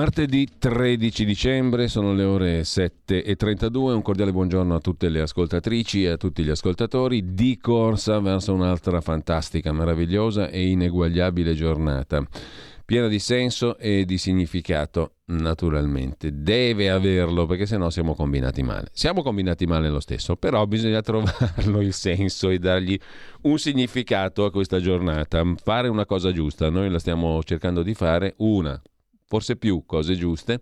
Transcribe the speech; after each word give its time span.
Martedì 0.00 0.48
13 0.58 1.26
dicembre, 1.26 1.86
sono 1.86 2.14
le 2.14 2.24
ore 2.24 2.62
7.32, 2.62 3.92
un 3.92 4.00
cordiale 4.00 4.32
buongiorno 4.32 4.74
a 4.74 4.80
tutte 4.80 5.10
le 5.10 5.20
ascoltatrici 5.20 6.04
e 6.04 6.08
a 6.08 6.16
tutti 6.16 6.42
gli 6.42 6.48
ascoltatori 6.48 7.34
di 7.34 7.58
corsa 7.58 8.18
verso 8.18 8.54
un'altra 8.54 9.02
fantastica, 9.02 9.74
meravigliosa 9.74 10.48
e 10.48 10.68
ineguagliabile 10.68 11.52
giornata, 11.52 12.26
piena 12.86 13.08
di 13.08 13.18
senso 13.18 13.76
e 13.76 14.06
di 14.06 14.16
significato, 14.16 15.16
naturalmente. 15.26 16.30
Deve 16.32 16.88
averlo 16.88 17.44
perché 17.44 17.66
sennò 17.66 17.90
siamo 17.90 18.14
combinati 18.14 18.62
male. 18.62 18.88
Siamo 18.94 19.20
combinati 19.20 19.66
male 19.66 19.90
lo 19.90 20.00
stesso, 20.00 20.34
però 20.34 20.64
bisogna 20.64 21.02
trovarlo 21.04 21.82
il 21.82 21.92
senso 21.92 22.48
e 22.48 22.58
dargli 22.58 22.98
un 23.42 23.58
significato 23.58 24.46
a 24.46 24.50
questa 24.50 24.80
giornata, 24.80 25.44
fare 25.62 25.88
una 25.88 26.06
cosa 26.06 26.32
giusta. 26.32 26.70
Noi 26.70 26.88
la 26.88 26.98
stiamo 26.98 27.42
cercando 27.42 27.82
di 27.82 27.92
fare, 27.92 28.32
una 28.38 28.80
forse 29.30 29.54
più 29.54 29.84
cose 29.86 30.16
giuste. 30.16 30.60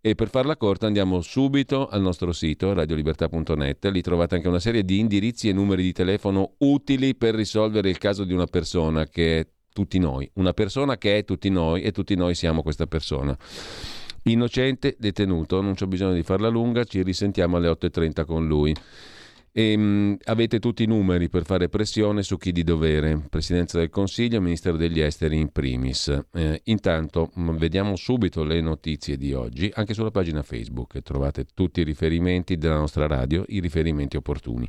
E 0.00 0.14
per 0.14 0.30
farla 0.30 0.56
corta 0.56 0.86
andiamo 0.86 1.20
subito 1.20 1.88
al 1.88 2.00
nostro 2.00 2.32
sito 2.32 2.72
radiolibertà.net, 2.72 3.84
lì 3.86 4.00
trovate 4.00 4.36
anche 4.36 4.48
una 4.48 4.60
serie 4.60 4.82
di 4.82 4.98
indirizzi 4.98 5.48
e 5.48 5.52
numeri 5.52 5.82
di 5.82 5.92
telefono 5.92 6.54
utili 6.58 7.14
per 7.14 7.34
risolvere 7.34 7.90
il 7.90 7.98
caso 7.98 8.24
di 8.24 8.32
una 8.32 8.46
persona 8.46 9.06
che 9.06 9.40
è 9.40 9.46
tutti 9.70 9.98
noi, 9.98 10.30
una 10.34 10.52
persona 10.52 10.96
che 10.96 11.18
è 11.18 11.24
tutti 11.24 11.50
noi 11.50 11.82
e 11.82 11.90
tutti 11.92 12.14
noi 12.14 12.34
siamo 12.34 12.62
questa 12.62 12.86
persona. 12.86 13.36
Innocente, 14.24 14.96
detenuto, 14.98 15.60
non 15.60 15.74
c'è 15.74 15.86
bisogno 15.86 16.14
di 16.14 16.22
farla 16.22 16.48
lunga, 16.48 16.84
ci 16.84 17.02
risentiamo 17.02 17.56
alle 17.56 17.68
8.30 17.68 18.24
con 18.24 18.46
lui. 18.46 18.74
E, 19.58 19.72
ehm, 19.72 20.16
avete 20.26 20.60
tutti 20.60 20.84
i 20.84 20.86
numeri 20.86 21.28
per 21.28 21.44
fare 21.44 21.68
pressione 21.68 22.22
su 22.22 22.36
chi 22.36 22.52
di 22.52 22.62
dovere, 22.62 23.20
Presidenza 23.28 23.78
del 23.78 23.90
Consiglio, 23.90 24.40
Ministero 24.40 24.76
degli 24.76 25.00
Esteri 25.00 25.36
in 25.36 25.50
primis. 25.50 26.16
Eh, 26.32 26.60
intanto 26.66 27.32
mh, 27.34 27.56
vediamo 27.56 27.96
subito 27.96 28.44
le 28.44 28.60
notizie 28.60 29.16
di 29.16 29.32
oggi, 29.32 29.68
anche 29.74 29.94
sulla 29.94 30.12
pagina 30.12 30.42
Facebook 30.42 31.02
trovate 31.02 31.44
tutti 31.54 31.80
i 31.80 31.84
riferimenti 31.84 32.56
della 32.56 32.76
nostra 32.76 33.08
radio, 33.08 33.44
i 33.48 33.58
riferimenti 33.58 34.16
opportuni. 34.16 34.68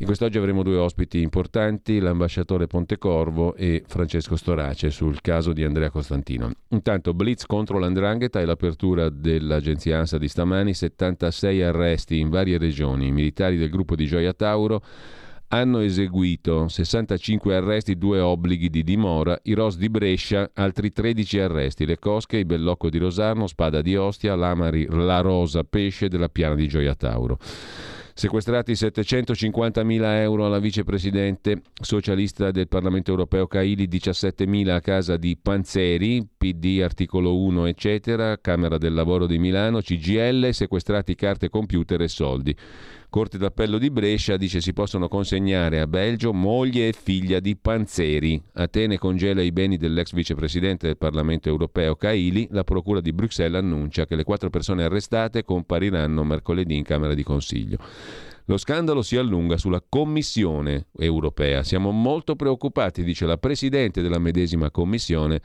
In 0.00 0.06
quest'oggi 0.06 0.38
avremo 0.38 0.62
due 0.62 0.78
ospiti 0.78 1.20
importanti, 1.20 1.98
l'ambasciatore 1.98 2.66
Pontecorvo 2.66 3.54
e 3.54 3.84
Francesco 3.86 4.34
Storace 4.34 4.88
sul 4.88 5.20
caso 5.20 5.52
di 5.52 5.62
Andrea 5.62 5.90
Costantino. 5.90 6.50
Intanto 6.68 7.12
blitz 7.12 7.44
contro 7.44 7.78
l'andrangheta 7.78 8.40
e 8.40 8.46
l'apertura 8.46 9.10
dell'agenzia 9.10 9.98
ANSA 9.98 10.16
di 10.16 10.26
stamani, 10.26 10.72
76 10.72 11.62
arresti 11.62 12.18
in 12.18 12.30
varie 12.30 12.56
regioni, 12.56 13.08
i 13.08 13.12
militari 13.12 13.58
del 13.58 13.68
gruppo 13.68 13.94
di 13.94 14.06
Gioia 14.06 14.32
Tauro 14.32 14.82
hanno 15.48 15.80
eseguito 15.80 16.66
65 16.68 17.54
arresti, 17.54 17.98
due 17.98 18.20
obblighi 18.20 18.70
di 18.70 18.82
dimora, 18.82 19.38
i 19.42 19.52
ROS 19.52 19.76
di 19.76 19.90
Brescia, 19.90 20.50
altri 20.54 20.92
13 20.92 21.40
arresti, 21.40 21.84
le 21.84 21.98
Cosche, 21.98 22.38
il 22.38 22.46
Bellocco 22.46 22.88
di 22.88 22.96
Rosarno, 22.96 23.46
Spada 23.46 23.82
di 23.82 23.96
Ostia, 23.96 24.34
l'Amari, 24.34 24.86
la 24.88 25.20
Rosa 25.20 25.62
Pesce 25.62 26.08
della 26.08 26.30
Piana 26.30 26.54
di 26.54 26.68
Gioia 26.68 26.94
Tauro. 26.94 27.38
Sequestrati 28.20 28.72
750.000 28.72 30.02
euro 30.20 30.44
alla 30.44 30.58
vicepresidente 30.58 31.62
socialista 31.72 32.50
del 32.50 32.68
Parlamento 32.68 33.12
europeo 33.12 33.46
Caili, 33.46 33.88
17.000 33.88 34.68
a 34.68 34.80
casa 34.82 35.16
di 35.16 35.38
Panzeri, 35.40 36.28
PD 36.36 36.82
articolo 36.82 37.38
1 37.38 37.64
eccetera, 37.64 38.38
Camera 38.38 38.76
del 38.76 38.92
Lavoro 38.92 39.24
di 39.24 39.38
Milano, 39.38 39.80
CGL, 39.80 40.50
sequestrati 40.50 41.14
carte 41.14 41.48
computer 41.48 42.02
e 42.02 42.08
soldi. 42.08 42.54
Corte 43.10 43.38
d'Appello 43.38 43.78
di 43.78 43.90
Brescia 43.90 44.36
dice 44.36 44.60
si 44.60 44.72
possono 44.72 45.08
consegnare 45.08 45.80
a 45.80 45.88
Belgio 45.88 46.32
moglie 46.32 46.88
e 46.88 46.92
figlia 46.92 47.40
di 47.40 47.56
Panzeri. 47.56 48.40
Atene 48.52 48.98
congela 48.98 49.42
i 49.42 49.50
beni 49.50 49.76
dell'ex 49.76 50.12
vicepresidente 50.12 50.86
del 50.86 50.96
Parlamento 50.96 51.48
europeo 51.48 51.96
Caili. 51.96 52.46
La 52.52 52.62
Procura 52.62 53.00
di 53.00 53.12
Bruxelles 53.12 53.60
annuncia 53.60 54.06
che 54.06 54.14
le 54.14 54.22
quattro 54.22 54.48
persone 54.48 54.84
arrestate 54.84 55.42
compariranno 55.42 56.22
mercoledì 56.22 56.76
in 56.76 56.84
Camera 56.84 57.12
di 57.12 57.24
Consiglio. 57.24 57.78
Lo 58.44 58.56
scandalo 58.56 59.02
si 59.02 59.16
allunga 59.16 59.56
sulla 59.56 59.82
Commissione 59.86 60.86
europea. 60.96 61.64
Siamo 61.64 61.90
molto 61.90 62.36
preoccupati, 62.36 63.02
dice 63.02 63.26
la 63.26 63.38
Presidente 63.38 64.02
della 64.02 64.20
medesima 64.20 64.70
Commissione, 64.70 65.40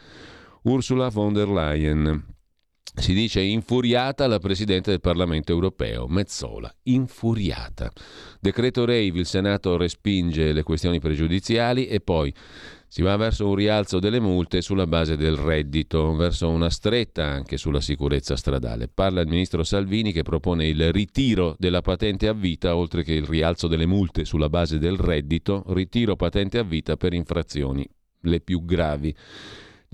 Ursula 0.62 1.10
von 1.10 1.34
der 1.34 1.50
Leyen. 1.50 2.35
Si 2.98 3.14
dice 3.14 3.42
infuriata 3.42 4.26
la 4.26 4.40
Presidente 4.40 4.90
del 4.90 5.02
Parlamento 5.02 5.52
europeo, 5.52 6.08
Mezzola, 6.08 6.74
infuriata. 6.84 7.92
Decreto 8.40 8.86
Rave, 8.86 9.20
il 9.20 9.26
Senato 9.26 9.76
respinge 9.76 10.54
le 10.54 10.64
questioni 10.64 11.00
pregiudiziali 11.00 11.88
e 11.88 12.00
poi 12.00 12.34
si 12.88 13.02
va 13.02 13.18
verso 13.18 13.50
un 13.50 13.56
rialzo 13.56 14.00
delle 14.00 14.22
multe 14.22 14.62
sulla 14.62 14.88
base 14.88 15.18
del 15.18 15.36
reddito, 15.36 16.16
verso 16.16 16.48
una 16.48 16.70
stretta 16.70 17.26
anche 17.26 17.58
sulla 17.58 17.82
sicurezza 17.82 18.38
stradale. 18.38 18.88
Parla 18.88 19.20
il 19.20 19.28
ministro 19.28 19.64
Salvini 19.64 20.14
che 20.14 20.24
propone 20.24 20.66
il 20.66 20.94
ritiro 20.94 21.56
della 21.60 21.82
patente 21.82 22.30
a 22.30 22.34
vita, 22.34 22.78
oltre 22.78 23.04
che 23.04 23.14
il 23.14 23.26
rialzo 23.26 23.68
delle 23.68 23.86
multe 23.86 24.24
sulla 24.24 24.50
base 24.50 24.80
del 24.80 24.96
reddito, 24.96 25.64
ritiro 25.68 26.16
patente 26.16 26.58
a 26.58 26.64
vita 26.64 26.96
per 26.96 27.14
infrazioni 27.14 27.86
le 28.22 28.40
più 28.40 28.64
gravi. 28.64 29.14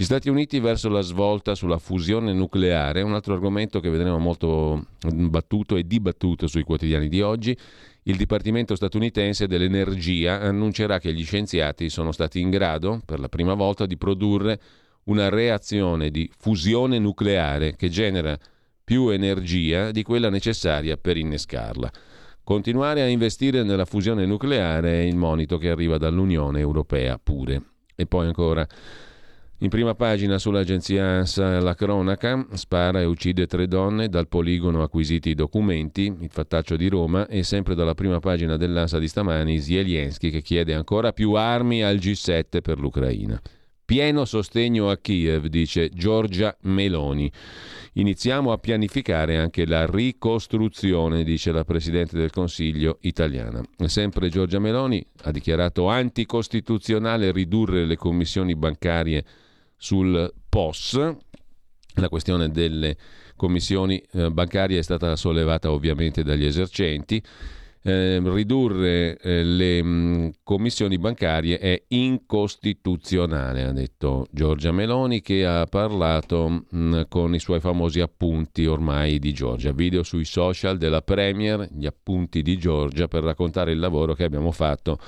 Gli 0.01 0.05
Stati 0.05 0.29
Uniti 0.29 0.59
verso 0.59 0.89
la 0.89 1.01
svolta 1.01 1.53
sulla 1.53 1.77
fusione 1.77 2.33
nucleare, 2.33 3.03
un 3.03 3.13
altro 3.13 3.35
argomento 3.35 3.79
che 3.79 3.91
vedremo 3.91 4.17
molto 4.17 4.87
battuto 5.13 5.75
e 5.75 5.85
dibattuto 5.85 6.47
sui 6.47 6.63
quotidiani 6.63 7.07
di 7.07 7.21
oggi. 7.21 7.55
Il 8.01 8.15
Dipartimento 8.17 8.73
statunitense 8.73 9.45
dell'Energia 9.45 10.41
annuncerà 10.41 10.97
che 10.97 11.13
gli 11.13 11.23
scienziati 11.23 11.87
sono 11.89 12.11
stati 12.11 12.39
in 12.39 12.49
grado, 12.49 12.99
per 13.05 13.19
la 13.19 13.29
prima 13.29 13.53
volta, 13.53 13.85
di 13.85 13.95
produrre 13.95 14.59
una 15.03 15.29
reazione 15.29 16.09
di 16.09 16.27
fusione 16.35 16.97
nucleare 16.97 17.75
che 17.75 17.89
genera 17.89 18.35
più 18.83 19.09
energia 19.09 19.91
di 19.91 20.01
quella 20.01 20.31
necessaria 20.31 20.97
per 20.97 21.15
innescarla. 21.15 21.91
Continuare 22.43 23.03
a 23.03 23.07
investire 23.07 23.61
nella 23.61 23.85
fusione 23.85 24.25
nucleare 24.25 24.93
è 24.93 25.03
il 25.03 25.15
monito 25.15 25.59
che 25.59 25.69
arriva 25.69 25.99
dall'Unione 25.99 26.59
Europea 26.59 27.19
pure. 27.21 27.61
E 27.95 28.07
poi 28.07 28.25
ancora 28.25 28.67
in 29.63 29.69
prima 29.69 29.93
pagina 29.93 30.39
sull'agenzia 30.39 31.05
ANSA 31.05 31.59
la 31.59 31.75
cronaca, 31.75 32.47
spara 32.53 32.99
e 32.99 33.05
uccide 33.05 33.45
tre 33.45 33.67
donne, 33.67 34.09
dal 34.09 34.27
poligono 34.27 34.81
acquisiti 34.81 35.29
i 35.29 35.35
documenti, 35.35 36.11
il 36.19 36.31
fattaccio 36.31 36.75
di 36.75 36.87
Roma 36.87 37.27
e 37.27 37.43
sempre 37.43 37.75
dalla 37.75 37.93
prima 37.93 38.19
pagina 38.19 38.57
dell'ANSA 38.57 38.97
di 38.97 39.07
stamani 39.07 39.59
Zelensky 39.59 40.31
che 40.31 40.41
chiede 40.41 40.73
ancora 40.73 41.13
più 41.13 41.33
armi 41.33 41.83
al 41.83 41.97
G7 41.97 42.61
per 42.61 42.79
l'Ucraina. 42.79 43.39
Pieno 43.85 44.25
sostegno 44.25 44.89
a 44.89 44.97
Kiev, 44.97 45.45
dice 45.45 45.89
Giorgia 45.89 46.57
Meloni. 46.61 47.31
Iniziamo 47.93 48.51
a 48.53 48.57
pianificare 48.57 49.37
anche 49.37 49.67
la 49.67 49.85
ricostruzione, 49.85 51.23
dice 51.23 51.51
la 51.51 51.65
Presidente 51.65 52.17
del 52.17 52.31
Consiglio 52.31 52.97
italiana. 53.01 53.61
Sempre 53.85 54.29
Giorgia 54.29 54.57
Meloni 54.57 55.05
ha 55.23 55.31
dichiarato 55.31 55.87
anticostituzionale 55.87 57.31
ridurre 57.31 57.85
le 57.85 57.97
commissioni 57.97 58.55
bancarie 58.55 59.23
sul 59.81 60.31
POS. 60.47 61.15
La 61.95 62.07
questione 62.07 62.51
delle 62.51 62.95
commissioni 63.35 64.01
eh, 64.11 64.29
bancarie 64.29 64.77
è 64.77 64.83
stata 64.83 65.15
sollevata 65.15 65.71
ovviamente 65.71 66.23
dagli 66.23 66.45
esercenti. 66.45 67.21
Eh, 67.83 68.21
ridurre 68.23 69.17
le 69.23 69.83
mm, 69.83 70.29
commissioni 70.43 70.99
bancarie 70.99 71.57
è 71.57 71.83
incostituzionale, 71.87 73.63
ha 73.63 73.71
detto 73.71 74.27
Giorgia 74.29 74.71
Meloni 74.71 75.19
che 75.21 75.43
ha 75.47 75.65
parlato 75.65 76.67
mm, 76.75 77.01
con 77.09 77.33
i 77.33 77.39
suoi 77.39 77.59
famosi 77.59 78.01
appunti 78.01 78.67
ormai 78.67 79.17
di 79.17 79.33
Giorgia. 79.33 79.71
Video 79.71 80.03
sui 80.03 80.25
social 80.25 80.77
della 80.77 81.01
Premier, 81.01 81.67
gli 81.73 81.87
appunti 81.87 82.43
di 82.43 82.55
Giorgia 82.59 83.07
per 83.07 83.23
raccontare 83.23 83.71
il 83.71 83.79
lavoro 83.79 84.13
che 84.13 84.25
abbiamo 84.25 84.51
fatto 84.51 84.99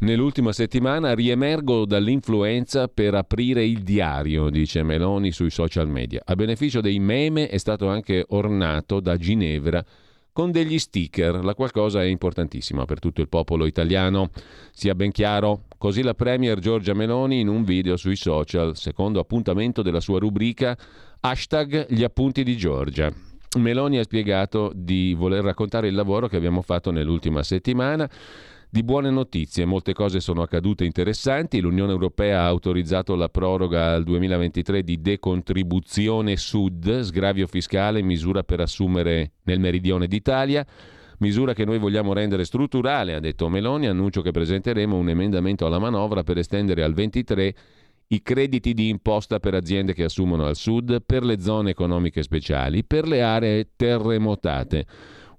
Nell'ultima 0.00 0.52
settimana 0.52 1.14
riemergo 1.14 1.86
dall'influenza 1.86 2.88
per 2.88 3.14
aprire 3.14 3.64
il 3.64 3.82
diario, 3.82 4.50
dice 4.50 4.82
Meloni 4.82 5.30
sui 5.30 5.50
social 5.50 5.88
media. 5.88 6.20
A 6.24 6.34
beneficio 6.34 6.80
dei 6.80 6.98
meme 6.98 7.48
è 7.48 7.58
stato 7.58 7.88
anche 7.88 8.24
ornato 8.28 9.00
da 9.00 9.16
Ginevra 9.16 9.84
con 10.32 10.50
degli 10.50 10.80
sticker. 10.80 11.44
La 11.44 11.54
qualcosa 11.54 12.02
è 12.02 12.06
importantissima 12.06 12.84
per 12.84 12.98
tutto 12.98 13.20
il 13.20 13.28
popolo 13.28 13.66
italiano. 13.66 14.30
Sia 14.72 14.94
ben 14.96 15.12
chiaro, 15.12 15.62
così 15.78 16.02
la 16.02 16.14
Premier 16.14 16.58
Giorgia 16.58 16.92
Meloni 16.92 17.38
in 17.38 17.48
un 17.48 17.62
video 17.62 17.96
sui 17.96 18.16
social, 18.16 18.76
secondo 18.76 19.20
appuntamento 19.20 19.80
della 19.80 20.00
sua 20.00 20.18
rubrica 20.18 20.76
hashtag 21.20 21.86
gli 21.88 22.02
appunti 22.02 22.42
di 22.42 22.56
Giorgia. 22.56 23.12
Meloni 23.58 23.98
ha 23.98 24.02
spiegato 24.02 24.72
di 24.74 25.14
voler 25.14 25.44
raccontare 25.44 25.86
il 25.86 25.94
lavoro 25.94 26.26
che 26.26 26.36
abbiamo 26.36 26.60
fatto 26.60 26.90
nell'ultima 26.90 27.44
settimana 27.44 28.10
di 28.74 28.82
buone 28.82 29.08
notizie, 29.08 29.66
molte 29.66 29.92
cose 29.92 30.18
sono 30.18 30.42
accadute 30.42 30.84
interessanti. 30.84 31.60
L'Unione 31.60 31.92
Europea 31.92 32.40
ha 32.40 32.46
autorizzato 32.46 33.14
la 33.14 33.28
proroga 33.28 33.92
al 33.92 34.02
2023 34.02 34.82
di 34.82 35.00
decontribuzione 35.00 36.36
Sud, 36.36 37.02
sgravio 37.02 37.46
fiscale, 37.46 38.02
misura 38.02 38.42
per 38.42 38.58
assumere 38.58 39.34
nel 39.44 39.60
meridione 39.60 40.08
d'Italia. 40.08 40.66
Misura 41.18 41.52
che 41.52 41.64
noi 41.64 41.78
vogliamo 41.78 42.12
rendere 42.14 42.44
strutturale, 42.44 43.14
ha 43.14 43.20
detto 43.20 43.48
Meloni. 43.48 43.86
Annuncio 43.86 44.22
che 44.22 44.32
presenteremo 44.32 44.96
un 44.96 45.08
emendamento 45.08 45.66
alla 45.66 45.78
manovra 45.78 46.24
per 46.24 46.38
estendere 46.38 46.82
al 46.82 46.94
23 46.94 47.54
i 48.08 48.22
crediti 48.22 48.74
di 48.74 48.88
imposta 48.88 49.38
per 49.38 49.54
aziende 49.54 49.94
che 49.94 50.02
assumono 50.02 50.46
al 50.46 50.56
sud, 50.56 51.00
per 51.06 51.22
le 51.22 51.40
zone 51.40 51.70
economiche 51.70 52.24
speciali, 52.24 52.82
per 52.82 53.06
le 53.06 53.22
aree 53.22 53.68
terremotate. 53.76 54.86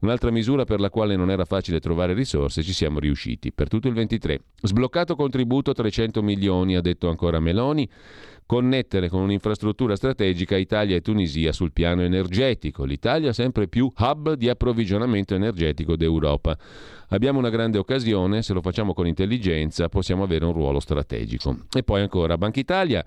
Un'altra 0.01 0.31
misura 0.31 0.65
per 0.65 0.80
la 0.80 0.89
quale 0.89 1.15
non 1.15 1.30
era 1.30 1.45
facile 1.45 1.80
trovare 1.80 2.13
risorse, 2.13 2.63
ci 2.63 2.74
siamo 2.74 3.00
riusciti. 3.00 3.51
Per 3.51 3.68
tutto 3.68 3.88
il 3.88 3.94
23. 3.94 4.39
Sbloccato 4.62 5.15
contributo 5.15 5.74
300 5.74 6.21
milioni, 6.21 6.75
ha 6.75 6.81
detto 6.81 7.09
ancora 7.09 7.39
Meloni. 7.39 7.89
Connettere 8.47 9.09
con 9.09 9.21
un'infrastruttura 9.21 9.95
strategica 9.95 10.56
Italia 10.56 10.95
e 10.95 11.01
Tunisia 11.01 11.51
sul 11.51 11.71
piano 11.71 12.03
energetico. 12.03 12.83
L'Italia 12.83 13.33
sempre 13.33 13.68
più 13.68 13.92
hub 13.97 14.33
di 14.33 14.50
approvvigionamento 14.50 15.33
energetico 15.33 15.95
d'Europa. 15.95 16.56
Abbiamo 17.09 17.39
una 17.39 17.50
grande 17.50 17.80
occasione, 17.80 18.44
se 18.44 18.53
lo 18.53 18.62
facciamo 18.62 18.94
con 18.94 19.07
intelligenza 19.07 19.89
possiamo 19.89 20.24
avere 20.24 20.45
un 20.45 20.53
ruolo 20.53 20.80
strategico. 20.80 21.65
E 21.75 21.81
poi 21.81 22.01
ancora 22.01 22.38
Banca 22.38 22.59
Italia 22.59 23.03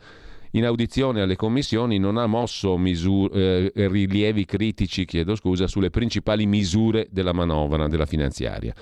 in 0.53 0.65
audizione 0.65 1.21
alle 1.21 1.37
commissioni 1.37 1.99
non 1.99 2.17
ha 2.17 2.27
mosso 2.27 2.77
misure, 2.79 3.73
eh, 3.73 3.89
rilievi 3.89 4.45
critici 4.45 5.06
scusa, 5.35 5.67
sulle 5.67 5.91
principali 5.91 6.47
misure 6.47 7.09
della 7.11 7.33
manovra 7.33 7.89
della 7.89 8.06
finanziaria. 8.06 8.75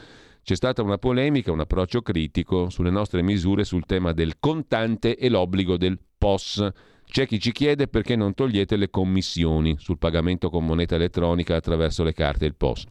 C'è 0.42 0.54
stata 0.54 0.82
una 0.82 0.98
polemica, 0.98 1.50
un 1.50 1.58
approccio 1.58 2.02
critico 2.02 2.70
sulle 2.70 2.90
nostre 2.90 3.20
misure 3.20 3.64
sul 3.64 3.84
tema 3.84 4.12
del 4.12 4.34
contante 4.38 5.16
e 5.16 5.28
l'obbligo 5.28 5.76
del 5.76 5.98
POS. 6.16 6.68
C'è 7.04 7.26
chi 7.26 7.40
ci 7.40 7.50
chiede 7.50 7.88
perché 7.88 8.14
non 8.14 8.32
togliete 8.32 8.76
le 8.76 8.88
commissioni 8.88 9.76
sul 9.78 9.98
pagamento 9.98 10.48
con 10.48 10.64
moneta 10.64 10.94
elettronica 10.94 11.56
attraverso 11.56 12.04
le 12.04 12.12
carte 12.12 12.44
e 12.44 12.48
il 12.48 12.54
POS. 12.54 12.86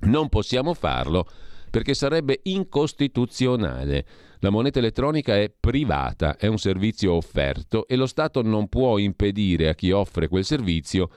Non 0.00 0.28
possiamo 0.28 0.74
farlo 0.74 1.28
perché 1.72 1.94
sarebbe 1.94 2.40
incostituzionale. 2.42 4.04
La 4.40 4.50
moneta 4.50 4.78
elettronica 4.78 5.36
è 5.36 5.50
privata, 5.58 6.36
è 6.36 6.46
un 6.46 6.58
servizio 6.58 7.14
offerto 7.14 7.88
e 7.88 7.96
lo 7.96 8.04
Stato 8.04 8.42
non 8.42 8.68
può 8.68 8.98
impedire 8.98 9.70
a 9.70 9.74
chi 9.74 9.90
offre 9.90 10.28
quel 10.28 10.44
servizio 10.44 11.08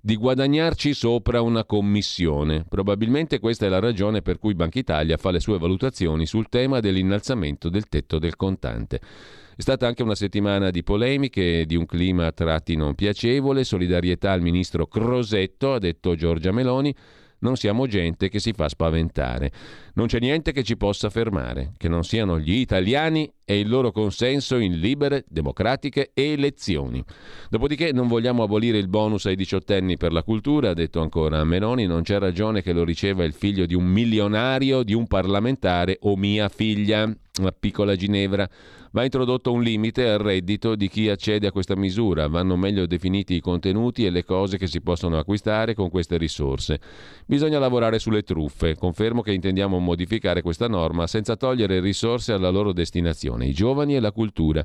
di 0.00 0.16
guadagnarci 0.16 0.94
sopra 0.94 1.42
una 1.42 1.64
commissione. 1.64 2.64
Probabilmente 2.66 3.38
questa 3.38 3.66
è 3.66 3.68
la 3.68 3.80
ragione 3.80 4.22
per 4.22 4.38
cui 4.38 4.54
Banca 4.54 4.78
Italia 4.78 5.18
fa 5.18 5.30
le 5.30 5.40
sue 5.40 5.58
valutazioni 5.58 6.24
sul 6.24 6.48
tema 6.48 6.80
dell'innalzamento 6.80 7.68
del 7.68 7.86
tetto 7.86 8.18
del 8.18 8.34
contante. 8.34 9.00
È 9.56 9.60
stata 9.60 9.86
anche 9.86 10.02
una 10.02 10.14
settimana 10.14 10.70
di 10.70 10.82
polemiche, 10.82 11.66
di 11.66 11.76
un 11.76 11.84
clima 11.84 12.24
a 12.24 12.32
tratti 12.32 12.76
non 12.76 12.94
piacevole, 12.94 13.62
solidarietà 13.62 14.32
al 14.32 14.40
ministro 14.40 14.86
Crosetto, 14.86 15.74
ha 15.74 15.78
detto 15.78 16.14
Giorgia 16.14 16.50
Meloni, 16.50 16.94
non 17.40 17.56
siamo 17.56 17.86
gente 17.86 18.28
che 18.28 18.40
si 18.40 18.52
fa 18.52 18.68
spaventare. 18.68 19.52
Non 19.94 20.06
c'è 20.06 20.18
niente 20.18 20.52
che 20.52 20.62
ci 20.62 20.76
possa 20.76 21.10
fermare, 21.10 21.72
che 21.76 21.88
non 21.88 22.04
siano 22.04 22.38
gli 22.38 22.54
italiani 22.54 23.30
e 23.50 23.58
il 23.58 23.70
loro 23.70 23.92
consenso 23.92 24.56
in 24.56 24.78
libere, 24.78 25.24
democratiche 25.26 26.10
elezioni. 26.12 27.02
Dopodiché 27.48 27.92
non 27.92 28.06
vogliamo 28.06 28.42
abolire 28.42 28.76
il 28.76 28.88
bonus 28.88 29.24
ai 29.24 29.36
diciottenni 29.36 29.96
per 29.96 30.12
la 30.12 30.22
cultura, 30.22 30.68
ha 30.68 30.74
detto 30.74 31.00
ancora 31.00 31.42
Meloni, 31.44 31.86
non 31.86 32.02
c'è 32.02 32.18
ragione 32.18 32.60
che 32.60 32.74
lo 32.74 32.84
riceva 32.84 33.24
il 33.24 33.32
figlio 33.32 33.64
di 33.64 33.74
un 33.74 33.86
milionario, 33.86 34.82
di 34.82 34.92
un 34.92 35.06
parlamentare 35.06 35.96
o 36.02 36.14
mia 36.14 36.50
figlia, 36.50 37.10
la 37.40 37.52
piccola 37.58 37.96
Ginevra. 37.96 38.46
Va 38.90 39.04
introdotto 39.04 39.52
un 39.52 39.62
limite 39.62 40.08
al 40.08 40.18
reddito 40.18 40.74
di 40.74 40.88
chi 40.88 41.10
accede 41.10 41.46
a 41.46 41.52
questa 41.52 41.76
misura, 41.76 42.26
vanno 42.26 42.56
meglio 42.56 42.86
definiti 42.86 43.34
i 43.34 43.40
contenuti 43.40 44.06
e 44.06 44.10
le 44.10 44.24
cose 44.24 44.56
che 44.56 44.66
si 44.66 44.80
possono 44.80 45.18
acquistare 45.18 45.74
con 45.74 45.90
queste 45.90 46.16
risorse. 46.16 46.80
Bisogna 47.26 47.58
lavorare 47.58 47.98
sulle 47.98 48.22
truffe, 48.22 48.76
confermo 48.76 49.20
che 49.20 49.32
intendiamo 49.32 49.78
modificare 49.78 50.40
questa 50.40 50.68
norma 50.68 51.06
senza 51.06 51.36
togliere 51.36 51.80
risorse 51.80 52.32
alla 52.32 52.48
loro 52.48 52.72
destinazione, 52.72 53.37
i 53.44 53.52
giovani 53.52 53.96
e 53.96 54.00
la 54.00 54.12
cultura. 54.12 54.64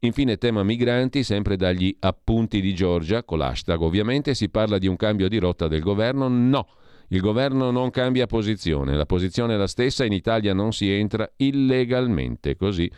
Infine 0.00 0.38
tema 0.38 0.62
migranti, 0.62 1.22
sempre 1.22 1.56
dagli 1.56 1.94
appunti 2.00 2.60
di 2.60 2.74
Giorgia, 2.74 3.22
con 3.22 3.38
l'hashtag 3.38 3.80
ovviamente, 3.80 4.34
si 4.34 4.48
parla 4.48 4.78
di 4.78 4.86
un 4.86 4.96
cambio 4.96 5.28
di 5.28 5.38
rotta 5.38 5.68
del 5.68 5.80
governo? 5.80 6.28
No. 6.28 6.66
Il 7.08 7.20
governo 7.20 7.70
non 7.70 7.90
cambia 7.90 8.26
posizione, 8.26 8.94
la 8.94 9.04
posizione 9.04 9.54
è 9.54 9.56
la 9.56 9.66
stessa, 9.66 10.04
in 10.04 10.12
Italia 10.12 10.54
non 10.54 10.72
si 10.72 10.88
entra 10.90 11.28
illegalmente, 11.36 12.56
così 12.56 12.90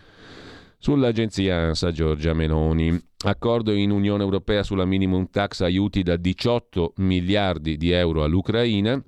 Sull'agenzia 0.85 1.59
ANSA 1.59 1.93
Giorgia 1.93 2.35
Meloni. 2.35 3.01
Accordo 3.25 3.71
in 3.71 3.93
Unione 3.93 4.25
Europea 4.25 4.65
sulla 4.65 4.85
minimum 4.85 5.29
tax 5.31 5.61
aiuti 5.61 6.03
da 6.03 6.17
18 6.17 6.95
miliardi 6.97 7.77
di 7.77 7.93
euro 7.93 8.25
all'Ucraina. 8.25 9.01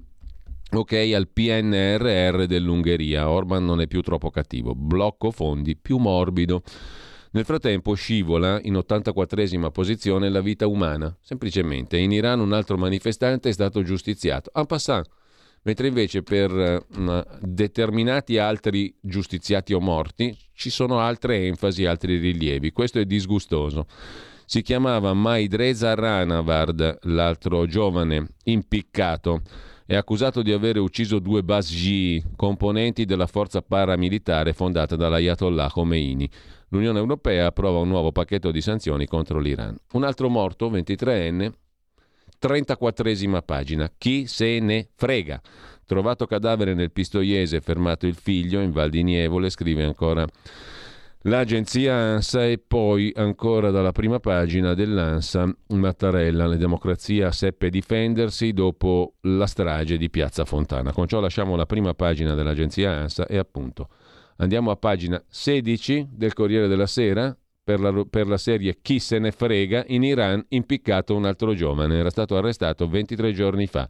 Ok 0.73 0.93
al 1.15 1.29
PNRR 1.29 2.47
dell'Ungheria. 2.47 3.29
Orban 3.29 3.65
non 3.65 3.81
è 3.81 3.87
più 3.87 4.01
troppo 4.01 4.31
cattivo. 4.31 4.75
Blocco 4.75 5.31
fondi 5.31 5.77
più 5.77 5.99
morbido. 5.99 6.63
Nel 7.33 7.45
frattempo 7.45 7.95
scivola 7.95 8.61
in 8.63 8.75
84esima 8.75 9.71
posizione 9.71 10.29
la 10.29 10.41
vita 10.41 10.67
umana. 10.67 11.17
Semplicemente 11.21 11.97
in 11.99 12.13
Iran 12.13 12.41
un 12.41 12.53
altro 12.53 12.77
manifestante 12.77 13.49
è 13.49 13.53
stato 13.53 13.83
giustiziato. 13.83 14.51
En 14.55 14.67
passant 14.67 15.09
mentre 15.65 15.89
invece 15.89 16.23
per 16.23 16.51
uh, 16.51 17.23
determinati 17.41 18.39
altri 18.39 18.95
giustiziati 19.01 19.73
o 19.73 19.81
morti 19.81 20.37
ci 20.53 20.71
sono 20.71 21.01
altre 21.01 21.47
enfasi, 21.47 21.85
altri 21.85 22.19
rilievi. 22.19 22.73
Questo 22.73 22.99
è 22.99 23.05
disgustoso. 23.05 23.87
Si 24.47 24.63
chiamava 24.63 25.13
Maidreza 25.15 25.95
Ranavard, 25.95 26.99
l'altro 27.03 27.67
giovane 27.67 28.29
impiccato. 28.45 29.41
È 29.87 29.95
accusato 29.95 30.41
di 30.41 30.51
aver 30.51 30.79
ucciso 30.79 31.19
due 31.19 31.43
Basji, 31.43 32.25
componenti 32.37 33.05
della 33.05 33.27
forza 33.27 33.61
paramilitare 33.61 34.55
fondata 34.55 34.97
dall'Ayatollah 34.97 35.69
Khomeini. 35.69 36.27
L'Unione 36.69 36.99
Europea 36.99 37.49
approva 37.49 37.81
un 37.81 37.89
nuovo 37.89 38.11
pacchetto 38.11 38.51
di 38.51 38.63
sanzioni 38.63 39.07
contro 39.07 39.39
l'Iran. 39.39 39.77
Un 39.93 40.05
altro 40.05 40.31
morto, 40.31 40.71
23enne, 40.71 41.53
34esima 42.41 43.43
pagina. 43.45 43.93
Chi 43.99 44.27
se 44.27 44.59
ne 44.59 44.89
frega? 44.95 45.39
Trovato 45.85 46.25
cadavere 46.25 46.73
nel 46.73 46.91
Pistoiese, 46.91 47.61
fermato 47.61 48.07
il 48.07 48.15
figlio 48.15 48.63
in 48.63 48.71
Val 48.71 48.89
di 48.89 49.03
Nievole, 49.03 49.51
scrive 49.51 49.85
ancora 49.85 50.27
l'agenzia 51.27 51.95
ANSA 51.95 52.47
e 52.47 52.59
poi 52.59 53.13
ancora 53.15 53.71
dalla 53.71 53.93
prima 53.93 54.21
pagina 54.21 54.75
dell'ANSA 54.75 55.55
Mattarella, 55.69 56.47
la 56.47 56.57
democrazia 56.57 57.31
seppe 57.31 57.71
difendersi 57.71 58.53
dopo 58.53 59.15
la 59.23 59.47
strage 59.47 59.97
di 59.97 60.11
Piazza 60.11 60.45
Fontana. 60.45 60.93
Con 60.93 61.07
ciò 61.07 61.21
lasciamo 61.21 61.57
la 61.57 61.67
prima 61.67 61.95
pagina 61.95 62.35
dell'agenzia 62.35 62.91
ANSA 62.91 63.27
e 63.27 63.39
appunto 63.39 63.89
andiamo 64.37 64.71
a 64.71 64.77
pagina 64.77 65.23
16 65.29 66.09
del 66.11 66.33
Corriere 66.33 66.69
della 66.69 66.87
Sera, 66.87 67.37
per 67.65 67.81
la, 67.81 68.05
per 68.05 68.29
la, 68.29 68.37
serie 68.37 68.79
Chi 68.83 68.99
se 68.99 69.19
ne 69.19 69.33
frega, 69.33 69.85
in 69.89 70.03
Iran 70.03 70.45
impiccato 70.49 71.17
un 71.17 71.25
altro 71.25 71.55
giovane. 71.55 71.97
Era 71.97 72.11
stato 72.11 72.37
arrestato 72.37 72.87
23 72.87 73.33
giorni 73.33 73.67
fa. 73.67 73.89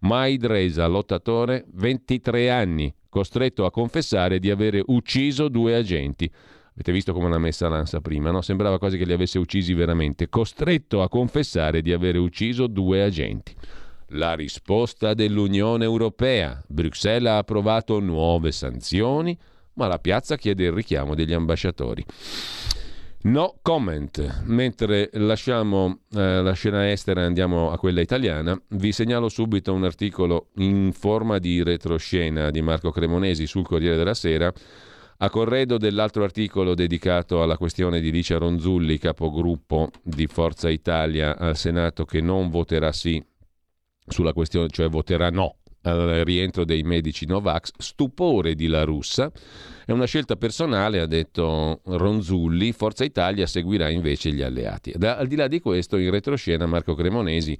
Maid 0.00 0.44
Reza, 0.44 0.86
lottatore, 0.86 1.64
23 1.72 2.50
anni, 2.50 2.94
costretto 3.08 3.64
a 3.64 3.70
confessare 3.70 4.38
di 4.38 4.50
avere 4.50 4.82
ucciso 4.84 5.48
due 5.48 5.74
agenti. 5.74 6.30
Avete 6.74 6.90
visto 6.90 7.12
come 7.12 7.28
l'ha 7.28 7.38
messa 7.38 7.68
l'ansa 7.68 8.00
prima, 8.00 8.32
no? 8.32 8.42
Sembrava 8.42 8.78
quasi 8.78 8.98
che 8.98 9.04
li 9.04 9.12
avesse 9.12 9.38
uccisi 9.38 9.74
veramente. 9.74 10.28
Costretto 10.28 11.02
a 11.02 11.08
confessare 11.08 11.82
di 11.82 11.92
avere 11.92 12.18
ucciso 12.18 12.66
due 12.66 13.02
agenti. 13.02 13.54
La 14.08 14.34
risposta 14.34 15.14
dell'Unione 15.14 15.84
Europea. 15.84 16.60
Bruxelles 16.66 17.30
ha 17.30 17.38
approvato 17.38 18.00
nuove 18.00 18.50
sanzioni, 18.50 19.38
ma 19.74 19.86
la 19.86 20.00
piazza 20.00 20.36
chiede 20.36 20.64
il 20.64 20.72
richiamo 20.72 21.14
degli 21.14 21.32
ambasciatori. 21.32 22.04
No 23.22 23.54
comment. 23.62 24.42
Mentre 24.44 25.10
lasciamo 25.14 26.00
eh, 26.12 26.42
la 26.42 26.52
scena 26.52 26.90
estera 26.90 27.22
e 27.22 27.24
andiamo 27.24 27.70
a 27.70 27.78
quella 27.78 28.02
italiana, 28.02 28.60
vi 28.70 28.92
segnalo 28.92 29.28
subito 29.28 29.72
un 29.72 29.84
articolo 29.84 30.48
in 30.56 30.92
forma 30.92 31.38
di 31.38 31.62
retroscena 31.62 32.50
di 32.50 32.60
Marco 32.60 32.90
Cremonesi 32.90 33.46
sul 33.46 33.64
Corriere 33.64 33.96
della 33.96 34.12
Sera, 34.12 34.52
a 35.18 35.30
corredo 35.30 35.78
dell'altro 35.78 36.24
articolo 36.24 36.74
dedicato 36.74 37.42
alla 37.42 37.56
questione 37.56 38.00
di 38.00 38.10
Licia 38.10 38.38
Ronzulli, 38.38 38.98
capogruppo 38.98 39.90
di 40.02 40.26
Forza 40.26 40.68
Italia 40.68 41.36
al 41.36 41.56
Senato, 41.56 42.04
che 42.04 42.20
non 42.20 42.50
voterà 42.50 42.92
sì 42.92 43.22
sulla 44.06 44.32
questione, 44.32 44.68
cioè 44.68 44.88
voterà 44.88 45.30
no 45.30 45.56
al 45.84 46.22
rientro 46.24 46.64
dei 46.64 46.82
medici 46.82 47.26
Novax, 47.26 47.72
stupore 47.76 48.54
di 48.54 48.68
La 48.68 48.84
Russa. 48.84 49.30
È 49.84 49.92
una 49.92 50.06
scelta 50.06 50.36
personale, 50.36 51.00
ha 51.00 51.06
detto 51.06 51.80
Ronzulli, 51.84 52.72
Forza 52.72 53.04
Italia 53.04 53.46
seguirà 53.46 53.90
invece 53.90 54.32
gli 54.32 54.40
alleati. 54.40 54.92
Da, 54.96 55.16
al 55.16 55.26
di 55.26 55.36
là 55.36 55.46
di 55.46 55.60
questo, 55.60 55.98
in 55.98 56.10
retroscena 56.10 56.64
Marco 56.64 56.94
Cremonesi 56.94 57.58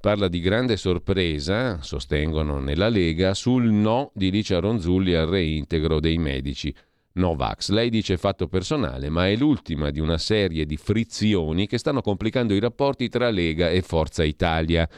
parla 0.00 0.26
di 0.26 0.40
grande 0.40 0.76
sorpresa, 0.76 1.80
sostengono 1.80 2.58
nella 2.58 2.88
Lega, 2.88 3.34
sul 3.34 3.70
no 3.70 4.10
di 4.14 4.32
Licia 4.32 4.58
Ronzulli 4.58 5.14
al 5.14 5.28
reintegro 5.28 6.00
dei 6.00 6.18
medici. 6.18 6.74
Novax. 7.12 7.70
Lei 7.70 7.90
dice 7.90 8.16
fatto 8.16 8.46
personale, 8.46 9.08
ma 9.08 9.28
è 9.28 9.36
l'ultima 9.36 9.90
di 9.90 10.00
una 10.00 10.18
serie 10.18 10.66
di 10.66 10.76
frizioni 10.76 11.66
che 11.66 11.78
stanno 11.78 12.02
complicando 12.02 12.54
i 12.54 12.60
rapporti 12.60 13.08
tra 13.08 13.30
Lega 13.30 13.70
e 13.70 13.82
Forza 13.82 14.22
Italia. 14.22 14.88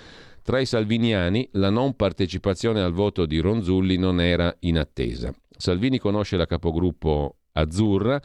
Tra 0.43 0.59
i 0.59 0.67
salviniani 0.67 1.49
la 1.53 1.71
non 1.71 1.95
partecipazione 1.95 2.81
al 2.81 2.93
voto 2.93 3.27
di 3.27 3.39
Ronzulli 3.39 3.97
non 3.97 4.21
era 4.21 4.55
in 4.61 4.79
attesa. 4.79 5.33
Salvini 5.57 5.99
conosce 5.99 6.37
la 6.37 6.47
capogruppo 6.47 7.37
azzurra. 7.53 8.21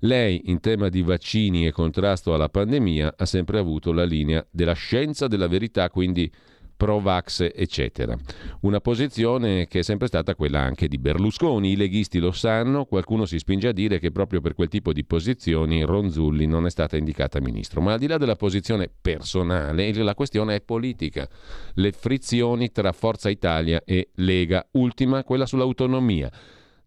Lei, 0.00 0.42
in 0.50 0.60
tema 0.60 0.90
di 0.90 1.00
vaccini 1.02 1.66
e 1.66 1.72
contrasto 1.72 2.34
alla 2.34 2.50
pandemia, 2.50 3.14
ha 3.16 3.24
sempre 3.24 3.58
avuto 3.58 3.92
la 3.92 4.04
linea 4.04 4.46
della 4.50 4.74
scienza 4.74 5.26
della 5.26 5.48
verità, 5.48 5.88
quindi 5.88 6.30
pro-vax, 6.76 7.50
eccetera. 7.54 8.16
Una 8.60 8.80
posizione 8.80 9.66
che 9.66 9.78
è 9.78 9.82
sempre 9.82 10.06
stata 10.06 10.34
quella 10.34 10.60
anche 10.60 10.88
di 10.88 10.98
Berlusconi. 10.98 11.72
I 11.72 11.76
leghisti 11.76 12.18
lo 12.18 12.32
sanno, 12.32 12.84
qualcuno 12.84 13.24
si 13.24 13.38
spinge 13.38 13.68
a 13.68 13.72
dire 13.72 13.98
che 13.98 14.12
proprio 14.12 14.40
per 14.40 14.54
quel 14.54 14.68
tipo 14.68 14.92
di 14.92 15.04
posizioni 15.04 15.82
Ronzulli 15.82 16.46
non 16.46 16.66
è 16.66 16.70
stata 16.70 16.96
indicata 16.96 17.40
ministro. 17.40 17.80
Ma 17.80 17.94
al 17.94 17.98
di 17.98 18.06
là 18.06 18.18
della 18.18 18.36
posizione 18.36 18.90
personale, 19.00 19.92
la 19.94 20.14
questione 20.14 20.56
è 20.56 20.60
politica. 20.60 21.28
Le 21.74 21.92
frizioni 21.92 22.70
tra 22.70 22.92
Forza 22.92 23.30
Italia 23.30 23.82
e 23.84 24.10
Lega. 24.16 24.66
Ultima, 24.72 25.24
quella 25.24 25.46
sull'autonomia. 25.46 26.30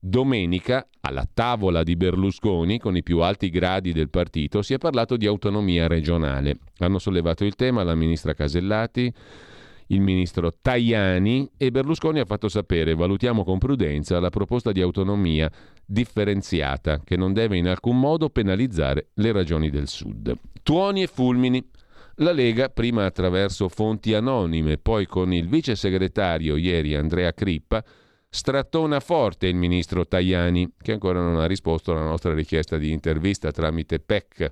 Domenica, 0.02 0.88
alla 1.02 1.28
tavola 1.32 1.84
di 1.84 1.98
Berlusconi, 1.98 2.80
con 2.80 2.96
i 2.96 3.04
più 3.04 3.20
alti 3.20 3.50
gradi 3.50 3.92
del 3.92 4.10
partito, 4.10 4.62
si 4.62 4.74
è 4.74 4.78
parlato 4.78 5.18
di 5.18 5.26
autonomia 5.26 5.88
regionale. 5.88 6.60
Hanno 6.78 7.00
sollevato 7.00 7.44
il 7.44 7.56
tema 7.56 7.84
la 7.84 7.96
ministra 7.96 8.34
Casellati, 8.34 9.12
il 9.92 10.02
ministro 10.02 10.52
Tajani 10.62 11.50
e 11.58 11.72
Berlusconi 11.72 12.20
ha 12.20 12.26
fatto 12.26 12.48
sapere 12.48 12.96
valutiamo 12.96 13.44
con 13.44 13.58
prudenza 13.58 14.20
la 14.20 14.30
proposta 14.30 14.72
di 14.72 14.82
autonomia 14.82 15.50
differenziata 15.86 17.00
che 17.04 17.16
non 17.16 17.34
deve 17.34 17.58
in 17.58 17.68
alcun 17.68 18.00
modo 18.00 18.30
penalizzare 18.30 19.10
le 19.16 19.32
ragioni 19.32 19.70
del 19.70 19.88
Sud. 19.88 20.34
Tuoni 20.64 21.04
e 21.04 21.08
fulmini. 21.08 21.68
La 22.22 22.34
Lega, 22.34 22.68
prima 22.68 23.06
attraverso 23.06 23.70
fonti 23.70 24.14
anonime, 24.14 24.78
poi 24.78 25.06
con 25.06 25.32
il 25.34 25.48
vice 25.48 25.76
segretario 25.76 26.58
ieri 26.58 26.94
Andrea 26.94 27.34
Crippa, 27.34 27.82
strattona 28.30 29.00
forte 29.00 29.48
il 29.48 29.56
ministro 29.56 30.06
Tajani, 30.06 30.74
che 30.82 30.92
ancora 30.92 31.22
non 31.22 31.40
ha 31.40 31.46
risposto 31.46 31.94
alla 31.94 32.04
nostra 32.04 32.34
richiesta 32.34 32.78
di 32.78 32.92
intervista 32.92 33.52
tramite 33.52 34.00
PEC. 34.00 34.52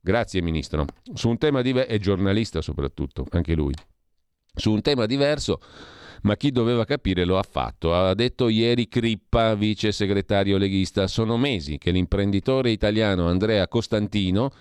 Grazie 0.00 0.40
ministro. 0.40 0.86
Su 1.12 1.28
un 1.28 1.36
tema 1.36 1.62
di... 1.62 1.72
è 1.72 1.98
giornalista 1.98 2.62
soprattutto, 2.62 3.26
anche 3.30 3.54
lui 3.54 3.74
su 4.60 4.70
un 4.70 4.82
tema 4.82 5.06
diverso, 5.06 5.58
ma 6.22 6.36
chi 6.36 6.50
doveva 6.52 6.84
capire 6.84 7.24
lo 7.24 7.38
ha 7.38 7.42
fatto. 7.42 7.94
Ha 7.94 8.14
detto 8.14 8.48
ieri 8.48 8.88
Crippa, 8.88 9.54
vice 9.54 9.90
segretario 9.90 10.58
leghista, 10.58 11.06
sono 11.06 11.38
mesi 11.38 11.78
che 11.78 11.90
l'imprenditore 11.90 12.70
italiano 12.70 13.26
Andrea 13.26 13.66
Costantino 13.66 14.52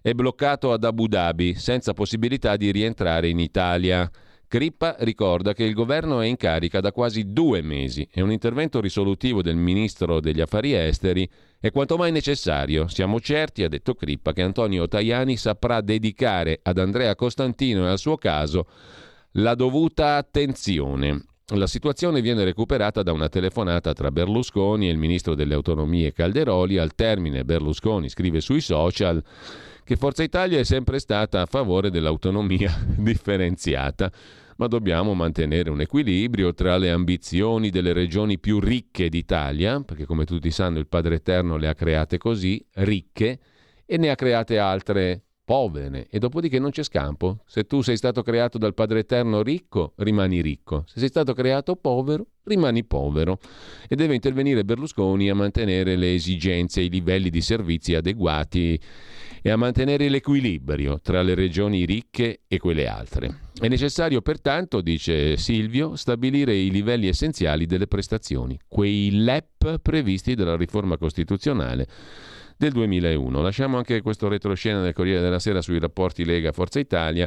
è 0.00 0.12
bloccato 0.12 0.72
ad 0.72 0.84
Abu 0.84 1.08
Dhabi 1.08 1.54
senza 1.56 1.92
possibilità 1.92 2.56
di 2.56 2.70
rientrare 2.70 3.28
in 3.28 3.40
Italia. 3.40 4.08
Crippa 4.46 4.96
ricorda 5.00 5.52
che 5.52 5.62
il 5.62 5.74
governo 5.74 6.20
è 6.20 6.26
in 6.26 6.36
carica 6.36 6.80
da 6.80 6.90
quasi 6.90 7.32
due 7.32 7.60
mesi 7.60 8.08
e 8.12 8.20
un 8.20 8.32
intervento 8.32 8.80
risolutivo 8.80 9.42
del 9.42 9.54
ministro 9.54 10.18
degli 10.18 10.40
affari 10.40 10.74
esteri 10.74 11.28
è 11.60 11.70
quanto 11.70 11.96
mai 11.96 12.10
necessario. 12.10 12.88
Siamo 12.88 13.20
certi, 13.20 13.62
ha 13.62 13.68
detto 13.68 13.94
Crippa, 13.94 14.32
che 14.32 14.42
Antonio 14.42 14.88
Tajani 14.88 15.36
saprà 15.36 15.80
dedicare 15.80 16.58
ad 16.62 16.78
Andrea 16.78 17.14
Costantino 17.14 17.84
e 17.84 17.90
al 17.90 17.98
suo 17.98 18.16
caso 18.16 18.66
la 19.32 19.54
dovuta 19.54 20.16
attenzione. 20.16 21.24
La 21.54 21.66
situazione 21.66 22.20
viene 22.20 22.44
recuperata 22.44 23.02
da 23.02 23.12
una 23.12 23.28
telefonata 23.28 23.92
tra 23.92 24.10
Berlusconi 24.10 24.88
e 24.88 24.92
il 24.92 24.98
ministro 24.98 25.34
delle 25.34 25.54
autonomie 25.54 26.12
Calderoli. 26.12 26.78
Al 26.78 26.94
termine 26.94 27.44
Berlusconi 27.44 28.08
scrive 28.08 28.40
sui 28.40 28.60
social 28.60 29.22
che 29.82 29.96
Forza 29.96 30.22
Italia 30.22 30.60
è 30.60 30.64
sempre 30.64 31.00
stata 31.00 31.40
a 31.40 31.46
favore 31.46 31.90
dell'autonomia 31.90 32.72
differenziata, 32.96 34.10
ma 34.58 34.68
dobbiamo 34.68 35.14
mantenere 35.14 35.70
un 35.70 35.80
equilibrio 35.80 36.54
tra 36.54 36.76
le 36.76 36.90
ambizioni 36.90 37.70
delle 37.70 37.92
regioni 37.92 38.38
più 38.38 38.60
ricche 38.60 39.08
d'Italia, 39.08 39.80
perché 39.80 40.06
come 40.06 40.24
tutti 40.24 40.52
sanno 40.52 40.78
il 40.78 40.86
Padre 40.86 41.16
Eterno 41.16 41.56
le 41.56 41.66
ha 41.66 41.74
create 41.74 42.18
così, 42.18 42.64
ricche, 42.74 43.38
e 43.84 43.96
ne 43.96 44.10
ha 44.10 44.14
create 44.14 44.58
altre 44.58 45.24
povere 45.50 46.06
e 46.10 46.20
dopodiché 46.20 46.60
non 46.60 46.70
c'è 46.70 46.84
scampo. 46.84 47.40
Se 47.44 47.64
tu 47.64 47.80
sei 47.80 47.96
stato 47.96 48.22
creato 48.22 48.56
dal 48.56 48.72
Padre 48.72 49.00
Eterno 49.00 49.42
ricco, 49.42 49.94
rimani 49.96 50.40
ricco. 50.42 50.84
Se 50.86 51.00
sei 51.00 51.08
stato 51.08 51.34
creato 51.34 51.74
povero, 51.74 52.24
rimani 52.44 52.84
povero. 52.84 53.40
E 53.88 53.96
deve 53.96 54.14
intervenire 54.14 54.64
Berlusconi 54.64 55.28
a 55.28 55.34
mantenere 55.34 55.96
le 55.96 56.14
esigenze, 56.14 56.82
i 56.82 56.88
livelli 56.88 57.30
di 57.30 57.40
servizi 57.40 57.96
adeguati 57.96 58.80
e 59.42 59.50
a 59.50 59.56
mantenere 59.56 60.08
l'equilibrio 60.08 61.00
tra 61.00 61.20
le 61.20 61.34
regioni 61.34 61.84
ricche 61.84 62.42
e 62.46 62.58
quelle 62.58 62.86
altre. 62.86 63.40
È 63.58 63.66
necessario 63.66 64.22
pertanto, 64.22 64.80
dice 64.80 65.36
Silvio, 65.36 65.96
stabilire 65.96 66.54
i 66.54 66.70
livelli 66.70 67.08
essenziali 67.08 67.66
delle 67.66 67.88
prestazioni, 67.88 68.56
quei 68.68 69.10
LEP 69.10 69.80
previsti 69.80 70.36
dalla 70.36 70.56
riforma 70.56 70.96
costituzionale 70.96 71.88
del 72.60 72.72
2001. 72.72 73.40
Lasciamo 73.40 73.78
anche 73.78 74.02
questo 74.02 74.28
retroscena 74.28 74.82
del 74.82 74.92
Corriere 74.92 75.22
della 75.22 75.38
Sera 75.38 75.62
sui 75.62 75.78
rapporti 75.78 76.26
Lega-Forza 76.26 76.78
Italia. 76.78 77.26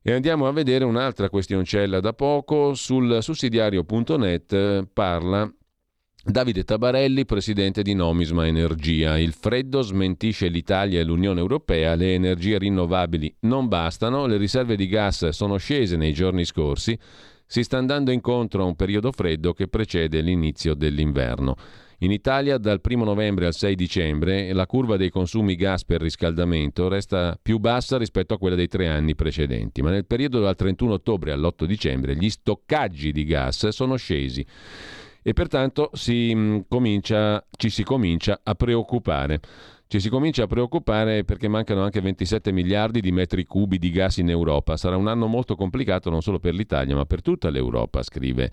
E 0.00 0.12
andiamo 0.12 0.48
a 0.48 0.52
vedere 0.52 0.86
un'altra 0.86 1.28
questioncella 1.28 2.00
da 2.00 2.14
poco. 2.14 2.72
Sul 2.72 3.18
sussidiario.net 3.20 4.86
parla 4.94 5.52
Davide 6.24 6.64
Tabarelli, 6.64 7.26
presidente 7.26 7.82
di 7.82 7.92
Nomisma 7.92 8.46
Energia. 8.46 9.18
Il 9.18 9.34
freddo 9.34 9.82
smentisce 9.82 10.48
l'Italia 10.48 11.00
e 11.00 11.04
l'Unione 11.04 11.40
Europea, 11.40 11.94
le 11.94 12.14
energie 12.14 12.56
rinnovabili 12.56 13.34
non 13.40 13.68
bastano, 13.68 14.24
le 14.24 14.38
riserve 14.38 14.74
di 14.74 14.86
gas 14.86 15.28
sono 15.28 15.58
scese 15.58 15.98
nei 15.98 16.14
giorni 16.14 16.46
scorsi, 16.46 16.98
si 17.44 17.62
sta 17.62 17.76
andando 17.76 18.10
incontro 18.10 18.62
a 18.62 18.66
un 18.66 18.74
periodo 18.74 19.12
freddo 19.12 19.52
che 19.52 19.68
precede 19.68 20.22
l'inizio 20.22 20.72
dell'inverno. 20.72 21.56
In 22.02 22.12
Italia 22.12 22.56
dal 22.56 22.80
1 22.82 23.04
novembre 23.04 23.44
al 23.44 23.52
6 23.52 23.74
dicembre 23.74 24.54
la 24.54 24.64
curva 24.64 24.96
dei 24.96 25.10
consumi 25.10 25.54
gas 25.54 25.84
per 25.84 26.00
riscaldamento 26.00 26.88
resta 26.88 27.38
più 27.40 27.58
bassa 27.58 27.98
rispetto 27.98 28.32
a 28.32 28.38
quella 28.38 28.56
dei 28.56 28.68
tre 28.68 28.88
anni 28.88 29.14
precedenti, 29.14 29.82
ma 29.82 29.90
nel 29.90 30.06
periodo 30.06 30.40
dal 30.40 30.56
31 30.56 30.94
ottobre 30.94 31.32
all'8 31.32 31.64
dicembre 31.64 32.16
gli 32.16 32.30
stoccaggi 32.30 33.12
di 33.12 33.24
gas 33.24 33.68
sono 33.68 33.96
scesi 33.96 34.46
e 35.22 35.32
pertanto 35.34 35.90
si 35.92 36.34
mm, 36.34 36.60
comincia, 36.68 37.44
ci 37.50 37.68
si 37.68 37.82
comincia 37.84 38.40
a 38.42 38.54
preoccupare. 38.54 39.40
Ci 39.86 39.98
si 39.98 40.08
comincia 40.08 40.44
a 40.44 40.46
preoccupare 40.46 41.24
perché 41.24 41.48
mancano 41.48 41.82
anche 41.82 42.00
27 42.00 42.52
miliardi 42.52 43.00
di 43.00 43.10
metri 43.10 43.44
cubi 43.44 43.76
di 43.76 43.90
gas 43.90 44.18
in 44.18 44.30
Europa. 44.30 44.76
Sarà 44.76 44.96
un 44.96 45.08
anno 45.08 45.26
molto 45.26 45.56
complicato 45.56 46.10
non 46.10 46.22
solo 46.22 46.38
per 46.38 46.54
l'Italia, 46.54 46.94
ma 46.94 47.04
per 47.06 47.22
tutta 47.22 47.50
l'Europa, 47.50 48.00
scrive 48.04 48.52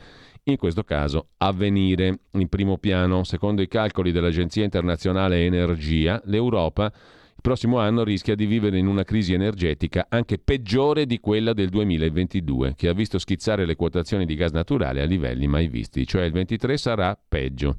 in 0.51 0.57
questo 0.57 0.83
caso 0.83 1.29
avvenire. 1.37 2.19
In 2.31 2.47
primo 2.47 2.77
piano, 2.77 3.23
secondo 3.23 3.61
i 3.61 3.67
calcoli 3.67 4.11
dell'Agenzia 4.11 4.63
internazionale 4.63 5.45
Energia, 5.45 6.21
l'Europa 6.25 6.91
il 7.37 7.43
prossimo 7.43 7.77
anno 7.77 8.03
rischia 8.03 8.33
di 8.33 8.47
vivere 8.47 8.79
in 8.79 8.87
una 8.87 9.03
crisi 9.03 9.33
energetica 9.33 10.07
anche 10.09 10.39
peggiore 10.39 11.05
di 11.05 11.19
quella 11.19 11.53
del 11.53 11.69
2022, 11.69 12.73
che 12.75 12.87
ha 12.87 12.93
visto 12.93 13.19
schizzare 13.19 13.65
le 13.65 13.75
quotazioni 13.75 14.25
di 14.25 14.33
gas 14.33 14.51
naturale 14.51 15.01
a 15.03 15.05
livelli 15.05 15.45
mai 15.47 15.67
visti, 15.67 16.07
cioè 16.07 16.23
il 16.23 16.31
23 16.31 16.77
sarà 16.77 17.17
peggio. 17.27 17.77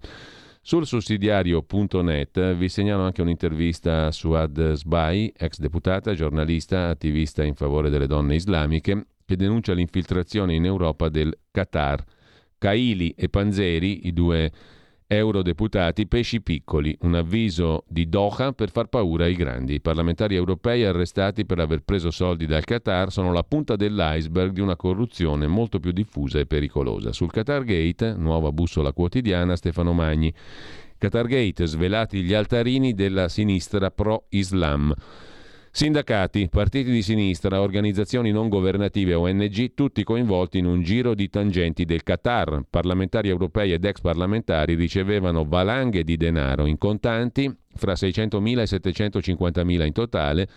Sul 0.63 0.87
sussidiario.net 0.87 2.55
vi 2.55 2.69
segnalo 2.69 3.03
anche 3.03 3.21
un'intervista 3.21 4.13
su 4.13 4.31
Ad 4.31 4.75
Sbai, 4.75 5.33
ex 5.37 5.59
deputata, 5.59 6.15
giornalista, 6.15 6.89
attivista 6.89 7.43
in 7.43 7.55
favore 7.55 7.91
delle 7.91 8.07
donne 8.07 8.37
islamiche, 8.37 9.07
che 9.25 9.37
denuncia 9.37 9.73
l'infiltrazione 9.73 10.55
in 10.55 10.67
Europa 10.67 11.09
del 11.09 11.37
Qatar. 11.51 12.05
Caili 12.59 13.15
e 13.17 13.29
Panzeri, 13.29 14.07
i 14.07 14.13
due 14.13 14.51
eurodeputati, 15.11 16.07
pesci 16.07 16.43
piccoli, 16.43 16.95
un 17.01 17.15
avviso 17.15 17.85
di 17.89 18.09
Doha 18.11 18.53
per 18.53 18.71
far 18.71 18.89
paura 18.89 19.25
ai 19.25 19.35
grandi. 19.35 19.75
I 19.75 19.81
parlamentari 19.81 20.35
europei 20.35 20.85
arrestati 20.85 21.47
per 21.47 21.61
aver 21.61 21.81
preso 21.81 22.11
soldi 22.11 22.45
dal 22.45 22.65
Qatar 22.65 23.11
sono 23.11 23.33
la 23.33 23.43
punta 23.43 23.75
dell'iceberg 23.75 24.53
di 24.53 24.61
una 24.61 24.77
corruzione 24.77 25.47
molto 25.47 25.81
più 25.81 25.93
diffusa 25.93 26.41
e 26.41 26.47
pericolosa. 26.47 27.13
Sul 27.13 27.31
Qatar 27.31 27.65
Gate, 27.65 28.15
nuova 28.19 28.53
bussola 28.53 28.93
quotidiana, 28.93 29.57
Stefano 29.57 29.95
Magni. 29.95 30.33
Qatar 30.99 31.27
Gate, 31.27 31.65
svelati 31.65 32.23
gli 32.23 32.35
altarini 32.35 32.93
della 32.93 33.29
sinistra 33.29 33.91
pro-Islam. 33.91 34.93
Sindacati, 35.79 36.49
partiti 36.51 36.91
di 36.91 37.03
sinistra, 37.03 37.61
organizzazioni 37.61 38.33
non 38.33 38.49
governative 38.49 39.15
ONG, 39.15 39.75
tutti 39.75 40.03
coinvolti 40.03 40.59
in 40.59 40.67
un 40.67 40.83
giro 40.83 41.15
di 41.15 41.31
tangenti 41.31 41.85
del 41.85 42.03
Qatar. 42.03 42.65
Parlamentari 42.69 43.29
europei 43.29 43.73
ed 43.73 43.85
ex 43.85 44.01
parlamentari 44.01 44.75
ricevevano 44.75 45.45
valanghe 45.45 46.03
di 46.03 46.17
denaro 46.17 46.67
in 46.67 46.79
contanti, 46.79 47.49
fra 47.77 47.93
600.000 47.93 48.59
e 48.59 49.23
750.000 49.23 49.87
in 49.87 49.93
totale, 49.93 50.49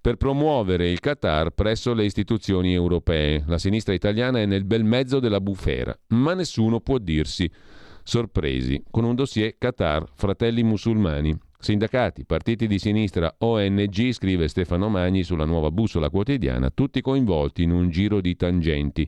per 0.00 0.14
promuovere 0.14 0.88
il 0.88 1.00
Qatar 1.00 1.50
presso 1.50 1.92
le 1.92 2.04
istituzioni 2.04 2.72
europee. 2.72 3.42
La 3.48 3.58
sinistra 3.58 3.92
italiana 3.92 4.38
è 4.38 4.46
nel 4.46 4.64
bel 4.64 4.84
mezzo 4.84 5.18
della 5.18 5.40
bufera, 5.40 5.92
ma 6.10 6.32
nessuno 6.34 6.78
può 6.78 6.98
dirsi 6.98 7.50
sorpresi 8.04 8.80
con 8.88 9.02
un 9.02 9.16
dossier 9.16 9.56
Qatar, 9.58 10.04
fratelli 10.14 10.62
musulmani. 10.62 11.36
Sindacati, 11.60 12.24
partiti 12.24 12.66
di 12.66 12.78
sinistra, 12.78 13.34
ONG, 13.36 14.12
scrive 14.12 14.48
Stefano 14.48 14.88
Magni 14.88 15.22
sulla 15.22 15.44
nuova 15.44 15.70
bussola 15.70 16.08
quotidiana, 16.08 16.70
tutti 16.70 17.02
coinvolti 17.02 17.62
in 17.62 17.70
un 17.70 17.90
giro 17.90 18.22
di 18.22 18.34
tangenti. 18.34 19.06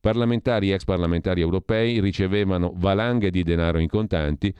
Parlamentari 0.00 0.70
e 0.70 0.74
ex 0.74 0.84
parlamentari 0.84 1.40
europei 1.40 1.98
ricevevano 1.98 2.72
valanghe 2.76 3.30
di 3.30 3.42
denaro 3.42 3.80
in 3.80 3.88
contanti 3.88 4.54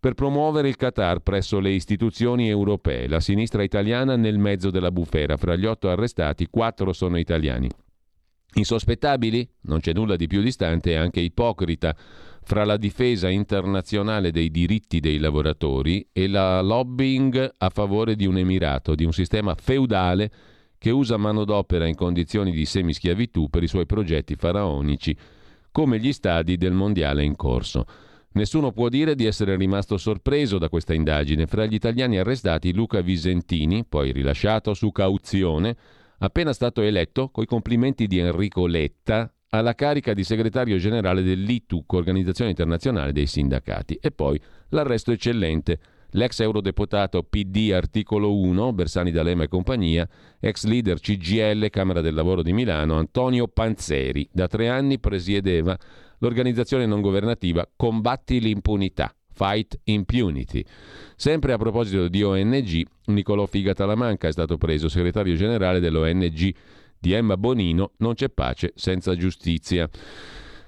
per 0.00 0.14
promuovere 0.14 0.68
il 0.68 0.76
Qatar 0.76 1.18
presso 1.18 1.60
le 1.60 1.72
istituzioni 1.72 2.48
europee. 2.48 3.06
La 3.06 3.20
sinistra 3.20 3.62
italiana 3.62 4.16
nel 4.16 4.38
mezzo 4.38 4.70
della 4.70 4.90
bufera. 4.90 5.36
Fra 5.36 5.56
gli 5.56 5.66
otto 5.66 5.90
arrestati, 5.90 6.46
quattro 6.48 6.94
sono 6.94 7.18
italiani. 7.18 7.68
Insospettabili? 8.54 9.48
Non 9.62 9.80
c'è 9.80 9.92
nulla 9.92 10.16
di 10.16 10.26
più 10.26 10.40
distante 10.40 10.90
e 10.90 10.96
anche 10.96 11.20
ipocrita 11.20 11.94
fra 12.42 12.64
la 12.64 12.78
difesa 12.78 13.28
internazionale 13.28 14.30
dei 14.30 14.50
diritti 14.50 15.00
dei 15.00 15.18
lavoratori 15.18 16.08
e 16.12 16.28
la 16.28 16.62
lobbying 16.62 17.54
a 17.58 17.68
favore 17.68 18.16
di 18.16 18.24
un 18.24 18.38
emirato, 18.38 18.94
di 18.94 19.04
un 19.04 19.12
sistema 19.12 19.54
feudale 19.54 20.30
che 20.78 20.90
usa 20.90 21.18
manodopera 21.18 21.86
in 21.86 21.94
condizioni 21.94 22.50
di 22.50 22.64
semischiavitù 22.64 23.50
per 23.50 23.64
i 23.64 23.68
suoi 23.68 23.84
progetti 23.84 24.34
faraonici, 24.34 25.14
come 25.70 25.98
gli 25.98 26.12
stadi 26.12 26.56
del 26.56 26.72
mondiale 26.72 27.22
in 27.22 27.36
corso. 27.36 27.84
Nessuno 28.32 28.72
può 28.72 28.88
dire 28.88 29.14
di 29.14 29.26
essere 29.26 29.56
rimasto 29.56 29.96
sorpreso 29.98 30.58
da 30.58 30.68
questa 30.68 30.94
indagine. 30.94 31.46
Fra 31.46 31.66
gli 31.66 31.74
italiani 31.74 32.18
arrestati 32.18 32.72
Luca 32.72 33.00
Visentini, 33.00 33.84
poi 33.84 34.12
rilasciato 34.12 34.72
su 34.74 34.90
cauzione, 34.92 35.76
appena 36.18 36.52
stato 36.52 36.82
eletto, 36.82 37.30
coi 37.30 37.46
complimenti 37.46 38.06
di 38.06 38.18
Enrico 38.18 38.66
Letta, 38.66 39.32
alla 39.50 39.74
carica 39.74 40.12
di 40.12 40.24
segretario 40.24 40.76
generale 40.76 41.22
dell'ITUC, 41.22 41.92
Organizzazione 41.92 42.50
Internazionale 42.50 43.12
dei 43.12 43.26
Sindacati. 43.26 43.98
E 44.00 44.10
poi 44.10 44.40
l'arresto 44.70 45.12
eccellente. 45.12 45.78
L'ex 46.12 46.40
eurodeputato 46.40 47.22
PD 47.22 47.70
articolo 47.72 48.34
1, 48.34 48.72
Bersani 48.72 49.10
D'Alema 49.10 49.44
e 49.44 49.48
compagnia, 49.48 50.08
ex 50.40 50.64
leader 50.64 50.98
CGL 51.00 51.68
Camera 51.68 52.00
del 52.00 52.14
Lavoro 52.14 52.42
di 52.42 52.52
Milano, 52.52 52.96
Antonio 52.96 53.46
Panzeri. 53.46 54.26
Da 54.32 54.46
tre 54.46 54.68
anni 54.68 54.98
presiedeva 54.98 55.76
l'organizzazione 56.18 56.86
non 56.86 57.02
governativa 57.02 57.68
Combatti 57.76 58.40
l'impunità. 58.40 59.12
Fight 59.38 59.78
Impunity. 59.84 60.64
Sempre 61.14 61.52
a 61.52 61.56
proposito 61.56 62.08
di 62.08 62.24
ONG, 62.24 62.84
Nicolò 63.06 63.46
Figa 63.46 63.72
Talamanca 63.72 64.26
è 64.26 64.32
stato 64.32 64.58
preso 64.58 64.88
segretario 64.88 65.36
generale 65.36 65.78
dell'ONG 65.78 66.54
di 66.98 67.12
Emma 67.12 67.36
Bonino, 67.36 67.92
non 67.98 68.14
c'è 68.14 68.30
pace 68.30 68.72
senza 68.74 69.14
giustizia. 69.14 69.88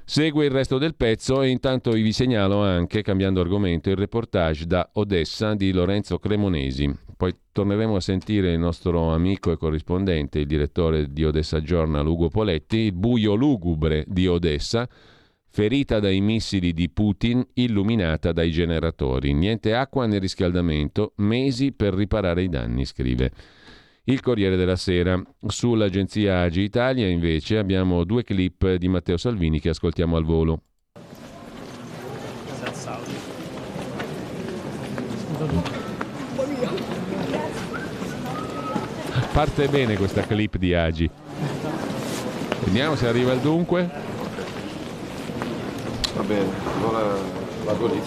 Segue 0.05 0.45
il 0.45 0.53
resto 0.53 0.79
del 0.79 0.95
pezzo 0.95 1.43
e 1.43 1.49
intanto 1.49 1.91
vi 1.91 2.13
segnalo 2.13 2.63
anche, 2.63 3.03
cambiando 3.03 3.41
argomento, 3.41 3.91
il 3.91 3.97
reportage 3.97 4.67
da 4.67 4.89
Odessa 4.95 5.55
di 5.55 5.73
Lorenzo 5.73 6.19
Cremonesi. 6.19 6.93
Poi 7.17 7.35
torneremo 7.51 7.97
a 7.97 8.01
sentire 8.01 8.53
il 8.53 8.59
nostro 8.59 9.13
amico 9.13 9.51
e 9.51 9.57
corrispondente, 9.57 10.39
il 10.39 10.47
direttore 10.47 11.13
di 11.13 11.25
Odessa 11.25 11.61
Journal, 11.61 12.07
Ugo 12.07 12.29
Poletti, 12.29 12.79
il 12.79 12.93
buio 12.93 13.35
lugubre 13.35 14.05
di 14.07 14.27
Odessa, 14.27 14.89
ferita 15.51 15.99
dai 15.99 16.21
missili 16.21 16.73
di 16.73 16.89
Putin, 16.89 17.45
illuminata 17.55 18.33
dai 18.33 18.51
generatori. 18.51 19.33
Niente 19.33 19.75
acqua 19.75 20.07
né 20.07 20.19
riscaldamento, 20.19 21.13
mesi 21.17 21.73
per 21.73 21.95
riparare 21.95 22.43
i 22.43 22.49
danni, 22.49 22.85
scrive 22.85 23.31
il 24.05 24.21
Corriere 24.21 24.57
della 24.57 24.77
Sera. 24.77 25.21
Sull'agenzia 25.47 26.41
Agi 26.41 26.63
Italia 26.63 27.07
invece 27.09 27.59
abbiamo 27.59 28.05
due 28.05 28.25
clip 28.25 28.75
di 28.75 28.89
Matteo 28.89 29.17
Salvini 29.17 29.61
che 29.61 29.71
ascoltiamo 29.71 30.17
al 30.17 30.25
volo. 30.25 30.63
Parte 39.33 39.69
bene 39.69 39.97
questa 39.97 40.23
clip 40.23 40.57
di 40.57 40.75
Agi. 40.75 41.09
Vediamo 42.65 42.95
se 42.97 43.07
arriva 43.07 43.33
il 43.33 43.41
dunque. 43.41 44.10
Va 46.15 46.23
bene, 46.23 46.49
allora 46.77 47.15
vado 47.65 47.87
lì. 47.87 48.03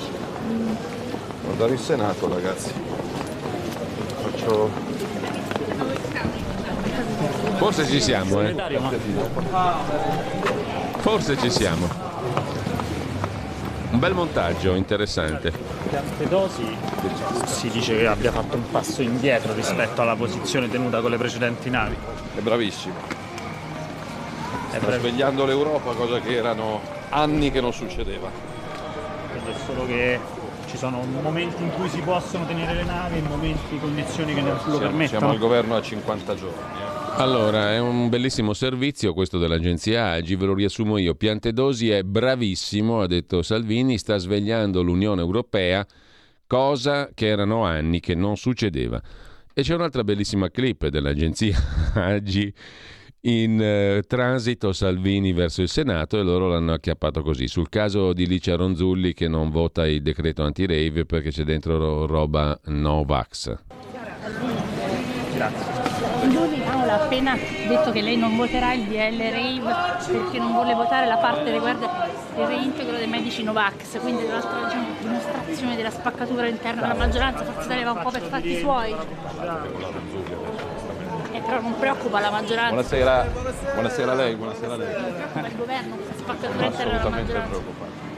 Guardare 1.44 1.74
il 1.74 1.80
Senato 1.80 2.28
ragazzi. 2.28 2.72
Faccio 4.22 4.70
Forse 7.58 7.88
ci 7.88 8.02
siamo, 8.02 8.42
eh. 8.42 8.56
Forse 10.98 11.38
ci 11.38 11.50
siamo. 11.50 11.88
Un 13.92 14.00
bel 14.00 14.14
montaggio, 14.14 14.74
interessante. 14.74 15.52
Piantedosi 15.88 16.76
si 17.46 17.70
dice 17.70 17.96
che 17.96 18.08
abbia 18.08 18.32
fatto 18.32 18.58
un 18.58 18.70
passo 18.70 19.02
indietro 19.02 19.54
rispetto 19.54 20.02
alla 20.02 20.16
posizione 20.16 20.70
tenuta 20.70 21.00
con 21.00 21.12
le 21.12 21.18
precedenti 21.18 21.70
navi. 21.70 21.96
È 22.36 22.40
bravissimo. 22.40 23.23
Sta 24.80 24.98
svegliando 25.00 25.46
l'Europa, 25.46 25.94
cosa 25.94 26.20
che 26.20 26.36
erano 26.36 26.82
anni 27.10 27.52
che 27.52 27.62
non 27.62 27.74
succedeva. 27.74 28.30
Quindi 29.32 29.52
è 29.52 29.56
solo 29.66 29.86
che 29.86 30.20
ci 30.68 30.78
sono 30.78 31.04
momenti 31.22 31.62
in 31.62 31.72
cui 31.72 31.88
si 31.88 32.02
possono 32.02 32.46
tenere 32.48 32.74
le 32.74 32.84
navi 32.84 33.20
e 33.20 33.22
momenti, 33.22 33.78
condizioni 33.80 34.34
che 34.34 34.42
non 34.42 34.58
lo 34.66 34.78
permettono. 34.80 35.08
siamo 35.08 35.30
al 35.30 35.38
governo 35.38 35.76
a 35.76 35.82
50 35.82 36.36
giorni. 36.36 36.58
eh. 36.58 37.22
Allora, 37.22 37.72
è 37.72 37.80
un 37.80 38.10
bellissimo 38.10 38.54
servizio 38.54 39.14
questo 39.14 39.38
dell'agenzia 39.38 40.10
Agi, 40.10 40.36
ve 40.36 40.46
lo 40.48 40.56
riassumo 40.56 40.98
io. 40.98 41.14
Piantedosi 41.14 41.92
è 41.92 42.02
bravissimo, 42.02 43.02
ha 43.02 43.08
detto 43.08 43.44
Salvini, 43.44 44.00
sta 44.00 44.18
svegliando 44.18 44.82
l'Unione 44.82 45.22
Europea, 45.22 45.86
cosa 46.48 47.10
che 47.14 47.28
erano 47.28 47.64
anni 47.66 48.00
che 48.00 48.16
non 48.16 48.36
succedeva. 48.36 49.00
E 49.54 49.62
c'è 49.62 49.76
un'altra 49.76 50.04
bellissima 50.04 50.50
clip 50.50 50.88
dell'agenzia 50.88 51.56
Agi 51.94 52.52
in 53.26 53.62
eh, 53.62 54.04
transito 54.06 54.74
Salvini 54.74 55.32
verso 55.32 55.62
il 55.62 55.70
Senato 55.70 56.20
e 56.20 56.24
loro 56.24 56.50
l'hanno 56.50 56.74
acchiappato 56.74 57.22
così. 57.22 57.48
Sul 57.48 57.70
caso 57.70 58.12
di 58.14 58.28
Licia 58.28 58.56
Ronzulli 58.56 59.14
che 59.14 59.28
non 59.28 59.50
vota 59.50 59.88
il 59.88 60.02
decreto 60.02 60.44
anti-rave 60.44 61.06
perché 61.06 61.30
c'è 61.30 61.44
dentro 61.44 61.78
ro- 61.78 62.06
roba 62.06 62.60
Novax. 62.66 63.58
Grazie. 65.34 65.82
Aula 66.66 66.94
ha 66.94 67.04
appena 67.04 67.36
detto 67.68 67.92
che 67.92 68.02
lei 68.02 68.18
non 68.18 68.36
voterà 68.36 68.74
il 68.74 68.84
DL 68.84 69.18
Rave 69.18 69.74
perché 70.12 70.38
non 70.38 70.52
vuole 70.52 70.74
votare 70.74 71.06
la 71.08 71.18
parte 71.18 71.52
riguarda 71.52 72.08
il 72.38 72.46
reintegro 72.46 72.98
dei 72.98 73.08
medici 73.08 73.44
Novax, 73.44 74.00
quindi 74.00 74.26
tra 74.26 74.38
l'altro 74.38 74.64
diciamo, 74.64 74.88
dimostrazione 75.00 75.76
della 75.76 75.92
spaccatura 75.92 76.48
interna 76.48 76.82
della 76.82 76.94
maggioranza, 76.96 77.44
Forza 77.44 77.66
Italia 77.66 77.86
va 77.86 77.92
un 77.92 78.02
po' 78.02 78.12
per 78.12 78.22
fatti 78.22 78.60
suoi. 78.60 78.96
Eh, 81.34 81.40
però 81.42 81.62
non 81.62 81.76
preoccupa 81.80 82.20
la 82.20 82.30
maggioranza, 82.30 82.70
Buonasera, 82.74 83.32
buonasera 83.74 84.12
a 84.12 84.16
lei, 84.16 84.36
buonasera 84.36 84.74
a 84.74 84.78
lei. 84.78 84.94
preoccupa 84.94 85.48
il 85.48 85.56
governo, 85.56 85.96
spaccatura 86.18 86.66
interna 86.66 86.70
della 86.70 86.98
Assolutamente 87.00 87.34
maggioranza. 87.34 87.50
preoccupante. 87.60 88.12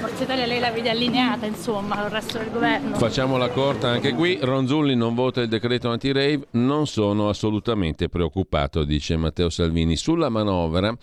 Forza 0.00 0.22
Italia 0.24 0.46
lei 0.46 0.60
la 0.60 0.70
vede 0.70 0.90
allineata 0.90 1.46
insomma 1.46 2.04
al 2.04 2.10
resto 2.10 2.38
del 2.38 2.50
governo. 2.50 2.96
Facciamo 2.96 3.36
la 3.36 3.48
corta 3.50 3.88
anche 3.88 4.12
qui. 4.14 4.38
Ronzulli 4.40 4.94
non 4.94 5.14
vota 5.14 5.40
il 5.40 5.48
decreto 5.48 5.88
anti-rave. 5.90 6.46
Non 6.52 6.86
sono 6.86 7.28
assolutamente 7.28 8.08
preoccupato, 8.08 8.84
dice 8.84 9.16
Matteo 9.16 9.48
Salvini. 9.48 9.96
Sulla 9.96 10.28
manovra, 10.28 10.94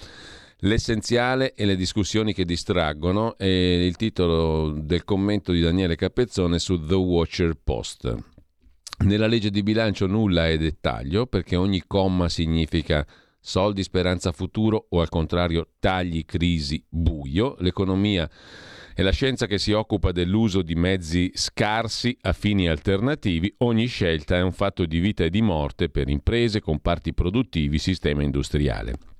l'essenziale 0.60 1.54
e 1.54 1.66
le 1.66 1.76
discussioni 1.76 2.34
che 2.34 2.46
distraggono 2.46 3.36
è 3.38 3.46
il 3.46 3.96
titolo 3.98 4.70
del 4.76 5.04
commento 5.04 5.52
di 5.52 5.62
Daniele 5.62 5.96
Capezzone 5.96 6.60
su 6.60 6.84
The 6.86 6.96
Watcher 6.96 7.54
Post. 7.62 8.16
Nella 9.04 9.28
legge 9.28 9.50
di 9.50 9.64
bilancio 9.64 10.08
nulla 10.08 10.48
è 10.48 10.58
dettaglio 10.58 11.26
perché 11.26 11.58
ogni 11.58 11.84
comma 11.86 12.30
significa 12.30 13.06
soldi, 13.38 13.84
speranza, 13.84 14.32
futuro 14.32 14.86
o 14.90 15.02
al 15.02 15.10
contrario 15.10 15.72
tagli, 15.80 16.24
crisi, 16.24 16.82
buio. 16.88 17.58
L'economia 17.60 18.30
è 18.96 19.02
la 19.02 19.12
scienza 19.12 19.46
che 19.46 19.58
si 19.58 19.74
occupa 19.74 20.14
dell'uso 20.14 20.62
di 20.62 20.76
mezzi 20.76 21.30
scarsi 21.34 22.18
a 22.22 22.32
fini 22.32 22.70
alternativi. 22.70 23.54
Ogni 23.58 23.88
scelta 23.88 24.38
è 24.38 24.42
un 24.42 24.54
fatto 24.54 24.86
di 24.86 25.00
vita 25.00 25.26
e 25.26 25.30
di 25.30 25.42
morte 25.42 25.90
per 25.90 26.08
imprese, 26.08 26.62
comparti 26.62 27.14
produttivi, 27.14 27.80
sistema 27.80 28.24
industriale. 28.24 29.13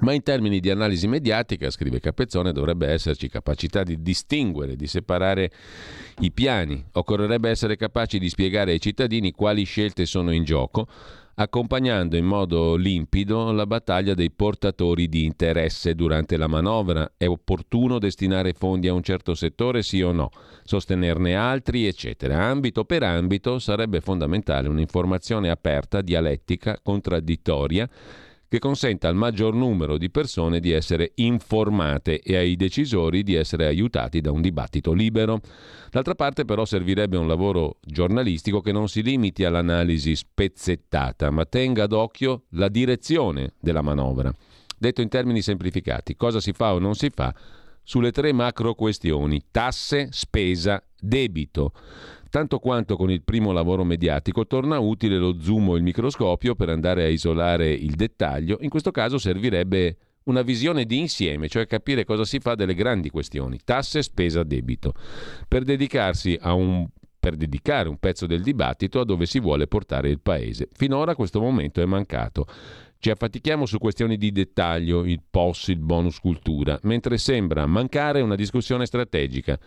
Ma 0.00 0.12
in 0.12 0.22
termini 0.22 0.60
di 0.60 0.70
analisi 0.70 1.08
mediatica, 1.08 1.70
scrive 1.70 1.98
Capezzone, 1.98 2.52
dovrebbe 2.52 2.86
esserci 2.86 3.28
capacità 3.28 3.82
di 3.82 4.00
distinguere, 4.00 4.76
di 4.76 4.86
separare 4.86 5.50
i 6.20 6.30
piani. 6.30 6.84
Occorrerebbe 6.92 7.50
essere 7.50 7.76
capaci 7.76 8.20
di 8.20 8.28
spiegare 8.28 8.70
ai 8.70 8.80
cittadini 8.80 9.32
quali 9.32 9.64
scelte 9.64 10.06
sono 10.06 10.30
in 10.30 10.44
gioco, 10.44 10.86
accompagnando 11.34 12.16
in 12.16 12.26
modo 12.26 12.76
limpido 12.76 13.50
la 13.50 13.66
battaglia 13.66 14.14
dei 14.14 14.30
portatori 14.30 15.08
di 15.08 15.24
interesse 15.24 15.96
durante 15.96 16.36
la 16.36 16.46
manovra. 16.46 17.14
È 17.16 17.26
opportuno 17.26 17.98
destinare 17.98 18.52
fondi 18.52 18.86
a 18.86 18.92
un 18.92 19.02
certo 19.02 19.34
settore, 19.34 19.82
sì 19.82 20.00
o 20.00 20.12
no? 20.12 20.30
Sostenerne 20.62 21.34
altri, 21.34 21.86
eccetera. 21.86 22.44
Ambito 22.44 22.84
per 22.84 23.02
ambito 23.02 23.58
sarebbe 23.58 24.00
fondamentale 24.00 24.68
un'informazione 24.68 25.50
aperta, 25.50 26.02
dialettica, 26.02 26.78
contraddittoria 26.80 27.88
che 28.48 28.58
consenta 28.58 29.08
al 29.08 29.14
maggior 29.14 29.54
numero 29.54 29.98
di 29.98 30.10
persone 30.10 30.58
di 30.58 30.70
essere 30.70 31.12
informate 31.16 32.20
e 32.20 32.36
ai 32.36 32.56
decisori 32.56 33.22
di 33.22 33.34
essere 33.34 33.66
aiutati 33.66 34.20
da 34.20 34.32
un 34.32 34.40
dibattito 34.40 34.92
libero. 34.92 35.40
D'altra 35.90 36.14
parte 36.14 36.44
però 36.46 36.64
servirebbe 36.64 37.18
un 37.18 37.26
lavoro 37.26 37.76
giornalistico 37.82 38.60
che 38.60 38.72
non 38.72 38.88
si 38.88 39.02
limiti 39.02 39.44
all'analisi 39.44 40.16
spezzettata, 40.16 41.30
ma 41.30 41.44
tenga 41.44 41.86
d'occhio 41.86 42.44
la 42.50 42.68
direzione 42.68 43.52
della 43.60 43.82
manovra. 43.82 44.34
Detto 44.78 45.02
in 45.02 45.08
termini 45.08 45.42
semplificati, 45.42 46.16
cosa 46.16 46.40
si 46.40 46.52
fa 46.52 46.72
o 46.72 46.78
non 46.78 46.94
si 46.94 47.10
fa 47.10 47.34
sulle 47.82 48.12
tre 48.12 48.32
macro 48.32 48.74
questioni, 48.74 49.42
tasse, 49.50 50.08
spesa, 50.10 50.82
debito. 51.00 51.72
Tanto 52.30 52.58
quanto 52.58 52.96
con 52.96 53.10
il 53.10 53.22
primo 53.22 53.52
lavoro 53.52 53.84
mediatico 53.84 54.46
torna 54.46 54.78
utile 54.78 55.16
lo 55.16 55.40
zoom 55.40 55.70
o 55.70 55.76
il 55.76 55.82
microscopio 55.82 56.54
per 56.54 56.68
andare 56.68 57.04
a 57.04 57.08
isolare 57.08 57.72
il 57.72 57.94
dettaglio, 57.94 58.58
in 58.60 58.68
questo 58.68 58.90
caso 58.90 59.18
servirebbe 59.18 59.96
una 60.24 60.42
visione 60.42 60.84
di 60.84 60.98
insieme, 60.98 61.48
cioè 61.48 61.66
capire 61.66 62.04
cosa 62.04 62.24
si 62.24 62.38
fa 62.38 62.54
delle 62.54 62.74
grandi 62.74 63.08
questioni, 63.08 63.58
tasse, 63.64 64.02
spesa, 64.02 64.42
debito, 64.42 64.92
per 65.48 65.64
dedicarsi 65.64 66.36
a 66.40 66.52
un 66.52 66.86
per 67.20 67.34
dedicare 67.34 67.88
un 67.88 67.98
pezzo 67.98 68.26
del 68.26 68.42
dibattito 68.42 69.00
a 69.00 69.04
dove 69.04 69.26
si 69.26 69.40
vuole 69.40 69.66
portare 69.66 70.08
il 70.08 70.20
paese. 70.20 70.68
Finora 70.72 71.16
questo 71.16 71.40
momento 71.40 71.82
è 71.82 71.84
mancato. 71.84 72.46
Ci 73.00 73.10
affatichiamo 73.10 73.66
su 73.66 73.78
questioni 73.78 74.16
di 74.16 74.30
dettaglio, 74.30 75.04
il 75.04 75.20
POS, 75.28 75.68
il 75.68 75.80
bonus 75.80 76.20
cultura, 76.20 76.78
mentre 76.82 77.18
sembra 77.18 77.66
mancare 77.66 78.20
una 78.20 78.36
discussione 78.36 78.86
strategica 78.86 79.58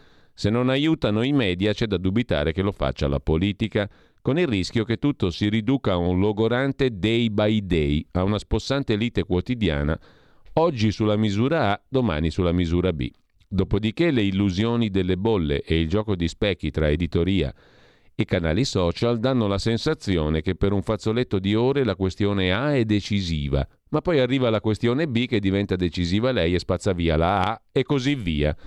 se 0.42 0.50
non 0.50 0.70
aiutano 0.70 1.22
i 1.22 1.34
media 1.34 1.72
c'è 1.72 1.86
da 1.86 1.98
dubitare 1.98 2.52
che 2.52 2.64
lo 2.64 2.72
faccia 2.72 3.08
la 3.08 3.20
politica, 3.20 3.88
con 4.24 4.40
il 4.40 4.48
rischio 4.48 4.84
che 4.84 4.98
tutto 4.98 5.30
si 5.30 5.50
riduca 5.50 5.92
a 5.92 5.98
un 5.98 6.20
logorante 6.20 6.98
day 6.98 7.30
by 7.30 7.64
day, 7.64 8.04
a 8.14 8.24
una 8.24 8.40
spossante 8.40 8.96
lite 8.96 9.24
quotidiana, 9.24 9.96
oggi 10.54 10.92
sulla 10.92 11.16
misura 11.16 11.74
A, 11.74 11.82
domani 11.88 12.32
sulla 12.32 12.54
misura 12.54 12.92
B. 12.92 13.08
Dopodiché 13.48 14.10
le 14.10 14.24
illusioni 14.24 14.90
delle 14.90 15.16
bolle 15.16 15.62
e 15.62 15.80
il 15.80 15.88
gioco 15.88 16.16
di 16.16 16.28
specchi 16.28 16.72
tra 16.72 16.90
editoria 16.90 17.54
e 18.16 18.26
canali 18.26 18.66
social 18.66 19.20
danno 19.20 19.46
la 19.46 19.60
sensazione 19.60 20.42
che 20.42 20.56
per 20.56 20.72
un 20.72 20.82
fazzoletto 20.82 21.38
di 21.38 21.54
ore 21.54 21.84
la 21.84 21.96
questione 21.96 22.52
A 22.52 22.74
è 22.74 22.84
decisiva, 22.84 23.64
ma 23.90 24.02
poi 24.02 24.20
arriva 24.20 24.50
la 24.50 24.60
questione 24.60 25.08
B 25.08 25.28
che 25.28 25.40
diventa 25.40 25.76
decisiva 25.76 26.32
lei 26.32 26.56
e 26.56 26.60
spazza 26.60 26.94
via 26.94 27.16
la 27.16 27.42
A 27.42 27.62
e 27.72 27.84
così 27.84 28.16
via. 28.16 28.58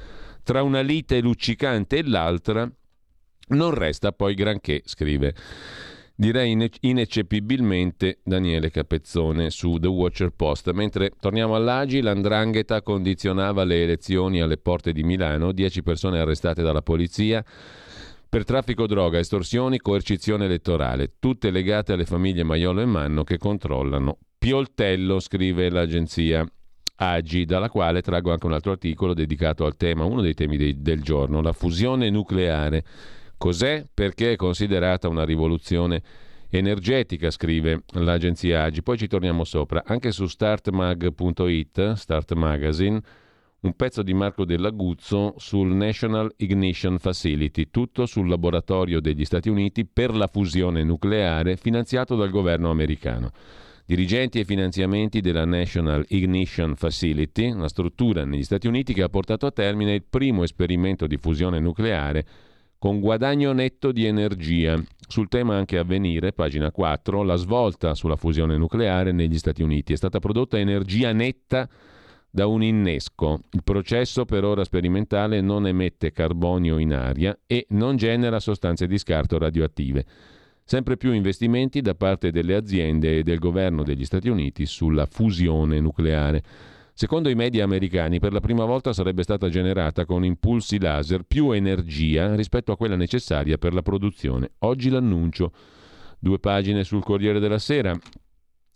Tra 0.44 0.62
una 0.62 0.82
lite 0.82 1.20
luccicante 1.20 1.96
e 1.96 2.06
l'altra 2.06 2.70
non 3.48 3.72
resta 3.72 4.12
poi 4.12 4.34
granché, 4.34 4.82
scrive. 4.84 5.34
Direi 6.14 6.70
ineccepibilmente 6.80 8.20
Daniele 8.22 8.70
Capezzone 8.70 9.48
su 9.48 9.78
The 9.78 9.88
Watcher 9.88 10.30
Post. 10.30 10.70
Mentre 10.72 11.12
torniamo 11.18 11.54
all'Agi, 11.54 12.02
l'Andrangheta 12.02 12.82
condizionava 12.82 13.64
le 13.64 13.82
elezioni 13.82 14.42
alle 14.42 14.58
porte 14.58 14.92
di 14.92 15.02
Milano, 15.02 15.50
10 15.50 15.82
persone 15.82 16.20
arrestate 16.20 16.62
dalla 16.62 16.82
polizia 16.82 17.42
per 18.28 18.44
traffico 18.44 18.86
droga, 18.86 19.18
estorsioni, 19.18 19.78
coercizione 19.78 20.44
elettorale, 20.44 21.14
tutte 21.18 21.50
legate 21.50 21.94
alle 21.94 22.04
famiglie 22.04 22.42
Maiolo 22.42 22.82
e 22.82 22.84
Manno 22.84 23.24
che 23.24 23.38
controllano 23.38 24.18
Pioltello, 24.36 25.20
scrive 25.20 25.70
l'agenzia 25.70 26.46
Agi, 26.96 27.44
dalla 27.44 27.68
quale 27.68 28.02
traggo 28.02 28.30
anche 28.30 28.46
un 28.46 28.52
altro 28.52 28.70
articolo 28.70 29.14
dedicato 29.14 29.64
al 29.64 29.76
tema, 29.76 30.04
uno 30.04 30.20
dei 30.20 30.34
temi 30.34 30.56
dei, 30.56 30.80
del 30.80 31.02
giorno, 31.02 31.42
la 31.42 31.52
fusione 31.52 32.08
nucleare. 32.08 32.84
Cos'è? 33.36 33.84
Perché 33.92 34.32
è 34.32 34.36
considerata 34.36 35.08
una 35.08 35.24
rivoluzione 35.24 36.02
energetica, 36.50 37.30
scrive 37.30 37.82
l'agenzia 37.94 38.62
Agi. 38.62 38.82
Poi 38.82 38.96
ci 38.96 39.08
torniamo 39.08 39.42
sopra. 39.42 39.82
Anche 39.84 40.12
su 40.12 40.26
startmag.it, 40.26 41.92
Start 41.94 42.32
Magazine, 42.34 43.00
un 43.62 43.74
pezzo 43.74 44.02
di 44.02 44.14
Marco 44.14 44.44
Dell'Aguzzo 44.44 45.34
sul 45.36 45.74
National 45.74 46.32
Ignition 46.36 46.98
Facility, 46.98 47.70
tutto 47.70 48.06
sul 48.06 48.28
laboratorio 48.28 49.00
degli 49.00 49.24
Stati 49.24 49.48
Uniti 49.48 49.84
per 49.84 50.14
la 50.14 50.28
fusione 50.28 50.84
nucleare 50.84 51.56
finanziato 51.56 52.14
dal 52.14 52.30
governo 52.30 52.70
americano 52.70 53.32
dirigenti 53.86 54.40
e 54.40 54.44
finanziamenti 54.44 55.20
della 55.20 55.44
National 55.44 56.04
Ignition 56.08 56.74
Facility, 56.74 57.50
una 57.50 57.68
struttura 57.68 58.24
negli 58.24 58.44
Stati 58.44 58.66
Uniti 58.66 58.94
che 58.94 59.02
ha 59.02 59.08
portato 59.08 59.46
a 59.46 59.50
termine 59.50 59.94
il 59.94 60.04
primo 60.08 60.42
esperimento 60.42 61.06
di 61.06 61.16
fusione 61.18 61.60
nucleare 61.60 62.26
con 62.78 63.00
guadagno 63.00 63.52
netto 63.52 63.92
di 63.92 64.04
energia. 64.04 64.78
Sul 65.06 65.28
tema 65.28 65.56
anche 65.56 65.78
avvenire, 65.78 66.32
pagina 66.32 66.70
4, 66.70 67.22
la 67.22 67.36
svolta 67.36 67.94
sulla 67.94 68.16
fusione 68.16 68.56
nucleare 68.58 69.12
negli 69.12 69.38
Stati 69.38 69.62
Uniti. 69.62 69.92
È 69.92 69.96
stata 69.96 70.18
prodotta 70.18 70.58
energia 70.58 71.12
netta 71.12 71.68
da 72.30 72.46
un 72.46 72.62
innesco. 72.62 73.40
Il 73.52 73.62
processo 73.62 74.24
per 74.24 74.44
ora 74.44 74.64
sperimentale 74.64 75.40
non 75.40 75.66
emette 75.66 76.10
carbonio 76.10 76.78
in 76.78 76.92
aria 76.92 77.38
e 77.46 77.64
non 77.70 77.96
genera 77.96 78.40
sostanze 78.40 78.86
di 78.86 78.98
scarto 78.98 79.38
radioattive. 79.38 80.04
Sempre 80.66 80.96
più 80.96 81.12
investimenti 81.12 81.82
da 81.82 81.94
parte 81.94 82.30
delle 82.30 82.54
aziende 82.54 83.18
e 83.18 83.22
del 83.22 83.38
governo 83.38 83.82
degli 83.82 84.06
Stati 84.06 84.30
Uniti 84.30 84.64
sulla 84.64 85.04
fusione 85.04 85.78
nucleare. 85.78 86.42
Secondo 86.94 87.28
i 87.28 87.34
media 87.34 87.64
americani, 87.64 88.18
per 88.18 88.32
la 88.32 88.40
prima 88.40 88.64
volta 88.64 88.94
sarebbe 88.94 89.22
stata 89.24 89.50
generata 89.50 90.06
con 90.06 90.24
impulsi 90.24 90.80
laser 90.80 91.24
più 91.24 91.50
energia 91.50 92.34
rispetto 92.34 92.72
a 92.72 92.78
quella 92.78 92.96
necessaria 92.96 93.58
per 93.58 93.74
la 93.74 93.82
produzione. 93.82 94.52
Oggi 94.60 94.88
l'annuncio. 94.88 95.52
Due 96.18 96.38
pagine 96.38 96.82
sul 96.82 97.02
Corriere 97.02 97.40
della 97.40 97.58
Sera. 97.58 97.94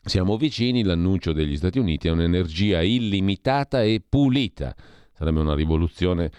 Siamo 0.03 0.37
vicini, 0.37 0.83
l'annuncio 0.83 1.33
degli 1.33 1.57
Stati 1.57 1.79
Uniti 1.79 2.09
è 2.09 2.11
un'energia 2.11 2.83
illimitata 2.83 3.83
e 3.83 4.03
pulita. 4.07 4.75
Sarebbe 5.15 5.41
una 5.41 5.55
rivoluzione 5.55 6.31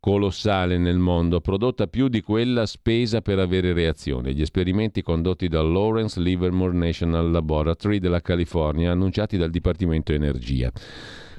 colossale 0.00 0.78
nel 0.78 0.98
mondo, 0.98 1.40
prodotta 1.40 1.86
più 1.86 2.08
di 2.08 2.22
quella 2.22 2.64
spesa 2.64 3.20
per 3.20 3.38
avere 3.38 3.74
reazione. 3.74 4.32
Gli 4.32 4.40
esperimenti 4.40 5.02
condotti 5.02 5.46
dal 5.46 5.70
Lawrence 5.70 6.18
Livermore 6.18 6.72
National 6.72 7.30
Laboratory 7.30 7.98
della 7.98 8.22
California, 8.22 8.90
annunciati 8.90 9.36
dal 9.36 9.50
Dipartimento 9.50 10.12
Energia. 10.12 10.72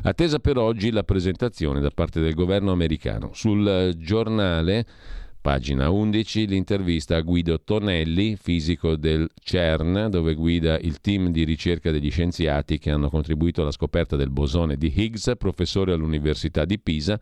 Attesa 0.03 0.39
per 0.39 0.57
oggi 0.57 0.91
la 0.91 1.03
presentazione 1.03 1.79
da 1.79 1.89
parte 1.89 2.21
del 2.21 2.35
governo 2.35 2.71
americano. 2.71 3.31
Sul 3.33 3.95
giornale, 3.97 4.85
pagina 5.41 5.89
11, 5.89 6.45
l'intervista 6.45 7.15
a 7.15 7.21
Guido 7.21 7.61
Tonelli, 7.63 8.35
fisico 8.35 8.95
del 8.95 9.27
CERN, 9.43 10.07
dove 10.11 10.35
guida 10.35 10.77
il 10.77 11.01
team 11.01 11.29
di 11.29 11.43
ricerca 11.43 11.89
degli 11.89 12.11
scienziati 12.11 12.77
che 12.77 12.91
hanno 12.91 13.09
contribuito 13.09 13.61
alla 13.61 13.71
scoperta 13.71 14.15
del 14.15 14.29
bosone 14.29 14.75
di 14.75 14.93
Higgs, 14.95 15.31
professore 15.37 15.93
all'Università 15.93 16.63
di 16.63 16.77
Pisa 16.77 17.19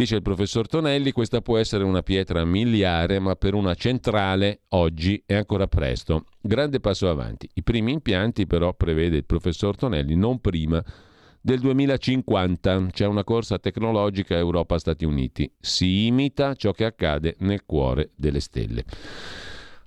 Dice 0.00 0.14
il 0.14 0.22
professor 0.22 0.66
Tonelli, 0.66 1.12
questa 1.12 1.42
può 1.42 1.58
essere 1.58 1.84
una 1.84 2.00
pietra 2.00 2.42
miliare, 2.46 3.18
ma 3.18 3.34
per 3.34 3.52
una 3.52 3.74
centrale 3.74 4.62
oggi 4.68 5.22
è 5.26 5.34
ancora 5.34 5.66
presto. 5.66 6.24
Grande 6.40 6.80
passo 6.80 7.10
avanti. 7.10 7.46
I 7.52 7.62
primi 7.62 7.92
impianti 7.92 8.46
però, 8.46 8.72
prevede 8.72 9.18
il 9.18 9.26
professor 9.26 9.76
Tonelli, 9.76 10.16
non 10.16 10.40
prima 10.40 10.82
del 11.38 11.60
2050. 11.60 12.86
C'è 12.92 13.04
una 13.04 13.24
corsa 13.24 13.58
tecnologica 13.58 14.38
Europa-Stati 14.38 15.04
Uniti. 15.04 15.52
Si 15.60 16.06
imita 16.06 16.54
ciò 16.54 16.72
che 16.72 16.86
accade 16.86 17.36
nel 17.40 17.66
cuore 17.66 18.12
delle 18.16 18.40
stelle. 18.40 18.84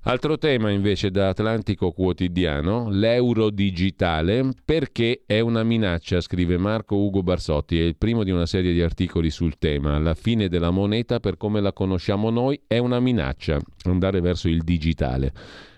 Altro 0.05 0.37
tema 0.37 0.69
invece 0.69 1.11
da 1.11 1.29
Atlantico 1.29 1.91
Quotidiano, 1.91 2.89
l'euro 2.89 3.49
digitale, 3.49 4.49
perché 4.65 5.23
è 5.25 5.39
una 5.39 5.63
minaccia, 5.63 6.19
scrive 6.19 6.57
Marco 6.57 6.97
Ugo 6.97 7.23
Barsotti, 7.23 7.79
è 7.79 7.83
il 7.83 7.95
primo 7.95 8.25
di 8.25 8.31
una 8.31 8.45
serie 8.45 8.73
di 8.73 8.81
articoli 8.81 9.29
sul 9.29 9.57
tema. 9.57 9.97
La 9.99 10.13
fine 10.13 10.49
della 10.49 10.71
moneta, 10.71 11.21
per 11.21 11.37
come 11.37 11.61
la 11.61 11.71
conosciamo 11.71 12.29
noi, 12.29 12.59
è 12.67 12.79
una 12.79 12.99
minaccia, 12.99 13.57
andare 13.85 14.19
verso 14.19 14.49
il 14.49 14.63
digitale. 14.63 15.31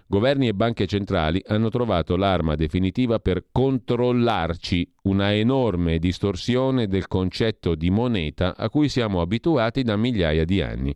Governi 0.08 0.48
e 0.48 0.56
banche 0.56 0.88
centrali 0.88 1.40
hanno 1.46 1.70
trovato 1.70 2.16
l'arma 2.16 2.56
definitiva 2.56 3.20
per 3.20 3.46
controllarci, 3.52 4.92
una 5.04 5.36
enorme 5.36 6.00
distorsione 6.00 6.88
del 6.88 7.08
concetto 7.08 7.76
di 7.76 7.92
moneta 7.92 8.56
a 8.58 8.72
cui 8.72 8.90
siamo 8.90 9.22
abituati 9.22 9.84
da 9.84 9.96
migliaia 9.96 10.46
di 10.46 10.62
anni. 10.64 10.96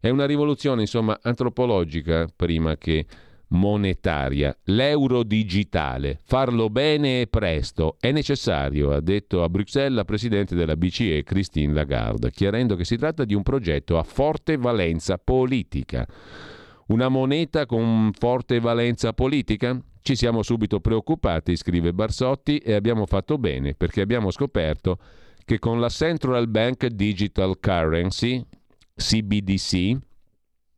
È 0.00 0.08
una 0.08 0.26
rivoluzione, 0.26 0.82
insomma, 0.82 1.18
antropologica 1.20 2.28
prima 2.34 2.76
che 2.76 3.04
monetaria, 3.48 4.56
l'euro 4.64 5.22
digitale, 5.22 6.18
farlo 6.22 6.68
bene 6.68 7.22
e 7.22 7.26
presto 7.26 7.96
è 7.98 8.12
necessario, 8.12 8.92
ha 8.92 9.00
detto 9.00 9.42
a 9.42 9.48
Bruxelles 9.48 9.94
la 9.94 10.04
presidente 10.04 10.54
della 10.54 10.76
BCE 10.76 11.22
Christine 11.24 11.72
Lagarde, 11.72 12.30
chiarendo 12.30 12.76
che 12.76 12.84
si 12.84 12.96
tratta 12.96 13.24
di 13.24 13.34
un 13.34 13.42
progetto 13.42 13.98
a 13.98 14.02
forte 14.02 14.56
valenza 14.56 15.18
politica. 15.18 16.06
Una 16.88 17.08
moneta 17.08 17.66
con 17.66 18.10
forte 18.16 18.60
valenza 18.60 19.12
politica? 19.12 19.78
Ci 20.00 20.14
siamo 20.14 20.42
subito 20.42 20.80
preoccupati, 20.80 21.56
scrive 21.56 21.92
Barsotti, 21.92 22.58
e 22.58 22.72
abbiamo 22.72 23.04
fatto 23.04 23.36
bene 23.36 23.74
perché 23.74 24.00
abbiamo 24.00 24.30
scoperto 24.30 24.98
che 25.44 25.58
con 25.58 25.80
la 25.80 25.88
Central 25.88 26.48
Bank 26.48 26.86
Digital 26.86 27.58
Currency, 27.58 28.44
CBDC, 28.98 29.96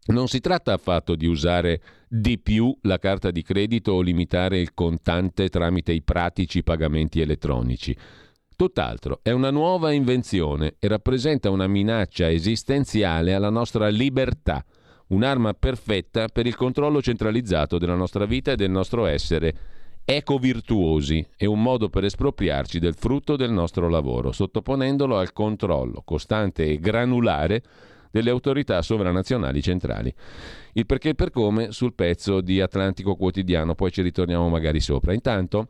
non 0.09 0.28
si 0.28 0.40
tratta 0.40 0.74
affatto 0.74 1.14
di 1.14 1.26
usare 1.26 1.80
di 2.06 2.38
più 2.38 2.76
la 2.83 2.98
carta 2.98 3.30
di 3.30 3.42
credito 3.42 3.92
o 3.92 4.00
limitare 4.02 4.59
il 4.59 4.74
contante 4.74 5.48
tramite 5.48 5.92
i 5.92 6.02
pratici 6.02 6.62
pagamenti 6.62 7.20
elettronici. 7.20 7.96
Tutt'altro, 8.54 9.20
è 9.22 9.30
una 9.30 9.50
nuova 9.50 9.90
invenzione 9.92 10.74
e 10.78 10.88
rappresenta 10.88 11.48
una 11.48 11.66
minaccia 11.66 12.30
esistenziale 12.30 13.33
alla 13.33 13.48
nostra 13.48 13.88
libertà, 13.88 14.62
un'arma 15.09 15.54
perfetta 15.54 16.28
per 16.28 16.46
il 16.46 16.56
controllo 16.56 17.00
centralizzato 17.00 17.78
della 17.78 17.94
nostra 17.94 18.26
vita 18.26 18.52
e 18.52 18.56
del 18.56 18.70
nostro 18.70 19.06
essere 19.06 19.54
ecovirtuosi 20.04 21.26
e 21.37 21.46
un 21.46 21.62
modo 21.62 21.88
per 21.88 22.04
espropriarci 22.04 22.78
del 22.78 22.94
frutto 22.94 23.37
del 23.37 23.50
nostro 23.50 23.88
lavoro, 23.88 24.33
sottoponendolo 24.33 25.16
al 25.16 25.33
controllo 25.33 26.02
costante 26.04 26.64
e 26.66 26.78
granulare 26.78 27.62
delle 28.11 28.31
autorità 28.31 28.83
sovranazionali 28.83 29.62
centrali. 29.62 30.12
Il 30.73 30.87
perché 30.87 31.11
e 31.11 31.14
per 31.14 31.31
come 31.31 31.73
sul 31.73 31.94
pezzo 31.94 32.40
di 32.40 32.61
Atlantico 32.61 33.16
Quotidiano, 33.16 33.75
poi 33.75 33.90
ci 33.90 34.03
ritorniamo 34.03 34.49
magari 34.49 34.81
sopra. 34.81 35.12
Intanto, 35.12 35.68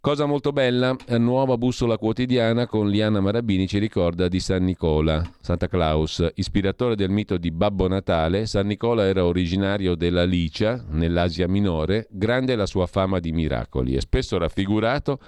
cosa 0.00 0.26
molto 0.26 0.52
bella, 0.52 0.96
nuova 1.18 1.56
bussola 1.56 1.96
quotidiana 1.96 2.66
con 2.66 2.88
Liana 2.88 3.20
Marabini 3.20 3.66
ci 3.66 3.78
ricorda 3.78 4.28
di 4.28 4.40
San 4.40 4.64
Nicola, 4.64 5.22
Santa 5.40 5.68
Claus, 5.68 6.26
ispiratore 6.34 6.96
del 6.96 7.10
mito 7.10 7.36
di 7.36 7.50
Babbo 7.50 7.88
Natale. 7.88 8.46
San 8.46 8.66
Nicola 8.66 9.04
era 9.04 9.24
originario 9.24 9.94
della 9.94 10.24
Licia, 10.24 10.84
nell'Asia 10.90 11.48
minore, 11.48 12.06
grande 12.10 12.56
la 12.56 12.66
sua 12.66 12.86
fama 12.86 13.18
di 13.20 13.32
miracoli 13.32 13.94
e 13.94 14.00
spesso 14.00 14.38
raffigurato 14.38 15.18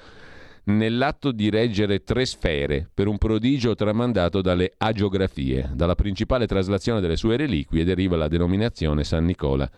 nell'atto 0.68 1.32
di 1.32 1.50
reggere 1.50 2.02
tre 2.02 2.24
sfere 2.24 2.88
per 2.92 3.06
un 3.06 3.18
prodigio 3.18 3.74
tramandato 3.74 4.40
dalle 4.40 4.72
agiografie. 4.76 5.70
Dalla 5.74 5.94
principale 5.94 6.46
traslazione 6.46 7.00
delle 7.00 7.16
sue 7.16 7.36
reliquie 7.36 7.84
deriva 7.84 8.16
la 8.16 8.28
denominazione 8.28 9.04
San 9.04 9.24
Nicola 9.24 9.68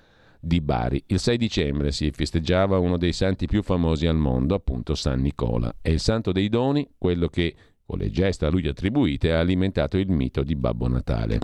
di 0.41 0.61
Bari. 0.61 1.03
Il 1.07 1.19
6 1.19 1.37
dicembre 1.37 1.93
si 1.93 2.11
festeggiava 2.11 2.79
uno 2.79 2.97
dei 2.97 3.13
santi 3.13 3.47
più 3.47 3.63
famosi 3.63 4.07
al 4.07 4.17
mondo, 4.17 4.55
appunto 4.55 4.95
San 4.95 5.21
Nicola. 5.21 5.75
È 5.81 5.91
il 5.91 6.01
santo 6.01 6.33
dei 6.33 6.49
doni, 6.49 6.89
quello 6.97 7.29
che 7.29 7.55
con 7.91 7.99
le 7.99 8.11
gesta 8.13 8.47
a 8.47 8.51
lui 8.51 8.69
attribuite 8.69 9.33
ha 9.33 9.41
alimentato 9.41 9.99
il 9.99 10.09
mito 10.09 10.45
di 10.45 10.55
Babbo 10.55 10.87
Natale. 10.87 11.41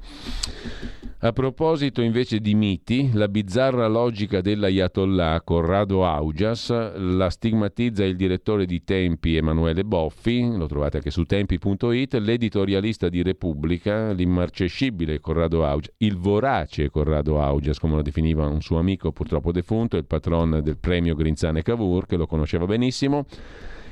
A 1.21 1.33
proposito 1.33 2.03
invece 2.03 2.39
di 2.39 2.55
miti, 2.55 3.11
la 3.15 3.27
bizzarra 3.27 3.89
logica 3.89 4.41
dell'Ayatollah 4.41 5.43
Corrado 5.43 6.07
Augias 6.07 6.69
la 6.95 7.31
stigmatizza 7.31 8.05
il 8.05 8.15
direttore 8.15 8.65
di 8.65 8.85
Tempi 8.85 9.35
Emanuele 9.35 9.83
Boffi, 9.83 10.57
lo 10.57 10.67
trovate 10.67 10.99
anche 10.99 11.11
su 11.11 11.25
tempi.it, 11.25 12.15
l'editorialista 12.15 13.09
di 13.09 13.23
Repubblica, 13.23 14.13
l'immarcescibile 14.13 15.19
Corrado 15.19 15.65
Augias, 15.65 15.95
il 15.99 16.17
vorace 16.17 16.91
Corrado 16.91 17.41
Augias, 17.41 17.81
come 17.81 17.97
lo 17.97 18.03
definiva 18.03 18.47
un 18.47 18.61
suo 18.61 18.79
amico 18.79 19.11
purtroppo 19.11 19.51
defunto, 19.51 19.97
il 19.97 20.05
patron 20.05 20.61
del 20.63 20.79
premio 20.79 21.17
Grinzane 21.17 21.63
Cavour, 21.63 22.07
che 22.07 22.17
lo 22.17 22.29
conosceva 22.29 22.67
benissimo. 22.67 23.25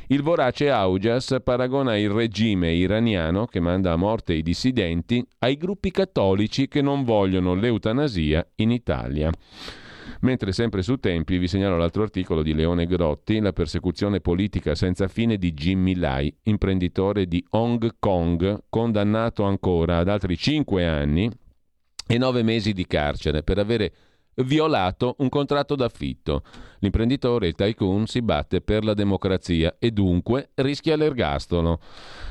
Il 0.08 0.20
vorace 0.20 0.68
Augias 0.68 1.36
paragona 1.42 1.96
il 1.96 2.10
regime 2.10 2.72
iraniano 2.72 3.46
che 3.46 3.58
manda 3.58 3.92
a 3.92 3.96
morte 3.96 4.34
i 4.34 4.42
dissidenti 4.42 5.26
ai 5.38 5.56
gruppi 5.56 5.90
cattolici 5.90 6.68
che 6.68 6.82
non 6.82 7.04
vogliono 7.04 7.54
l'eutanasia 7.54 8.46
in 8.56 8.70
Italia. 8.70 9.30
Mentre 10.20 10.52
sempre 10.52 10.82
su 10.82 10.96
Tempi 10.98 11.38
vi 11.38 11.48
segnalo 11.48 11.78
l'altro 11.78 12.02
articolo 12.02 12.42
di 12.42 12.52
Leone 12.52 12.84
Grotti, 12.84 13.40
la 13.40 13.52
persecuzione 13.52 14.20
politica 14.20 14.74
senza 14.74 15.08
fine 15.08 15.38
di 15.38 15.54
Jimmy 15.54 15.94
Lai, 15.94 16.34
imprenditore 16.42 17.26
di 17.26 17.42
Hong 17.50 17.96
Kong, 17.98 18.64
condannato 18.68 19.44
ancora 19.44 19.98
ad 19.98 20.08
altri 20.08 20.36
5 20.36 20.86
anni 20.86 21.30
e 22.06 22.18
9 22.18 22.42
mesi 22.42 22.74
di 22.74 22.86
carcere 22.86 23.42
per 23.42 23.58
avere 23.58 23.92
violato 24.36 25.14
un 25.18 25.28
contratto 25.28 25.74
d'affitto. 25.74 26.42
L'imprenditore, 26.80 27.48
il 27.48 27.54
tycoon, 27.54 28.06
si 28.06 28.20
batte 28.22 28.60
per 28.60 28.84
la 28.84 28.94
democrazia 28.94 29.76
e 29.78 29.90
dunque 29.90 30.50
rischia 30.54 30.96
l'ergastolo 30.96 31.78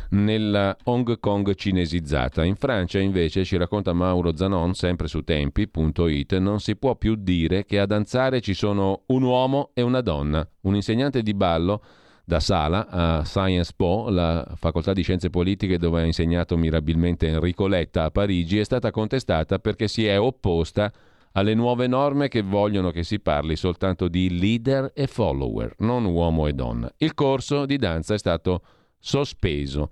nella 0.10 0.76
Hong 0.84 1.20
Kong 1.20 1.54
cinesizzata. 1.56 2.44
In 2.44 2.56
Francia, 2.56 3.00
invece, 3.00 3.44
ci 3.44 3.58
racconta 3.58 3.94
Mauro 3.94 4.36
Zanon, 4.36 4.74
sempre 4.74 5.08
su 5.08 5.22
tempi.it, 5.22 6.38
non 6.38 6.60
si 6.60 6.76
può 6.76 6.96
più 6.96 7.16
dire 7.16 7.66
che 7.66 7.80
a 7.80 7.86
danzare 7.86 8.42
ci 8.42 8.54
sono 8.54 9.04
un 9.08 9.24
uomo 9.24 9.72
e 9.74 9.82
una 9.82 10.02
donna. 10.02 10.48
Un 10.62 10.76
insegnante 10.76 11.22
di 11.22 11.34
ballo 11.34 11.82
da 12.26 12.40
Sala 12.40 12.88
a 12.88 13.24
Sciences 13.26 13.74
Po, 13.74 14.10
la 14.10 14.54
facoltà 14.56 14.94
di 14.94 15.02
scienze 15.02 15.30
politiche 15.30 15.78
dove 15.78 16.02
ha 16.02 16.06
insegnato 16.06 16.56
mirabilmente 16.56 17.28
Enrico 17.28 17.68
Letta 17.68 18.06
a 18.06 18.12
Parigi, 18.12 18.60
è 18.60 18.64
stata 18.64 18.92
contestata 18.92 19.60
perché 19.60 19.88
si 19.88 20.06
è 20.06 20.18
opposta 20.20 20.86
a 20.86 20.92
alle 21.34 21.54
nuove 21.54 21.88
norme 21.88 22.28
che 22.28 22.42
vogliono 22.42 22.92
che 22.92 23.04
si 23.04 23.20
parli 23.20 23.56
soltanto 23.56 24.08
di 24.08 24.40
leader 24.40 24.92
e 24.94 25.08
follower, 25.08 25.76
non 25.80 26.06
uomo 26.06 26.48
e 26.48 26.54
donna. 26.54 26.92
Il 26.98 27.14
corso 27.14 27.66
di 27.66 27.78
danza 27.78 28.14
è 28.14 28.18
stato 28.18 28.62
sospeso. 29.00 29.90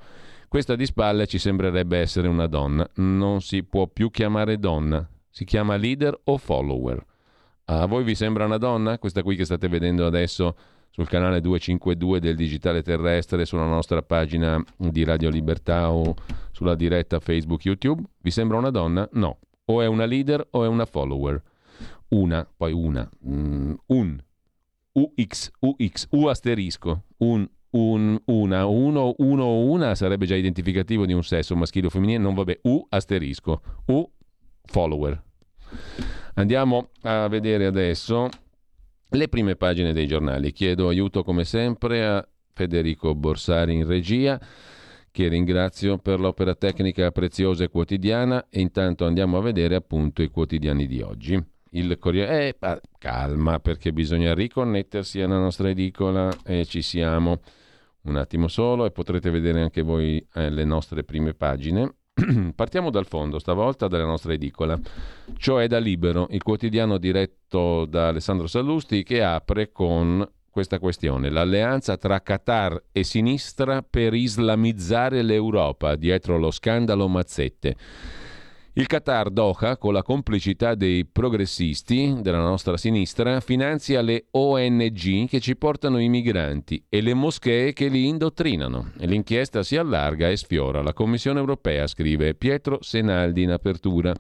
Questa 0.48 0.76
di 0.76 0.86
spalle 0.86 1.28
ci 1.28 1.38
sembrerebbe 1.38 1.98
essere 1.98 2.28
una 2.28 2.48
donna. 2.48 2.88
Non 2.96 3.42
si 3.42 3.64
può 3.64 3.88
più 3.88 4.10
chiamare 4.12 4.58
donna, 4.58 5.08
si 5.30 5.46
chiama 5.46 5.78
leader 5.78 6.20
o 6.26 6.38
follower. 6.38 7.04
A 7.66 7.86
voi 7.86 8.04
vi 8.04 8.16
sembra 8.16 8.46
una 8.46 8.58
donna? 8.58 9.00
Questa 9.00 9.24
qui 9.24 9.36
che 9.36 9.46
state 9.46 9.68
vedendo 9.68 10.06
adesso 10.06 10.56
sul 10.90 11.08
canale 11.08 11.40
252 11.40 12.20
del 12.20 12.36
Digitale 12.36 12.84
Terrestre, 12.84 13.46
sulla 13.46 13.66
nostra 13.66 14.02
pagina 14.02 14.62
di 14.76 15.04
Radio 15.06 15.30
Libertà 15.30 15.90
o 15.90 16.14
sulla 16.52 16.76
diretta 16.76 17.20
Facebook 17.20 17.64
YouTube? 17.64 18.04
Vi 18.20 18.30
sembra 18.30 18.58
una 18.58 18.72
donna? 18.72 19.08
No. 19.14 19.38
O 19.72 19.82
è 19.82 19.88
una 19.88 20.06
leader 20.06 20.46
o 20.52 20.64
è 20.64 20.68
una 20.68 20.86
follower. 20.86 21.42
Una, 22.10 22.46
poi 22.58 22.74
una, 22.74 23.10
mm, 23.26 23.74
un, 23.88 24.22
UX, 24.94 25.52
UX, 25.60 26.08
U 26.12 26.26
asterisco, 26.26 27.04
un, 27.18 27.48
un, 27.72 28.22
una, 28.26 28.66
uno, 28.66 29.14
uno 29.18 29.60
una 29.60 29.96
sarebbe 29.96 30.26
già 30.26 30.36
identificativo 30.36 31.06
di 31.06 31.14
un 31.14 31.24
sesso 31.24 31.56
maschile 31.56 31.88
o 31.88 31.90
femminile, 31.90 32.20
non 32.20 32.34
vabbè, 32.34 32.60
U 32.64 32.86
asterisco, 32.90 33.62
U 33.86 34.10
follower. 34.66 35.24
Andiamo 36.34 36.90
a 37.04 37.28
vedere 37.30 37.66
adesso 37.66 38.28
le 39.10 39.28
prime 39.30 39.56
pagine 39.56 39.94
dei 39.94 40.08
giornali. 40.08 40.52
Chiedo 40.52 40.90
aiuto 40.90 41.24
come 41.24 41.46
sempre 41.46 42.06
a 42.06 42.28
Federico 42.54 43.16
Borsari 43.16 43.76
in 43.76 43.88
regia 43.88 44.40
che 45.12 45.28
ringrazio 45.28 45.98
per 45.98 46.20
l'opera 46.20 46.56
tecnica 46.56 47.12
preziosa 47.12 47.66
e 47.66 47.70
quotidiana 47.70 48.48
e 48.50 48.62
intanto 48.62 49.06
andiamo 49.06 49.38
a 49.38 49.42
vedere 49.42 49.76
appunto 49.76 50.22
i 50.22 50.30
quotidiani 50.30 50.88
di 50.88 51.02
oggi. 51.02 51.44
Il 51.72 51.98
Corriere... 52.00 52.56
Eh, 52.60 52.82
calma 52.98 53.60
perché 53.60 53.94
bisogna 53.94 54.34
riconnettersi 54.34 55.22
alla 55.22 55.38
nostra 55.38 55.70
edicola 55.70 56.30
e 56.44 56.66
ci 56.66 56.82
siamo. 56.82 57.42
Un 58.04 58.16
attimo 58.16 58.48
solo 58.48 58.86
e 58.86 58.92
potrete 58.92 59.30
vedere 59.30 59.62
anche 59.62 59.84
voi 59.84 60.26
eh, 60.34 60.50
le 60.50 60.64
nostre 60.64 61.04
prime 61.04 61.34
pagine. 61.34 61.98
Partiamo 62.56 62.90
dal 62.90 63.06
fondo, 63.06 63.38
stavolta 63.38 63.88
dalla 63.88 64.06
nostra 64.06 64.34
edicola, 64.34 64.80
cioè 65.38 65.68
da 65.68 65.78
Libero, 65.78 66.28
il 66.32 66.42
quotidiano 66.42 66.98
diretto 66.98 67.86
da 67.86 68.08
Alessandro 68.08 68.48
Sallusti 68.48 69.04
che 69.04 69.24
apre 69.24 69.72
con 69.72 70.28
questa 70.52 70.78
questione, 70.78 71.30
l'alleanza 71.30 71.98
tra 71.98 72.22
Qatar 72.22 72.84
e 72.92 73.04
sinistra 73.04 73.82
per 73.82 74.14
islamizzare 74.14 75.24
l'Europa 75.24 75.96
dietro 75.96 76.38
lo 76.38 76.52
scandalo 76.52 77.08
Mazzette. 77.08 77.76
Il 78.74 78.88
Qatar 78.88 79.30
Doha, 79.30 79.76
con 79.78 79.92
la 79.92 80.02
complicità 80.02 80.76
dei 80.76 81.06
progressisti 81.06 82.16
della 82.22 82.40
nostra 82.40 82.78
sinistra, 82.78 83.42
finanzia 83.42 84.02
le 84.02 84.28
ONG 84.32 85.28
che 85.28 85.42
ci 85.42 85.58
portano 85.58 86.00
i 86.00 86.08
migranti 86.08 86.82
e 86.88 87.02
le 87.02 87.14
moschee 87.14 87.74
che 87.74 87.90
li 87.90 88.08
indottrinano. 88.08 88.92
L'inchiesta 89.00 89.62
si 89.62 89.76
allarga 89.76 90.30
e 90.30 90.38
sfiora. 90.38 90.82
La 90.82 90.94
Commissione 90.94 91.40
europea, 91.40 91.86
scrive 91.86 92.34
Pietro 92.34 92.78
Senaldi 92.82 93.42
in 93.44 93.52
apertura. 93.52 94.16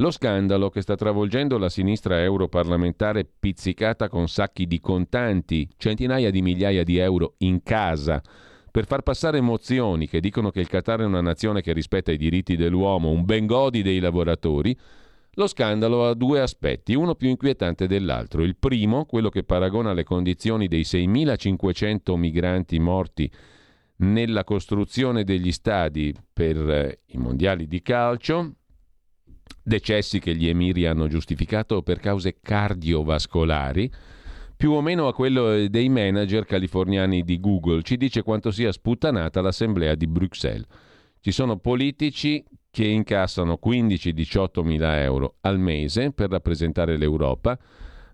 Lo 0.00 0.10
scandalo 0.10 0.70
che 0.70 0.80
sta 0.80 0.94
travolgendo 0.94 1.58
la 1.58 1.68
sinistra 1.68 2.22
europarlamentare 2.22 3.28
pizzicata 3.38 4.08
con 4.08 4.28
sacchi 4.28 4.66
di 4.66 4.80
contanti, 4.80 5.68
centinaia 5.76 6.30
di 6.30 6.40
migliaia 6.40 6.84
di 6.84 6.96
euro 6.96 7.34
in 7.38 7.62
casa, 7.62 8.22
per 8.70 8.86
far 8.86 9.02
passare 9.02 9.42
mozioni 9.42 10.08
che 10.08 10.20
dicono 10.20 10.50
che 10.50 10.60
il 10.60 10.68
Qatar 10.68 11.00
è 11.00 11.04
una 11.04 11.20
nazione 11.20 11.60
che 11.60 11.74
rispetta 11.74 12.12
i 12.12 12.16
diritti 12.16 12.56
dell'uomo, 12.56 13.10
un 13.10 13.26
bengodi 13.26 13.82
dei 13.82 14.00
lavoratori, 14.00 14.76
Lo 15.34 15.46
scandalo 15.46 16.06
ha 16.06 16.14
due 16.14 16.40
aspetti, 16.40 16.94
uno 16.94 17.14
più 17.14 17.28
inquietante 17.28 17.86
dell'altro. 17.86 18.42
Il 18.42 18.56
primo, 18.56 19.04
quello 19.04 19.28
che 19.28 19.44
paragona 19.44 19.92
le 19.92 20.02
condizioni 20.02 20.66
dei 20.66 20.82
6.500 20.82 22.16
migranti 22.16 22.78
morti 22.80 23.30
nella 23.96 24.44
costruzione 24.44 25.24
degli 25.24 25.52
stadi 25.52 26.12
per 26.32 26.56
eh, 26.68 27.00
i 27.08 27.18
mondiali 27.18 27.68
di 27.68 27.80
calcio, 27.80 28.54
decessi 29.62 30.18
che 30.18 30.34
gli 30.34 30.48
emiri 30.48 30.86
hanno 30.86 31.08
giustificato 31.08 31.82
per 31.82 32.00
cause 32.00 32.38
cardiovascolari, 32.40 33.90
più 34.56 34.72
o 34.72 34.82
meno 34.82 35.08
a 35.08 35.14
quello 35.14 35.68
dei 35.68 35.88
manager 35.88 36.44
californiani 36.44 37.24
di 37.24 37.40
Google, 37.40 37.82
ci 37.82 37.96
dice 37.96 38.22
quanto 38.22 38.50
sia 38.50 38.72
sputtanata 38.72 39.40
l'assemblea 39.40 39.94
di 39.94 40.06
Bruxelles. 40.06 40.66
Ci 41.20 41.32
sono 41.32 41.56
politici 41.58 42.44
che 42.70 42.84
incassano 42.84 43.58
15-18 43.62 44.62
mila 44.62 45.00
euro 45.00 45.36
al 45.40 45.58
mese 45.58 46.12
per 46.12 46.30
rappresentare 46.30 46.96
l'Europa, 46.96 47.58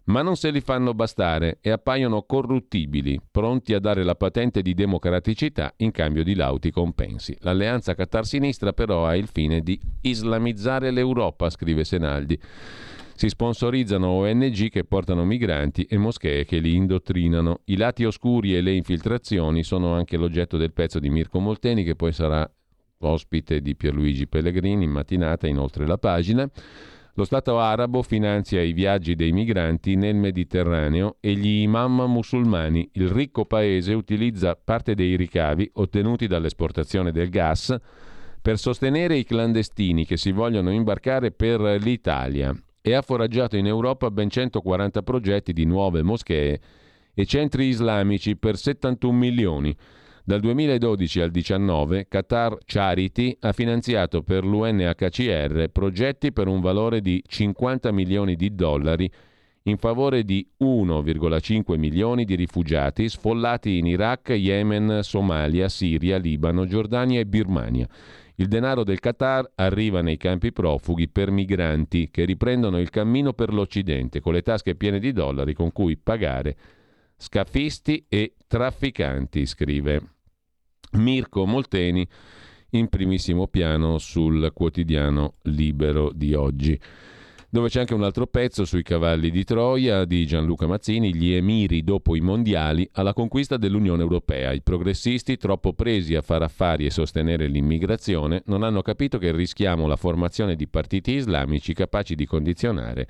ma 0.06 0.22
non 0.22 0.36
se 0.36 0.50
li 0.50 0.60
fanno 0.60 0.94
bastare 0.94 1.58
e 1.60 1.70
appaiono 1.70 2.22
corruttibili, 2.22 3.20
pronti 3.30 3.74
a 3.74 3.80
dare 3.80 4.04
la 4.04 4.14
patente 4.14 4.62
di 4.62 4.74
democraticità 4.74 5.72
in 5.78 5.90
cambio 5.90 6.22
di 6.22 6.34
lauti 6.34 6.70
compensi. 6.70 7.36
L'alleanza 7.40 7.94
Qatar-Sinistra 7.94 8.72
però 8.72 9.06
ha 9.06 9.16
il 9.16 9.28
fine 9.28 9.60
di 9.60 9.80
islamizzare 10.02 10.90
l'Europa, 10.90 11.50
scrive 11.50 11.84
Senaldi. 11.84 12.38
Si 13.14 13.28
sponsorizzano 13.28 14.08
ONG 14.08 14.68
che 14.68 14.84
portano 14.84 15.24
migranti 15.24 15.84
e 15.84 15.96
moschee 15.96 16.44
che 16.44 16.58
li 16.58 16.74
indottrinano. 16.74 17.62
I 17.64 17.76
lati 17.76 18.04
oscuri 18.04 18.54
e 18.54 18.60
le 18.60 18.72
infiltrazioni 18.72 19.64
sono 19.64 19.94
anche 19.94 20.18
l'oggetto 20.18 20.58
del 20.58 20.72
pezzo 20.72 20.98
di 20.98 21.08
Mirko 21.08 21.40
Molteni 21.40 21.82
che 21.82 21.96
poi 21.96 22.12
sarà 22.12 22.48
ospite 22.98 23.60
di 23.60 23.74
Pierluigi 23.74 24.26
Pellegrini 24.26 24.84
in 24.84 24.90
mattinata, 24.90 25.46
inoltre 25.46 25.86
la 25.86 25.98
pagina. 25.98 26.48
Lo 27.18 27.24
Stato 27.24 27.58
arabo 27.58 28.02
finanzia 28.02 28.60
i 28.60 28.74
viaggi 28.74 29.14
dei 29.14 29.32
migranti 29.32 29.94
nel 29.94 30.16
Mediterraneo 30.16 31.16
e 31.20 31.32
gli 31.32 31.62
imam 31.62 32.04
musulmani. 32.06 32.90
Il 32.92 33.08
ricco 33.08 33.46
paese 33.46 33.94
utilizza 33.94 34.54
parte 34.54 34.94
dei 34.94 35.16
ricavi 35.16 35.70
ottenuti 35.76 36.26
dall'esportazione 36.26 37.12
del 37.12 37.30
gas 37.30 37.74
per 38.42 38.58
sostenere 38.58 39.16
i 39.16 39.24
clandestini 39.24 40.04
che 40.04 40.18
si 40.18 40.30
vogliono 40.30 40.70
imbarcare 40.70 41.30
per 41.30 41.58
l'Italia 41.80 42.54
e 42.82 42.92
ha 42.92 43.00
foraggiato 43.00 43.56
in 43.56 43.66
Europa 43.66 44.10
ben 44.10 44.28
140 44.28 45.00
progetti 45.00 45.54
di 45.54 45.64
nuove 45.64 46.02
moschee 46.02 46.60
e 47.14 47.24
centri 47.24 47.68
islamici 47.68 48.36
per 48.36 48.58
71 48.58 49.16
milioni. 49.16 49.74
Dal 50.28 50.40
2012 50.40 51.20
al 51.20 51.30
2019 51.30 52.08
Qatar 52.08 52.58
Charity 52.64 53.36
ha 53.38 53.52
finanziato 53.52 54.24
per 54.24 54.44
l'UNHCR 54.44 55.68
progetti 55.70 56.32
per 56.32 56.48
un 56.48 56.60
valore 56.60 57.00
di 57.00 57.22
50 57.24 57.92
milioni 57.92 58.34
di 58.34 58.52
dollari 58.52 59.08
in 59.62 59.76
favore 59.76 60.24
di 60.24 60.44
1,5 60.64 61.78
milioni 61.78 62.24
di 62.24 62.34
rifugiati 62.34 63.08
sfollati 63.08 63.78
in 63.78 63.86
Iraq, 63.86 64.30
Yemen, 64.30 65.04
Somalia, 65.04 65.68
Siria, 65.68 66.16
Libano, 66.16 66.66
Giordania 66.66 67.20
e 67.20 67.26
Birmania. 67.26 67.86
Il 68.34 68.48
denaro 68.48 68.82
del 68.82 68.98
Qatar 68.98 69.48
arriva 69.54 70.00
nei 70.00 70.16
campi 70.16 70.50
profughi 70.50 71.06
per 71.06 71.30
migranti 71.30 72.10
che 72.10 72.24
riprendono 72.24 72.80
il 72.80 72.90
cammino 72.90 73.32
per 73.32 73.54
l'Occidente 73.54 74.18
con 74.18 74.32
le 74.32 74.42
tasche 74.42 74.74
piene 74.74 74.98
di 74.98 75.12
dollari 75.12 75.54
con 75.54 75.70
cui 75.70 75.96
pagare 75.96 76.56
scafisti 77.16 78.06
e 78.08 78.34
trafficanti, 78.48 79.46
scrive. 79.46 80.14
Mirko 80.92 81.46
Molteni 81.46 82.06
in 82.70 82.88
primissimo 82.88 83.46
piano 83.46 83.98
sul 83.98 84.50
quotidiano 84.52 85.34
Libero 85.42 86.10
di 86.12 86.34
oggi 86.34 86.80
dove 87.48 87.68
c'è 87.68 87.80
anche 87.80 87.94
un 87.94 88.02
altro 88.02 88.26
pezzo 88.26 88.66
sui 88.66 88.82
cavalli 88.82 89.30
di 89.30 89.42
Troia 89.42 90.04
di 90.04 90.26
Gianluca 90.26 90.66
Mazzini, 90.66 91.14
gli 91.14 91.32
emiri 91.32 91.82
dopo 91.82 92.14
i 92.14 92.20
mondiali 92.20 92.86
alla 92.92 93.14
conquista 93.14 93.56
dell'Unione 93.56 94.02
Europea. 94.02 94.52
I 94.52 94.60
progressisti, 94.62 95.38
troppo 95.38 95.72
presi 95.72 96.14
a 96.14 96.20
fare 96.20 96.44
affari 96.44 96.84
e 96.84 96.90
sostenere 96.90 97.46
l'immigrazione, 97.46 98.42
non 98.46 98.62
hanno 98.62 98.82
capito 98.82 99.16
che 99.16 99.32
rischiamo 99.32 99.86
la 99.86 99.96
formazione 99.96 100.54
di 100.54 100.68
partiti 100.68 101.12
islamici 101.12 101.72
capaci 101.72 102.14
di 102.14 102.26
condizionare 102.26 103.08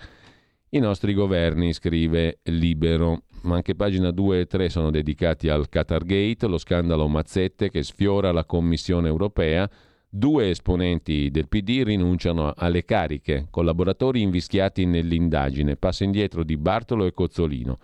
i 0.70 0.78
nostri 0.78 1.14
governi, 1.14 1.72
scrive 1.72 2.38
Libero. 2.44 3.22
Ma 3.42 3.56
anche 3.56 3.74
pagina 3.74 4.10
2 4.10 4.40
e 4.40 4.46
3 4.46 4.68
sono 4.68 4.90
dedicati 4.90 5.48
al 5.48 5.68
Qatar 5.68 6.04
Gate, 6.04 6.46
lo 6.46 6.58
scandalo 6.58 7.06
Mazzette 7.06 7.70
che 7.70 7.82
sfiora 7.82 8.32
la 8.32 8.44
Commissione 8.44 9.08
europea. 9.08 9.68
Due 10.08 10.50
esponenti 10.50 11.30
del 11.30 11.48
PD 11.48 11.82
rinunciano 11.84 12.52
alle 12.56 12.84
cariche, 12.84 13.48
collaboratori 13.50 14.22
invischiati 14.22 14.86
nell'indagine. 14.86 15.76
Passa 15.76 16.04
indietro 16.04 16.42
di 16.42 16.56
Bartolo 16.56 17.04
e 17.04 17.12
Cozzolino. 17.12 17.78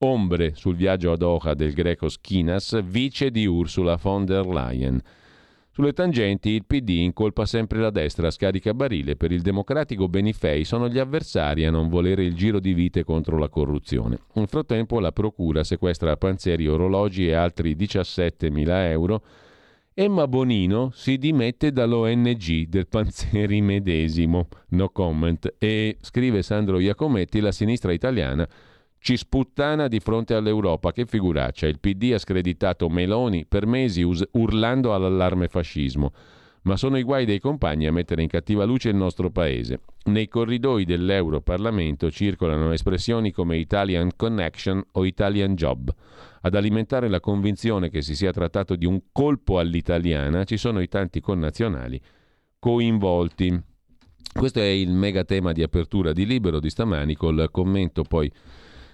Ombre 0.00 0.54
sul 0.54 0.76
viaggio 0.76 1.10
ad 1.12 1.18
Doha 1.18 1.54
del 1.54 1.72
greco 1.72 2.08
Skinas, 2.08 2.80
vice 2.84 3.30
di 3.30 3.46
Ursula 3.46 3.96
von 4.00 4.24
der 4.24 4.46
Leyen. 4.46 5.02
Sulle 5.78 5.92
tangenti 5.92 6.48
il 6.48 6.64
PD 6.66 6.88
incolpa 6.88 7.46
sempre 7.46 7.78
la 7.78 7.90
destra 7.90 8.32
scarica 8.32 8.74
barile. 8.74 9.14
Per 9.14 9.30
il 9.30 9.42
democratico 9.42 10.08
Benifei 10.08 10.64
sono 10.64 10.88
gli 10.88 10.98
avversari 10.98 11.64
a 11.66 11.70
non 11.70 11.88
volere 11.88 12.24
il 12.24 12.34
giro 12.34 12.58
di 12.58 12.74
vite 12.74 13.04
contro 13.04 13.38
la 13.38 13.48
corruzione. 13.48 14.18
Nel 14.32 14.48
frattempo 14.48 14.98
la 14.98 15.12
procura 15.12 15.62
sequestra 15.62 16.16
Panzeri 16.16 16.66
orologi 16.66 17.28
e 17.28 17.34
altri 17.34 17.76
17.000 17.76 18.68
euro. 18.90 19.22
Emma 19.94 20.26
Bonino 20.26 20.90
si 20.92 21.16
dimette 21.16 21.70
dall'ONG 21.70 22.66
del 22.66 22.88
Panzeri 22.88 23.60
medesimo, 23.60 24.48
no 24.70 24.88
comment, 24.88 25.54
e 25.58 25.96
scrive 26.00 26.42
Sandro 26.42 26.80
Iacometti, 26.80 27.38
la 27.38 27.52
sinistra 27.52 27.92
italiana 27.92 28.44
ci 28.98 29.16
sputtana 29.16 29.88
di 29.88 30.00
fronte 30.00 30.34
all'Europa, 30.34 30.92
che 30.92 31.06
figuraccia. 31.06 31.66
Il 31.66 31.78
PD 31.78 32.12
ha 32.14 32.18
screditato 32.18 32.88
Meloni 32.88 33.46
per 33.46 33.66
mesi 33.66 34.02
us- 34.02 34.26
urlando 34.32 34.94
all'allarme 34.94 35.48
fascismo. 35.48 36.12
Ma 36.62 36.76
sono 36.76 36.98
i 36.98 37.02
guai 37.02 37.24
dei 37.24 37.38
compagni 37.38 37.86
a 37.86 37.92
mettere 37.92 38.20
in 38.20 38.28
cattiva 38.28 38.64
luce 38.64 38.90
il 38.90 38.96
nostro 38.96 39.30
paese. 39.30 39.80
Nei 40.06 40.28
corridoi 40.28 40.84
dell'Europarlamento 40.84 42.10
circolano 42.10 42.72
espressioni 42.72 43.30
come 43.30 43.56
Italian 43.56 44.10
Connection 44.16 44.82
o 44.92 45.04
Italian 45.04 45.54
Job. 45.54 45.94
Ad 46.42 46.54
alimentare 46.54 47.08
la 47.08 47.20
convinzione 47.20 47.88
che 47.88 48.02
si 48.02 48.14
sia 48.14 48.32
trattato 48.32 48.76
di 48.76 48.84
un 48.84 49.00
colpo 49.12 49.58
all'italiana 49.58 50.44
ci 50.44 50.56
sono 50.56 50.80
i 50.80 50.88
tanti 50.88 51.20
connazionali 51.20 52.00
coinvolti. 52.58 53.62
Questo 54.32 54.60
è 54.60 54.66
il 54.66 54.90
mega 54.90 55.24
tema 55.24 55.52
di 55.52 55.62
apertura 55.62 56.12
di 56.12 56.26
Libero 56.26 56.60
di 56.60 56.70
stamani 56.70 57.14
col 57.14 57.48
commento 57.50 58.02
poi 58.02 58.30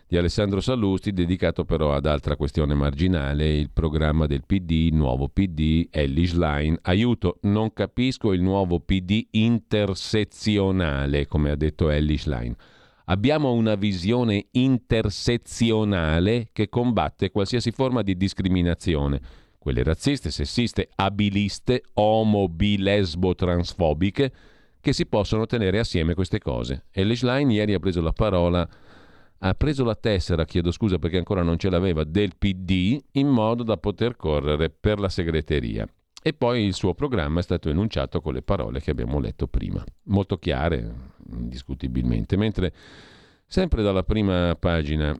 di 0.06 0.16
Alessandro 0.18 0.60
Sallusti, 0.60 1.12
dedicato 1.12 1.64
però 1.64 1.94
ad 1.94 2.06
altra 2.06 2.36
questione 2.36 2.74
marginale, 2.74 3.56
il 3.56 3.70
programma 3.70 4.26
del 4.26 4.44
PD, 4.44 4.90
nuovo 4.92 5.28
PD, 5.28 5.88
Ellis 5.90 6.34
Line. 6.34 6.78
Aiuto, 6.82 7.38
non 7.42 7.72
capisco 7.72 8.32
il 8.32 8.42
nuovo 8.42 8.80
PD 8.80 9.26
intersezionale, 9.30 11.26
come 11.26 11.50
ha 11.50 11.56
detto 11.56 11.88
Ellis 11.88 12.26
Line. 12.26 12.54
Abbiamo 13.06 13.52
una 13.52 13.74
visione 13.74 14.46
intersezionale 14.52 16.48
che 16.52 16.68
combatte 16.68 17.30
qualsiasi 17.30 17.70
forma 17.70 18.02
di 18.02 18.16
discriminazione, 18.16 19.20
quelle 19.58 19.82
razziste, 19.82 20.30
sessiste, 20.30 20.88
abiliste, 20.94 21.82
omo, 21.94 22.48
bi, 22.48 22.78
lesbo, 22.78 23.34
transfobiche, 23.34 24.32
che 24.80 24.92
si 24.92 25.06
possono 25.06 25.46
tenere 25.46 25.78
assieme 25.78 26.14
queste 26.14 26.38
cose. 26.38 26.84
Ellis 26.90 27.22
Line 27.22 27.52
ieri 27.52 27.72
ha 27.72 27.78
preso 27.78 28.02
la 28.02 28.12
parola 28.12 28.68
ha 29.38 29.54
preso 29.54 29.84
la 29.84 29.94
tessera, 29.94 30.44
chiedo 30.44 30.70
scusa 30.70 30.98
perché 30.98 31.18
ancora 31.18 31.42
non 31.42 31.58
ce 31.58 31.70
l'aveva, 31.70 32.04
del 32.04 32.36
PD 32.36 32.98
in 33.12 33.28
modo 33.28 33.62
da 33.62 33.76
poter 33.76 34.16
correre 34.16 34.70
per 34.70 34.98
la 34.98 35.08
segreteria. 35.08 35.86
E 36.26 36.32
poi 36.32 36.64
il 36.64 36.72
suo 36.72 36.94
programma 36.94 37.40
è 37.40 37.42
stato 37.42 37.68
enunciato 37.68 38.22
con 38.22 38.32
le 38.32 38.40
parole 38.40 38.80
che 38.80 38.90
abbiamo 38.90 39.20
letto 39.20 39.46
prima, 39.46 39.84
molto 40.04 40.38
chiare, 40.38 41.12
indiscutibilmente. 41.30 42.38
Mentre 42.38 42.72
sempre 43.46 43.82
dalla 43.82 44.04
prima 44.04 44.56
pagina 44.58 45.14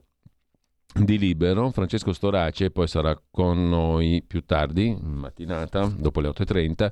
di 0.99 1.19
Libero, 1.19 1.69
Francesco 1.69 2.11
Storace, 2.11 2.71
poi 2.71 2.87
sarà 2.87 3.21
con 3.29 3.69
noi 3.69 4.23
più 4.25 4.45
tardi, 4.45 4.87
in 4.87 5.11
mattinata, 5.11 5.85
dopo 5.85 6.21
le 6.21 6.29
8.30, 6.29 6.91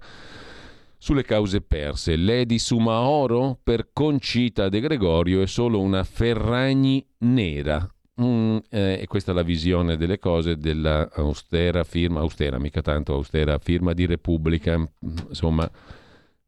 sulle 1.04 1.26
cause 1.26 1.60
perse. 1.60 2.16
Lady 2.16 2.58
Sumaoro 2.58 3.60
per 3.62 3.90
Concita 3.92 4.70
De 4.70 4.80
Gregorio 4.80 5.42
è 5.42 5.48
solo 5.48 5.82
una 5.82 6.06
Ferragni 6.06 7.06
nera. 7.18 7.86
Mm, 8.22 8.58
eh, 8.70 9.00
e 9.02 9.08
questa 9.08 9.34
è 9.34 9.36
la 9.36 9.42
visione 9.42 9.98
delle 9.98 10.18
cose 10.18 10.56
della 10.56 11.10
austera 11.12 11.84
firma, 11.84 12.22
austera 12.22 12.58
mica 12.58 12.82
tanto 12.82 13.16
austera 13.16 13.58
firma 13.58 13.92
di 13.92 14.06
Repubblica, 14.06 14.82
insomma, 15.28 15.70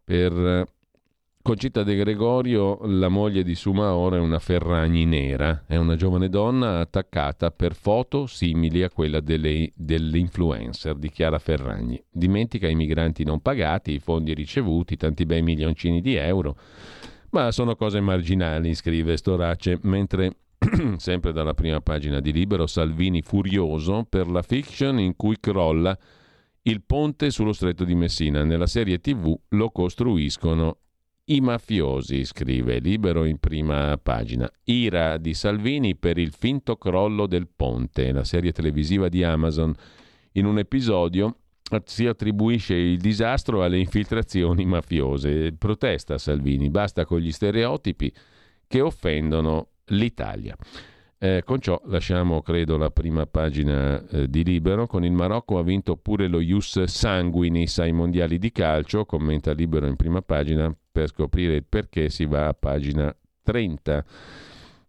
per 0.06 0.66
Concita 1.46 1.84
De 1.84 1.96
Gregorio, 1.96 2.80
la 2.86 3.08
moglie 3.08 3.44
di 3.44 3.54
Sumaoro, 3.54 4.16
è 4.16 4.20
una 4.20 4.40
Ferragni 4.40 5.06
nera, 5.06 5.66
è 5.68 5.76
una 5.76 5.96
giovane 5.96 6.28
donna 6.28 6.80
attaccata 6.80 7.52
per 7.52 7.76
foto 7.76 8.26
simili 8.26 8.82
a 8.82 8.90
quella 8.90 9.20
delle, 9.20 9.72
dell'influencer, 9.76 10.96
dichiara 10.96 11.38
Ferragni. 11.38 12.04
Dimentica 12.10 12.68
i 12.68 12.74
migranti 12.74 13.24
non 13.24 13.42
pagati, 13.42 13.92
i 13.92 14.00
fondi 14.00 14.34
ricevuti, 14.34 14.98
tanti 14.98 15.28
bei 15.28 15.44
milioncini 15.44 16.02
di 16.02 16.16
euro, 16.16 16.58
Ma 17.30 17.52
sono 17.52 17.76
cose 17.76 18.00
marginali, 18.00 18.74
scrive 18.74 19.16
Storace, 19.16 19.78
mentre 19.84 20.38
sempre 20.98 21.32
dalla 21.32 21.54
prima 21.54 21.80
pagina 21.80 22.22
di 22.22 22.32
Libero, 22.32 22.66
Salvini 22.66 23.22
furioso 23.22 24.04
per 24.10 24.28
la 24.28 24.42
fiction 24.42 24.98
in 24.98 25.16
cui 25.16 25.40
crolla 25.40 25.96
il 26.64 26.82
ponte 26.82 27.30
sullo 27.30 27.54
stretto 27.54 27.84
di 27.84 27.94
Messina. 27.94 28.44
Nella 28.44 28.66
serie 28.66 29.00
TV 29.00 29.38
lo 29.50 29.70
costruiscono 29.70 30.80
i 31.26 31.42
mafiosi, 31.42 32.24
scrive 32.24 32.80
Libero 32.80 33.26
in 33.26 33.40
prima 33.40 33.98
pagina. 34.02 34.50
Ira 34.66 35.18
di 35.18 35.34
Salvini 35.34 35.96
per 35.96 36.18
il 36.18 36.32
finto 36.32 36.76
crollo 36.76 37.26
del 37.26 37.48
ponte, 37.48 38.12
la 38.12 38.24
serie 38.24 38.52
televisiva 38.52 39.10
di 39.10 39.24
Amazon. 39.24 39.74
In 40.34 40.46
un 40.46 40.60
episodio 40.60 41.38
si 41.86 42.06
attribuisce 42.06 42.76
il 42.76 42.98
disastro 42.98 43.64
alle 43.64 43.80
infiltrazioni 43.80 44.66
mafiose. 44.66 45.54
Protesta 45.54 46.18
Salvini, 46.20 46.70
basta 46.70 47.06
con 47.06 47.20
gli 47.20 47.32
stereotipi 47.32 48.14
che 48.68 48.82
offendono 48.82 49.70
l'Italia. 49.86 50.56
Eh, 51.18 51.44
con 51.46 51.60
ciò 51.60 51.82
lasciamo, 51.86 52.42
credo, 52.42 52.76
la 52.76 52.92
prima 52.92 53.26
pagina 53.26 54.06
eh, 54.10 54.30
di 54.30 54.44
Libero. 54.44 54.86
Con 54.86 55.06
il 55.06 55.14
Marocco 55.14 55.58
ha 55.58 55.64
vinto 55.64 55.96
pure 55.96 56.28
lo 56.28 56.42
Ius 56.42 56.84
Sanguinis 56.84 57.80
ai 57.80 57.94
mondiali 57.94 58.38
di 58.38 58.52
calcio, 58.52 59.06
commenta 59.06 59.54
Libero 59.54 59.88
in 59.88 59.96
prima 59.96 60.22
pagina 60.22 60.76
per 60.92 61.08
scoprire 61.08 61.56
il 61.56 61.66
perché 61.68 62.10
si 62.10 62.26
va 62.26 62.48
a 62.48 62.54
pagina 62.54 63.16
30. 63.44 64.04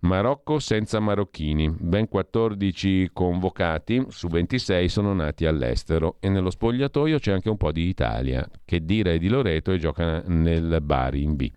Marocco 0.00 0.58
senza 0.58 1.00
marocchini, 1.00 1.70
ben 1.70 2.08
14 2.08 3.10
convocati 3.12 4.04
su 4.08 4.28
26 4.28 4.88
sono 4.88 5.14
nati 5.14 5.46
all'estero 5.46 6.16
e 6.20 6.28
nello 6.28 6.50
spogliatoio 6.50 7.18
c'è 7.18 7.32
anche 7.32 7.48
un 7.48 7.56
po' 7.56 7.72
di 7.72 7.88
Italia, 7.88 8.48
che 8.64 8.84
dire 8.84 9.18
di 9.18 9.28
Loreto 9.28 9.72
e 9.72 9.78
gioca 9.78 10.22
nel 10.26 10.80
Bari 10.82 11.22
in 11.22 11.34
B. 11.34 11.50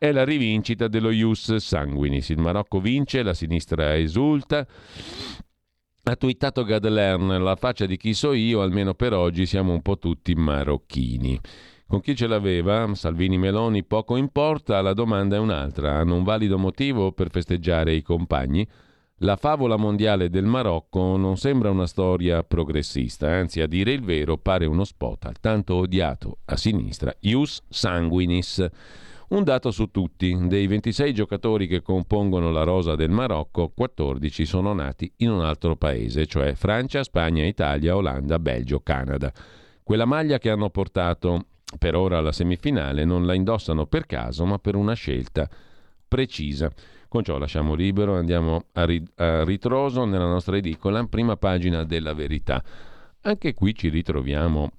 È 0.00 0.12
la 0.12 0.24
rivincita 0.24 0.86
dello 0.86 1.10
Ius 1.10 1.56
Sanguinis, 1.56 2.28
il 2.28 2.38
Marocco 2.38 2.78
vince, 2.78 3.24
la 3.24 3.34
sinistra 3.34 3.96
esulta. 3.96 4.64
Ha 6.04 6.14
twittato 6.14 6.62
Gadlern, 6.62 7.42
la 7.42 7.56
faccia 7.56 7.84
di 7.84 7.96
chi 7.96 8.14
so 8.14 8.32
io, 8.32 8.62
almeno 8.62 8.94
per 8.94 9.12
oggi 9.12 9.44
siamo 9.44 9.72
un 9.72 9.82
po' 9.82 9.98
tutti 9.98 10.36
marocchini. 10.36 11.40
Con 11.84 12.00
chi 12.00 12.14
ce 12.14 12.28
l'aveva, 12.28 12.88
Salvini 12.94 13.38
Meloni, 13.38 13.82
poco 13.82 14.14
importa, 14.14 14.80
la 14.82 14.92
domanda 14.92 15.34
è 15.34 15.40
un'altra. 15.40 15.96
Hanno 15.96 16.14
un 16.14 16.22
valido 16.22 16.58
motivo 16.58 17.10
per 17.10 17.30
festeggiare 17.30 17.92
i 17.92 18.02
compagni? 18.02 18.64
La 19.22 19.34
favola 19.34 19.74
mondiale 19.74 20.30
del 20.30 20.44
Marocco 20.44 21.16
non 21.16 21.36
sembra 21.36 21.70
una 21.70 21.88
storia 21.88 22.44
progressista, 22.44 23.28
anzi 23.28 23.60
a 23.60 23.66
dire 23.66 23.90
il 23.90 24.04
vero 24.04 24.38
pare 24.38 24.64
uno 24.64 24.84
spot 24.84 25.24
al 25.24 25.40
tanto 25.40 25.74
odiato 25.74 26.38
a 26.44 26.56
sinistra, 26.56 27.12
ius 27.18 27.62
sanguinis. 27.68 28.64
Un 29.28 29.44
dato 29.44 29.70
su 29.70 29.90
tutti, 29.90 30.34
dei 30.46 30.66
26 30.66 31.12
giocatori 31.12 31.66
che 31.66 31.82
compongono 31.82 32.50
la 32.50 32.62
rosa 32.62 32.94
del 32.94 33.10
Marocco, 33.10 33.68
14 33.68 34.46
sono 34.46 34.72
nati 34.72 35.12
in 35.16 35.30
un 35.30 35.42
altro 35.42 35.76
paese, 35.76 36.24
cioè 36.24 36.54
Francia, 36.54 37.02
Spagna, 37.02 37.44
Italia, 37.44 37.94
Olanda, 37.94 38.38
Belgio, 38.38 38.80
Canada. 38.80 39.30
Quella 39.82 40.06
maglia 40.06 40.38
che 40.38 40.48
hanno 40.48 40.70
portato 40.70 41.44
per 41.78 41.94
ora 41.94 42.16
alla 42.16 42.32
semifinale 42.32 43.04
non 43.04 43.26
la 43.26 43.34
indossano 43.34 43.84
per 43.84 44.06
caso, 44.06 44.46
ma 44.46 44.58
per 44.58 44.74
una 44.76 44.94
scelta 44.94 45.46
precisa. 46.08 46.72
Con 47.06 47.22
ciò 47.22 47.36
lasciamo 47.36 47.74
libero, 47.74 48.16
andiamo 48.16 48.64
a, 48.72 48.86
ri- 48.86 49.06
a 49.16 49.44
ritroso 49.44 50.06
nella 50.06 50.26
nostra 50.26 50.56
edicola, 50.56 51.04
prima 51.04 51.36
pagina 51.36 51.84
della 51.84 52.14
verità. 52.14 52.64
Anche 53.20 53.52
qui 53.52 53.74
ci 53.74 53.90
ritroviamo 53.90 54.70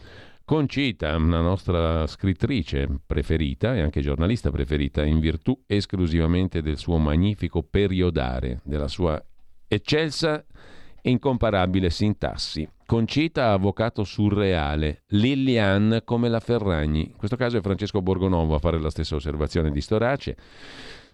Concita, 0.49 1.15
una 1.15 1.41
nostra 1.41 2.07
scrittrice 2.07 2.89
preferita 3.05 3.75
e 3.75 3.81
anche 3.81 4.01
giornalista 4.01 4.49
preferita, 4.49 5.05
in 5.05 5.19
virtù 5.19 5.55
esclusivamente 5.67 6.63
del 6.63 6.77
suo 6.79 6.97
magnifico 6.97 7.61
periodare, 7.61 8.59
della 8.63 8.87
sua 8.87 9.23
eccelsa 9.67 10.43
e 11.03 11.09
incomparabile 11.11 11.91
sintassi. 11.91 12.67
Concita 12.83 13.51
avvocato 13.51 14.03
surreale, 14.03 15.03
Lilian 15.09 16.01
come 16.03 16.29
la 16.29 16.39
Ferragni. 16.39 17.09
In 17.11 17.15
questo 17.15 17.35
caso 17.35 17.57
è 17.57 17.61
Francesco 17.61 18.01
Borgonovo 18.01 18.55
a 18.55 18.59
fare 18.59 18.79
la 18.79 18.89
stessa 18.89 19.13
osservazione 19.13 19.69
di 19.69 19.81
Storace 19.81 20.35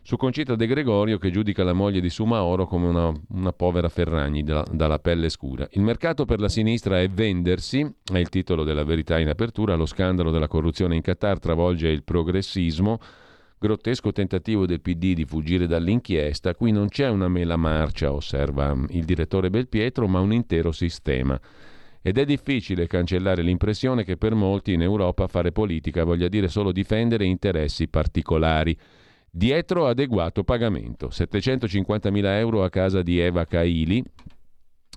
su 0.05 0.17
Concita 0.17 0.55
De 0.55 0.67
Gregorio 0.67 1.17
che 1.17 1.31
giudica 1.31 1.63
la 1.63 1.73
moglie 1.73 1.99
di 1.99 2.11
Sumaoro 2.11 2.67
come 2.67 2.85
una, 2.85 3.11
una 3.29 3.51
povera 3.53 3.89
Ferragni 3.89 4.43
da, 4.43 4.63
dalla 4.71 4.99
pelle 4.99 5.29
scura. 5.29 5.67
Il 5.71 5.81
mercato 5.81 6.25
per 6.25 6.39
la 6.39 6.47
sinistra 6.47 7.01
è 7.01 7.09
vendersi, 7.09 7.91
è 8.13 8.19
il 8.19 8.29
titolo 8.29 8.63
della 8.63 8.83
verità 8.83 9.17
in 9.17 9.29
apertura, 9.29 9.73
lo 9.73 9.87
scandalo 9.87 10.29
della 10.29 10.47
corruzione 10.47 10.93
in 10.93 11.01
Qatar 11.01 11.39
travolge 11.39 11.87
il 11.87 12.03
progressismo, 12.03 12.99
grottesco 13.57 14.11
tentativo 14.11 14.67
del 14.67 14.79
PD 14.79 15.15
di 15.15 15.25
fuggire 15.25 15.65
dall'inchiesta, 15.65 16.53
qui 16.53 16.71
non 16.71 16.87
c'è 16.87 17.09
una 17.09 17.27
mela 17.27 17.57
marcia, 17.57 18.13
osserva 18.13 18.77
il 18.89 19.05
direttore 19.05 19.49
Belpietro, 19.49 20.07
ma 20.07 20.19
un 20.19 20.33
intero 20.33 20.71
sistema 20.71 21.39
ed 22.03 22.19
è 22.19 22.25
difficile 22.25 22.85
cancellare 22.85 23.41
l'impressione 23.41 24.03
che 24.03 24.17
per 24.17 24.35
molti 24.35 24.73
in 24.73 24.83
Europa 24.83 25.25
fare 25.25 25.51
politica 25.51 26.03
voglia 26.03 26.27
dire 26.27 26.47
solo 26.47 26.71
difendere 26.71 27.25
interessi 27.25 27.87
particolari. 27.87 28.77
Dietro 29.37 29.87
adeguato 29.87 30.45
pagamento, 30.45 31.09
750.000 31.09 32.23
euro 32.37 32.63
a 32.63 32.69
casa 32.69 33.01
di 33.01 33.19
Eva 33.19 33.43
Kaili, 33.43 34.01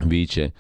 vice 0.05 0.53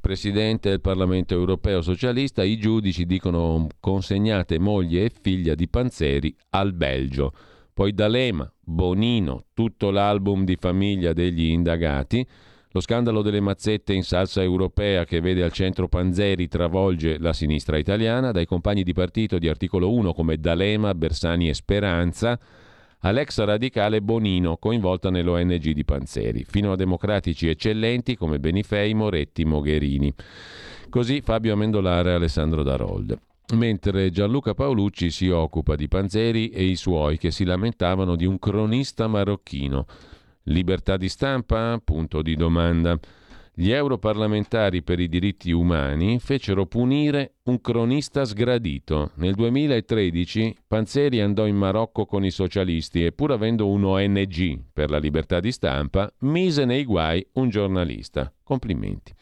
presidente 0.00 0.70
del 0.70 0.80
Parlamento 0.80 1.34
europeo 1.34 1.82
socialista, 1.82 2.42
i 2.42 2.56
giudici 2.56 3.04
dicono 3.04 3.66
consegnate 3.80 4.58
moglie 4.58 5.04
e 5.04 5.10
figlia 5.10 5.54
di 5.54 5.68
Panzeri 5.68 6.34
al 6.52 6.72
Belgio. 6.72 7.34
Poi 7.74 7.92
D'Alema, 7.92 8.50
Bonino, 8.60 9.44
tutto 9.52 9.90
l'album 9.90 10.46
di 10.46 10.56
famiglia 10.58 11.12
degli 11.12 11.50
indagati, 11.50 12.26
lo 12.70 12.80
scandalo 12.80 13.20
delle 13.20 13.40
mazzette 13.40 13.92
in 13.92 14.04
salsa 14.04 14.40
europea 14.42 15.04
che 15.04 15.20
vede 15.20 15.42
al 15.42 15.52
centro 15.52 15.86
Panzeri 15.86 16.48
travolge 16.48 17.18
la 17.18 17.34
sinistra 17.34 17.76
italiana, 17.76 18.32
dai 18.32 18.46
compagni 18.46 18.84
di 18.84 18.94
partito 18.94 19.38
di 19.38 19.50
articolo 19.50 19.92
1 19.92 20.14
come 20.14 20.38
D'Alema, 20.38 20.94
Bersani 20.94 21.50
e 21.50 21.52
Speranza, 21.52 22.40
all'ex 23.00 23.42
radicale 23.44 24.00
Bonino, 24.00 24.56
coinvolta 24.56 25.10
nell'ONG 25.10 25.70
di 25.70 25.84
Panzeri, 25.84 26.44
fino 26.44 26.72
a 26.72 26.76
democratici 26.76 27.48
eccellenti 27.48 28.16
come 28.16 28.38
Benifei, 28.38 28.94
Moretti, 28.94 29.44
Mogherini. 29.44 30.12
Così 30.88 31.20
Fabio 31.20 31.52
Amendolare 31.52 32.10
e 32.10 32.14
Alessandro 32.14 32.62
Darold. 32.62 33.18
Mentre 33.54 34.10
Gianluca 34.10 34.52
Paolucci 34.52 35.10
si 35.10 35.28
occupa 35.28 35.74
di 35.74 35.88
Panzeri 35.88 36.50
e 36.50 36.64
i 36.64 36.76
suoi 36.76 37.16
che 37.16 37.30
si 37.30 37.44
lamentavano 37.44 38.14
di 38.14 38.26
un 38.26 38.38
cronista 38.38 39.06
marocchino. 39.06 39.86
Libertà 40.44 40.96
di 40.96 41.08
stampa? 41.08 41.80
Punto 41.82 42.20
di 42.20 42.36
domanda. 42.36 42.98
Gli 43.60 43.72
europarlamentari 43.72 44.84
per 44.84 45.00
i 45.00 45.08
diritti 45.08 45.50
umani 45.50 46.20
fecero 46.20 46.66
punire 46.66 47.38
un 47.46 47.60
cronista 47.60 48.24
sgradito. 48.24 49.10
Nel 49.16 49.34
2013 49.34 50.58
Panzeri 50.64 51.20
andò 51.20 51.44
in 51.44 51.56
Marocco 51.56 52.06
con 52.06 52.24
i 52.24 52.30
socialisti 52.30 53.04
e 53.04 53.10
pur 53.10 53.32
avendo 53.32 53.68
un 53.68 53.82
ONG 53.82 54.60
per 54.72 54.90
la 54.90 54.98
libertà 54.98 55.40
di 55.40 55.50
stampa, 55.50 56.08
mise 56.18 56.66
nei 56.66 56.84
guai 56.84 57.26
un 57.32 57.48
giornalista. 57.48 58.32
Complimenti. 58.44 59.12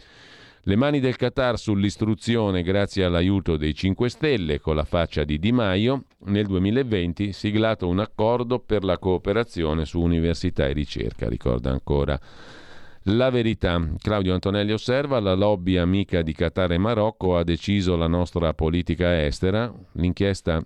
Le 0.64 0.76
mani 0.76 1.00
del 1.00 1.16
Qatar 1.16 1.58
sull'istruzione 1.58 2.60
grazie 2.62 3.04
all'aiuto 3.04 3.56
dei 3.56 3.74
5 3.74 4.10
Stelle 4.10 4.60
con 4.60 4.76
la 4.76 4.84
faccia 4.84 5.24
di 5.24 5.38
Di 5.38 5.52
Maio, 5.52 6.04
nel 6.26 6.44
2020 6.44 7.32
siglato 7.32 7.88
un 7.88 8.00
accordo 8.00 8.58
per 8.58 8.84
la 8.84 8.98
cooperazione 8.98 9.86
su 9.86 9.98
università 9.98 10.66
e 10.66 10.74
ricerca, 10.74 11.26
ricorda 11.26 11.70
ancora 11.70 12.20
la 13.08 13.30
verità. 13.30 13.80
Claudio 13.98 14.34
Antonelli 14.34 14.72
osserva, 14.72 15.20
la 15.20 15.34
lobby 15.34 15.76
amica 15.76 16.22
di 16.22 16.32
Qatar 16.32 16.72
e 16.72 16.78
Marocco 16.78 17.36
ha 17.36 17.44
deciso 17.44 17.96
la 17.96 18.06
nostra 18.06 18.52
politica 18.54 19.24
estera. 19.24 19.72
L'inchiesta 19.92 20.64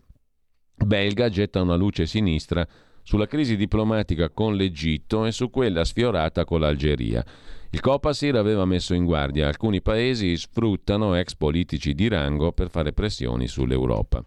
belga 0.74 1.28
getta 1.28 1.60
una 1.60 1.74
luce 1.74 2.06
sinistra 2.06 2.66
sulla 3.02 3.26
crisi 3.26 3.56
diplomatica 3.56 4.30
con 4.30 4.54
l'Egitto 4.54 5.26
e 5.26 5.32
su 5.32 5.50
quella 5.50 5.84
sfiorata 5.84 6.44
con 6.44 6.60
l'Algeria. 6.60 7.24
Il 7.72 7.80
Copasir 7.80 8.34
aveva 8.36 8.64
messo 8.64 8.94
in 8.94 9.04
guardia 9.04 9.46
alcuni 9.46 9.80
paesi 9.80 10.36
sfruttano 10.36 11.14
ex 11.14 11.34
politici 11.36 11.94
di 11.94 12.08
rango 12.08 12.52
per 12.52 12.68
fare 12.68 12.92
pressioni 12.92 13.46
sull'Europa. 13.46 14.24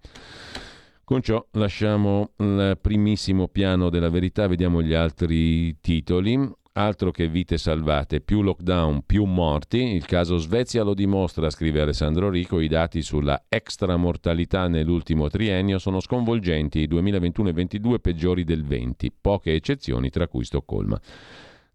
Con 1.04 1.22
ciò 1.22 1.46
lasciamo 1.52 2.32
il 2.38 2.78
primissimo 2.82 3.50
piano 3.50 3.90
della 3.90 4.10
verità, 4.10 4.48
vediamo 4.48 4.82
gli 4.82 4.94
altri 4.94 5.80
titoli. 5.82 6.62
Altro 6.76 7.12
che 7.12 7.28
vite 7.28 7.60
salvate, 7.60 8.20
più 8.20 8.42
lockdown, 8.42 9.04
più 9.06 9.26
morti. 9.26 9.78
Il 9.94 10.06
caso 10.06 10.38
Svezia 10.38 10.82
lo 10.82 10.96
dimostra, 10.96 11.52
scrive 11.52 11.82
Alessandro 11.82 12.32
Rico. 12.32 12.60
I 12.60 12.68
dati 12.68 13.04
sulla 13.04 13.44
extramortalità 13.48 14.68
nell'ultimo 14.68 15.30
triennio 15.30 15.78
sono 15.78 16.00
sconvolgenti. 16.00 16.80
I 16.80 16.88
2021 16.88 17.50
e 17.50 17.54
2022 17.54 18.00
peggiori 18.00 18.44
del 18.44 18.66
20, 18.66 19.12
poche 19.22 19.54
eccezioni, 19.54 20.10
tra 20.10 20.28
cui 20.28 20.46
Stoccolma. 20.46 21.00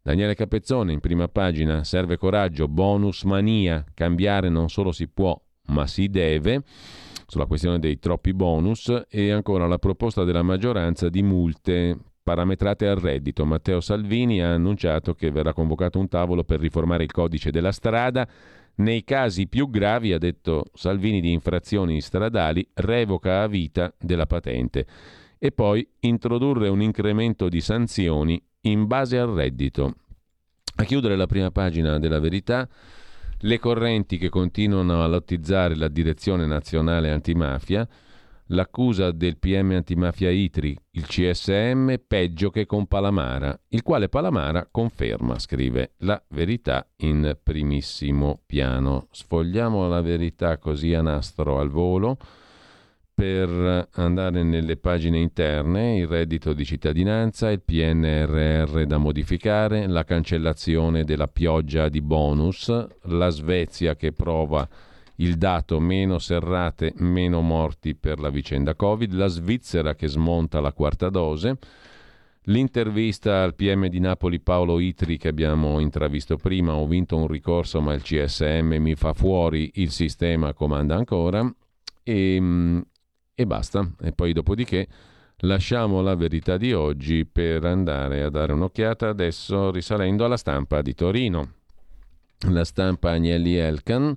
Daniele 0.03 0.35
Capezzone 0.35 0.93
in 0.93 0.99
prima 0.99 1.29
pagina, 1.29 1.85
serve 1.85 2.17
coraggio, 2.17 2.67
bonus 2.67 3.23
mania, 3.23 3.85
cambiare 3.95 4.49
non 4.49 4.69
solo 4.69 4.91
si 4.91 5.07
può, 5.07 5.41
ma 5.67 5.87
si 5.87 6.09
deve 6.09 6.65
sulla 7.25 7.47
questione 7.47 7.79
dei 7.79 8.01
troppi 8.01 8.35
bonus 8.35 9.05
e 9.09 9.31
ancora 9.31 9.69
la 9.69 9.79
proposta 9.79 10.25
della 10.25 10.43
maggioranza 10.43 11.09
di 11.09 11.23
multe 11.23 11.99
parametrate 12.29 12.87
al 12.87 12.97
reddito. 12.97 13.47
Matteo 13.47 13.81
Salvini 13.81 14.43
ha 14.43 14.53
annunciato 14.53 15.15
che 15.15 15.31
verrà 15.31 15.55
convocato 15.55 15.99
un 15.99 16.09
tavolo 16.09 16.45
per 16.45 16.61
riformare 16.61 17.05
il 17.05 17.11
codice 17.11 17.51
della 17.51 17.73
strada. 17.73 18.29
Nei 18.77 19.03
casi 19.03 19.47
più 19.47 19.71
gravi, 19.71 20.13
ha 20.13 20.19
detto 20.19 20.67
Salvini, 20.75 21.23
di 21.23 21.33
infrazioni 21.33 22.03
stradali, 22.03 22.69
revoca 22.75 23.41
a 23.41 23.47
vita 23.47 23.95
della 23.99 24.27
patente 24.27 24.85
e 25.39 25.53
poi 25.53 25.89
introdurre 26.01 26.69
un 26.69 26.83
incremento 26.83 27.49
di 27.49 27.63
sanzioni 27.63 28.39
in 28.63 28.87
base 28.87 29.17
al 29.19 29.29
reddito. 29.29 29.95
A 30.77 30.85
chiudere 30.85 31.17
la 31.17 31.27
prima 31.27 31.51
pagina 31.51 31.99
della 31.99 32.21
verità, 32.21 32.69
le 33.39 33.59
correnti 33.59 34.19
che 34.19 34.29
continuano 34.29 35.03
a 35.03 35.07
lottizzare 35.07 35.75
la 35.75 35.89
direzione 35.89 36.45
nazionale 36.45 37.11
antimafia, 37.11 37.89
l'accusa 38.49 39.11
del 39.11 39.39
PM 39.39 39.73
antimafia 39.73 40.31
Itri, 40.31 40.77
il 40.93 41.07
CSM, 41.07 41.95
peggio 42.07 42.51
che 42.51 42.67
con 42.67 42.87
Palamara, 42.87 43.59
il 43.69 43.83
quale 43.83 44.09
Palamara 44.09 44.69
conferma, 44.71 45.39
scrive 45.39 45.93
la 45.99 46.23
verità 46.29 46.87
in 46.99 47.37
primissimo 47.43 48.43
piano. 48.47 49.09
Sfogliamo 49.11 49.89
la 49.89 50.01
verità 50.01 50.59
così 50.59 50.95
a 50.95 51.03
nastro 51.03 51.59
al 51.59 51.71
volo 51.71 52.17
per 53.19 53.89
andare 53.95 54.45
nelle 54.45 54.77
pagine 54.77 55.19
interne, 55.19 55.97
il 55.97 56.07
reddito 56.07 56.53
di 56.53 56.65
cittadinanza, 56.65 57.51
il 57.51 57.61
PNRR 57.61 58.85
da 58.85 58.97
modificare, 58.99 59.89
la 59.89 60.05
cancellazione 60.05 61.03
della 61.03 61.27
pioggia 61.27 61.89
di 61.89 62.01
bonus, 62.01 62.69
la 63.07 63.29
Svezia 63.31 63.97
che 63.97 64.13
prova 64.13 64.69
il 65.21 65.37
dato 65.37 65.81
meno 65.81 66.19
serrate, 66.19 66.93
meno 66.97 67.41
morti 67.41 67.95
per 67.95 68.21
la 68.21 68.31
vicenda 68.31 68.75
Covid, 68.75 69.13
la 69.13 69.27
Svizzera 69.27 69.95
che 69.95 70.09
smonta 70.09 70.61
la 70.61 70.73
quarta 70.73 71.09
dose, 71.09 71.59
l'intervista 72.43 73.43
al 73.43 73.55
PM 73.55 73.87
di 73.89 74.01
Napoli 74.01 74.41
Paolo 74.41 74.79
Itri 74.79 75.17
che 75.17 75.29
abbiamo 75.29 75.81
intravisto 75.81 76.37
prima, 76.37 76.75
ho 76.75 76.87
vinto 76.87 77.17
un 77.17 77.27
ricorso 77.27 77.81
ma 77.81 77.95
il 77.95 78.03
CSM 78.03 78.77
mi 78.79 78.95
fa 78.95 79.13
fuori, 79.13 79.71
il 79.75 79.91
sistema 79.91 80.53
comanda 80.53 80.95
ancora, 80.95 81.53
e, 82.03 82.39
mm, 82.41 82.81
e 83.35 83.47
basta. 83.47 83.89
E 84.01 84.13
poi 84.13 84.33
dopodiché 84.33 84.87
lasciamo 85.39 86.01
la 86.01 86.15
verità 86.15 86.57
di 86.57 86.73
oggi 86.73 87.27
per 87.27 87.65
andare 87.65 88.23
a 88.23 88.31
dare 88.31 88.53
un'occhiata 88.53 89.09
adesso 89.09 89.71
risalendo 89.71 90.25
alla 90.25 90.37
stampa 90.37 90.81
di 90.81 90.95
Torino. 90.95 91.53
La 92.51 92.65
stampa 92.65 93.11
Agnelli 93.11 93.57
Elkan, 93.57 94.17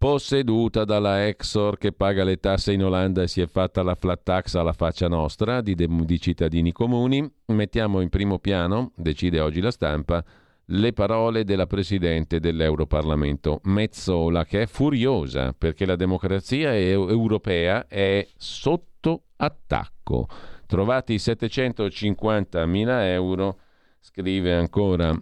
posseduta 0.00 0.86
dalla 0.86 1.26
Exor 1.26 1.76
che 1.76 1.92
paga 1.92 2.24
le 2.24 2.38
tasse 2.38 2.72
in 2.72 2.82
Olanda 2.82 3.20
e 3.20 3.28
si 3.28 3.42
è 3.42 3.46
fatta 3.46 3.82
la 3.82 3.94
flat 3.94 4.22
tax 4.22 4.54
alla 4.54 4.72
faccia 4.72 5.08
nostra 5.08 5.60
di, 5.60 5.74
de- 5.74 5.88
di 5.90 6.18
cittadini 6.18 6.72
comuni, 6.72 7.30
mettiamo 7.48 8.00
in 8.00 8.08
primo 8.08 8.38
piano, 8.38 8.92
decide 8.96 9.40
oggi 9.40 9.60
la 9.60 9.70
stampa, 9.70 10.24
le 10.64 10.94
parole 10.94 11.44
della 11.44 11.66
Presidente 11.66 12.40
dell'Europarlamento, 12.40 13.60
Mezzola, 13.64 14.46
che 14.46 14.62
è 14.62 14.66
furiosa 14.66 15.52
perché 15.52 15.84
la 15.84 15.96
democrazia 15.96 16.74
europea 16.74 17.86
è 17.86 18.26
sotto 18.38 19.24
attacco. 19.36 20.28
Trovati 20.64 21.18
750 21.18 22.64
mila 22.64 23.06
euro, 23.06 23.58
scrive 24.00 24.54
ancora 24.54 25.14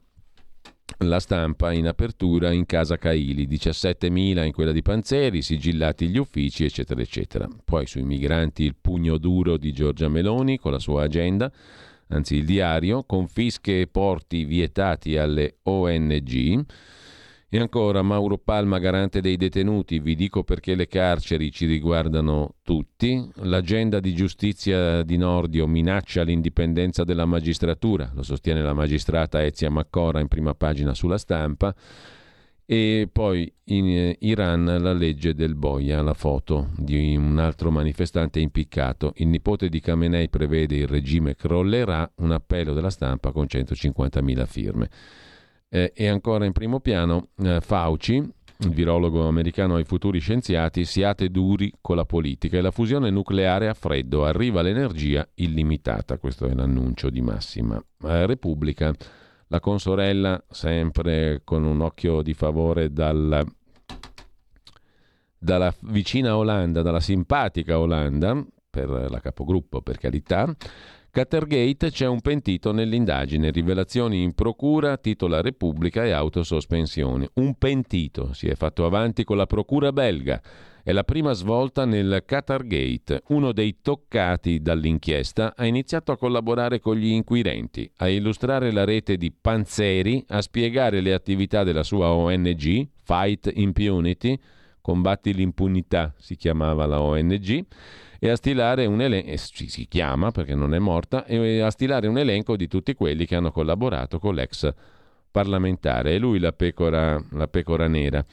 la 0.98 1.20
stampa 1.20 1.72
in 1.72 1.86
apertura 1.86 2.50
in 2.50 2.66
casa 2.66 2.96
Caili, 2.96 3.46
17.000 3.46 4.44
in 4.44 4.52
quella 4.52 4.72
di 4.72 4.82
Panzeri, 4.82 5.42
sigillati 5.42 6.08
gli 6.08 6.18
uffici, 6.18 6.64
eccetera, 6.64 7.00
eccetera. 7.00 7.48
Poi 7.64 7.86
sui 7.86 8.02
migranti 8.02 8.64
il 8.64 8.74
pugno 8.80 9.18
duro 9.18 9.56
di 9.56 9.72
Giorgia 9.72 10.08
Meloni 10.08 10.58
con 10.58 10.72
la 10.72 10.78
sua 10.78 11.04
agenda 11.04 11.52
anzi 12.08 12.36
il 12.36 12.44
diario, 12.44 13.04
confische 13.04 13.80
e 13.80 13.86
porti 13.86 14.44
vietati 14.44 15.16
alle 15.16 15.56
ONG. 15.64 16.64
E 17.50 17.58
ancora 17.58 18.02
Mauro 18.02 18.36
Palma, 18.36 18.78
garante 18.78 19.22
dei 19.22 19.38
detenuti, 19.38 20.00
vi 20.00 20.14
dico 20.14 20.44
perché 20.44 20.74
le 20.74 20.86
carceri 20.86 21.50
ci 21.50 21.64
riguardano 21.64 22.56
tutti. 22.62 23.26
L'agenda 23.36 24.00
di 24.00 24.14
giustizia 24.14 25.02
di 25.02 25.16
Nordio 25.16 25.66
minaccia 25.66 26.24
l'indipendenza 26.24 27.04
della 27.04 27.24
magistratura, 27.24 28.10
lo 28.14 28.22
sostiene 28.22 28.60
la 28.60 28.74
magistrata 28.74 29.42
Ezia 29.42 29.70
Maccora 29.70 30.20
in 30.20 30.28
prima 30.28 30.54
pagina 30.54 30.92
sulla 30.92 31.16
stampa. 31.16 31.74
E 32.66 33.08
poi 33.10 33.50
in 33.64 33.88
eh, 33.88 34.16
Iran 34.20 34.66
la 34.66 34.92
legge 34.92 35.32
del 35.32 35.54
boia, 35.54 36.02
la 36.02 36.12
foto 36.12 36.68
di 36.76 37.16
un 37.16 37.38
altro 37.38 37.70
manifestante 37.70 38.40
impiccato. 38.40 39.14
Il 39.16 39.28
nipote 39.28 39.70
di 39.70 39.80
Khamenei 39.80 40.28
prevede 40.28 40.76
il 40.76 40.86
regime 40.86 41.34
crollerà, 41.34 42.12
un 42.16 42.32
appello 42.32 42.74
della 42.74 42.90
stampa 42.90 43.32
con 43.32 43.46
150.000 43.48 44.46
firme. 44.46 44.90
Eh, 45.70 45.92
e 45.94 46.08
ancora 46.08 46.44
in 46.44 46.52
primo 46.52 46.80
piano 46.80 47.28
eh, 47.38 47.60
Fauci, 47.60 48.14
il 48.14 48.70
virologo 48.70 49.28
americano 49.28 49.76
ai 49.76 49.84
futuri 49.84 50.18
scienziati, 50.18 50.84
siate 50.84 51.30
duri 51.30 51.72
con 51.80 51.96
la 51.96 52.04
politica 52.04 52.58
e 52.58 52.60
la 52.60 52.70
fusione 52.70 53.10
nucleare 53.10 53.68
a 53.68 53.74
freddo, 53.74 54.24
arriva 54.24 54.62
l'energia 54.62 55.28
illimitata. 55.34 56.18
Questo 56.18 56.46
è 56.46 56.54
l'annuncio 56.54 57.10
di 57.10 57.20
Massima 57.20 57.82
eh, 58.04 58.26
Repubblica 58.26 58.92
la 59.48 59.60
consorella 59.60 60.42
sempre 60.48 61.40
con 61.44 61.64
un 61.64 61.80
occhio 61.80 62.22
di 62.22 62.34
favore 62.34 62.92
dal, 62.92 63.46
dalla 65.38 65.74
vicina 65.80 66.36
Olanda, 66.36 66.82
dalla 66.82 67.00
simpatica 67.00 67.78
Olanda, 67.78 68.44
per 68.68 68.88
la 68.88 69.20
capogruppo 69.20 69.80
per 69.80 69.98
carità, 69.98 70.54
Catergate 71.18 71.90
c'è 71.90 72.06
un 72.06 72.20
pentito 72.20 72.70
nell'indagine, 72.70 73.50
rivelazioni 73.50 74.22
in 74.22 74.34
procura, 74.34 74.98
titola 74.98 75.40
Repubblica 75.40 76.04
e 76.04 76.12
autosospensioni. 76.12 77.28
Un 77.34 77.54
pentito 77.54 78.32
si 78.34 78.46
è 78.46 78.54
fatto 78.54 78.86
avanti 78.86 79.24
con 79.24 79.36
la 79.36 79.46
procura 79.46 79.90
belga 79.90 80.40
è 80.84 80.92
la 80.92 81.02
prima 81.02 81.32
svolta 81.32 81.84
nel 81.84 82.22
Qatar 82.24 82.64
Gate. 82.64 83.22
Uno 83.30 83.50
dei 83.50 83.78
toccati 83.82 84.62
dall'inchiesta 84.62 85.54
ha 85.56 85.66
iniziato 85.66 86.12
a 86.12 86.16
collaborare 86.16 86.78
con 86.78 86.94
gli 86.94 87.08
inquirenti, 87.08 87.90
a 87.96 88.08
illustrare 88.08 88.70
la 88.70 88.84
rete 88.84 89.16
di 89.16 89.32
Panzeri, 89.32 90.24
a 90.28 90.40
spiegare 90.40 91.00
le 91.00 91.14
attività 91.14 91.64
della 91.64 91.82
sua 91.82 92.12
ONG, 92.12 92.86
Fight 93.02 93.50
Impunity, 93.54 94.38
Combatti 94.88 95.34
l'impunità 95.34 96.14
si 96.16 96.34
chiamava 96.34 96.86
la 96.86 97.02
ONG, 97.02 97.66
e 98.18 98.28
a 98.30 98.36
stilare 98.36 98.86
un 98.86 99.00
elenco, 99.00 99.36
si 99.36 99.86
chiama 99.88 100.30
perché 100.30 100.54
non 100.54 100.74
è 100.74 100.78
morta, 100.78 101.24
e 101.24 101.60
a 101.60 101.70
stilare 101.70 102.06
un 102.06 102.18
elenco 102.18 102.56
di 102.56 102.66
tutti 102.66 102.94
quelli 102.94 103.26
che 103.26 103.36
hanno 103.36 103.52
collaborato 103.52 104.18
con 104.18 104.34
l'ex 104.34 104.72
parlamentare. 105.30 106.14
E 106.14 106.18
lui 106.18 106.38
la 106.38 106.52
pecora, 106.52 107.22
la 107.32 107.48
pecora 107.48 107.86
nera. 107.86 108.24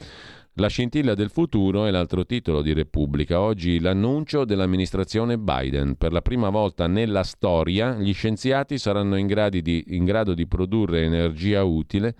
La 0.57 0.67
scintilla 0.67 1.15
del 1.15 1.29
futuro 1.29 1.85
è 1.85 1.91
l'altro 1.91 2.25
titolo 2.25 2.61
di 2.61 2.71
Repubblica. 2.71 3.41
Oggi 3.41 3.79
l'annuncio 3.81 4.45
dell'amministrazione 4.45 5.37
Biden. 5.37 5.97
Per 5.97 6.13
la 6.13 6.21
prima 6.21 6.49
volta 6.49 6.87
nella 6.87 7.23
storia 7.23 7.95
gli 7.95 8.13
scienziati 8.13 8.77
saranno 8.77 9.17
in, 9.17 9.27
di, 9.61 9.83
in 9.89 10.05
grado 10.05 10.33
di 10.33 10.47
produrre 10.47 11.03
energia 11.03 11.63
utile 11.63 12.15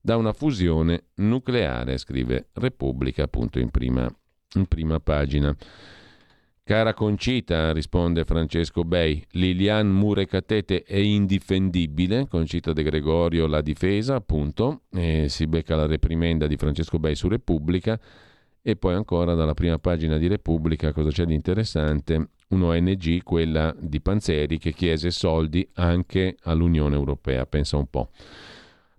da 0.00 0.16
una 0.16 0.32
fusione 0.32 1.06
nucleare, 1.14 1.98
scrive 1.98 2.48
Repubblica 2.52 3.24
appunto 3.24 3.58
in 3.58 3.70
prima, 3.70 4.08
in 4.54 4.66
prima 4.66 5.00
pagina. 5.00 5.54
Cara 6.66 6.94
Concita, 6.94 7.74
risponde 7.74 8.24
Francesco 8.24 8.84
Bei, 8.84 9.22
Lilian 9.32 9.86
Murecatete 9.86 10.82
è 10.82 10.96
indifendibile, 10.96 12.26
Concita 12.26 12.72
De 12.72 12.82
Gregorio 12.82 13.46
la 13.46 13.60
difesa, 13.60 14.14
appunto, 14.14 14.84
e 14.90 15.26
si 15.28 15.46
becca 15.46 15.76
la 15.76 15.84
reprimenda 15.84 16.46
di 16.46 16.56
Francesco 16.56 16.98
Bei 16.98 17.14
su 17.16 17.28
Repubblica 17.28 18.00
e 18.62 18.76
poi 18.76 18.94
ancora 18.94 19.34
dalla 19.34 19.52
prima 19.52 19.78
pagina 19.78 20.16
di 20.16 20.26
Repubblica 20.26 20.90
cosa 20.92 21.10
c'è 21.10 21.26
di 21.26 21.34
interessante? 21.34 22.30
Un'ONG, 22.48 23.22
quella 23.22 23.76
di 23.78 24.00
Panzeri, 24.00 24.56
che 24.56 24.72
chiese 24.72 25.10
soldi 25.10 25.68
anche 25.74 26.36
all'Unione 26.44 26.94
Europea, 26.94 27.44
pensa 27.44 27.76
un 27.76 27.90
po'. 27.90 28.08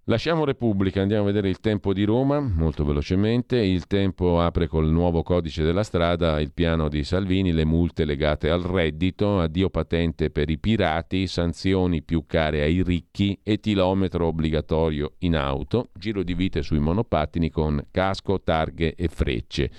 Lasciamo 0.08 0.45
Repubblica, 0.45 1.01
andiamo 1.01 1.24
a 1.24 1.26
vedere 1.26 1.49
il 1.49 1.60
tempo 1.60 1.91
di 1.91 2.03
Roma 2.03 2.39
molto 2.39 2.86
velocemente. 2.86 3.58
Il 3.58 3.88
tempo 3.88 4.39
apre 4.39 4.68
col 4.68 4.88
nuovo 4.88 5.24
codice 5.24 5.64
della 5.64 5.82
strada 5.82 6.39
il 6.39 6.51
piano 6.53 6.89
di 6.89 7.03
Salvini, 7.03 7.51
le 7.51 7.66
multe 7.66 8.06
legate 8.06 8.51
al 8.51 8.62
reddito, 8.62 9.39
addio 9.39 9.72
patente 9.72 10.30
per 10.30 10.51
i 10.51 10.60
pirati, 10.60 11.26
sanzioni 11.26 12.03
più 12.03 12.26
care 12.28 12.62
ai 12.62 12.84
ricchi, 12.84 13.39
etilometro 13.41 14.28
obbligatorio 14.28 15.14
in 15.22 15.36
auto, 15.36 15.89
giro 15.97 16.22
di 16.22 16.36
vite 16.36 16.62
sui 16.62 16.78
monopattini 16.78 17.49
con 17.49 17.88
casco, 17.89 18.39
targhe 18.39 18.93
e 18.93 19.08
frecce. 19.08 19.72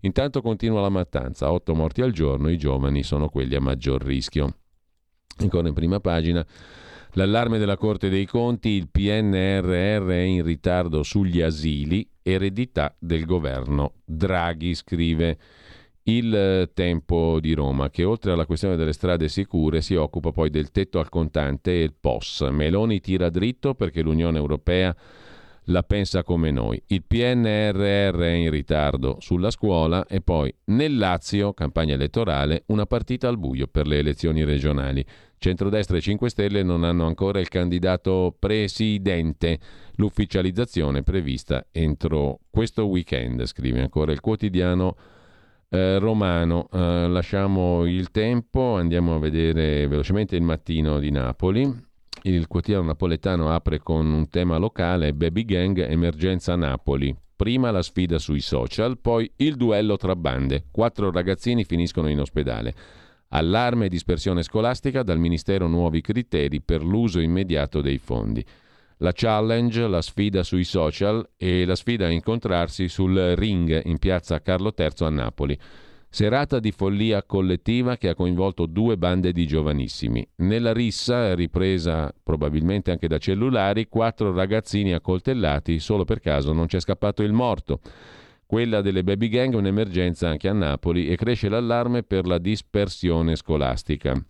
Intanto 0.00 0.42
continua 0.42 0.82
la 0.82 0.90
mattanza, 0.90 1.50
8 1.50 1.74
morti 1.74 2.02
al 2.02 2.12
giorno, 2.12 2.50
i 2.50 2.58
giovani 2.58 3.02
sono 3.02 3.30
quelli 3.30 3.54
a 3.54 3.62
maggior 3.62 4.02
rischio. 4.02 4.56
Ancora 5.38 5.68
in 5.68 5.74
prima 5.74 6.00
pagina 6.00 6.46
L'allarme 7.14 7.58
della 7.58 7.76
Corte 7.76 8.08
dei 8.08 8.24
Conti, 8.24 8.68
il 8.68 8.88
PNRR 8.88 10.08
è 10.10 10.20
in 10.20 10.44
ritardo 10.44 11.02
sugli 11.02 11.40
asili, 11.40 12.08
eredità 12.22 12.94
del 12.98 13.24
governo. 13.24 13.94
Draghi 14.04 14.74
scrive 14.74 15.38
il 16.04 16.70
tempo 16.72 17.40
di 17.40 17.52
Roma, 17.52 17.90
che 17.90 18.04
oltre 18.04 18.30
alla 18.30 18.46
questione 18.46 18.76
delle 18.76 18.92
strade 18.92 19.28
sicure 19.28 19.80
si 19.80 19.96
occupa 19.96 20.30
poi 20.30 20.50
del 20.50 20.70
tetto 20.70 21.00
al 21.00 21.08
contante 21.08 21.72
e 21.72 21.82
il 21.82 21.94
POS. 21.98 22.42
Meloni 22.52 23.00
tira 23.00 23.28
dritto 23.28 23.74
perché 23.74 24.02
l'Unione 24.02 24.38
Europea 24.38 24.94
la 25.64 25.82
pensa 25.82 26.22
come 26.22 26.50
noi. 26.50 26.82
Il 26.86 27.04
PNRR 27.04 28.20
è 28.20 28.32
in 28.32 28.50
ritardo 28.50 29.16
sulla 29.20 29.50
scuola 29.50 30.06
e 30.06 30.20
poi 30.20 30.52
nel 30.66 30.96
Lazio, 30.96 31.52
campagna 31.52 31.94
elettorale, 31.94 32.64
una 32.66 32.86
partita 32.86 33.28
al 33.28 33.38
buio 33.38 33.66
per 33.66 33.86
le 33.86 33.98
elezioni 33.98 34.44
regionali. 34.44 35.04
Centrodestra 35.38 35.96
e 35.96 36.00
5 36.00 36.28
Stelle 36.28 36.62
non 36.62 36.84
hanno 36.84 37.06
ancora 37.06 37.40
il 37.40 37.48
candidato 37.48 38.34
presidente. 38.38 39.58
L'ufficializzazione 39.94 41.02
prevista 41.02 41.66
entro 41.72 42.40
questo 42.50 42.86
weekend, 42.86 43.46
scrive 43.46 43.80
ancora 43.80 44.12
il 44.12 44.20
quotidiano 44.20 44.96
eh, 45.70 45.98
romano. 45.98 46.68
Eh, 46.70 47.08
lasciamo 47.08 47.86
il 47.86 48.10
tempo, 48.10 48.74
andiamo 48.76 49.14
a 49.14 49.18
vedere 49.18 49.86
velocemente 49.86 50.36
il 50.36 50.42
mattino 50.42 50.98
di 50.98 51.10
Napoli. 51.10 51.88
Il 52.22 52.48
quotidiano 52.48 52.84
napoletano 52.84 53.50
apre 53.50 53.78
con 53.78 54.04
un 54.12 54.28
tema 54.28 54.58
locale, 54.58 55.14
Baby 55.14 55.44
Gang, 55.46 55.78
emergenza 55.78 56.54
Napoli. 56.54 57.16
Prima 57.34 57.70
la 57.70 57.80
sfida 57.80 58.18
sui 58.18 58.40
social, 58.40 58.98
poi 58.98 59.30
il 59.36 59.56
duello 59.56 59.96
tra 59.96 60.14
bande. 60.14 60.64
Quattro 60.70 61.10
ragazzini 61.10 61.64
finiscono 61.64 62.10
in 62.10 62.20
ospedale. 62.20 62.74
Allarme 63.28 63.86
e 63.86 63.88
dispersione 63.88 64.42
scolastica, 64.42 65.02
dal 65.02 65.18
Ministero 65.18 65.66
nuovi 65.66 66.02
criteri 66.02 66.60
per 66.60 66.84
l'uso 66.84 67.20
immediato 67.20 67.80
dei 67.80 67.96
fondi. 67.96 68.44
La 68.98 69.12
challenge, 69.14 69.88
la 69.88 70.02
sfida 70.02 70.42
sui 70.42 70.64
social 70.64 71.26
e 71.38 71.64
la 71.64 71.74
sfida 71.74 72.04
a 72.04 72.10
incontrarsi 72.10 72.86
sul 72.88 73.32
ring 73.34 73.80
in 73.86 73.96
piazza 73.96 74.42
Carlo 74.42 74.74
III 74.76 75.06
a 75.06 75.08
Napoli. 75.08 75.58
Serata 76.12 76.58
di 76.58 76.72
follia 76.72 77.22
collettiva 77.22 77.96
che 77.96 78.08
ha 78.08 78.16
coinvolto 78.16 78.66
due 78.66 78.98
bande 78.98 79.30
di 79.30 79.46
giovanissimi. 79.46 80.26
Nella 80.38 80.72
rissa, 80.72 81.36
ripresa 81.36 82.12
probabilmente 82.20 82.90
anche 82.90 83.06
da 83.06 83.18
cellulari, 83.18 83.86
quattro 83.88 84.34
ragazzini 84.34 84.92
accoltellati, 84.92 85.78
solo 85.78 86.04
per 86.04 86.18
caso 86.18 86.52
non 86.52 86.66
c'è 86.66 86.80
scappato 86.80 87.22
il 87.22 87.32
morto. 87.32 87.80
Quella 88.44 88.80
delle 88.80 89.04
baby 89.04 89.28
gang 89.28 89.54
è 89.54 89.56
un'emergenza 89.56 90.28
anche 90.28 90.48
a 90.48 90.52
Napoli 90.52 91.08
e 91.08 91.14
cresce 91.14 91.48
l'allarme 91.48 92.02
per 92.02 92.26
la 92.26 92.38
dispersione 92.38 93.36
scolastica. 93.36 94.20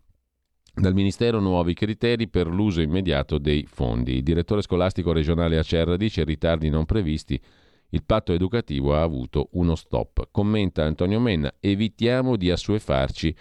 Dal 0.75 0.93
Ministero 0.93 1.41
nuovi 1.41 1.73
criteri 1.73 2.29
per 2.29 2.47
l'uso 2.47 2.83
immediato 2.83 3.39
dei 3.39 3.67
fondi. 3.67 4.17
Il 4.17 4.23
direttore 4.23 4.61
scolastico 4.61 5.13
regionale 5.13 5.57
Acerra 5.57 5.97
dice 5.97 6.25
ritardi 6.25 6.69
non 6.69 6.85
previsti 6.85 7.41
il 7.91 8.03
patto 8.05 8.33
educativo 8.33 8.95
ha 8.95 9.03
avuto 9.03 9.49
uno 9.53 9.75
stop. 9.75 10.29
Commenta 10.31 10.85
Antonio 10.85 11.21
Menna, 11.21 11.53
evitiamo 11.61 12.37
di 12.37 12.51
assuefarci 12.51 13.35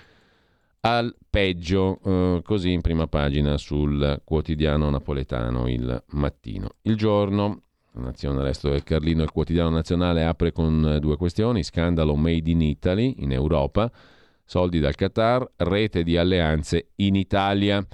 al 0.82 1.14
peggio, 1.30 2.00
eh, 2.04 2.42
così 2.44 2.72
in 2.72 2.82
prima 2.82 3.08
pagina 3.08 3.58
sul 3.58 4.22
quotidiano 4.24 4.90
napoletano 4.90 5.68
il 5.68 6.04
mattino. 6.12 6.70
Il 6.84 6.96
giorno, 6.96 7.64
Nazione 7.94 8.42
Resto 8.44 8.70
del 8.70 8.84
Carlino, 8.84 9.24
il 9.24 9.32
quotidiano 9.32 9.70
nazionale 9.70 10.24
apre 10.24 10.52
con 10.52 10.98
due 11.02 11.18
questioni, 11.18 11.64
scandalo 11.64 12.16
made 12.16 12.50
in 12.50 12.62
Italy, 12.62 13.16
in 13.20 13.32
Europa, 13.32 13.92
soldi 14.46 14.80
dal 14.80 14.96
Qatar, 14.96 15.52
rete 15.58 16.04
di 16.04 16.18
alleanze 16.18 16.90
in 16.96 17.16
Italia. 17.16 17.86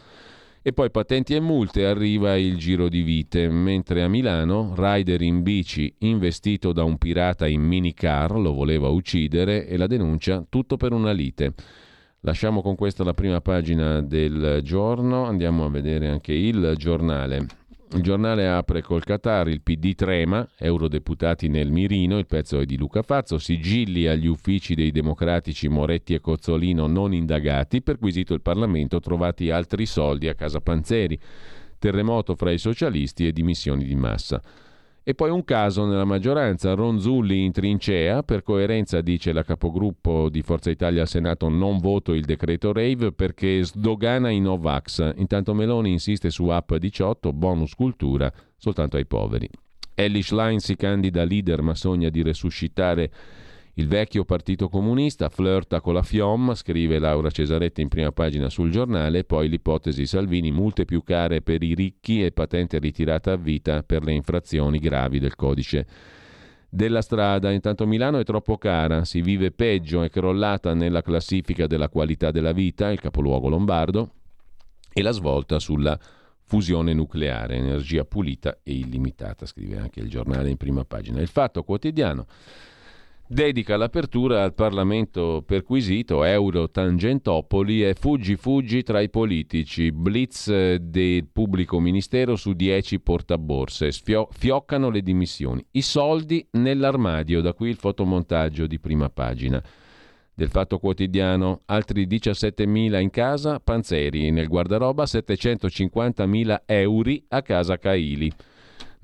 E 0.67 0.73
poi 0.73 0.89
patenti 0.89 1.35
e 1.35 1.39
multe 1.39 1.85
arriva 1.85 2.35
il 2.37 2.57
giro 2.57 2.89
di 2.89 3.03
vite, 3.03 3.47
mentre 3.49 4.01
a 4.01 4.07
Milano 4.07 4.73
rider 4.75 5.21
in 5.21 5.43
bici 5.43 5.93
investito 5.99 6.73
da 6.73 6.83
un 6.83 6.97
pirata 6.97 7.45
in 7.45 7.61
minicar 7.61 8.31
lo 8.31 8.51
voleva 8.51 8.87
uccidere 8.87 9.67
e 9.67 9.77
la 9.77 9.85
denuncia 9.85 10.43
tutto 10.49 10.75
per 10.75 10.91
una 10.91 11.11
lite. 11.11 11.53
Lasciamo 12.21 12.63
con 12.63 12.73
questa 12.73 13.03
la 13.03 13.13
prima 13.13 13.41
pagina 13.41 14.01
del 14.01 14.61
giorno, 14.63 15.25
andiamo 15.25 15.65
a 15.65 15.69
vedere 15.69 16.09
anche 16.09 16.33
il 16.33 16.73
giornale. 16.77 17.45
Il 17.91 18.01
giornale 18.01 18.47
apre 18.47 18.81
col 18.81 19.03
Qatar, 19.03 19.47
il 19.47 19.61
PD 19.61 19.93
trema, 19.93 20.45
eurodeputati 20.57 21.47
nel 21.47 21.71
mirino, 21.71 22.17
il 22.17 22.25
pezzo 22.25 22.59
è 22.59 22.65
di 22.65 22.77
Luca 22.77 23.03
Fazzo, 23.03 23.37
sigilli 23.37 24.07
agli 24.07 24.25
uffici 24.25 24.73
dei 24.73 24.91
democratici 24.91 25.67
Moretti 25.67 26.15
e 26.15 26.19
Cozzolino 26.19 26.87
non 26.87 27.13
indagati, 27.13 27.83
perquisito 27.83 28.33
il 28.33 28.41
Parlamento, 28.41 28.99
trovati 28.99 29.51
altri 29.51 29.85
soldi 29.85 30.27
a 30.27 30.33
casa 30.33 30.61
Panzeri, 30.61 31.17
terremoto 31.77 32.35
fra 32.35 32.51
i 32.51 32.57
socialisti 32.57 33.27
e 33.27 33.31
dimissioni 33.31 33.85
di 33.85 33.95
massa. 33.95 34.41
E 35.07 35.13
poi 35.13 35.29
un 35.29 35.43
caso 35.43 35.85
nella 35.85 36.03
maggioranza, 36.03 36.73
Ronzulli 36.73 37.43
in 37.43 37.51
trincea, 37.51 38.23
per 38.23 38.41
coerenza 38.41 39.01
dice 39.01 39.33
la 39.33 39.43
capogruppo 39.43 40.29
di 40.29 40.41
Forza 40.41 40.71
Italia 40.71 41.01
al 41.01 41.07
Senato 41.07 41.47
non 41.47 41.77
voto 41.77 42.11
il 42.11 42.25
decreto 42.25 42.73
Rave 42.73 43.11
perché 43.11 43.63
sdogana 43.63 44.31
i 44.31 44.39
Novax. 44.39 45.13
Intanto 45.17 45.53
Meloni 45.53 45.91
insiste 45.91 46.31
su 46.31 46.47
App 46.47 46.73
18, 46.73 47.33
bonus 47.33 47.75
cultura 47.75 48.33
soltanto 48.57 48.97
ai 48.97 49.05
poveri. 49.05 49.47
Ellie 49.93 50.23
Schlein 50.23 50.57
si 50.57 50.75
candida 50.75 51.23
leader 51.23 51.61
ma 51.61 51.75
sogna 51.75 52.09
di 52.09 52.23
resuscitare 52.23 53.11
il 53.77 53.87
vecchio 53.89 54.23
partito 54.23 54.69
comunista 54.69 55.27
flirta 55.27 55.81
con 55.81 55.95
la 55.95 56.01
FIOM, 56.01 56.53
scrive 56.53 56.97
Laura 56.97 57.29
Cesaretti 57.29 57.81
in 57.81 57.89
prima 57.89 58.13
pagina 58.13 58.49
sul 58.49 58.71
giornale, 58.71 59.25
poi 59.25 59.49
l'ipotesi 59.49 60.05
Salvini, 60.05 60.49
multe 60.49 60.85
più 60.85 61.03
care 61.03 61.41
per 61.41 61.61
i 61.61 61.73
ricchi 61.73 62.23
e 62.23 62.31
patente 62.31 62.79
ritirata 62.79 63.33
a 63.33 63.35
vita 63.35 63.83
per 63.83 64.05
le 64.05 64.13
infrazioni 64.13 64.79
gravi 64.79 65.19
del 65.19 65.35
codice 65.35 65.85
della 66.69 67.01
strada. 67.01 67.51
Intanto 67.51 67.85
Milano 67.85 68.17
è 68.19 68.23
troppo 68.23 68.57
cara, 68.57 69.03
si 69.03 69.19
vive 69.19 69.51
peggio, 69.51 70.03
è 70.03 70.09
crollata 70.09 70.73
nella 70.73 71.01
classifica 71.01 71.67
della 71.67 71.89
qualità 71.89 72.31
della 72.31 72.53
vita, 72.53 72.91
il 72.91 73.01
capoluogo 73.01 73.49
lombardo, 73.49 74.11
e 74.93 75.01
la 75.01 75.11
svolta 75.11 75.59
sulla 75.59 75.99
fusione 76.45 76.93
nucleare, 76.93 77.57
energia 77.57 78.05
pulita 78.05 78.59
e 78.63 78.71
illimitata, 78.71 79.45
scrive 79.45 79.79
anche 79.79 79.99
il 79.99 80.07
giornale 80.07 80.49
in 80.49 80.55
prima 80.55 80.85
pagina. 80.85 81.19
Il 81.19 81.27
fatto 81.27 81.63
quotidiano 81.63 82.25
dedica 83.27 83.75
l'apertura 83.75 84.43
al 84.43 84.53
Parlamento 84.53 85.43
perquisito 85.45 86.23
Euro 86.23 86.69
Tangentopoli 86.69 87.83
e 87.83 87.95
fuggi 87.95 88.35
fuggi 88.35 88.83
tra 88.83 89.01
i 89.01 89.09
politici, 89.09 89.91
blitz 89.91 90.47
eh, 90.47 90.79
del 90.79 91.27
pubblico 91.31 91.79
ministero 91.79 92.35
su 92.35 92.53
10 92.53 92.99
portaborse, 92.99 93.91
Sfio- 93.91 94.29
fioccano 94.31 94.89
le 94.89 95.01
dimissioni, 95.01 95.65
i 95.71 95.81
soldi 95.81 96.45
nell'armadio, 96.51 97.41
da 97.41 97.53
qui 97.53 97.69
il 97.69 97.77
fotomontaggio 97.77 98.67
di 98.67 98.79
prima 98.79 99.09
pagina 99.09 99.61
del 100.37 100.49
Fatto 100.49 100.79
Quotidiano, 100.79 101.61
altri 101.65 102.05
17.000 102.07 102.99
in 102.99 103.09
casa, 103.09 103.59
Panzeri, 103.61 104.31
nel 104.31 104.49
guardaroba 104.49 105.05
750.000 105.05 106.61
euro 106.65 107.11
a 107.29 107.41
casa 107.41 107.77
Caili. 107.77 108.29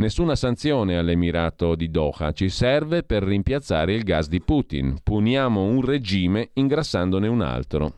Nessuna 0.02 0.36
sanzione 0.36 0.98
all'Emirato 0.98 1.76
di 1.76 1.92
Doha 1.92 2.32
ci 2.32 2.50
serve 2.50 3.04
per 3.04 3.22
rimpiazzare 3.22 3.94
il 3.94 4.02
gas 4.02 4.28
di 4.30 4.42
Putin. 4.42 4.98
Puniamo 5.04 5.62
un 5.62 5.86
regime 5.86 6.50
ingrassandone 6.54 7.28
un 7.28 7.42
altro. 7.42 7.94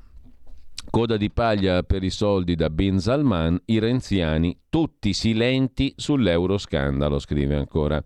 Coda 0.89 1.15
di 1.15 1.31
paglia 1.31 1.81
per 1.83 2.03
i 2.03 2.09
soldi 2.09 2.55
da 2.55 2.69
Bin 2.69 2.99
Salman, 2.99 3.57
i 3.67 3.79
renziani 3.79 4.53
tutti 4.67 5.13
silenti 5.13 5.93
sull'euroscandalo, 5.95 7.19
scrive 7.19 7.55
ancora 7.55 8.03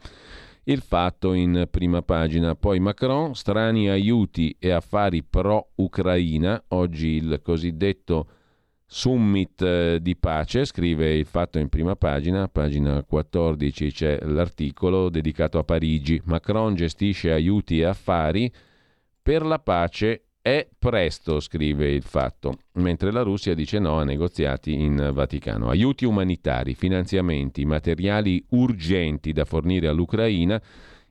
il 0.66 0.82
fatto 0.82 1.34
in 1.34 1.68
prima 1.72 2.04
pagina. 2.04 2.54
Poi 2.54 2.80
Macron, 2.80 3.34
strani 3.34 3.90
aiuti 3.90 4.56
e 4.60 4.70
affari 4.70 5.24
pro-Ucraina, 5.24 6.66
oggi 6.68 7.16
il 7.16 7.40
cosiddetto 7.42 8.28
Summit 8.90 9.62
eh, 9.62 10.00
di 10.02 10.16
pace, 10.16 10.64
scrive 10.64 11.14
il 11.14 11.26
fatto 11.26 11.60
in 11.60 11.68
prima 11.68 11.98
pagina, 11.98 12.48
pagina 12.48 13.04
14 13.04 13.92
c'è 13.92 14.20
l'articolo 14.22 15.10
dedicato 15.10 15.60
a 15.60 15.64
Parigi. 15.66 16.22
Macron 16.24 16.74
gestisce 16.74 17.34
aiuti 17.34 17.80
e 17.82 17.84
affari 17.84 18.50
per 19.22 19.46
la 19.46 19.60
pace 19.60 20.28
è 20.42 20.66
presto, 20.80 21.42
scrive 21.42 21.92
il 21.92 22.04
fatto, 22.04 22.60
mentre 22.76 23.12
la 23.12 23.24
Russia 23.24 23.54
dice 23.54 23.80
no 23.80 24.00
a 24.00 24.06
negoziati 24.06 24.74
in 24.74 25.10
Vaticano. 25.14 25.68
Aiuti 25.68 26.06
umanitari, 26.06 26.74
finanziamenti, 26.74 27.66
materiali 27.66 28.42
urgenti 28.52 29.34
da 29.34 29.44
fornire 29.44 29.90
all'Ucraina 29.90 30.62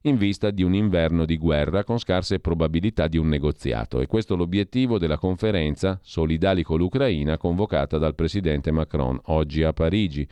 in 0.09 0.17
vista 0.17 0.51
di 0.51 0.63
un 0.63 0.75
inverno 0.75 1.25
di 1.25 1.37
guerra 1.37 1.83
con 1.83 1.99
scarse 1.99 2.39
probabilità 2.39 3.09
di 3.09 3.19
un 3.19 3.29
negoziato. 3.29 4.01
E 4.01 4.07
questo 4.07 4.35
è 4.35 4.37
l'obiettivo 4.37 4.99
della 4.99 5.19
conferenza 5.19 5.99
Solidali 6.03 6.63
con 6.63 6.79
l'Ucraina 6.79 7.37
convocata 7.37 7.99
dal 7.99 8.15
presidente 8.15 8.71
Macron 8.71 9.19
oggi 9.25 9.63
a 9.65 9.73
Parigi. 9.73 10.27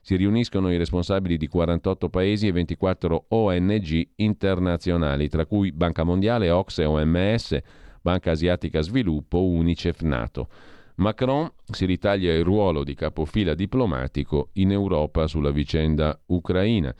Si 0.00 0.14
riuniscono 0.14 0.70
i 0.70 0.76
responsabili 0.76 1.36
di 1.36 1.48
48 1.48 2.08
paesi 2.08 2.46
e 2.46 2.52
24 2.52 3.24
ONG 3.28 4.08
internazionali, 4.16 5.28
tra 5.28 5.44
cui 5.44 5.72
Banca 5.72 6.04
Mondiale, 6.04 6.50
Oxe, 6.50 6.84
OMS, 6.84 7.58
Banca 8.00 8.30
Asiatica 8.30 8.80
Sviluppo, 8.80 9.42
Unicef, 9.42 10.02
NATO. 10.02 10.48
Macron 10.96 11.50
si 11.68 11.84
ritaglia 11.84 12.32
il 12.32 12.44
ruolo 12.44 12.84
di 12.84 12.94
capofila 12.94 13.54
diplomatico 13.54 14.50
in 14.54 14.70
Europa 14.70 15.26
sulla 15.26 15.50
vicenda 15.50 16.18
ucraina. 16.26 16.94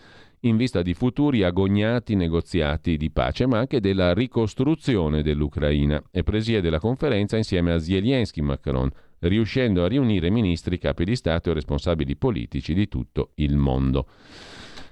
In 0.46 0.56
vista 0.56 0.82
di 0.82 0.94
futuri 0.94 1.42
agognati 1.42 2.14
negoziati 2.14 2.96
di 2.96 3.10
pace, 3.10 3.46
ma 3.46 3.58
anche 3.58 3.80
della 3.80 4.12
ricostruzione 4.12 5.22
dell'Ucraina 5.22 6.02
e 6.10 6.22
presiede 6.22 6.70
la 6.70 6.78
conferenza 6.78 7.36
insieme 7.36 7.72
a 7.72 7.78
Zelensky 7.78 8.40
Macron, 8.40 8.90
riuscendo 9.20 9.84
a 9.84 9.88
riunire 9.88 10.30
ministri, 10.30 10.78
capi 10.78 11.04
di 11.04 11.16
Stato 11.16 11.50
e 11.50 11.54
responsabili 11.54 12.16
politici 12.16 12.74
di 12.74 12.88
tutto 12.88 13.30
il 13.36 13.56
mondo. 13.56 14.06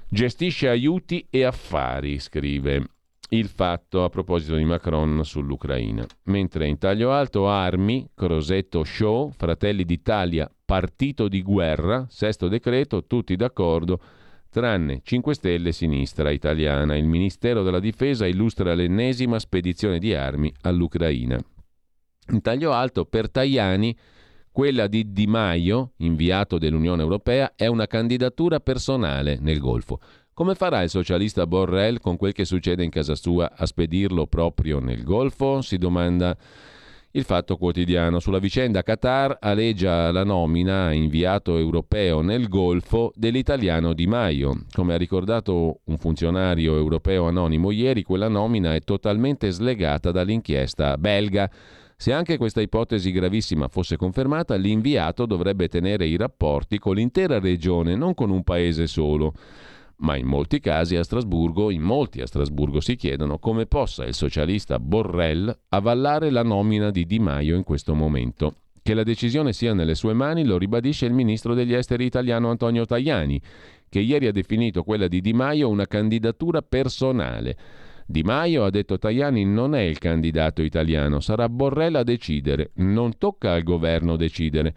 Gestisce 0.09 0.69
aiuti 0.69 1.27
e 1.31 1.45
affari, 1.45 2.19
scrive 2.19 2.89
il 3.31 3.49
fatto 3.49 4.05
a 4.05 4.09
proposito 4.09 4.55
di 4.57 4.65
Macron 4.65 5.25
sull'Ucraina. 5.25 6.07
Mentre 6.25 6.67
in 6.69 6.79
taglio 6.79 7.13
alto 7.13 7.49
armi, 7.49 8.09
Crosetto 8.15 8.85
Show, 8.85 9.31
Fratelli 9.31 9.85
d'Italia, 9.85 10.51
partito 10.65 11.29
di 11.29 11.43
guerra, 11.43 12.07
sesto 12.09 12.49
decreto, 12.49 13.07
tutti 13.07 13.35
d'accordo, 13.35 14.01
tranne 14.55 15.01
5 15.03 15.35
Stelle 15.35 15.73
sinistra 15.73 16.31
italiana. 16.31 16.97
Il 16.97 17.07
Ministero 17.07 17.65
della 17.65 17.81
Difesa 17.81 18.25
illustra 18.25 18.73
l'ennesima 18.73 19.41
spedizione 19.41 19.99
di 19.99 20.15
armi 20.15 20.55
all'Ucraina. 20.61 21.37
In 22.29 22.41
taglio 22.41 22.71
alto, 22.71 23.05
per 23.05 23.29
Tajani, 23.29 23.97
quella 24.53 24.87
di 24.87 25.13
Di 25.13 25.27
Maio, 25.27 25.95
inviato 25.97 26.59
dell'Unione 26.59 27.03
Europea, 27.03 27.55
è 27.57 27.67
una 27.67 27.89
candidatura 27.89 28.61
personale 28.61 29.39
nel 29.41 29.59
Golfo. 29.59 29.99
Come 30.33 30.55
farà 30.55 30.83
il 30.83 30.89
socialista 30.89 31.49
Borrell 31.49 31.99
con 31.99 32.17
quel 32.17 32.33
che 32.33 32.45
succede 32.45 32.85
in 32.85 32.91
casa 32.91 33.17
sua 33.17 33.51
a 33.57 33.67
spedirlo 33.67 34.29
proprio 34.29 34.79
nel 34.79 35.03
Golfo? 35.03 35.63
Si 35.63 35.79
domanda 35.79 36.37
il 37.17 37.25
Fatto 37.25 37.57
Quotidiano. 37.57 38.19
Sulla 38.19 38.39
vicenda 38.39 38.83
Qatar 38.83 39.37
aleggia 39.41 40.11
la 40.11 40.25
nomina 40.25 40.93
inviato 40.93 41.57
europeo 41.57 42.23
nel 42.23 42.49
Golfo 42.49 43.13
dell'italiano 43.15 43.93
Di 43.93 44.07
Maio. 44.07 44.65
Come 44.73 44.95
ha 44.95 44.97
ricordato 44.97 45.81
un 45.85 45.97
funzionario 45.99 46.77
europeo 46.77 47.27
anonimo 47.27 47.71
ieri, 47.71 48.03
quella 48.03 48.29
nomina 48.29 48.75
è 48.75 48.81
totalmente 48.81 49.51
slegata 49.51 50.11
dall'inchiesta 50.11 50.97
belga. 50.99 51.49
Se 51.97 52.13
anche 52.13 52.37
questa 52.37 52.61
ipotesi 52.61 53.13
gravissima 53.13 53.69
fosse 53.69 53.97
confermata, 53.97 54.57
l'inviato 54.57 55.27
dovrebbe 55.27 55.69
tenere 55.69 56.07
i 56.07 56.17
rapporti 56.17 56.79
con 56.79 56.97
l'intera 56.97 57.39
regione, 57.39 57.95
non 57.95 58.15
con 58.15 58.31
un 58.31 58.43
paese 58.43 58.89
solo 58.89 59.33
ma 59.99 60.17
in 60.17 60.27
molti 60.27 60.61
casi 60.61 60.97
a 60.97 61.03
Strasburgo, 61.03 61.71
in 61.71 61.83
molti 61.83 62.21
a 62.21 62.27
Strasburgo 62.27 62.81
si 62.81 62.97
chiedono 62.97 63.39
come 63.39 63.67
possa 63.67 64.05
il 64.05 64.15
socialista 64.15 64.79
Borrell 64.79 65.57
avallare 65.69 66.31
la 66.31 66.43
nomina 66.43 66.91
di 66.91 67.07
Di 67.07 67.19
Maio 67.19 67.57
in 67.57 67.65
questo 67.65 67.95
momento. 67.95 68.55
Che 68.83 68.95
la 68.95 69.03
decisione 69.03 69.53
sia 69.53 69.73
nelle 69.73 69.95
sue 69.95 70.13
mani 70.13 70.45
lo 70.45 70.59
ribadisce 70.59 71.07
il 71.07 71.15
ministro 71.15 71.55
degli 71.55 71.73
esteri 71.73 72.05
italiano 72.05 72.51
Antonio 72.51 72.85
Tajani, 72.85 73.41
che 73.89 74.01
ieri 74.01 74.27
ha 74.27 74.33
definito 74.33 74.83
quella 74.83 75.09
di 75.09 75.21
Di 75.21 75.33
Maio 75.33 75.69
una 75.69 75.87
candidatura 75.87 76.61
personale. 76.61 77.57
Di 78.07 78.23
Maio, 78.23 78.65
ha 78.65 78.71
detto 78.71 78.99
Tajani, 78.99 79.47
non 79.47 79.75
è 79.75 79.81
il 79.81 79.99
candidato 79.99 80.61
italiano, 80.61 81.21
sarà 81.21 81.49
Borrell 81.49 81.95
a 81.95 82.03
decidere, 82.03 82.73
non 82.75 83.17
tocca 83.17 83.53
al 83.53 83.63
governo 83.63 84.17
decidere. 84.17 84.75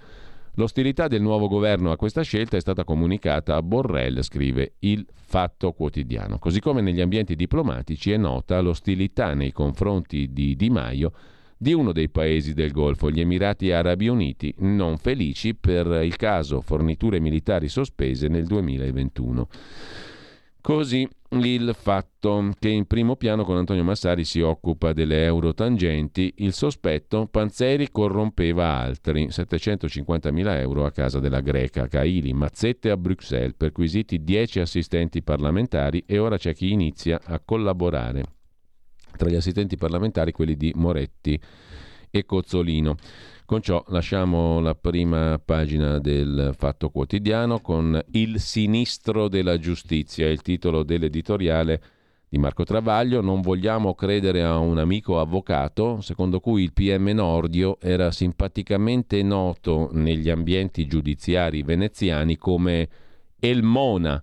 L'ostilità 0.60 1.08
del 1.08 1.22
nuovo 1.22 1.48
governo 1.48 1.92
a 1.92 1.98
questa 1.98 2.24
scelta 2.24 2.58
è 2.58 2.60
stata 2.60 2.84
comunicata 2.84 3.56
a 3.56 3.62
Borrell, 3.62 4.22
scrive 4.22 4.74
il 4.80 5.06
Fatto 5.14 5.72
Quotidiano. 5.72 6.40
Così 6.40 6.60
come 6.60 6.82
negli 6.82 7.00
ambienti 7.00 7.36
diplomatici 7.36 8.12
è 8.12 8.18
nota 8.18 8.60
l'ostilità 8.60 9.36
nei 9.36 9.52
confronti 9.52 10.34
di 10.34 10.56
Di 10.56 10.72
Maio 10.72 11.12
di 11.60 11.74
uno 11.74 11.92
dei 11.92 12.10
paesi 12.10 12.56
del 12.56 12.72
Golfo, 12.72 13.12
gli 13.12 13.20
Emirati 13.20 13.72
Arabi 13.72 14.08
Uniti, 14.08 14.52
non 14.60 14.98
felici 14.98 15.54
per 15.54 15.86
il 16.04 16.16
caso 16.16 16.62
forniture 16.62 17.20
militari 17.20 17.68
sospese 17.68 18.28
nel 18.28 18.46
2021. 18.46 19.48
Così 20.60 21.08
il 21.32 21.76
fatto 21.78 22.52
che 22.58 22.70
in 22.70 22.86
primo 22.86 23.18
piano 23.18 23.44
con 23.44 23.58
Antonio 23.58 23.84
Massari 23.84 24.24
si 24.24 24.40
occupa 24.40 24.94
delle 24.94 25.26
eurotangenti, 25.26 26.36
il 26.38 26.54
sospetto 26.54 27.28
Panzeri 27.28 27.92
corrompeva 27.92 28.78
altri, 28.78 29.28
750.000 29.28 30.60
euro 30.60 30.86
a 30.86 30.92
casa 30.92 31.20
della 31.20 31.42
greca, 31.42 31.88
Caili, 31.88 32.32
mazzette 32.32 32.90
a 32.90 32.98
Bruxelles, 32.98 33.56
perquisiti 33.58 34.24
10 34.24 34.62
assistenti 34.62 35.22
parlamentari 35.22 36.04
e 36.06 36.18
ora 36.18 36.38
c'è 36.38 36.54
chi 36.54 36.72
inizia 36.72 37.20
a 37.24 37.42
collaborare. 37.44 38.24
Tra 39.18 39.30
gli 39.30 39.36
assistenti 39.36 39.76
parlamentari 39.76 40.32
quelli 40.32 40.56
di 40.56 40.72
Moretti 40.76 41.40
e 42.10 42.26
Cozzolino. 42.26 42.96
Con 43.48 43.62
ciò 43.62 43.82
lasciamo 43.88 44.60
la 44.60 44.76
prima 44.76 45.40
pagina 45.40 46.00
del 46.00 46.54
Fatto 46.58 46.90
Quotidiano 46.90 47.62
con 47.62 47.98
Il 48.12 48.42
sinistro 48.42 49.30
della 49.30 49.58
giustizia, 49.58 50.28
il 50.30 50.42
titolo 50.42 50.84
dell'editoriale 50.84 51.82
di 52.28 52.38
Marco 52.40 52.66
Travaglio. 52.66 53.22
Non 53.22 53.40
vogliamo 53.40 53.96
credere 53.96 54.44
a 54.44 54.58
un 54.58 54.80
amico 54.80 55.18
avvocato, 55.22 56.02
secondo 56.02 56.42
cui 56.42 56.62
il 56.62 56.74
PM 56.74 57.08
Nordio 57.08 57.78
era 57.80 58.12
simpaticamente 58.12 59.24
noto 59.24 59.92
negli 59.94 60.30
ambienti 60.30 60.86
giudiziari 60.86 61.64
veneziani 61.64 62.36
come 62.36 62.90
El 63.40 63.64
Mona, 63.64 64.22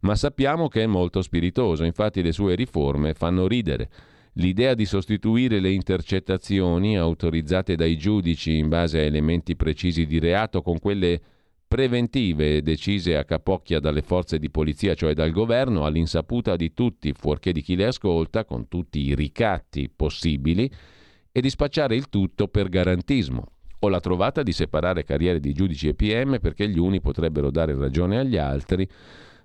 ma 0.00 0.16
sappiamo 0.16 0.66
che 0.66 0.82
è 0.82 0.86
molto 0.86 1.22
spiritoso, 1.22 1.84
infatti 1.84 2.22
le 2.22 2.32
sue 2.32 2.56
riforme 2.56 3.14
fanno 3.14 3.46
ridere. 3.46 3.88
L'idea 4.34 4.74
di 4.74 4.84
sostituire 4.84 5.60
le 5.60 5.70
intercettazioni 5.70 6.98
autorizzate 6.98 7.76
dai 7.76 7.96
giudici 7.96 8.56
in 8.56 8.68
base 8.68 8.98
a 8.98 9.02
elementi 9.02 9.54
precisi 9.54 10.06
di 10.06 10.18
reato 10.18 10.60
con 10.60 10.80
quelle 10.80 11.20
preventive 11.68 12.60
decise 12.60 13.16
a 13.16 13.24
capocchia 13.24 13.78
dalle 13.78 14.02
forze 14.02 14.38
di 14.38 14.50
polizia, 14.50 14.94
cioè 14.94 15.14
dal 15.14 15.30
governo, 15.30 15.84
all'insaputa 15.84 16.56
di 16.56 16.72
tutti, 16.72 17.12
fuorché 17.12 17.52
di 17.52 17.62
chi 17.62 17.76
le 17.76 17.86
ascolta, 17.86 18.44
con 18.44 18.66
tutti 18.66 19.00
i 19.00 19.14
ricatti 19.14 19.88
possibili, 19.88 20.68
e 21.30 21.40
di 21.40 21.50
spacciare 21.50 21.94
il 21.94 22.08
tutto 22.08 22.48
per 22.48 22.68
garantismo. 22.68 23.46
O 23.80 23.88
la 23.88 24.00
trovata 24.00 24.42
di 24.42 24.52
separare 24.52 25.04
carriere 25.04 25.38
di 25.38 25.52
giudici 25.52 25.88
e 25.88 25.94
PM 25.94 26.38
perché 26.40 26.68
gli 26.68 26.78
uni 26.78 27.00
potrebbero 27.00 27.50
dare 27.50 27.74
ragione 27.76 28.18
agli 28.18 28.36
altri 28.36 28.88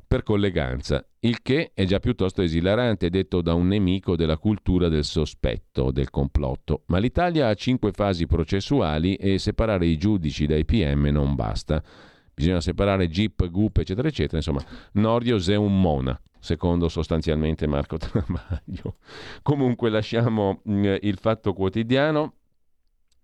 per 0.10 0.24
colleganza, 0.24 1.06
il 1.20 1.40
che 1.44 1.70
è 1.72 1.86
già 1.86 2.00
piuttosto 2.00 2.42
esilarante 2.42 3.12
detto 3.12 3.42
da 3.42 3.54
un 3.54 3.68
nemico 3.68 4.16
della 4.16 4.40
cultura 4.40 4.90
del 4.90 5.04
sospetto, 5.04 5.92
del 5.92 6.10
complotto. 6.10 6.82
Ma 6.88 6.98
l'Italia 6.98 7.48
ha 7.48 7.54
cinque 7.54 7.92
fasi 7.92 8.26
processuali 8.26 9.14
e 9.14 9.38
separare 9.38 9.86
i 9.86 9.98
giudici 9.98 10.48
dai 10.48 10.66
PM 10.66 11.10
non 11.12 11.36
basta. 11.36 11.84
Bisogna 12.34 12.60
separare 12.60 13.08
GIP, 13.08 13.52
GUP, 13.52 13.78
eccetera, 13.78 14.08
eccetera. 14.08 14.38
Insomma, 14.38 14.66
Nordio 14.94 15.38
è 15.38 15.56
un 15.56 15.80
mona, 15.80 16.20
secondo 16.40 16.90
sostanzialmente 16.90 17.68
Marco 17.68 17.98
Travaglio. 18.02 18.96
Comunque 19.44 19.92
lasciamo 19.92 20.64
mm, 20.68 20.96
il 21.02 21.20
fatto 21.20 21.54
quotidiano 21.54 22.34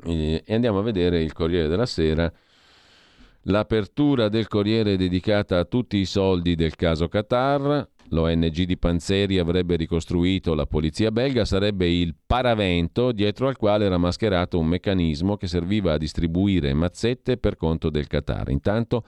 eh, 0.04 0.44
e 0.46 0.54
andiamo 0.54 0.78
a 0.78 0.84
vedere 0.84 1.24
il 1.24 1.34
Corriere 1.34 1.68
della 1.68 1.88
Sera 1.88 2.32
L'apertura 3.48 4.28
del 4.28 4.48
Corriere 4.48 4.93
è 4.93 4.98
dedicata 4.98 5.60
a 5.60 5.66
tutti 5.66 5.98
i 5.98 6.06
soldi 6.06 6.56
del 6.56 6.76
caso 6.76 7.08
Qatar. 7.08 7.88
L'ONG 8.10 8.64
di 8.64 8.76
Panzeri 8.76 9.38
avrebbe 9.38 9.76
ricostruito 9.76 10.56
la 10.56 10.66
polizia 10.66 11.12
belga, 11.12 11.46
sarebbe 11.46 11.88
il 11.88 12.16
paravento 12.26 13.12
dietro 13.12 13.48
al 13.48 13.56
quale 13.56 13.86
era 13.86 14.00
mascherato 14.00 14.58
un 14.58 14.66
meccanismo 14.66 15.38
che 15.38 15.46
serviva 15.46 15.93
a 15.93 15.98
distribuire 16.00 16.74
mazzette 16.74 17.38
per 17.38 17.56
conto 17.56 17.91
del 17.91 18.08
Qatar. 18.08 18.50
Intanto 18.50 19.06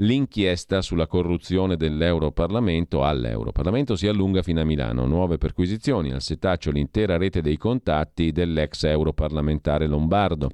l'inchiesta 0.00 0.82
sulla 0.82 1.06
corruzione 1.06 1.76
dell'Europarlamento 1.76 3.04
all'Europarlamento 3.04 3.96
si 3.96 4.06
allunga 4.06 4.42
fino 4.42 4.60
a 4.60 4.64
Milano. 4.64 5.06
Nuove 5.06 5.38
perquisizioni 5.38 6.12
al 6.12 6.20
setaccio 6.20 6.70
l'intera 6.70 7.16
rete 7.16 7.40
dei 7.40 7.56
contatti 7.56 8.32
dell'ex 8.32 8.84
europarlamentare 8.84 9.86
lombardo. 9.86 10.50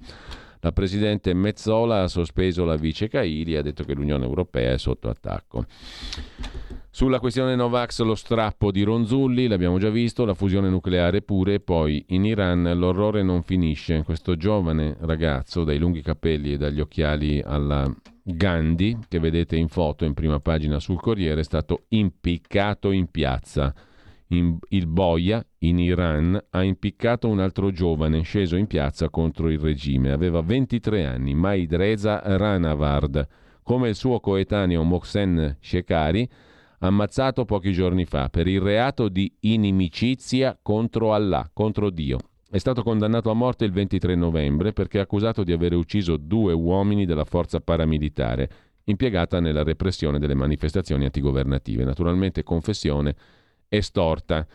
La 0.64 0.72
Presidente 0.72 1.34
Mezzola 1.34 2.04
ha 2.04 2.08
sospeso 2.08 2.64
la 2.64 2.76
vice 2.76 3.06
Caili 3.06 3.52
e 3.52 3.58
ha 3.58 3.62
detto 3.62 3.84
che 3.84 3.92
l'Unione 3.92 4.24
Europea 4.24 4.72
è 4.72 4.78
sotto 4.78 5.10
attacco. 5.10 5.66
Sulla 6.88 7.20
questione 7.20 7.54
Novax 7.54 8.00
lo 8.00 8.14
strappo 8.14 8.70
di 8.70 8.82
Ronzulli, 8.82 9.46
l'abbiamo 9.46 9.78
già 9.78 9.90
visto, 9.90 10.24
la 10.24 10.32
fusione 10.32 10.70
nucleare 10.70 11.20
pure, 11.20 11.60
poi 11.60 12.02
in 12.08 12.24
Iran 12.24 12.62
l'orrore 12.78 13.22
non 13.22 13.42
finisce. 13.42 14.04
Questo 14.04 14.36
giovane 14.36 14.96
ragazzo 15.00 15.64
dai 15.64 15.76
lunghi 15.76 16.00
capelli 16.00 16.54
e 16.54 16.56
dagli 16.56 16.80
occhiali 16.80 17.42
alla 17.44 17.86
Gandhi, 18.22 18.96
che 19.06 19.18
vedete 19.18 19.56
in 19.56 19.68
foto 19.68 20.06
in 20.06 20.14
prima 20.14 20.40
pagina 20.40 20.80
sul 20.80 20.98
Corriere, 20.98 21.42
è 21.42 21.44
stato 21.44 21.84
impiccato 21.88 22.90
in 22.90 23.10
piazza 23.10 23.74
in, 24.28 24.56
il 24.68 24.86
boia 24.86 25.44
in 25.58 25.78
Iran 25.78 26.42
ha 26.50 26.62
impiccato 26.62 27.28
un 27.28 27.40
altro 27.40 27.70
giovane 27.70 28.22
sceso 28.22 28.56
in 28.56 28.66
piazza 28.66 29.10
contro 29.10 29.50
il 29.50 29.58
regime. 29.58 30.12
Aveva 30.12 30.40
23 30.40 31.04
anni, 31.04 31.34
Maid 31.34 31.74
Reza 31.74 32.20
Ranavard, 32.24 33.26
come 33.62 33.88
il 33.88 33.94
suo 33.94 34.20
coetaneo 34.20 34.82
Mohsen 34.82 35.56
Shekari, 35.60 36.28
ammazzato 36.80 37.44
pochi 37.44 37.72
giorni 37.72 38.04
fa 38.04 38.28
per 38.28 38.46
il 38.46 38.60
reato 38.60 39.08
di 39.08 39.32
inimicizia 39.40 40.58
contro 40.60 41.14
Allah, 41.14 41.48
contro 41.52 41.90
Dio. 41.90 42.18
È 42.48 42.58
stato 42.58 42.82
condannato 42.82 43.30
a 43.30 43.34
morte 43.34 43.64
il 43.64 43.72
23 43.72 44.14
novembre 44.14 44.72
perché 44.72 45.00
accusato 45.00 45.42
di 45.42 45.52
aver 45.52 45.74
ucciso 45.74 46.16
due 46.16 46.52
uomini 46.52 47.04
della 47.04 47.24
forza 47.24 47.60
paramilitare 47.60 48.48
impiegata 48.84 49.40
nella 49.40 49.62
repressione 49.62 50.18
delle 50.18 50.34
manifestazioni 50.34 51.04
antigovernative. 51.04 51.84
Naturalmente 51.84 52.42
confessione 52.42 53.16
estorta 53.68 54.46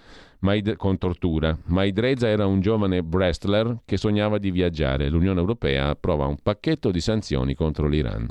con 0.78 0.98
tortura. 0.98 1.58
Maidreza 1.66 2.28
era 2.28 2.46
un 2.46 2.62
giovane 2.62 3.00
wrestler 3.00 3.82
che 3.86 3.98
sognava 3.98 4.38
di 4.38 4.52
viaggiare. 4.52 5.10
L'Unione 5.10 5.40
Europea 5.40 5.90
approva 5.90 6.26
un 6.26 6.38
pacchetto 6.42 6.92
di 6.92 7.02
sanzioni 7.02 7.56
contro 7.56 7.88
l'Iran. 7.88 8.28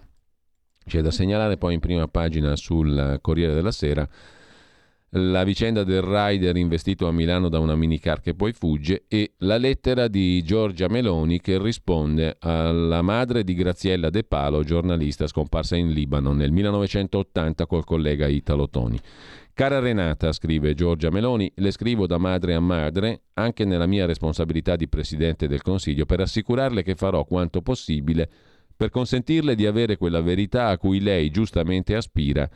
C'è 0.86 1.02
da 1.02 1.10
segnalare 1.10 1.58
poi 1.58 1.74
in 1.74 1.80
prima 1.80 2.08
pagina 2.08 2.56
sul 2.56 3.18
Corriere 3.20 3.52
della 3.52 3.72
Sera 3.72 4.08
la 5.12 5.42
vicenda 5.44 5.84
del 5.84 6.02
rider 6.02 6.56
investito 6.56 7.08
a 7.08 7.12
Milano 7.12 7.48
da 7.48 7.58
una 7.58 7.74
minicar 7.74 8.20
che 8.20 8.34
poi 8.34 8.52
fugge 8.52 9.04
e 9.08 9.32
la 9.38 9.56
lettera 9.56 10.06
di 10.06 10.42
Giorgia 10.42 10.88
Meloni 10.88 11.40
che 11.40 11.58
risponde 11.58 12.36
alla 12.40 13.00
madre 13.00 13.42
di 13.42 13.54
Graziella 13.54 14.10
De 14.10 14.24
Palo, 14.24 14.64
giornalista 14.64 15.26
scomparsa 15.26 15.76
in 15.76 15.92
Libano 15.92 16.34
nel 16.34 16.52
1980 16.52 17.66
col 17.66 17.84
collega 17.84 18.26
Italo 18.26 18.68
Toni. 18.68 19.00
Cara 19.54 19.80
Renata, 19.80 20.30
scrive 20.32 20.74
Giorgia 20.74 21.10
Meloni, 21.10 21.50
le 21.56 21.70
scrivo 21.72 22.06
da 22.06 22.18
madre 22.18 22.54
a 22.54 22.60
madre, 22.60 23.22
anche 23.34 23.64
nella 23.64 23.86
mia 23.86 24.06
responsabilità 24.06 24.76
di 24.76 24.88
Presidente 24.88 25.48
del 25.48 25.62
Consiglio, 25.62 26.06
per 26.06 26.20
assicurarle 26.20 26.82
che 26.82 26.94
farò 26.94 27.24
quanto 27.24 27.60
possibile 27.60 28.30
per 28.76 28.90
consentirle 28.90 29.56
di 29.56 29.66
avere 29.66 29.96
quella 29.96 30.20
verità 30.20 30.68
a 30.68 30.78
cui 30.78 31.00
lei 31.00 31.30
giustamente 31.30 31.96
aspira 31.96 32.48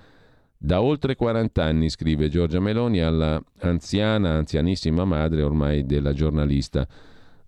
da 0.64 0.80
oltre 0.80 1.16
40 1.16 1.64
anni, 1.64 1.90
scrive 1.90 2.28
Giorgia 2.28 2.60
Meloni 2.60 3.00
alla 3.00 3.42
anziana, 3.62 4.34
anzianissima 4.34 5.04
madre 5.04 5.42
ormai 5.42 5.84
della 5.84 6.12
giornalista 6.12 6.86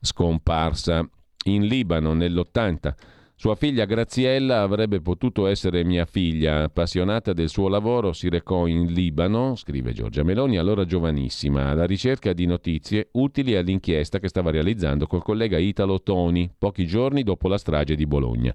scomparsa 0.01 1.09
in 1.45 1.65
Libano 1.65 2.13
nell'80. 2.13 2.93
Sua 3.37 3.55
figlia 3.55 3.85
Graziella 3.85 4.63
avrebbe 4.63 5.01
potuto 5.01 5.47
essere 5.47 5.85
mia 5.85 6.07
figlia, 6.07 6.65
appassionata 6.65 7.33
del 7.33 7.49
suo 7.49 7.69
lavoro, 7.69 8.13
si 8.13 8.29
recò 8.29 8.67
in 8.67 8.87
Libano, 8.93 9.55
scrive 9.55 9.93
Giorgia 9.93 10.25
Meloni, 10.25 10.57
allora 10.57 10.85
giovanissima, 10.85 11.69
alla 11.69 11.87
ricerca 11.87 12.33
di 12.33 12.47
notizie 12.47 13.11
utili 13.13 13.55
all'inchiesta 13.55 14.19
che 14.19 14.29
stava 14.29 14.51
realizzando 14.51 15.07
col 15.07 15.23
collega 15.23 15.59
Italo 15.59 16.03
Toni, 16.03 16.51
pochi 16.59 16.85
giorni 16.85 17.23
dopo 17.23 17.47
la 17.47 17.59
strage 17.59 17.95
di 17.95 18.07
Bologna. 18.07 18.53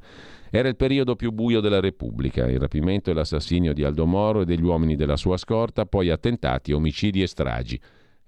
Era 0.51 0.67
il 0.67 0.75
periodo 0.75 1.15
più 1.15 1.31
buio 1.31 1.59
della 1.59 1.79
Repubblica, 1.79 2.47
il 2.47 2.59
rapimento 2.59 3.11
e 3.11 3.13
l'assassinio 3.13 3.73
di 3.73 3.83
Aldo 3.83 4.07
Moro 4.07 4.41
e 4.41 4.45
degli 4.45 4.63
uomini 4.63 4.95
della 4.95 5.15
sua 5.15 5.37
scorta, 5.37 5.85
poi 5.85 6.09
attentati, 6.09 6.71
omicidi 6.71 7.21
e 7.21 7.27
stragi. 7.27 7.79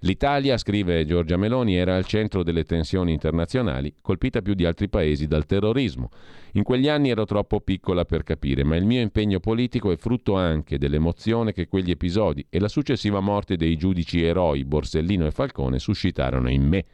L'Italia, 0.03 0.57
scrive 0.57 1.05
Giorgia 1.05 1.37
Meloni, 1.37 1.75
era 1.75 1.95
al 1.95 2.05
centro 2.05 2.41
delle 2.41 2.63
tensioni 2.63 3.11
internazionali, 3.11 3.93
colpita 4.01 4.41
più 4.41 4.55
di 4.55 4.65
altri 4.65 4.89
paesi 4.89 5.27
dal 5.27 5.45
terrorismo. 5.45 6.09
In 6.53 6.63
quegli 6.63 6.87
anni 6.87 7.09
ero 7.09 7.25
troppo 7.25 7.59
piccola 7.59 8.03
per 8.03 8.23
capire, 8.23 8.63
ma 8.63 8.75
il 8.75 8.85
mio 8.85 9.01
impegno 9.01 9.39
politico 9.39 9.91
è 9.91 9.97
frutto 9.97 10.35
anche 10.35 10.79
dell'emozione 10.79 11.53
che 11.53 11.67
quegli 11.67 11.91
episodi 11.91 12.45
e 12.49 12.59
la 12.59 12.67
successiva 12.67 13.19
morte 13.19 13.55
dei 13.55 13.77
giudici 13.77 14.23
eroi 14.23 14.65
Borsellino 14.65 15.27
e 15.27 15.31
Falcone 15.31 15.77
suscitarono 15.77 16.49
in 16.49 16.67
me. 16.67 16.85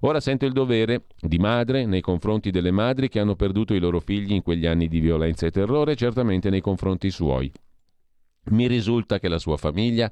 Ora 0.00 0.20
sento 0.20 0.46
il 0.46 0.52
dovere 0.52 1.04
di 1.20 1.38
madre 1.38 1.84
nei 1.84 2.00
confronti 2.00 2.50
delle 2.50 2.70
madri 2.70 3.08
che 3.08 3.20
hanno 3.20 3.36
perduto 3.36 3.74
i 3.74 3.78
loro 3.78 4.00
figli 4.00 4.32
in 4.32 4.42
quegli 4.42 4.66
anni 4.66 4.88
di 4.88 4.98
violenza 4.98 5.46
e 5.46 5.50
terrore, 5.50 5.94
certamente 5.94 6.48
nei 6.48 6.62
confronti 6.62 7.10
suoi. 7.10 7.52
Mi 8.44 8.66
risulta 8.66 9.18
che 9.18 9.28
la 9.28 9.38
sua 9.38 9.58
famiglia 9.58 10.10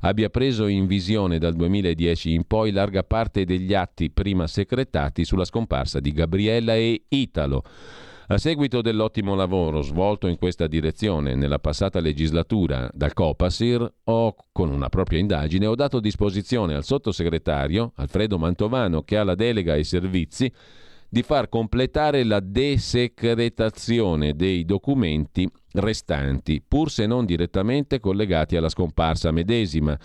abbia 0.00 0.30
preso 0.30 0.66
in 0.66 0.86
visione 0.86 1.38
dal 1.38 1.54
2010 1.54 2.32
in 2.32 2.44
poi 2.46 2.70
larga 2.70 3.02
parte 3.02 3.44
degli 3.44 3.74
atti 3.74 4.10
prima 4.10 4.46
secretati 4.46 5.24
sulla 5.24 5.44
scomparsa 5.44 5.98
di 5.98 6.12
Gabriella 6.12 6.74
e 6.74 7.04
Italo 7.08 7.64
a 8.28 8.38
seguito 8.38 8.80
dell'ottimo 8.80 9.34
lavoro 9.34 9.82
svolto 9.82 10.28
in 10.28 10.38
questa 10.38 10.66
direzione 10.66 11.34
nella 11.34 11.58
passata 11.58 12.00
legislatura 12.00 12.88
dal 12.94 13.12
Copasir, 13.12 13.92
ho, 14.04 14.34
con 14.50 14.70
una 14.70 14.88
propria 14.88 15.18
indagine, 15.18 15.66
ho 15.66 15.74
dato 15.74 16.00
disposizione 16.00 16.74
al 16.74 16.84
sottosegretario 16.84 17.92
Alfredo 17.96 18.38
Mantovano, 18.38 19.02
che 19.02 19.18
ha 19.18 19.24
la 19.24 19.34
delega 19.34 19.74
ai 19.74 19.84
servizi, 19.84 20.50
di 21.06 21.22
far 21.22 21.48
completare 21.48 22.24
la 22.24 22.40
desecretazione 22.40 24.34
dei 24.34 24.64
documenti 24.64 25.48
restanti, 25.72 26.62
pur 26.66 26.90
se 26.90 27.06
non 27.06 27.26
direttamente 27.26 28.00
collegati 28.00 28.56
alla 28.56 28.70
scomparsa 28.70 29.30
medesima 29.30 29.96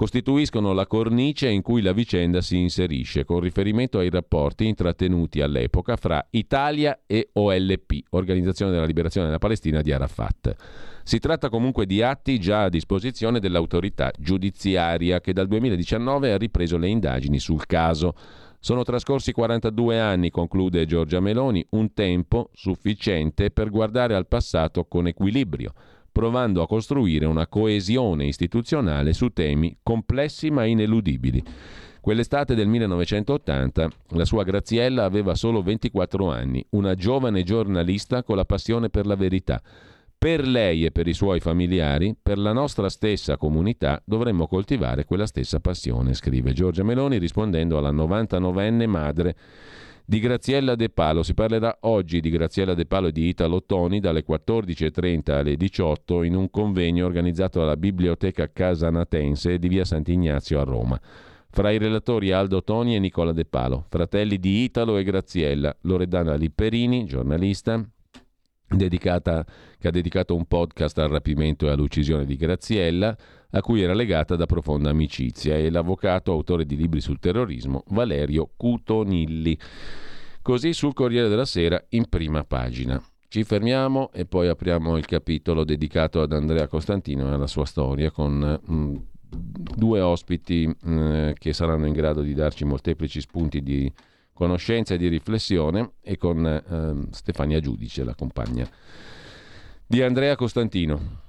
costituiscono 0.00 0.72
la 0.72 0.86
cornice 0.86 1.50
in 1.50 1.60
cui 1.60 1.82
la 1.82 1.92
vicenda 1.92 2.40
si 2.40 2.56
inserisce, 2.56 3.26
con 3.26 3.38
riferimento 3.38 3.98
ai 3.98 4.08
rapporti 4.08 4.66
intrattenuti 4.66 5.42
all'epoca 5.42 5.96
fra 5.96 6.26
Italia 6.30 7.00
e 7.06 7.28
OLP, 7.34 8.04
Organizzazione 8.08 8.72
della 8.72 8.86
Liberazione 8.86 9.26
della 9.26 9.38
Palestina 9.38 9.82
di 9.82 9.92
Arafat. 9.92 10.54
Si 11.02 11.18
tratta 11.18 11.50
comunque 11.50 11.84
di 11.84 12.00
atti 12.00 12.40
già 12.40 12.62
a 12.62 12.68
disposizione 12.70 13.40
dell'autorità 13.40 14.10
giudiziaria 14.18 15.20
che 15.20 15.34
dal 15.34 15.48
2019 15.48 16.32
ha 16.32 16.38
ripreso 16.38 16.78
le 16.78 16.88
indagini 16.88 17.38
sul 17.38 17.66
caso. 17.66 18.14
Sono 18.58 18.84
trascorsi 18.84 19.32
42 19.32 20.00
anni, 20.00 20.30
conclude 20.30 20.86
Giorgia 20.86 21.20
Meloni, 21.20 21.62
un 21.72 21.92
tempo 21.92 22.48
sufficiente 22.54 23.50
per 23.50 23.68
guardare 23.68 24.14
al 24.14 24.26
passato 24.26 24.86
con 24.86 25.06
equilibrio 25.08 25.74
provando 26.10 26.62
a 26.62 26.66
costruire 26.66 27.26
una 27.26 27.46
coesione 27.46 28.26
istituzionale 28.26 29.12
su 29.12 29.30
temi 29.30 29.76
complessi 29.82 30.50
ma 30.50 30.64
ineludibili. 30.64 31.42
Quell'estate 32.00 32.54
del 32.54 32.66
1980 32.66 33.90
la 34.08 34.24
sua 34.24 34.42
Graziella 34.42 35.04
aveva 35.04 35.34
solo 35.34 35.62
24 35.62 36.30
anni, 36.30 36.64
una 36.70 36.94
giovane 36.94 37.42
giornalista 37.42 38.22
con 38.22 38.36
la 38.36 38.46
passione 38.46 38.88
per 38.88 39.06
la 39.06 39.16
verità. 39.16 39.60
Per 40.18 40.46
lei 40.46 40.84
e 40.84 40.90
per 40.90 41.06
i 41.08 41.14
suoi 41.14 41.40
familiari, 41.40 42.14
per 42.20 42.38
la 42.38 42.52
nostra 42.52 42.88
stessa 42.88 43.36
comunità, 43.36 44.02
dovremmo 44.04 44.46
coltivare 44.46 45.04
quella 45.04 45.26
stessa 45.26 45.60
passione, 45.60 46.14
scrive 46.14 46.52
Giorgia 46.52 46.82
Meloni 46.82 47.18
rispondendo 47.18 47.78
alla 47.78 47.90
99enne 47.92 48.86
madre 48.86 49.36
di 50.10 50.18
Graziella 50.18 50.74
De 50.74 50.88
Palo. 50.88 51.22
Si 51.22 51.34
parlerà 51.34 51.78
oggi 51.82 52.18
di 52.18 52.30
Graziella 52.30 52.74
De 52.74 52.84
Palo 52.84 53.06
e 53.06 53.12
di 53.12 53.28
Italo 53.28 53.62
Toni 53.62 54.00
dalle 54.00 54.24
14.30 54.28 55.30
alle 55.30 55.56
18 55.56 56.24
in 56.24 56.34
un 56.34 56.50
convegno 56.50 57.06
organizzato 57.06 57.62
alla 57.62 57.76
Biblioteca 57.76 58.50
Casanatense 58.50 59.60
di 59.60 59.68
via 59.68 59.84
Sant'Ignazio 59.84 60.58
a 60.58 60.64
Roma. 60.64 61.00
Fra 61.48 61.70
i 61.70 61.78
relatori 61.78 62.32
Aldo 62.32 62.64
Toni 62.64 62.96
e 62.96 62.98
Nicola 62.98 63.30
De 63.30 63.44
Palo, 63.44 63.86
fratelli 63.88 64.40
di 64.40 64.64
Italo 64.64 64.96
e 64.96 65.04
Graziella, 65.04 65.76
Loredana 65.82 66.34
Lipperini, 66.34 67.04
giornalista, 67.04 67.80
dedicata, 68.66 69.46
che 69.78 69.86
ha 69.86 69.92
dedicato 69.92 70.34
un 70.34 70.46
podcast 70.46 70.98
al 70.98 71.08
rapimento 71.08 71.66
e 71.66 71.70
all'uccisione 71.70 72.24
di 72.24 72.34
Graziella, 72.34 73.16
a 73.50 73.60
cui 73.60 73.82
era 73.82 73.94
legata 73.94 74.36
da 74.36 74.46
profonda 74.46 74.90
amicizia, 74.90 75.56
e 75.56 75.70
l'avvocato, 75.70 76.32
autore 76.32 76.64
di 76.64 76.76
libri 76.76 77.00
sul 77.00 77.18
terrorismo, 77.18 77.84
Valerio 77.88 78.50
Cutonilli. 78.56 79.58
Così 80.42 80.72
sul 80.72 80.94
Corriere 80.94 81.28
della 81.28 81.44
Sera 81.44 81.82
in 81.90 82.08
prima 82.08 82.44
pagina. 82.44 83.02
Ci 83.28 83.44
fermiamo 83.44 84.10
e 84.12 84.24
poi 84.24 84.48
apriamo 84.48 84.96
il 84.96 85.04
capitolo 85.04 85.64
dedicato 85.64 86.20
ad 86.20 86.32
Andrea 86.32 86.66
Costantino 86.66 87.28
e 87.28 87.34
alla 87.34 87.46
sua 87.46 87.64
storia 87.64 88.10
con 88.10 88.60
mh, 88.60 88.74
mm, 88.74 88.96
due 89.76 90.00
ospiti 90.00 90.66
mh, 90.66 90.92
mm, 90.92 91.30
che 91.38 91.52
saranno 91.52 91.86
in 91.86 91.92
grado 91.92 92.22
di 92.22 92.34
darci 92.34 92.64
molteplici 92.64 93.20
spunti 93.20 93.62
di 93.62 93.92
conoscenza 94.32 94.94
e 94.94 94.98
di 94.98 95.06
riflessione 95.06 95.92
e 96.00 96.16
con 96.16 96.44
eh, 96.44 97.12
Stefania 97.12 97.60
Giudice, 97.60 98.02
la 98.02 98.14
compagna 98.14 98.68
di 99.86 100.02
Andrea 100.02 100.34
Costantino. 100.34 101.28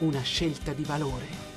una 0.00 0.22
scelta 0.22 0.72
di 0.72 0.84
valore. 0.84 1.49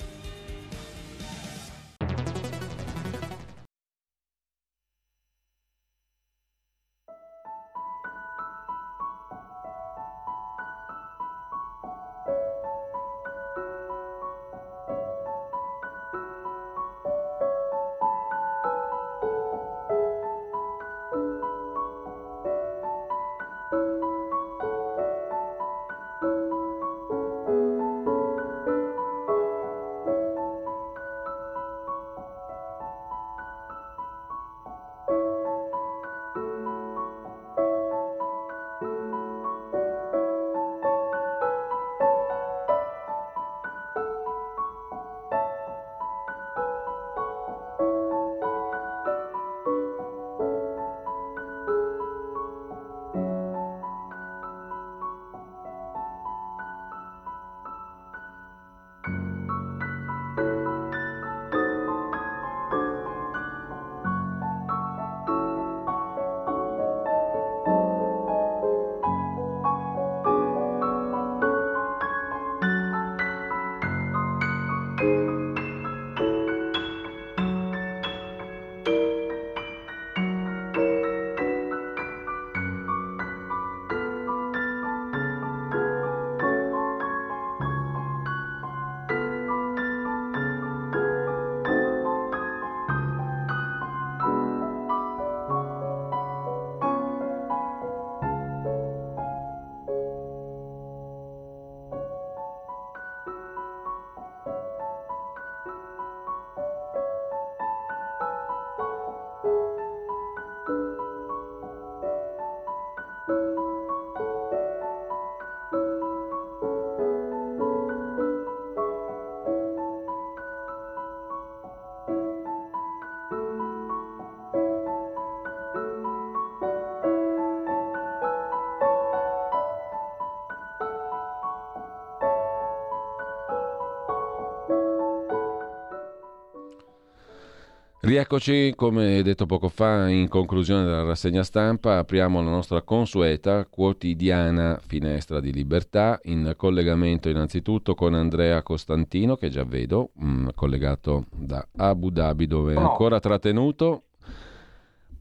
Rieccoci, 138.14 138.74
come 138.76 139.24
detto 139.24 139.48
poco 139.48 139.70
fa, 139.70 140.08
in 140.08 140.28
conclusione 140.28 140.84
della 140.84 141.02
rassegna 141.02 141.42
stampa, 141.42 141.98
apriamo 141.98 142.44
la 142.44 142.52
nostra 142.52 142.84
consueta 142.84 143.66
quotidiana 143.66 144.80
finestra 144.86 145.40
di 145.40 145.52
libertà, 145.52 146.20
in 146.26 146.54
collegamento 146.56 147.28
innanzitutto 147.28 147.96
con 147.96 148.14
Andrea 148.14 148.62
Costantino, 148.62 149.36
che 149.36 149.50
già 149.50 149.64
vedo, 149.64 150.12
mh, 150.14 150.50
collegato 150.54 151.26
da 151.32 151.68
Abu 151.78 152.12
Dhabi, 152.12 152.46
dove 152.46 152.76
è 152.76 152.78
ancora 152.78 153.20
trattenuto, 153.20 154.04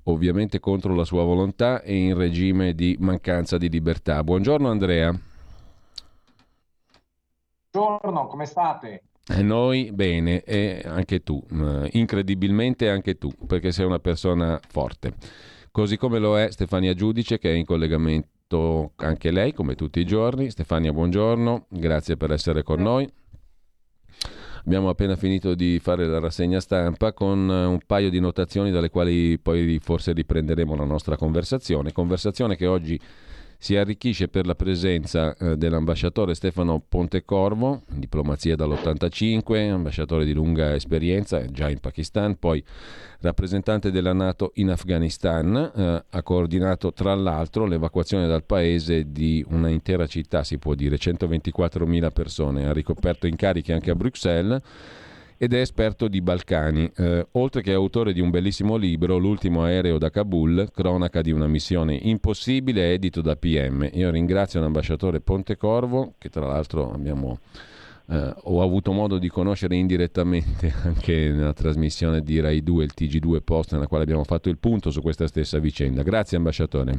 ovviamente 0.03 0.61
contro 0.61 0.95
la 0.95 1.05
sua 1.05 1.24
volontà 1.24 1.80
e 1.80 1.97
in 1.97 2.14
regime 2.14 2.74
di 2.74 2.95
mancanza 3.01 3.57
di 3.57 3.70
libertà. 3.70 4.22
Buongiorno 4.22 4.68
Andrea. 4.68 5.18
Buongiorno, 7.70 8.26
come 8.26 8.45
state? 8.45 9.05
E 9.29 9.43
noi 9.43 9.93
bene, 9.93 10.43
e 10.43 10.83
anche 10.85 11.23
tu, 11.23 11.41
eh, 11.53 11.89
incredibilmente 11.93 12.91
anche 12.91 13.18
tu, 13.18 13.31
perché 13.47 13.70
sei 13.70 13.87
una 13.87 14.01
persona 14.01 14.61
forte. 14.68 15.14
Così 15.70 15.97
come 15.97 16.18
lo 16.18 16.39
è 16.39 16.51
Stefania 16.51 16.93
Giudice 16.93 17.39
che 17.39 17.51
è 17.51 17.55
in 17.55 17.64
collegamento 17.64 18.93
anche 18.97 19.31
lei, 19.31 19.53
come 19.53 19.77
tutti 19.77 20.01
i 20.01 20.05
giorni. 20.05 20.51
Stefania, 20.51 20.93
buongiorno, 20.93 21.66
grazie 21.70 22.16
per 22.16 22.33
essere 22.33 22.62
con 22.62 22.83
noi. 22.83 23.09
Abbiamo 24.64 24.89
appena 24.89 25.16
finito 25.16 25.55
di 25.55 25.79
fare 25.81 26.07
la 26.07 26.20
rassegna 26.20 26.61
stampa 26.61 27.12
con 27.12 27.49
un 27.49 27.79
paio 27.87 28.11
di 28.11 28.20
notazioni 28.20 28.70
dalle 28.70 28.91
quali 28.91 29.39
poi 29.39 29.79
forse 29.83 30.12
riprenderemo 30.12 30.77
la 30.77 30.85
nostra 30.85 31.16
conversazione. 31.16 31.93
Conversazione 31.93 32.55
che 32.55 32.66
oggi 32.66 33.01
si 33.62 33.76
arricchisce 33.76 34.26
per 34.26 34.44
la 34.44 34.56
presenza 34.56 35.36
eh, 35.36 35.56
dell'ambasciatore 35.56 36.34
Stefano 36.34 36.82
Pontecorvo, 36.86 37.82
diplomazia 37.92 38.56
dall'85, 38.56 39.70
ambasciatore 39.70 40.24
di 40.24 40.32
lunga 40.32 40.74
esperienza 40.74 41.46
già 41.46 41.70
in 41.70 41.78
Pakistan, 41.78 42.36
poi 42.40 42.60
rappresentante 43.20 43.92
della 43.92 44.12
Nato 44.12 44.50
in 44.54 44.70
Afghanistan, 44.70 45.54
eh, 45.76 46.04
ha 46.10 46.22
coordinato 46.24 46.92
tra 46.92 47.14
l'altro 47.14 47.64
l'evacuazione 47.64 48.26
dal 48.26 48.42
paese 48.42 49.12
di 49.12 49.44
una 49.50 49.68
intera 49.68 50.08
città, 50.08 50.42
si 50.42 50.58
può 50.58 50.74
dire 50.74 50.96
124.000 50.96 52.10
persone, 52.10 52.66
ha 52.66 52.72
ricoperto 52.72 53.28
incarichi 53.28 53.70
anche 53.70 53.92
a 53.92 53.94
Bruxelles 53.94 54.60
ed 55.43 55.55
è 55.55 55.59
esperto 55.59 56.07
di 56.07 56.22
Balcani, 56.22 56.88
eh, 56.99 57.26
oltre 57.32 57.62
che 57.62 57.72
autore 57.72 58.12
di 58.12 58.20
un 58.20 58.30
bellissimo 58.30 58.76
libro, 58.76 59.18
L'ultimo 59.18 59.64
aereo 59.64 59.99
da 59.99 60.09
Kabul, 60.09 60.68
cronaca 60.72 61.20
di 61.20 61.32
una 61.32 61.49
missione 61.49 61.99
impossibile, 62.01 62.93
edito 62.93 63.20
da 63.22 63.34
PM. 63.34 63.88
Io 63.95 64.09
ringrazio 64.12 64.61
l'ambasciatore 64.61 65.18
Pontecorvo, 65.18 66.12
che 66.18 66.28
tra 66.28 66.47
l'altro 66.47 66.93
abbiamo, 66.93 67.40
eh, 68.09 68.32
ho 68.40 68.62
avuto 68.62 68.93
modo 68.93 69.18
di 69.18 69.26
conoscere 69.26 69.74
indirettamente 69.74 70.72
anche 70.86 71.32
nella 71.32 71.53
trasmissione 71.53 72.20
di 72.20 72.38
Rai 72.38 72.62
2, 72.62 72.84
il 72.84 72.93
TG2 72.97 73.40
Post, 73.43 73.72
nella 73.72 73.88
quale 73.88 74.05
abbiamo 74.05 74.22
fatto 74.22 74.49
il 74.49 74.59
punto 74.59 74.93
su 74.93 75.03
questa 75.03 75.26
stessa 75.26 75.59
vicenda. 75.59 76.05
Grazie 76.05 76.36
ambasciatore. 76.36 76.93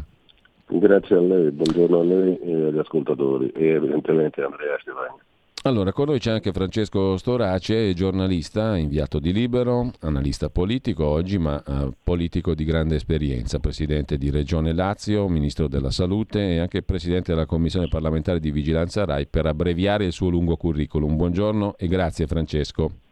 Grazie 0.67 1.15
a 1.15 1.21
lei, 1.21 1.49
buongiorno 1.49 1.97
a 1.97 2.03
lei 2.03 2.37
e 2.39 2.53
agli 2.65 2.77
ascoltatori 2.77 3.53
e 3.55 3.67
evidentemente 3.67 4.41
a 4.41 4.47
Andrea 4.47 4.77
Stevani. 4.81 5.31
Allora, 5.65 5.93
con 5.93 6.07
noi 6.07 6.19
c'è 6.19 6.31
anche 6.31 6.51
Francesco 6.51 7.15
Storace, 7.15 7.93
giornalista, 7.93 8.75
inviato 8.75 9.19
di 9.19 9.31
Libero, 9.31 9.93
analista 10.01 10.49
politico 10.49 11.05
oggi, 11.05 11.37
ma 11.37 11.63
eh, 11.65 11.89
politico 12.03 12.53
di 12.53 12.65
grande 12.65 12.95
esperienza, 12.95 13.59
presidente 13.59 14.17
di 14.17 14.29
Regione 14.29 14.73
Lazio, 14.73 15.29
ministro 15.29 15.69
della 15.69 15.89
Salute 15.89 16.55
e 16.55 16.59
anche 16.59 16.81
presidente 16.81 17.31
della 17.31 17.45
Commissione 17.45 17.87
parlamentare 17.87 18.41
di 18.41 18.51
vigilanza 18.51 19.05
RAI 19.05 19.25
per 19.25 19.45
abbreviare 19.45 20.03
il 20.03 20.11
suo 20.11 20.27
lungo 20.27 20.57
curriculum. 20.57 21.15
Buongiorno 21.15 21.77
e 21.77 21.87
grazie 21.87 22.27
Francesco 22.27 23.02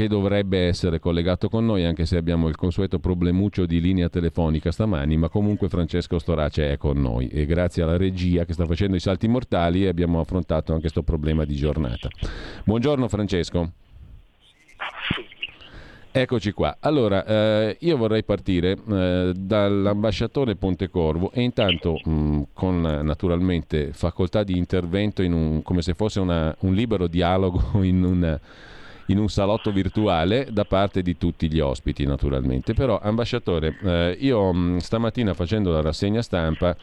che 0.00 0.08
dovrebbe 0.08 0.66
essere 0.66 0.98
collegato 0.98 1.50
con 1.50 1.66
noi, 1.66 1.84
anche 1.84 2.06
se 2.06 2.16
abbiamo 2.16 2.48
il 2.48 2.56
consueto 2.56 2.98
problemuccio 2.98 3.66
di 3.66 3.82
linea 3.82 4.08
telefonica 4.08 4.72
stamani, 4.72 5.18
ma 5.18 5.28
comunque 5.28 5.68
Francesco 5.68 6.18
Storace 6.18 6.72
è 6.72 6.78
con 6.78 6.98
noi 6.98 7.28
e 7.28 7.44
grazie 7.44 7.82
alla 7.82 7.98
regia 7.98 8.46
che 8.46 8.54
sta 8.54 8.64
facendo 8.64 8.96
i 8.96 9.00
salti 9.00 9.28
mortali 9.28 9.86
abbiamo 9.86 10.18
affrontato 10.18 10.70
anche 10.70 10.84
questo 10.84 11.02
problema 11.02 11.44
di 11.44 11.54
giornata. 11.54 12.08
Buongiorno 12.64 13.08
Francesco. 13.08 13.72
Eccoci 16.12 16.52
qua. 16.52 16.78
Allora, 16.80 17.24
eh, 17.26 17.76
io 17.80 17.96
vorrei 17.98 18.24
partire 18.24 18.78
eh, 18.90 19.32
dall'ambasciatore 19.36 20.56
Pontecorvo 20.56 21.30
e 21.30 21.42
intanto 21.42 22.00
mh, 22.02 22.10
mm, 22.10 22.42
con 22.54 22.80
naturalmente 22.80 23.92
facoltà 23.92 24.44
di 24.44 24.56
intervento 24.56 25.20
un, 25.20 25.60
come 25.62 25.82
se 25.82 25.92
fosse 25.92 26.20
una, 26.20 26.56
un 26.60 26.72
libero 26.72 27.06
dialogo 27.06 27.82
in 27.84 28.02
un 28.02 28.38
in 29.10 29.18
un 29.18 29.28
salotto 29.28 29.70
virtuale 29.72 30.48
da 30.50 30.64
parte 30.64 31.02
di 31.02 31.18
tutti 31.18 31.50
gli 31.50 31.60
ospiti 31.60 32.06
naturalmente. 32.06 32.74
Però 32.74 32.98
ambasciatore, 32.98 33.76
eh, 33.82 34.16
io 34.20 34.52
mh, 34.52 34.58
mm, 34.58 34.76
stamattina 34.78 35.34
facendo 35.34 35.70
la 35.70 35.80
rassegna 35.80 36.22
stampa 36.22 36.76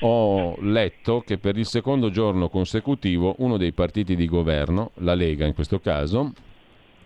ho 0.00 0.56
letto 0.60 1.22
che 1.24 1.38
per 1.38 1.56
il 1.56 1.66
secondo 1.66 2.10
giorno 2.10 2.48
consecutivo 2.48 3.34
uno 3.38 3.56
dei 3.56 3.72
partiti 3.72 4.14
di 4.14 4.26
governo, 4.26 4.90
la 4.96 5.14
Lega 5.14 5.46
in 5.46 5.54
questo 5.54 5.80
caso, 5.80 6.32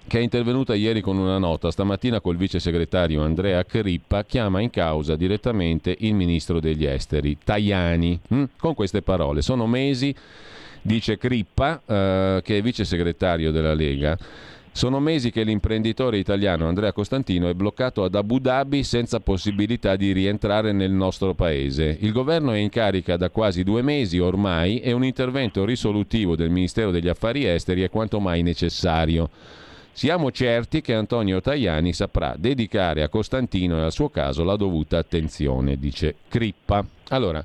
che 0.06 0.18
è 0.18 0.22
intervenuta 0.22 0.74
ieri 0.74 1.00
con 1.00 1.16
una 1.16 1.38
nota, 1.38 1.70
stamattina 1.70 2.20
col 2.20 2.36
vice 2.36 2.58
segretario 2.58 3.22
Andrea 3.22 3.64
Crippa, 3.64 4.24
chiama 4.24 4.60
in 4.60 4.70
causa 4.70 5.14
direttamente 5.14 5.94
il 6.00 6.14
ministro 6.14 6.58
degli 6.58 6.84
esteri, 6.84 7.38
Tajani, 7.42 8.18
hm? 8.28 8.44
con 8.58 8.74
queste 8.74 9.02
parole. 9.02 9.40
Sono 9.40 9.66
mesi, 9.68 10.12
dice 10.82 11.18
Crippa, 11.18 11.82
eh, 11.84 12.40
che 12.42 12.58
è 12.58 12.62
vice 12.62 12.84
segretario 12.84 13.50
della 13.50 13.74
Lega, 13.74 14.16
sono 14.72 15.00
mesi 15.00 15.30
che 15.30 15.42
l'imprenditore 15.42 16.18
italiano 16.18 16.68
Andrea 16.68 16.92
Costantino 16.92 17.48
è 17.48 17.54
bloccato 17.54 18.04
ad 18.04 18.14
Abu 18.14 18.38
Dhabi 18.38 18.84
senza 18.84 19.18
possibilità 19.18 19.96
di 19.96 20.12
rientrare 20.12 20.72
nel 20.72 20.92
nostro 20.92 21.34
paese. 21.34 21.96
Il 22.00 22.12
governo 22.12 22.52
è 22.52 22.58
in 22.58 22.68
carica 22.68 23.16
da 23.16 23.30
quasi 23.30 23.64
due 23.64 23.82
mesi 23.82 24.20
ormai 24.20 24.78
e 24.80 24.92
un 24.92 25.04
intervento 25.04 25.64
risolutivo 25.64 26.36
del 26.36 26.50
Ministero 26.50 26.92
degli 26.92 27.08
Affari 27.08 27.46
Esteri 27.46 27.82
è 27.82 27.90
quanto 27.90 28.20
mai 28.20 28.42
necessario. 28.42 29.28
Siamo 29.92 30.30
certi 30.30 30.80
che 30.80 30.94
Antonio 30.94 31.40
Tajani 31.40 31.92
saprà 31.92 32.34
dedicare 32.38 33.02
a 33.02 33.08
Costantino 33.08 33.76
e 33.76 33.82
al 33.82 33.92
suo 33.92 34.08
caso 34.08 34.44
la 34.44 34.54
dovuta 34.54 34.98
attenzione, 34.98 35.78
dice 35.78 36.14
Crippa. 36.28 36.86
Allora, 37.08 37.44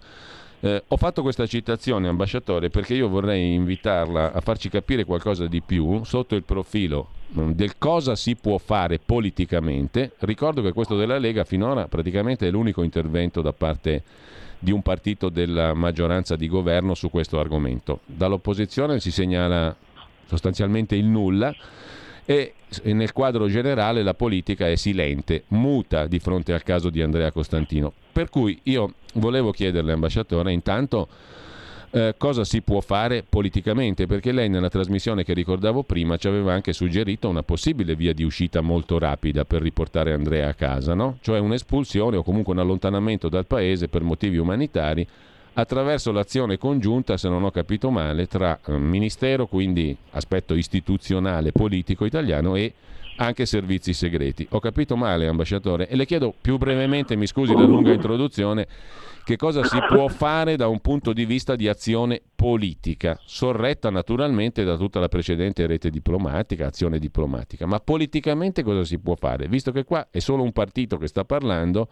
eh, 0.59 0.83
ho 0.87 0.97
fatto 0.97 1.21
questa 1.21 1.45
citazione, 1.45 2.07
ambasciatore, 2.07 2.69
perché 2.69 2.93
io 2.93 3.07
vorrei 3.07 3.53
invitarla 3.53 4.33
a 4.33 4.41
farci 4.41 4.69
capire 4.69 5.03
qualcosa 5.03 5.47
di 5.47 5.61
più 5.61 6.03
sotto 6.03 6.35
il 6.35 6.43
profilo 6.43 7.09
mm, 7.37 7.51
del 7.51 7.77
cosa 7.77 8.15
si 8.15 8.35
può 8.35 8.57
fare 8.57 8.99
politicamente. 9.03 10.13
Ricordo 10.19 10.61
che 10.61 10.73
questo 10.73 10.95
della 10.95 11.17
Lega 11.17 11.43
finora 11.43 11.87
praticamente 11.87 12.47
è 12.47 12.51
l'unico 12.51 12.83
intervento 12.83 13.41
da 13.41 13.53
parte 13.53 14.03
di 14.57 14.71
un 14.71 14.81
partito 14.81 15.29
della 15.29 15.73
maggioranza 15.73 16.35
di 16.35 16.47
governo 16.47 16.93
su 16.95 17.09
questo 17.09 17.39
argomento. 17.39 17.99
Dall'opposizione 18.05 18.99
si 18.99 19.11
segnala 19.11 19.75
sostanzialmente 20.25 20.95
il 20.95 21.05
nulla 21.05 21.53
e 22.25 22.53
nel 22.83 23.13
quadro 23.13 23.47
generale 23.47 24.03
la 24.03 24.13
politica 24.13 24.67
è 24.67 24.75
silente, 24.75 25.43
muta 25.49 26.07
di 26.07 26.19
fronte 26.19 26.53
al 26.53 26.63
caso 26.63 26.89
di 26.89 27.01
Andrea 27.01 27.31
Costantino. 27.31 27.93
Per 28.11 28.29
cui 28.29 28.59
io 28.63 28.93
volevo 29.13 29.51
chiederle, 29.51 29.91
ambasciatore, 29.91 30.51
intanto 30.51 31.07
eh, 31.91 32.15
cosa 32.17 32.43
si 32.43 32.61
può 32.61 32.81
fare 32.81 33.23
politicamente, 33.23 34.05
perché 34.05 34.31
lei 34.31 34.49
nella 34.49 34.69
trasmissione 34.69 35.23
che 35.23 35.33
ricordavo 35.33 35.83
prima 35.83 36.17
ci 36.17 36.27
aveva 36.27 36.53
anche 36.53 36.73
suggerito 36.73 37.29
una 37.29 37.43
possibile 37.43 37.95
via 37.95 38.13
di 38.13 38.23
uscita 38.23 38.61
molto 38.61 38.97
rapida 38.97 39.45
per 39.45 39.61
riportare 39.61 40.11
Andrea 40.11 40.49
a 40.49 40.53
casa, 40.53 40.93
no? 40.93 41.17
cioè 41.21 41.39
un'espulsione 41.39 42.17
o 42.17 42.23
comunque 42.23 42.53
un 42.53 42.59
allontanamento 42.59 43.29
dal 43.29 43.45
paese 43.45 43.87
per 43.87 44.01
motivi 44.01 44.37
umanitari 44.37 45.07
attraverso 45.55 46.11
l'azione 46.11 46.57
congiunta, 46.57 47.17
se 47.17 47.29
non 47.29 47.43
ho 47.43 47.51
capito 47.51 47.89
male, 47.89 48.27
tra 48.27 48.59
eh, 48.65 48.77
Ministero, 48.77 49.47
quindi 49.47 49.95
aspetto 50.11 50.53
istituzionale 50.53 51.51
politico 51.51 52.05
italiano 52.05 52.55
e 52.55 52.73
anche 53.17 53.45
servizi 53.45 53.93
segreti. 53.93 54.45
Ho 54.51 54.59
capito 54.59 54.97
male, 54.97 55.27
ambasciatore, 55.27 55.87
e 55.87 55.95
le 55.95 56.05
chiedo 56.05 56.33
più 56.39 56.57
brevemente, 56.57 57.15
mi 57.15 57.27
scusi 57.27 57.53
la 57.53 57.63
lunga 57.63 57.93
introduzione, 57.93 58.67
che 59.23 59.37
cosa 59.37 59.63
si 59.63 59.77
può 59.87 60.07
fare 60.09 60.57
da 60.57 60.67
un 60.67 60.81
punto 60.81 61.13
di 61.13 61.25
vista 61.25 61.55
di 61.55 61.69
azione 61.69 62.21
politica, 62.35 63.17
sorretta 63.23 63.89
naturalmente 63.89 64.63
da 64.65 64.75
tutta 64.75 64.99
la 64.99 65.07
precedente 65.07 65.65
rete 65.65 65.89
diplomatica, 65.89 66.67
azione 66.67 66.99
diplomatica, 66.99 67.65
ma 67.65 67.79
politicamente 67.79 68.61
cosa 68.61 68.83
si 68.83 68.99
può 68.99 69.15
fare? 69.15 69.47
Visto 69.47 69.71
che 69.71 69.85
qua 69.85 70.09
è 70.11 70.19
solo 70.19 70.43
un 70.43 70.51
partito 70.51 70.97
che 70.97 71.07
sta 71.07 71.23
parlando, 71.23 71.87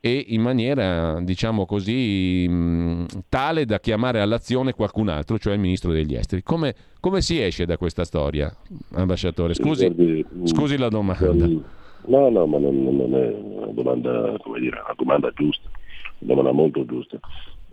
e 0.00 0.24
in 0.28 0.40
maniera, 0.40 1.20
diciamo 1.20 1.66
così, 1.66 2.46
mh, 2.48 3.06
tale 3.28 3.64
da 3.64 3.80
chiamare 3.80 4.20
all'azione 4.20 4.72
qualcun 4.72 5.08
altro, 5.08 5.38
cioè 5.38 5.54
il 5.54 5.60
ministro 5.60 5.92
degli 5.92 6.14
esteri. 6.14 6.42
Come, 6.42 6.74
come 7.00 7.20
si 7.20 7.40
esce 7.40 7.66
da 7.66 7.76
questa 7.76 8.04
storia, 8.04 8.54
ambasciatore? 8.92 9.54
Scusi, 9.54 9.86
Guardi, 9.86 10.24
scusi 10.44 10.76
la 10.76 10.88
domanda. 10.88 11.46
No, 12.08 12.28
no, 12.28 12.46
ma 12.46 12.58
non, 12.58 12.84
non 12.84 13.14
è 13.14 13.34
una 13.34 13.72
domanda, 13.72 14.36
come 14.42 14.60
dire, 14.60 14.78
una 14.78 14.94
domanda 14.96 15.32
giusta, 15.34 15.68
una 16.18 16.34
domanda 16.34 16.52
molto 16.52 16.84
giusta. 16.84 17.18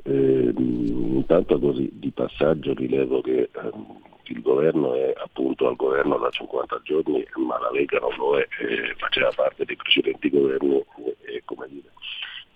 Eh, 0.06 0.54
intanto 0.58 1.60
così 1.60 1.90
di 1.94 2.12
passaggio 2.12 2.74
rilevo 2.74 3.22
che 3.22 3.50
ehm, 3.54 3.86
il 4.26 4.42
governo 4.42 4.94
è 4.96 5.14
appunto 5.18 5.68
al 5.68 5.76
governo 5.76 6.18
da 6.18 6.30
50 6.30 6.82
giorni, 6.84 7.26
ma 7.36 7.60
la 7.60 7.72
Lega 7.72 8.00
non 8.00 8.16
lo 8.18 8.38
è, 8.38 8.48
eh, 8.62 8.96
faceva 8.98 9.32
parte 9.36 9.66
dei 9.66 9.76
precedenti 9.76 10.30
governi 10.30 10.84
e 11.26 11.42
come 11.46 11.68
dire, 11.70 11.92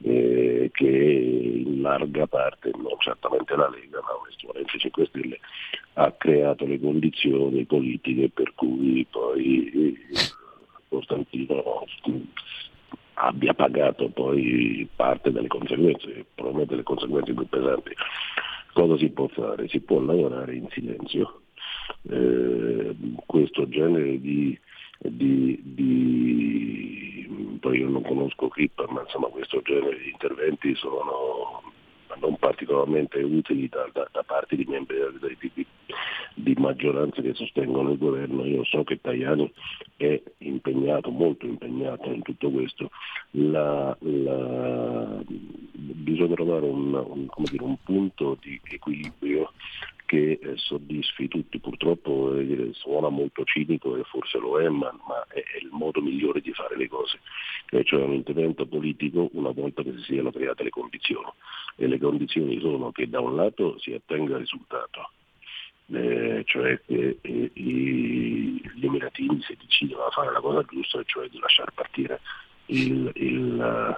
eh, 0.03 0.69
che 0.71 0.87
in 0.87 1.81
larga 1.81 2.27
parte, 2.27 2.71
non 2.75 2.97
certamente 2.99 3.55
la 3.55 3.69
Lega, 3.69 3.99
ma 4.01 4.17
onestamente 4.19 4.77
5 4.77 5.05
Stelle, 5.07 5.39
ha 5.93 6.11
creato 6.11 6.65
le 6.65 6.79
condizioni 6.79 7.65
politiche 7.65 8.29
per 8.29 8.53
cui 8.55 9.05
poi 9.09 9.71
eh, 9.71 9.95
Costantino 10.89 11.85
abbia 13.15 13.53
pagato 13.53 14.09
poi 14.09 14.87
parte 14.95 15.31
delle 15.31 15.47
conseguenze, 15.47 16.25
probabilmente 16.33 16.75
le 16.75 16.83
conseguenze 16.83 17.33
più 17.33 17.47
pesanti. 17.47 17.91
Cosa 18.73 18.97
si 18.97 19.09
può 19.09 19.27
fare? 19.27 19.67
Si 19.67 19.79
può 19.79 19.99
lavorare 19.99 20.55
in 20.55 20.67
silenzio. 20.69 21.41
Eh, 22.09 22.95
questo 23.25 23.67
genere 23.67 24.19
di 24.19 24.57
di, 24.99 25.59
di, 25.63 27.27
poi 27.59 27.79
io 27.79 27.89
non 27.89 28.01
conosco 28.01 28.47
Crippa, 28.47 28.85
ma 28.89 29.01
insomma 29.01 29.27
questo 29.27 29.61
genere 29.61 29.97
di 29.99 30.09
interventi 30.09 30.73
sono 30.75 31.61
non 32.19 32.35
particolarmente 32.37 33.21
utili 33.21 33.69
da, 33.69 33.87
da, 33.93 34.09
da 34.11 34.23
parte 34.23 34.55
di 34.55 34.65
membri 34.65 34.97
di, 35.53 35.65
di, 36.33 36.55
maggioranza 36.57 37.21
che 37.21 37.35
sostengono 37.35 37.91
il 37.91 37.99
governo. 37.99 38.43
Io 38.43 38.63
so 38.63 38.83
che 38.83 38.99
Tajani 38.99 39.53
è 39.97 40.19
impegnato, 40.39 41.11
molto 41.11 41.45
impegnato 41.45 42.09
in 42.11 42.23
tutto 42.23 42.49
questo. 42.49 42.89
La, 43.31 43.95
la, 43.99 45.21
bisogna 45.27 46.33
trovare 46.33 46.65
un, 46.65 46.91
un, 46.93 47.27
dire, 47.51 47.63
un 47.63 47.77
punto 47.83 48.35
di 48.41 48.59
equilibrio 48.63 49.51
che 50.07 50.39
eh, 50.41 50.53
soddisfi 50.55 51.27
tutti. 51.27 51.59
Purtroppo 51.59 52.33
eh, 52.33 52.71
suona 52.73 53.09
molto 53.09 53.43
cinico 53.43 53.95
e 53.95 54.03
forse 54.05 54.39
lo 54.39 54.59
è, 54.59 54.67
ma, 54.69 54.91
ma, 55.05 55.23
è 55.27 55.43
il 55.61 55.69
modo 55.71 56.01
migliore 56.01 56.41
di 56.41 56.51
fare 56.53 56.75
le 56.75 56.87
cose, 56.87 57.19
e 57.69 57.83
cioè 57.83 58.01
un 58.01 58.13
intervento 58.13 58.65
politico 58.65 59.29
una 59.33 59.51
volta 59.51 59.83
che 59.83 59.93
si 59.97 60.03
siano 60.03 60.31
create 60.31 60.63
le 60.63 60.71
condizioni. 60.71 61.29
E 61.75 61.85
le 61.85 61.99
condizioni 61.99 62.59
sono 62.59 62.91
che 62.91 63.07
da 63.07 63.19
un 63.19 63.35
lato 63.35 63.77
si 63.79 63.91
ottenga 63.91 64.33
il 64.33 64.39
risultato, 64.39 65.11
eh, 65.91 66.41
cioè 66.45 66.79
che 66.85 67.17
eh, 67.21 67.51
gli 67.53 68.85
Emiratini 68.85 69.41
si 69.41 69.55
decidono 69.61 70.05
a 70.05 70.11
fare 70.11 70.31
la 70.31 70.39
cosa 70.39 70.63
giusta, 70.63 71.03
cioè 71.03 71.27
di 71.27 71.39
lasciare 71.39 71.71
partire 71.75 72.21
il, 72.67 73.11
il, 73.15 73.97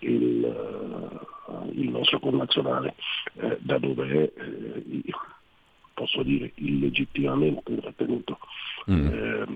il, 0.00 1.26
il 1.72 1.88
nostro 1.90 2.18
connazionale 2.18 2.94
eh, 3.34 3.56
da 3.60 3.78
dove 3.78 4.32
è 4.34 4.40
eh, 4.40 5.02
posso 5.94 6.22
dire 6.22 6.52
illegittimamente 6.56 7.76
trattenuto. 7.76 8.38
Mm. 8.90 9.06
Eh, 9.06 9.46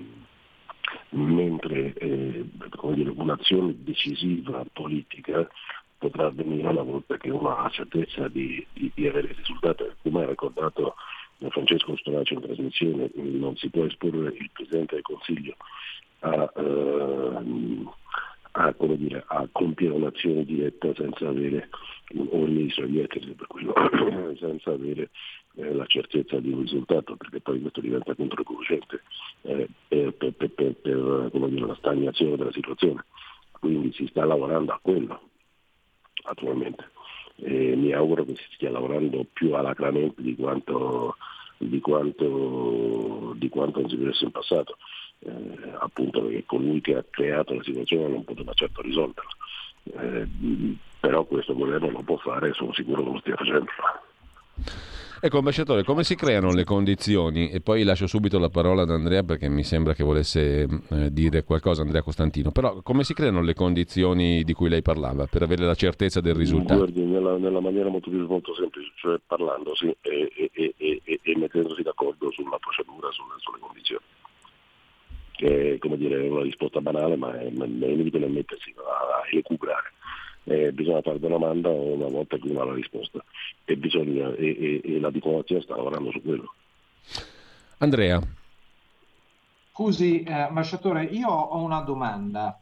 mentre 1.09 1.93
eh, 1.93 2.45
dire, 2.93 3.11
un'azione 3.15 3.75
decisiva 3.79 4.65
politica 4.73 5.47
potrà 5.97 6.27
avvenire 6.27 6.67
una 6.67 6.81
volta 6.81 7.17
che 7.17 7.29
uno 7.29 7.55
ha 7.55 7.69
certezza 7.69 8.27
di, 8.29 8.65
di, 8.73 8.91
di 8.95 9.07
avere 9.07 9.29
il 9.29 9.35
risultato. 9.35 9.93
Come 10.01 10.23
ha 10.23 10.27
ricordato 10.27 10.95
Francesco 11.49 11.95
Storace 11.97 12.33
in 12.33 12.41
trasmissione, 12.41 13.09
non 13.15 13.55
si 13.57 13.69
può 13.69 13.85
esporre 13.85 14.33
il 14.37 14.49
Presidente 14.51 14.95
del 14.95 15.03
Consiglio 15.03 15.55
a, 16.19 16.51
eh, 16.55 17.85
a, 18.51 18.73
dire, 18.77 19.23
a 19.27 19.47
compiere 19.51 19.93
un'azione 19.93 20.43
diretta 20.43 20.93
senza 20.95 21.27
avere, 21.27 21.69
o 22.15 22.43
il 22.45 22.51
Ministro 22.51 22.85
degli 22.85 22.99
Esteri 22.99 23.33
per 23.33 23.47
quello, 23.47 23.73
senza 24.39 24.71
avere 24.71 25.09
eh, 25.59 25.73
la 25.73 25.85
certezza 25.85 26.39
di 26.39 26.51
un 26.51 26.61
risultato, 26.61 27.15
perché 27.15 27.41
poi 27.41 27.59
questo 27.59 27.81
diventa 27.81 28.15
controproducente 28.15 29.03
eh, 29.41 29.67
per, 29.87 30.13
per, 30.13 30.33
per, 30.33 30.51
per 30.51 30.73
dire, 30.73 31.65
la 31.65 31.75
stagnazione 31.75 32.37
della 32.37 32.51
situazione. 32.51 33.03
Quindi 33.51 33.91
si 33.93 34.07
sta 34.07 34.23
lavorando 34.23 34.71
a 34.71 34.79
quello 34.81 35.21
attualmente. 36.23 36.91
E 37.35 37.75
mi 37.75 37.91
auguro 37.93 38.23
che 38.25 38.35
si 38.35 38.45
stia 38.53 38.71
lavorando 38.71 39.25
più 39.31 39.53
alacremente 39.53 40.21
di 40.21 40.35
quanto, 40.35 41.17
di 41.57 41.79
quanto, 41.79 43.33
di 43.37 43.49
quanto 43.49 43.81
non 43.81 43.89
si 43.89 43.95
vedesse 43.95 44.25
in 44.25 44.31
passato, 44.31 44.77
eh, 45.19 45.73
appunto 45.79 46.21
perché 46.21 46.43
colui 46.45 46.81
che 46.81 46.95
ha 46.95 47.05
creato 47.09 47.53
la 47.53 47.63
situazione 47.63 48.07
non 48.07 48.23
poteva 48.23 48.53
certo 48.53 48.81
risolverla. 48.81 49.31
Eh, 49.83 50.27
però 50.99 51.23
questo 51.23 51.53
governo 51.53 51.89
lo 51.89 52.01
può 52.01 52.17
fare, 52.17 52.53
sono 52.53 52.73
sicuro 52.73 53.03
che 53.03 53.09
lo 53.09 53.19
stia 53.19 53.35
facendo. 53.35 53.71
Ecco, 55.21 55.39
ambasciatore, 55.39 55.83
come 55.83 56.05
si 56.05 56.15
creano 56.15 56.53
le 56.53 56.63
condizioni? 56.63 57.49
E 57.49 57.59
poi 57.59 57.83
lascio 57.83 58.07
subito 58.07 58.39
la 58.39 58.47
parola 58.47 58.83
ad 58.83 58.89
Andrea 58.89 59.21
perché 59.21 59.49
mi 59.49 59.65
sembra 59.65 59.93
che 59.93 60.01
volesse 60.01 60.65
eh, 60.89 61.11
dire 61.11 61.43
qualcosa, 61.43 61.81
Andrea 61.81 62.01
Costantino. 62.01 62.51
Però 62.51 62.81
come 62.81 63.03
si 63.03 63.13
creano 63.13 63.41
le 63.41 63.53
condizioni 63.53 64.45
di 64.45 64.53
cui 64.53 64.69
lei 64.69 64.81
parlava 64.81 65.27
per 65.29 65.41
avere 65.41 65.65
la 65.65 65.75
certezza 65.75 66.21
del 66.21 66.35
risultato? 66.35 66.79
Guardi, 66.79 67.03
nella, 67.03 67.37
nella 67.37 67.59
maniera 67.59 67.89
molto, 67.89 68.09
molto 68.09 68.55
semplice, 68.55 68.91
cioè 68.95 69.19
parlandosi 69.25 69.93
e, 69.99 70.31
e, 70.33 70.73
e, 70.77 71.01
e, 71.21 71.37
mettendosi 71.37 71.81
d'accordo 71.81 72.31
sulla 72.31 72.57
procedura, 72.57 73.11
sulle, 73.11 73.35
sulle 73.39 73.59
condizioni. 73.59 74.03
Che 75.31 75.79
è, 75.81 75.97
dire, 75.97 76.29
una 76.29 76.43
risposta 76.43 76.79
banale, 76.79 77.17
ma 77.17 77.37
è, 77.37 77.51
è 77.51 77.87
inutile 77.87 78.27
mettersi 78.27 78.73
a, 78.77 79.27
recuperare 79.29 79.91
eh, 80.49 80.71
bisogna 80.71 81.01
fare 81.01 81.17
una 81.17 81.27
domanda 81.27 81.69
una 81.69 82.07
volta 82.07 82.37
che 82.37 82.49
uno 82.49 82.61
ha 82.61 82.65
la 82.65 82.73
risposta 82.73 83.23
e, 83.65 83.77
bisogna, 83.77 84.33
e, 84.35 84.81
e, 84.83 84.95
e 84.95 84.99
la 84.99 85.09
diplomazia 85.09 85.61
sta 85.61 85.75
lavorando 85.75 86.11
su 86.11 86.21
quello. 86.21 86.53
Andrea. 87.77 88.21
Scusi, 89.71 90.23
eh, 90.23 90.33
ambasciatore, 90.33 91.03
io 91.05 91.29
ho 91.29 91.63
una 91.63 91.79
domanda. 91.81 92.59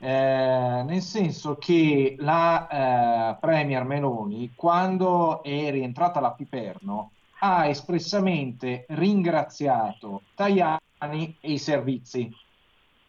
Eh, 0.00 0.82
nel 0.86 1.00
senso 1.00 1.56
che 1.56 2.16
la 2.18 3.32
eh, 3.32 3.36
Premier 3.40 3.84
Meloni, 3.84 4.52
quando 4.54 5.42
è 5.42 5.70
rientrata 5.70 6.20
la 6.20 6.32
Piperno, 6.32 7.10
ha 7.40 7.66
espressamente 7.66 8.86
ringraziato 8.88 10.22
Tajani 10.34 11.36
e 11.40 11.52
i 11.52 11.58
servizi. 11.58 12.32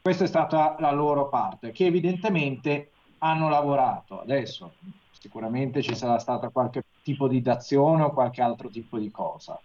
Questa 0.02 0.24
è 0.24 0.28
stata 0.28 0.76
la 0.80 0.92
loro 0.92 1.30
parte, 1.30 1.72
che 1.72 1.86
evidentemente 1.86 2.92
hanno 3.20 3.50
lavorato. 3.50 4.22
Adesso 4.22 4.74
sicuramente 5.12 5.82
ci 5.82 5.96
sarà 5.96 6.20
stata 6.20 6.50
qualche 6.50 6.84
tipo 7.04 7.28
di 7.28 7.42
dazione 7.42 8.04
o 8.04 8.12
qualche 8.12 8.42
altro 8.42 8.70
tipo 8.70 8.98
di 8.98 9.12
cosa. 9.12 9.60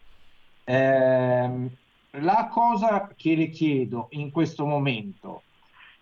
Eh, 0.65 1.71
la 2.11 2.49
cosa 2.51 3.11
che 3.17 3.35
le 3.35 3.49
chiedo 3.49 4.09
in 4.11 4.31
questo 4.31 4.67
momento, 4.67 5.43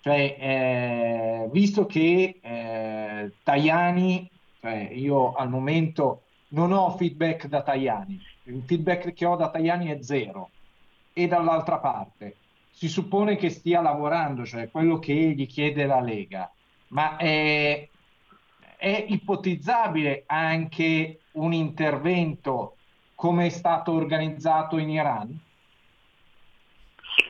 cioè, 0.00 0.36
eh, 0.38 1.48
visto 1.50 1.86
che 1.86 2.38
eh, 2.40 3.32
Tajani, 3.42 4.30
cioè 4.60 4.90
io 4.92 5.32
al 5.32 5.48
momento 5.48 6.22
non 6.48 6.72
ho 6.72 6.96
feedback 6.96 7.46
da 7.46 7.62
Tajani, 7.62 8.20
il 8.44 8.62
feedback 8.66 9.12
che 9.12 9.24
ho 9.24 9.36
da 9.36 9.50
Tajani 9.50 9.88
è 9.88 10.02
zero, 10.02 10.50
e 11.12 11.26
dall'altra 11.26 11.78
parte 11.78 12.36
si 12.70 12.88
suppone 12.88 13.36
che 13.36 13.50
stia 13.50 13.80
lavorando, 13.80 14.44
cioè 14.44 14.70
quello 14.70 14.98
che 14.98 15.12
gli 15.12 15.46
chiede 15.46 15.84
la 15.86 16.00
Lega 16.00 16.50
ma 16.92 17.16
è, 17.16 17.88
è 18.76 19.04
ipotizzabile 19.08 20.24
anche 20.26 21.20
un 21.32 21.52
intervento 21.52 22.76
come 23.14 23.46
è 23.46 23.48
stato 23.50 23.92
organizzato 23.92 24.78
in 24.78 24.90
Iran? 24.90 25.40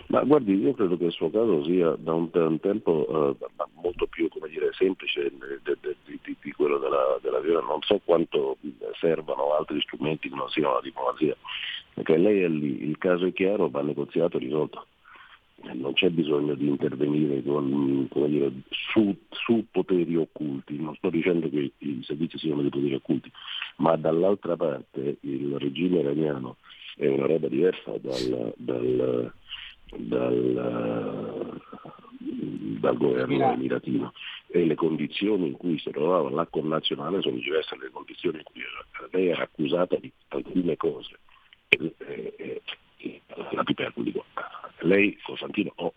Ma 0.08 0.22
guardi, 0.22 0.54
io 0.54 0.74
credo 0.74 0.96
che 0.96 1.06
il 1.06 1.12
suo 1.12 1.30
caso 1.30 1.64
sia 1.64 1.94
da 1.98 2.12
un, 2.12 2.28
da 2.30 2.46
un 2.46 2.60
tempo 2.60 3.04
uh, 3.08 3.36
molto 3.80 4.06
più 4.06 4.28
dire, 4.48 4.72
semplice 4.72 5.30
di, 5.30 6.18
di, 6.22 6.36
di, 6.40 6.52
quello 6.52 6.78
della, 6.78 7.18
della 7.20 7.40
Viola. 7.40 7.60
Non 7.60 7.82
so 7.82 8.00
quanto 8.04 8.56
servano 9.00 9.54
altri 9.54 9.80
strumenti 9.80 10.28
che 10.28 10.34
non 10.34 10.48
siano 10.50 10.74
la 10.74 10.80
diplomazia, 10.82 11.36
perché 11.94 12.16
lei 12.16 12.42
è 12.42 12.48
lì, 12.48 12.84
il 12.84 12.98
caso 12.98 13.26
è 13.26 13.32
chiaro, 13.32 13.70
va 13.70 13.82
negoziato 13.82 14.36
e 14.36 14.40
risolto 14.40 14.86
non 15.74 15.92
c'è 15.92 16.10
bisogno 16.10 16.54
di 16.54 16.68
intervenire 16.68 17.42
con, 17.42 18.08
dire, 18.28 18.52
su, 18.70 19.16
su, 19.30 19.66
poteri 19.70 20.16
occulti, 20.16 20.76
non 20.78 20.94
sto 20.96 21.10
dicendo 21.10 21.48
che 21.48 21.72
i 21.78 22.00
servizi 22.02 22.38
siano 22.38 22.62
dei 22.62 22.70
poteri 22.70 22.94
occulti, 22.94 23.30
ma 23.76 23.96
dall'altra 23.96 24.56
parte 24.56 25.18
il 25.20 25.56
regime 25.58 26.00
iraniano 26.00 26.56
è 26.96 27.06
una 27.06 27.26
roba 27.26 27.48
diversa 27.48 27.96
dal, 27.98 28.54
dal, 28.56 29.32
dal, 29.96 31.60
dal 32.80 32.96
governo 32.96 33.52
emiratino. 33.52 34.12
E 34.54 34.66
le 34.66 34.74
condizioni 34.74 35.46
in 35.46 35.56
cui 35.56 35.78
si 35.78 35.90
trovava 35.90 36.28
la 36.28 36.46
connazionale 36.46 37.22
sono 37.22 37.36
diverse 37.36 37.74
dalle 37.76 37.90
condizioni 37.90 38.38
in 38.38 38.42
cui 38.44 38.60
lei 39.12 39.28
era 39.28 39.44
accusata 39.44 39.96
di 39.96 40.12
alcune 40.28 40.76
cose. 40.76 41.18
E, 41.68 41.94
e, 42.06 42.34
e, 42.36 42.62
la 43.50 43.62
Piperno 43.62 44.02
dico, 44.02 44.24
lei 44.80 45.18
Costantino 45.22 45.72
o... 45.76 45.92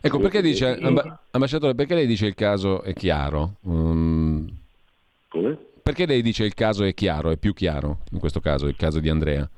Ecco, 0.00 0.18
perché 0.20 0.40
dice, 0.40 0.78
ambasciatore, 1.30 1.74
perché 1.74 1.94
lei 1.94 2.06
dice 2.06 2.26
il 2.26 2.34
caso 2.34 2.82
è 2.82 2.92
chiaro? 2.92 3.56
Um, 3.62 4.48
Come? 5.28 5.58
Perché 5.82 6.06
lei 6.06 6.22
dice 6.22 6.44
il 6.44 6.54
caso 6.54 6.84
è 6.84 6.94
chiaro, 6.94 7.30
è 7.30 7.36
più 7.36 7.52
chiaro 7.52 7.98
in 8.12 8.18
questo 8.18 8.40
caso, 8.40 8.66
il 8.66 8.76
caso 8.76 9.00
di 9.00 9.08
Andrea? 9.08 9.48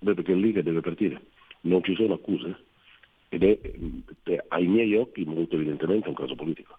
Beh, 0.00 0.14
perché 0.14 0.32
è 0.32 0.36
lì 0.36 0.52
che 0.52 0.62
deve 0.62 0.80
partire, 0.80 1.20
non 1.62 1.82
ci 1.84 1.94
sono 1.94 2.14
accuse 2.14 2.56
ed 3.28 3.42
è 3.42 3.58
eh, 4.24 4.44
ai 4.48 4.66
miei 4.66 4.94
occhi 4.96 5.24
molto 5.24 5.56
evidentemente 5.56 6.08
un 6.08 6.14
caso 6.14 6.34
politico. 6.34 6.78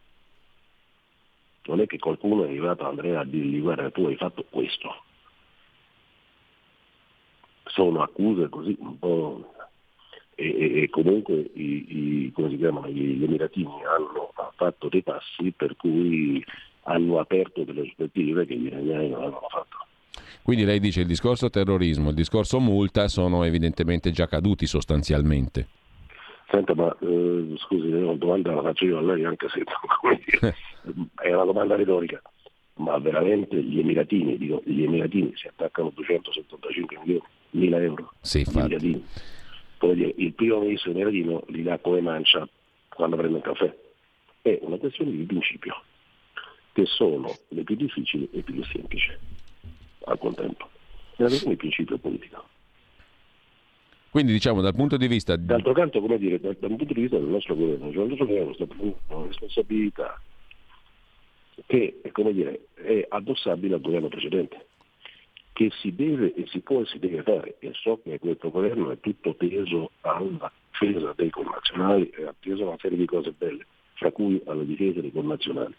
Non 1.65 1.81
è 1.81 1.87
che 1.87 1.97
qualcuno 1.97 2.43
è 2.43 2.47
arrivato 2.47 2.83
a 2.83 2.89
Andrea 2.89 3.21
a 3.21 3.25
dirgli 3.25 3.59
guarda 3.59 3.89
tu 3.89 4.05
hai 4.05 4.15
fatto 4.15 4.45
questo, 4.49 5.03
sono 7.65 8.01
accuse 8.01 8.49
così 8.49 8.75
un 8.79 8.99
po' 8.99 9.53
e, 10.35 10.83
e 10.83 10.89
comunque 10.89 11.49
i, 11.53 12.31
i, 12.33 12.57
chiamano, 12.57 12.89
gli 12.89 13.23
emiratini 13.23 13.71
hanno 13.85 14.31
fatto 14.55 14.89
dei 14.89 15.01
passi 15.01 15.51
per 15.55 15.75
cui 15.77 16.43
hanno 16.83 17.19
aperto 17.19 17.63
delle 17.63 17.81
prospettive 17.81 18.45
che 18.45 18.55
gli 18.55 18.65
iraniani 18.65 19.09
non 19.09 19.21
avevano 19.21 19.47
fatto. 19.49 19.77
Quindi 20.43 20.65
lei 20.65 20.79
dice 20.79 21.01
il 21.01 21.07
discorso 21.07 21.49
terrorismo, 21.49 22.09
il 22.09 22.15
discorso 22.15 22.59
multa 22.59 23.07
sono 23.07 23.43
evidentemente 23.43 24.11
già 24.11 24.27
caduti 24.27 24.67
sostanzialmente. 24.67 25.67
Senta, 26.49 26.75
ma 26.75 26.95
eh, 27.01 27.55
scusi, 27.57 27.87
una 27.87 28.13
domanda 28.13 28.53
la 28.53 28.61
faccio 28.61 28.85
io 28.85 28.99
a 28.99 29.01
lei 29.01 29.25
anche 29.25 29.47
se 29.49 29.63
dire, 30.25 30.55
è 31.15 31.33
una 31.33 31.45
domanda 31.45 31.75
retorica 31.75 32.21
ma 32.75 32.97
veramente 32.97 33.61
gli 33.61 33.79
emiratini, 33.79 34.37
dico, 34.37 34.61
gli 34.65 34.83
emiratini 34.83 35.31
si 35.35 35.47
attaccano 35.47 35.91
275 35.93 36.97
milioni, 36.99 37.23
mila 37.55 37.81
euro. 37.81 38.13
Sì, 38.21 38.43
dire, 39.93 40.13
il 40.17 40.33
primo 40.33 40.59
ministro 40.59 40.91
emiratino 40.91 41.43
li 41.47 41.63
dà 41.63 41.77
come 41.79 42.01
mancia 42.01 42.47
quando 42.89 43.15
prende 43.15 43.35
un 43.35 43.41
caffè. 43.41 43.75
È 44.41 44.59
una 44.61 44.77
questione 44.77 45.11
di 45.11 45.23
principio, 45.23 45.81
che 46.73 46.85
sono 46.85 47.33
le 47.49 47.63
più 47.63 47.75
difficili 47.75 48.29
e 48.31 48.41
più 48.41 48.63
semplici 48.63 49.11
al 50.05 50.17
contempo. 50.17 50.69
È 51.15 51.21
una 51.21 51.29
questione 51.29 51.55
di 51.55 51.59
principio 51.59 51.97
politico. 51.97 52.43
Quindi 54.09 54.31
diciamo 54.31 54.61
dal 54.61 54.75
punto 54.75 54.95
di 54.95 55.07
vista... 55.07 55.35
D'altro 55.35 55.73
canto, 55.73 55.99
come 55.99 56.17
dire, 56.17 56.39
dal, 56.39 56.55
dal 56.57 56.69
punto 56.69 56.93
di 56.93 57.01
vista 57.01 57.17
del 57.17 57.27
nostro 57.27 57.55
governo, 57.55 57.91
cioè 57.91 58.03
il 58.03 58.09
nostro 58.09 58.25
governo 58.25 58.53
sta 58.53 58.65
prendendo 58.65 58.97
una 59.07 59.27
responsabilità 59.27 60.21
che 61.65 62.01
dire, 62.31 62.67
è 62.75 63.05
addossabile 63.09 63.75
al 63.75 63.81
governo 63.81 64.07
precedente, 64.07 64.67
che 65.55 65.71
si 65.71 65.95
deve 65.95 66.33
e 66.33 66.45
si 66.47 66.59
può 66.59 66.81
e 66.81 66.85
si 66.85 66.99
deve 66.99 67.23
fare. 67.23 67.55
E 67.59 67.71
so 67.73 68.01
che 68.03 68.19
questo 68.19 68.51
governo 68.51 68.91
è 68.91 68.99
tutto 68.99 69.35
teso 69.37 69.91
alla 70.01 70.51
difesa 70.69 71.13
dei 71.15 71.29
connazionali 71.29 72.09
e 72.09 72.25
ha 72.25 72.35
teso 72.37 72.63
a 72.63 72.67
una 72.67 72.77
serie 72.77 72.97
di 72.97 73.05
cose 73.05 73.31
belle, 73.31 73.65
fra 73.93 74.11
cui 74.11 74.41
alla 74.47 74.63
difesa 74.63 74.99
dei 74.99 75.13
connazionali. 75.13 75.73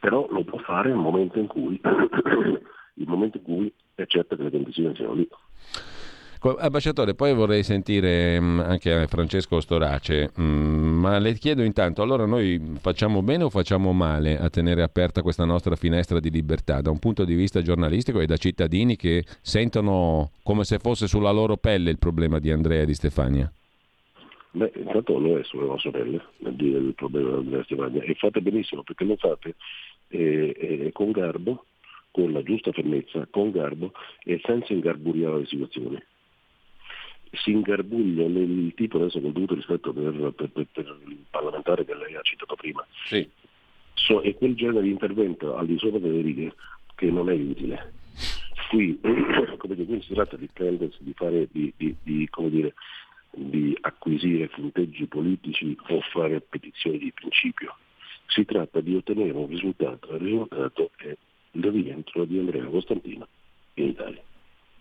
Però 0.00 0.26
lo 0.30 0.44
può 0.44 0.58
fare 0.60 0.88
nel 0.88 0.96
momento 0.96 1.38
in 1.38 1.46
cui, 1.46 1.78
il 1.84 3.06
momento 3.06 3.36
in 3.36 3.42
cui 3.42 3.72
accetta 3.96 4.34
che 4.34 4.42
le 4.44 4.50
condizioni 4.50 4.94
siano 4.94 5.12
lì. 5.12 5.28
Ambasciatore, 6.46 7.14
poi 7.14 7.32
vorrei 7.32 7.62
sentire 7.62 8.38
mm, 8.38 8.60
anche 8.60 9.06
Francesco 9.06 9.60
Storace, 9.60 10.30
mm, 10.38 10.98
ma 11.00 11.18
le 11.18 11.32
chiedo 11.34 11.62
intanto, 11.62 12.02
allora 12.02 12.26
noi 12.26 12.60
facciamo 12.80 13.22
bene 13.22 13.44
o 13.44 13.48
facciamo 13.48 13.92
male 13.94 14.38
a 14.38 14.50
tenere 14.50 14.82
aperta 14.82 15.22
questa 15.22 15.46
nostra 15.46 15.74
finestra 15.74 16.20
di 16.20 16.30
libertà? 16.30 16.82
Da 16.82 16.90
un 16.90 16.98
punto 16.98 17.24
di 17.24 17.34
vista 17.34 17.62
giornalistico 17.62 18.20
e 18.20 18.26
da 18.26 18.36
cittadini 18.36 18.94
che 18.94 19.24
sentono 19.40 20.32
come 20.42 20.64
se 20.64 20.78
fosse 20.78 21.06
sulla 21.06 21.30
loro 21.30 21.56
pelle 21.56 21.90
il 21.90 21.98
problema 21.98 22.38
di 22.38 22.50
Andrea 22.50 22.82
e 22.82 22.86
di 22.86 22.94
Stefania? 22.94 23.50
Beh, 24.50 24.72
intanto 24.76 25.18
non 25.18 25.38
è 25.38 25.44
sulla 25.44 25.64
nostra 25.64 25.92
pelle 25.92 26.20
il 26.40 26.92
problema 26.94 27.30
di 27.30 27.36
Andrea 27.36 27.60
e 27.60 27.64
Stefania. 27.64 28.02
E 28.02 28.14
fate 28.16 28.42
benissimo 28.42 28.82
perché 28.82 29.04
lo 29.04 29.16
fate 29.16 29.54
eh, 30.08 30.54
eh, 30.58 30.90
con 30.92 31.10
garbo, 31.10 31.64
con 32.10 32.32
la 32.32 32.42
giusta 32.42 32.70
fermezza, 32.70 33.26
con 33.30 33.50
garbo 33.50 33.92
e 34.22 34.38
senza 34.44 34.74
ingarburiare 34.74 35.38
le 35.38 35.46
situazioni 35.46 36.02
si 37.36 37.50
ingarbuglia 37.50 38.24
il 38.24 38.72
tipo 38.74 38.98
adesso 38.98 39.20
con 39.20 39.32
tutto 39.32 39.54
rispetto 39.54 39.92
per, 39.92 40.32
per, 40.34 40.50
per, 40.50 40.66
per, 40.72 40.98
il 41.06 41.24
parlamentare 41.30 41.84
che 41.84 41.94
lei 41.94 42.14
ha 42.14 42.20
citato 42.22 42.54
prima. 42.54 42.84
Sì. 43.06 43.28
So, 43.94 44.20
è 44.20 44.34
quel 44.34 44.54
genere 44.54 44.82
di 44.82 44.90
intervento 44.90 45.56
al 45.56 45.66
di 45.66 45.78
sopra 45.78 45.98
delle 45.98 46.20
righe 46.20 46.54
che 46.94 47.10
non 47.10 47.30
è 47.30 47.34
utile. 47.34 47.92
Qui, 48.68 48.98
come 49.58 49.74
dire, 49.74 50.00
si 50.02 50.14
tratta 50.14 50.36
di 50.36 50.48
prendersi, 50.52 50.98
di, 51.00 51.12
fare, 51.14 51.48
di, 51.50 51.72
di, 51.76 51.94
di, 52.02 52.28
dire, 52.48 52.74
di 53.30 53.76
acquisire 53.80 54.48
punteggi 54.48 55.06
politici 55.06 55.76
o 55.88 56.00
fare 56.12 56.40
petizioni 56.40 56.98
di 56.98 57.12
principio. 57.12 57.76
Si 58.26 58.44
tratta 58.44 58.80
di 58.80 58.96
ottenere 58.96 59.32
un 59.32 59.46
risultato, 59.46 60.14
il 60.14 60.20
risultato 60.20 60.90
è 60.96 61.16
il 61.52 61.70
rientro 61.70 62.24
di 62.24 62.38
Andrea 62.38 62.64
Costantino 62.64 63.28
in 63.74 63.88
Italia. 63.88 64.22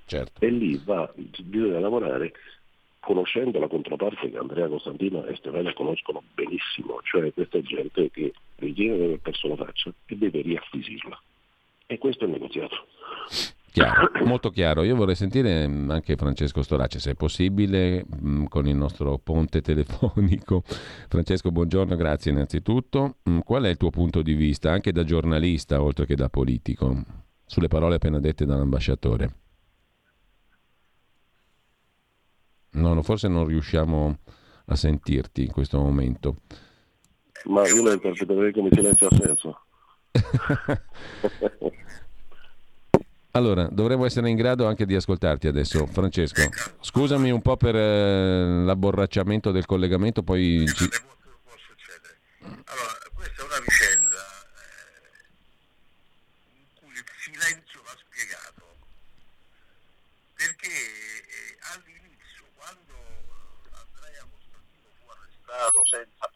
Certo. 0.05 0.43
E 0.43 0.49
lì 0.49 0.79
va, 0.83 1.11
bisogna 1.15 1.79
lavorare 1.79 2.33
conoscendo 2.99 3.59
la 3.59 3.67
controparte 3.67 4.29
che 4.29 4.37
Andrea 4.37 4.67
Costantino 4.67 5.25
e 5.25 5.35
Stefania 5.35 5.73
conoscono 5.73 6.23
benissimo, 6.33 6.99
cioè 7.03 7.33
questa 7.33 7.61
gente 7.61 8.09
che 8.11 8.33
ritiene 8.55 9.07
di 9.07 9.17
perso 9.17 9.49
la 9.49 9.57
faccia 9.57 9.91
e 10.05 10.15
deve 10.15 10.41
riacquisirla. 10.41 11.21
E 11.85 11.97
questo 11.97 12.23
è 12.23 12.27
il 12.27 12.33
negoziato. 12.33 12.87
Chiaro, 13.73 14.11
molto 14.23 14.51
chiaro. 14.51 14.83
Io 14.83 14.95
vorrei 14.95 15.15
sentire 15.15 15.67
mm, 15.67 15.89
anche 15.89 16.15
Francesco 16.15 16.61
Storace, 16.61 16.99
se 16.99 17.11
è 17.11 17.15
possibile, 17.15 18.05
mm, 18.05 18.45
con 18.45 18.67
il 18.67 18.75
nostro 18.75 19.17
ponte 19.17 19.61
telefonico. 19.61 20.63
Francesco, 21.09 21.51
buongiorno, 21.51 21.95
grazie 21.95 22.31
innanzitutto. 22.31 23.17
Mm, 23.29 23.39
qual 23.39 23.63
è 23.63 23.69
il 23.69 23.77
tuo 23.77 23.89
punto 23.89 24.21
di 24.21 24.33
vista, 24.33 24.71
anche 24.71 24.93
da 24.93 25.03
giornalista, 25.03 25.81
oltre 25.81 26.05
che 26.05 26.15
da 26.15 26.29
politico, 26.29 27.03
sulle 27.45 27.67
parole 27.67 27.95
appena 27.95 28.19
dette 28.19 28.45
dall'ambasciatore? 28.45 29.42
No, 32.73 33.01
forse 33.01 33.27
non 33.27 33.45
riusciamo 33.45 34.17
a 34.65 34.75
sentirti 34.75 35.43
in 35.43 35.51
questo 35.51 35.79
momento. 35.79 36.37
Ma 37.45 37.67
io 37.67 37.83
lo 37.83 37.91
interpreterei 37.91 38.53
come 38.53 38.69
silenzio 38.71 39.07
assenso. 39.07 39.61
Allora, 43.35 43.67
dovremmo 43.71 44.05
essere 44.05 44.29
in 44.29 44.35
grado 44.35 44.67
anche 44.67 44.85
di 44.85 44.93
ascoltarti 44.93 45.47
adesso. 45.47 45.87
Francesco, 45.87 46.43
scusami 46.79 47.31
un 47.31 47.41
po' 47.41 47.57
per 47.57 47.75
eh, 47.75 48.63
l'abborracciamento 48.63 49.49
del 49.49 49.65
collegamento, 49.65 50.21
poi... 50.21 50.63
Ci... 50.67 50.87
Allora, 52.43 53.02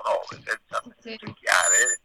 2009, 0.07 0.41
senza 0.43 0.83
cerchiare, 1.01 1.99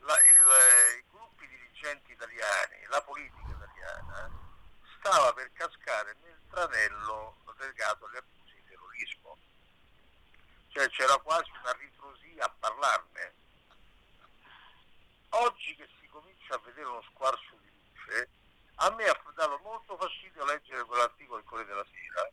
la, 0.00 0.18
eh, 0.18 0.98
i 0.98 1.04
gruppi 1.10 1.46
dirigenti 1.48 2.12
italiani, 2.12 2.84
la 2.88 3.02
politica 3.02 3.48
italiana, 3.48 4.30
stava 4.98 5.32
per 5.32 5.50
cascare 5.52 6.16
nel 6.22 6.38
tranello 6.50 7.36
legato 7.58 8.06
agli 8.06 8.16
accusi 8.16 8.54
di 8.54 8.64
terrorismo. 8.68 9.38
Cioè 10.68 10.88
c'era 10.90 11.16
quasi 11.18 11.50
una 11.60 11.72
ritrosia 11.72 12.44
a 12.44 12.54
parlarne. 12.58 13.34
Oggi 15.30 15.76
che 15.76 15.88
si 16.00 16.06
comincia 16.08 16.54
a 16.54 16.60
vedere 16.64 16.86
uno 16.86 17.02
squarcio 17.02 17.56
di 17.60 17.70
luce, 17.70 18.28
a 18.76 18.90
me 18.90 19.04
ha 19.04 19.22
dato 19.34 19.58
molto 19.62 19.96
fastidio 19.96 20.44
leggere 20.44 20.84
quell'articolo 20.84 21.38
del 21.38 21.48
Corriere 21.48 21.70
della 21.70 21.86
Sera, 21.92 22.30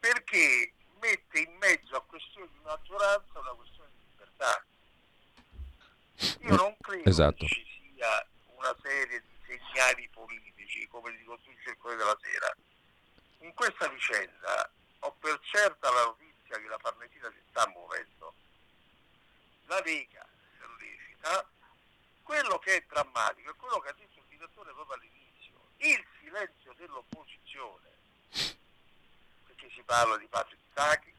perché 0.00 0.72
mette 1.02 1.40
in 1.40 1.56
mezzo 1.56 1.96
a 1.96 2.02
questione 2.02 2.48
di 2.52 2.60
maggioranza 2.62 3.40
una 3.40 3.50
questione 3.50 3.90
di 3.90 4.04
libertà. 4.10 4.64
Io 6.42 6.54
non 6.54 6.76
credo 6.80 7.08
esatto. 7.10 7.44
che 7.44 7.48
ci 7.48 7.66
sia 7.92 8.26
una 8.54 8.74
serie 8.80 9.20
di 9.20 9.36
segnali 9.44 10.08
politici 10.10 10.86
come 10.86 11.10
li 11.10 11.24
costruisce 11.24 11.70
il 11.70 11.78
Corriere 11.78 12.04
della 12.04 12.18
Sera. 12.22 12.56
In 13.40 13.52
questa 13.54 13.88
vicenda 13.88 14.70
ho 15.00 15.12
per 15.18 15.40
certa 15.42 15.90
la 15.90 16.04
notizia 16.04 16.60
che 16.60 16.68
la 16.68 16.78
Farnesina 16.78 17.28
si 17.30 17.42
sta 17.50 17.66
muovendo. 17.68 18.34
La 19.66 19.80
Lega 19.80 20.24
sollecita. 20.60 21.50
Quello 22.22 22.58
che 22.60 22.76
è 22.76 22.84
drammatico 22.86 23.50
è 23.50 23.56
quello 23.56 23.80
che 23.80 23.88
ha 23.88 23.94
detto 23.94 24.20
il 24.20 24.26
direttore 24.28 24.72
proprio 24.72 24.94
all'inizio, 24.94 25.66
il 25.78 26.06
silenzio 26.20 26.72
dell'opposizione, 26.74 27.90
perché 29.46 29.68
si 29.74 29.82
parla 29.82 30.16
di 30.16 30.28
Patrick 30.28 30.61
Sacchi, 30.74 31.12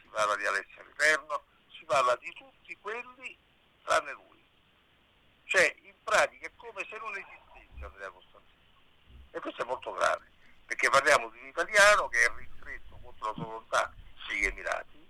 si 0.00 0.06
parla 0.08 0.36
di 0.36 0.46
Alessia 0.46 0.82
Riverno, 0.82 1.42
si 1.76 1.84
parla 1.84 2.16
di 2.16 2.32
tutti 2.32 2.76
quelli 2.80 3.36
tranne 3.84 4.12
lui. 4.12 4.42
Cioè, 5.44 5.76
in 5.82 5.94
pratica 6.02 6.46
è 6.46 6.52
come 6.56 6.86
se 6.88 6.96
non 6.98 7.16
esistesse 7.16 7.84
Andrea 7.84 8.10
Costantino. 8.10 8.80
E 9.32 9.40
questo 9.40 9.62
è 9.62 9.66
molto 9.66 9.92
grave, 9.92 10.30
perché 10.66 10.88
parliamo 10.88 11.28
di 11.30 11.38
un 11.38 11.46
italiano 11.46 12.08
che 12.08 12.24
è 12.24 12.32
ristretto 12.36 12.98
contro 13.02 13.28
la 13.28 13.34
sua 13.34 13.44
volontà 13.44 13.92
negli 14.28 14.46
Emirati, 14.46 15.08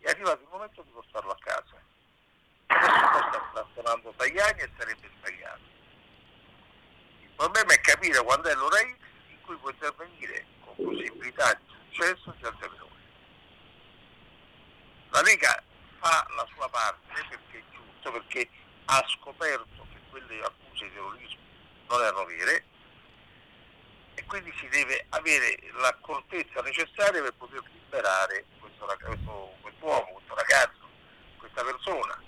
è 0.00 0.10
arrivato 0.10 0.42
il 0.42 0.48
momento 0.48 0.82
di 0.82 0.90
portarlo 0.90 1.30
a 1.32 1.38
casa. 1.38 1.82
Adesso 2.66 3.28
sta 3.28 3.48
stazionando 3.50 4.14
Tajani 4.16 4.60
e 4.60 4.70
sarebbe 4.76 5.10
sbagliato. 5.18 5.60
Il 7.20 7.30
problema 7.36 7.72
è 7.72 7.80
capire 7.80 8.22
quando 8.22 8.48
è 8.48 8.54
l'ora 8.54 8.78
X 8.78 8.96
in 9.28 9.40
cui 9.42 9.56
può 9.56 9.70
intervenire 9.70 10.46
con 10.64 10.74
possibilità 10.76 11.54
di 11.54 11.64
successo 11.90 12.34
senza 12.40 12.68
minore. 12.70 12.85
La 15.16 15.22
Lega 15.22 15.62
fa 15.98 16.26
la 16.36 16.46
sua 16.52 16.68
parte 16.68 17.24
perché 17.26 17.56
è 17.56 17.62
giusto, 17.72 18.12
perché 18.12 18.50
ha 18.84 19.02
scoperto 19.08 19.86
che 19.90 19.98
quelle 20.10 20.44
accuse 20.44 20.84
di 20.84 20.92
terrorismo 20.92 21.40
non 21.88 22.02
erano 22.02 22.24
vere, 22.26 22.64
e 24.12 24.24
quindi 24.26 24.52
si 24.58 24.68
deve 24.68 25.06
avere 25.08 25.56
l'accortezza 25.80 26.60
necessaria 26.60 27.22
per 27.22 27.32
poter 27.32 27.62
liberare 27.62 28.44
questo, 28.60 28.84
questo, 28.84 29.54
quest'uomo, 29.62 30.12
questo 30.12 30.34
ragazzo, 30.34 30.86
questa 31.38 31.64
persona. 31.64 32.22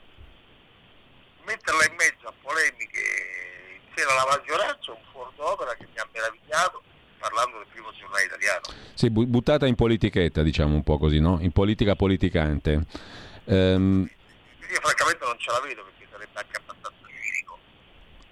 Metterla 1.43 1.85
in 1.85 1.95
mezzo 1.95 2.27
a 2.27 2.33
polemiche 2.41 3.83
insieme 3.85 4.13
alla 4.13 4.29
maggioranza 4.31 4.93
è 4.93 4.95
un 4.95 5.05
fuori 5.13 5.37
d'opera 5.37 5.75
che 5.75 5.87
mi 5.93 5.99
ha 5.99 6.09
meravigliato 6.11 6.83
parlando 7.19 7.59
del 7.59 7.67
primo 7.73 7.91
giornale 7.99 8.25
italiano. 8.25 8.61
Sì, 8.95 9.11
buttata 9.11 9.67
in 9.67 9.75
politichetta, 9.75 10.43
diciamo 10.43 10.75
un 10.75 10.83
po' 10.83 10.99
così, 10.99 11.21
no? 11.21 11.39
In 11.41 11.53
politica 11.53 11.95
politicante. 11.97 12.85
Um... 13.45 14.09
Io 14.69 14.81
francamente 14.83 15.25
non 15.25 15.39
ce 15.39 15.51
la 15.51 15.61
vedo 15.67 15.83
perché 15.83 16.07
sarebbe 16.11 16.39
anche 16.39 16.57
abbastanza 16.57 17.07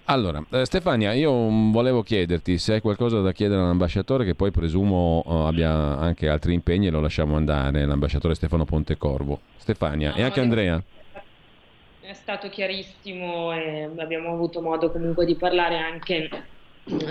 allora, 0.09 0.41
eh, 0.51 0.63
Stefania, 0.63 1.11
io 1.11 1.31
volevo 1.69 2.01
chiederti 2.01 2.57
se 2.57 2.75
hai 2.75 2.81
qualcosa 2.81 3.19
da 3.19 3.33
chiedere 3.33 3.59
all'ambasciatore, 3.59 4.23
che 4.23 4.35
poi 4.35 4.51
presumo 4.51 5.21
oh, 5.25 5.47
abbia 5.47 5.97
anche 5.97 6.29
altri 6.29 6.53
impegni 6.53 6.87
e 6.87 6.91
lo 6.91 7.01
lasciamo 7.01 7.35
andare, 7.35 7.85
l'ambasciatore 7.85 8.33
Stefano 8.33 8.63
Pontecorvo. 8.63 9.41
Stefania 9.57 10.11
no, 10.11 10.15
e 10.15 10.23
anche 10.23 10.39
Andrea? 10.39 10.81
È 11.99 12.13
stato 12.13 12.47
chiarissimo 12.47 13.51
e 13.51 13.89
abbiamo 13.97 14.31
avuto 14.31 14.61
modo 14.61 14.91
comunque 14.91 15.25
di 15.25 15.35
parlare 15.35 15.77
anche 15.77 16.29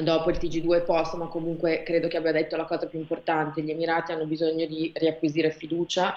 dopo 0.03 0.31
il 0.31 0.39
TG2 0.39 0.85
post, 0.85 1.15
ma 1.15 1.27
comunque 1.27 1.83
credo 1.83 2.09
che 2.09 2.17
abbia 2.17 2.33
detto 2.33 2.57
la 2.57 2.65
cosa 2.65 2.87
più 2.87 2.99
importante, 2.99 3.63
gli 3.63 3.71
Emirati 3.71 4.13
hanno 4.13 4.27
bisogno 4.27 4.67
di 4.67 4.91
riacquisire 4.95 5.51
fiducia 5.51 6.15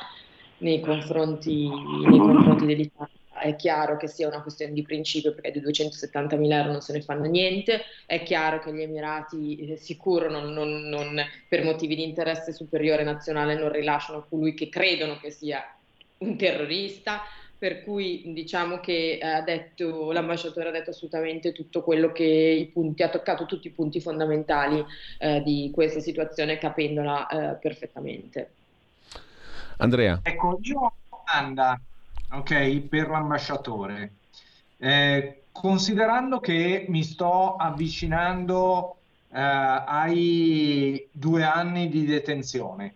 nei 0.59 0.79
confronti, 0.79 1.67
nei 1.67 2.19
confronti 2.19 2.65
dell'Italia 2.65 3.17
è 3.39 3.55
chiaro 3.55 3.97
che 3.97 4.07
sia 4.07 4.27
una 4.27 4.41
questione 4.41 4.73
di 4.73 4.81
principio 4.81 5.33
perché 5.33 5.51
di 5.51 5.61
270.000 5.61 6.51
euro 6.51 6.71
non 6.71 6.81
se 6.81 6.93
ne 6.93 7.01
fanno 7.01 7.25
niente, 7.25 7.81
è 8.05 8.21
chiaro 8.23 8.59
che 8.59 8.73
gli 8.73 8.81
Emirati 8.81 9.71
eh, 9.71 9.77
sicuro 9.77 10.29
non, 10.29 10.51
non, 10.51 10.89
non, 10.89 11.21
per 11.47 11.63
motivi 11.63 11.95
di 11.95 12.03
interesse 12.03 12.51
superiore 12.51 13.03
nazionale 13.03 13.57
non 13.57 13.71
rilasciano 13.71 14.25
colui 14.27 14.53
che 14.53 14.69
credono 14.69 15.17
che 15.19 15.31
sia 15.31 15.63
un 16.19 16.35
terrorista, 16.35 17.21
per 17.59 17.83
cui 17.83 18.23
diciamo 18.33 18.79
che 18.79 19.19
ha 19.21 19.41
detto, 19.41 20.13
l'ambasciatore 20.13 20.69
ha 20.69 20.71
detto 20.71 20.91
assolutamente 20.91 21.51
tutto 21.51 21.83
quello 21.83 22.13
che 22.13 22.23
i 22.23 22.65
punti, 22.67 23.03
ha 23.03 23.09
toccato 23.09 23.45
tutti 23.45 23.67
i 23.67 23.71
punti 23.71 23.99
fondamentali 23.99 24.83
eh, 25.17 25.41
di 25.43 25.69
questa 25.73 25.99
situazione 25.99 26.57
capendola 26.57 27.27
eh, 27.27 27.55
perfettamente. 27.55 28.51
Andrea. 29.77 30.21
Ecco, 30.23 30.57
io 30.61 30.79
ho 30.79 30.93
una 31.09 31.23
domanda 31.25 31.81
ok, 32.31 32.79
per 32.87 33.09
l'ambasciatore. 33.09 34.13
Eh, 34.77 35.41
considerando 35.51 36.39
che 36.39 36.85
mi 36.87 37.03
sto 37.03 37.57
avvicinando 37.57 38.95
eh, 39.33 39.37
ai 39.37 41.05
due 41.11 41.43
anni 41.43 41.89
di 41.89 42.05
detenzione, 42.05 42.93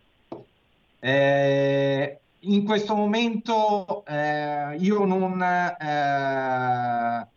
eh, 1.02 2.20
in 2.44 2.66
questo 2.66 2.96
momento 2.96 4.04
eh, 4.06 4.76
io 4.78 5.06
non 5.06 5.42
eh, 5.42 7.28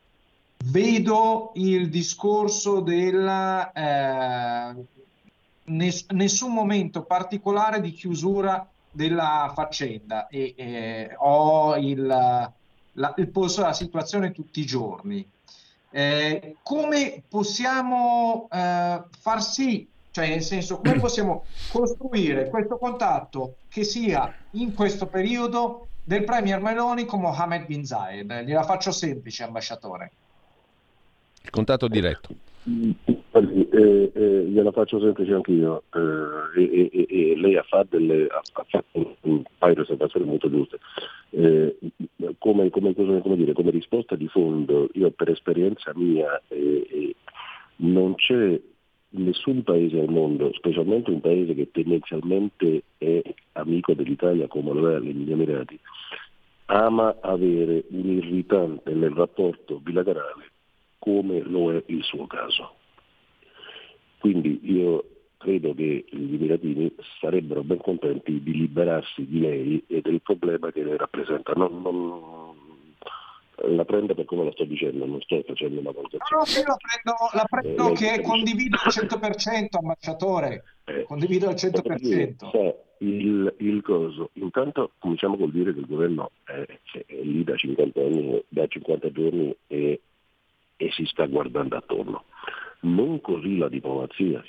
vedo 0.65 1.53
il 1.55 1.89
discorso 1.91 2.81
del 2.81 3.70
eh, 3.74 4.74
ness- 5.65 6.11
nessun 6.11 6.53
momento 6.53 7.03
particolare 7.03 7.81
di 7.81 7.93
chiusura 7.93 8.66
della 8.91 9.53
faccenda 9.55 10.27
e 10.28 10.55
eh, 10.57 11.15
ho 11.19 11.77
il, 11.77 12.05
la, 12.07 13.15
il 13.16 13.28
polso 13.28 13.61
della 13.61 13.74
situazione 13.74 14.33
tutti 14.33 14.61
i 14.61 14.66
giorni. 14.66 15.28
Eh, 15.91 16.57
come 16.62 17.23
possiamo 17.28 18.49
eh, 18.51 19.03
far 19.19 19.43
sì, 19.43 19.89
cioè 20.16 20.30
nel 20.30 20.40
senso 20.40 20.78
come 20.78 20.98
possiamo 20.98 21.44
costruire 21.70 22.48
questo 22.48 22.78
contatto 22.78 23.56
che 23.68 23.84
sia 23.84 24.34
in 24.52 24.72
questo 24.72 25.09
periodo 25.09 25.88
del 26.02 26.24
Premier 26.24 26.59
Meloni 26.59 27.05
con 27.05 27.20
Mohammed 27.20 27.66
bin 27.66 27.84
Zayed? 27.84 28.44
Gliela 28.44 28.62
faccio 28.62 28.93
semplice, 28.93 29.43
ambasciatore. 29.43 30.12
Contatto 31.51 31.86
diretto. 31.86 32.30
Eh, 32.64 34.10
eh, 34.14 34.44
gliela 34.48 34.72
faccio 34.72 35.01
semplice 35.01 35.34
anch'io 35.34 35.82
eh, 35.93 37.06
e, 37.10 37.34
lei 37.36 37.56
ha 37.56 37.62
fatto, 37.62 37.98
delle, 37.98 38.26
ha 38.26 38.40
fatto, 38.64 39.16
un 39.20 39.43
paio 39.59 39.74
di 39.74 39.80
osservazioni 39.80 40.24
molto 40.24 40.48
giuste. 40.48 40.78
Eh, 41.28 41.76
come, 42.38 42.70
come, 42.70 42.94
come, 42.94 43.36
dire, 43.36 43.52
come, 43.52 43.70
risposta 43.70 44.16
di 44.16 44.28
fondo, 44.28 44.88
io 44.94 45.10
per 45.10 45.28
esperienza 45.28 45.93
mia 45.94 46.40
eh, 46.48 47.14
non 47.76 48.14
c'è 48.14 48.59
nessun 49.16 49.62
paese 49.62 50.01
al 50.01 50.09
mondo, 50.09 50.52
specialmente 50.55 51.10
un 51.10 51.20
paese 51.20 51.55
che 51.55 51.70
tendenzialmente 51.70 52.82
è 52.98 53.22
amico 53.52 53.94
dell'Italia 53.94 54.47
come 54.47 54.72
lo 54.72 54.90
è 54.90 55.01
gli 55.01 55.30
Emirati, 55.30 55.78
ama 56.66 57.16
avere 57.20 57.84
un 57.90 58.09
irritante 58.09 58.93
nel 58.93 59.12
rapporto 59.12 59.78
bilaterale 59.78 60.51
come 60.98 61.40
lo 61.40 61.72
è 61.72 61.82
il 61.86 62.02
suo 62.02 62.26
caso. 62.26 62.74
Quindi 64.18 64.59
io 64.64 65.05
credo 65.36 65.74
che 65.74 66.05
gli 66.09 66.34
Emiratini 66.34 66.93
sarebbero 67.20 67.62
ben 67.62 67.78
contenti 67.78 68.43
di 68.43 68.52
liberarsi 68.52 69.24
di 69.26 69.38
lei 69.38 69.84
e 69.86 70.01
del 70.01 70.20
problema 70.20 70.72
che 70.72 70.82
lei 70.82 70.97
rappresenta. 70.97 71.52
Non, 71.55 71.80
non, 71.80 72.56
la 73.69 73.85
prendo 73.85 74.15
per 74.15 74.24
come 74.27 74.45
lo 74.45 74.53
sto 74.53 74.65
dicendo, 74.65 75.07
non 75.07 75.20
sto 75.23 75.43
facendo 75.47 75.81
una 75.81 75.91
valutazione. 75.91 76.43
No, 76.45 76.61
io 76.61 76.66
la 76.66 76.77
prendo, 76.77 77.15
la 77.33 77.47
prendo 77.49 77.91
eh, 77.91 77.95
che 77.95 78.23
condivido 78.23 78.77
al 78.83 78.93
100%, 78.93 79.66
ambasciatore, 79.70 80.65
eh, 80.85 81.05
condivido 81.05 81.49
al 81.49 81.55
100%. 81.55 82.51
Sa, 82.51 82.74
il, 82.99 83.55
il, 83.59 83.83
coso, 83.83 84.31
intanto 84.35 84.93
cominciamo 84.99 85.37
col 85.37 85.51
dire 85.51 85.73
che 85.73 85.81
il 85.81 85.87
governo 85.87 86.31
è, 86.45 86.65
è 87.07 87.23
lì 87.23 87.45
da 87.45 87.57
50, 87.57 88.01
anni, 88.01 88.43
da 88.49 88.66
50 88.66 89.11
giorni 89.11 89.57
e, 89.66 90.01
e 90.77 90.91
si 90.93 91.05
sta 91.07 91.27
guardando 91.27 91.77
attorno. 91.77 92.24
Non 92.81 93.20
così 93.23 93.57
la 93.57 93.69
diplomazia, 93.69 94.43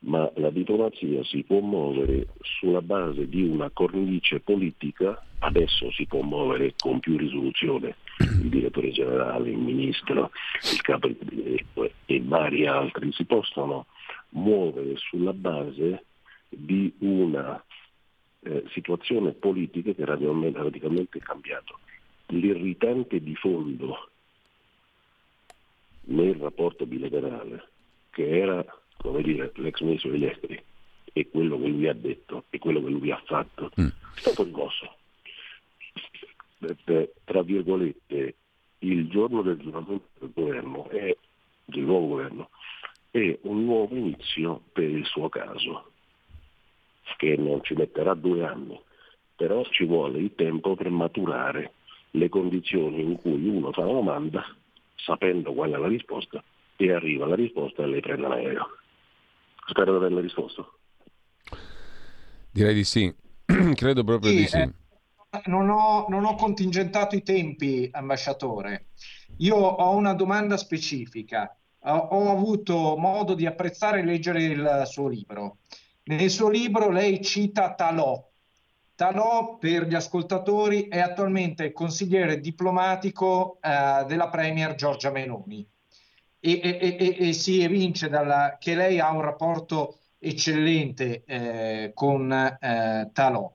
ma 0.00 0.30
la 0.36 0.50
diplomazia 0.50 1.22
si 1.24 1.42
può 1.44 1.60
muovere 1.60 2.28
sulla 2.40 2.80
base 2.80 3.28
di 3.28 3.42
una 3.42 3.70
cornice 3.70 4.40
politica, 4.40 5.22
adesso 5.40 5.90
si 5.92 6.06
può 6.06 6.22
muovere 6.22 6.74
con 6.78 6.98
più 7.00 7.16
risoluzione, 7.16 7.96
il 8.18 8.48
direttore 8.48 8.90
generale, 8.90 9.50
il 9.50 9.58
ministro, 9.58 10.30
il 10.72 10.80
capo 10.80 11.08
di 11.08 11.64
e 12.06 12.20
vari 12.22 12.66
altri 12.66 13.12
si 13.12 13.24
possono 13.24 13.86
muovere 14.30 14.96
sulla 14.96 15.32
base 15.32 16.04
di 16.48 16.92
una 16.98 17.62
eh, 18.40 18.64
situazione 18.72 19.32
politica 19.32 19.92
che 19.92 20.02
è 20.02 20.04
radicalmente, 20.04 20.58
radicalmente 20.58 21.18
cambiato. 21.18 21.78
L'irritante 22.28 23.20
di 23.20 23.34
fondo 23.34 24.10
nel 26.06 26.34
rapporto 26.34 26.86
bilaterale 26.86 27.68
che 28.10 28.38
era 28.38 28.64
come 28.96 29.22
dire, 29.22 29.52
l'ex 29.56 29.80
ministro 29.80 30.10
degli 30.10 30.24
esteri 30.24 30.62
e 31.12 31.28
quello 31.28 31.58
che 31.58 31.68
lui 31.68 31.88
ha 31.88 31.92
detto 31.92 32.44
e 32.50 32.58
quello 32.58 32.82
che 32.82 32.90
lui 32.90 33.10
ha 33.10 33.22
fatto 33.24 33.70
mm. 33.78 33.86
è 33.86 34.18
stato 34.18 34.44
rimosso. 34.44 34.96
Tra 37.24 37.42
virgolette, 37.42 38.34
il 38.78 39.08
giorno 39.08 39.42
del 39.42 39.58
giuramento 39.58 40.08
del 40.18 40.30
governo 40.34 40.88
è, 40.88 41.16
del 41.64 41.82
nuovo 41.82 42.08
governo 42.08 42.50
è 43.10 43.38
un 43.42 43.64
nuovo 43.64 43.94
inizio 43.94 44.62
per 44.72 44.90
il 44.90 45.06
suo 45.06 45.28
caso, 45.28 45.92
che 47.16 47.36
non 47.36 47.62
ci 47.62 47.74
metterà 47.74 48.14
due 48.14 48.44
anni, 48.44 48.78
però 49.36 49.64
ci 49.70 49.84
vuole 49.84 50.18
il 50.18 50.34
tempo 50.34 50.74
per 50.74 50.90
maturare 50.90 51.74
le 52.10 52.28
condizioni 52.28 53.02
in 53.02 53.16
cui 53.16 53.46
uno 53.46 53.70
fa 53.70 53.82
una 53.82 53.92
domanda 53.92 54.44
sapendo 54.96 55.52
qual 55.52 55.70
è 55.70 55.76
la 55.76 55.86
risposta 55.86 56.42
e 56.76 56.92
arriva 56.92 57.26
la 57.26 57.36
risposta 57.36 57.84
e 57.84 57.86
lei 57.86 58.00
prende 58.00 58.26
l'aereo. 58.26 58.78
Spero 59.66 59.92
di 59.92 59.96
averla 59.96 60.20
risposto. 60.20 60.78
Direi 62.50 62.74
di 62.74 62.84
sì, 62.84 63.14
credo 63.74 64.02
proprio 64.02 64.32
sì, 64.32 64.36
di 64.36 64.46
sì. 64.46 64.58
Eh, 64.58 64.72
non, 65.46 65.68
ho, 65.70 66.06
non 66.08 66.24
ho 66.24 66.34
contingentato 66.34 67.16
i 67.16 67.22
tempi, 67.22 67.88
ambasciatore. 67.90 68.86
Io 69.38 69.56
ho 69.56 69.94
una 69.94 70.14
domanda 70.14 70.56
specifica. 70.56 71.56
Ho, 71.80 71.96
ho 71.96 72.30
avuto 72.30 72.96
modo 72.96 73.34
di 73.34 73.46
apprezzare 73.46 74.00
e 74.00 74.04
leggere 74.04 74.42
il 74.42 74.82
suo 74.86 75.08
libro. 75.08 75.58
Nel 76.04 76.30
suo 76.30 76.48
libro 76.48 76.90
lei 76.90 77.22
cita 77.22 77.74
Talò. 77.74 78.22
Talò, 78.94 79.56
per 79.58 79.86
gli 79.86 79.94
ascoltatori, 79.94 80.88
è 80.88 81.00
attualmente 81.00 81.72
consigliere 81.72 82.40
diplomatico 82.40 83.58
eh, 83.60 84.04
della 84.06 84.28
Premier 84.28 84.74
Giorgia 84.76 85.10
Meloni 85.10 85.66
e, 86.38 86.60
e, 86.62 86.96
e, 86.98 87.28
e 87.28 87.32
si 87.32 87.62
evince 87.62 88.08
dalla, 88.08 88.56
che 88.60 88.74
lei 88.74 89.00
ha 89.00 89.10
un 89.10 89.22
rapporto 89.22 89.98
eccellente 90.18 91.24
eh, 91.24 91.92
con 91.94 92.30
eh, 92.32 93.10
Talò. 93.12 93.53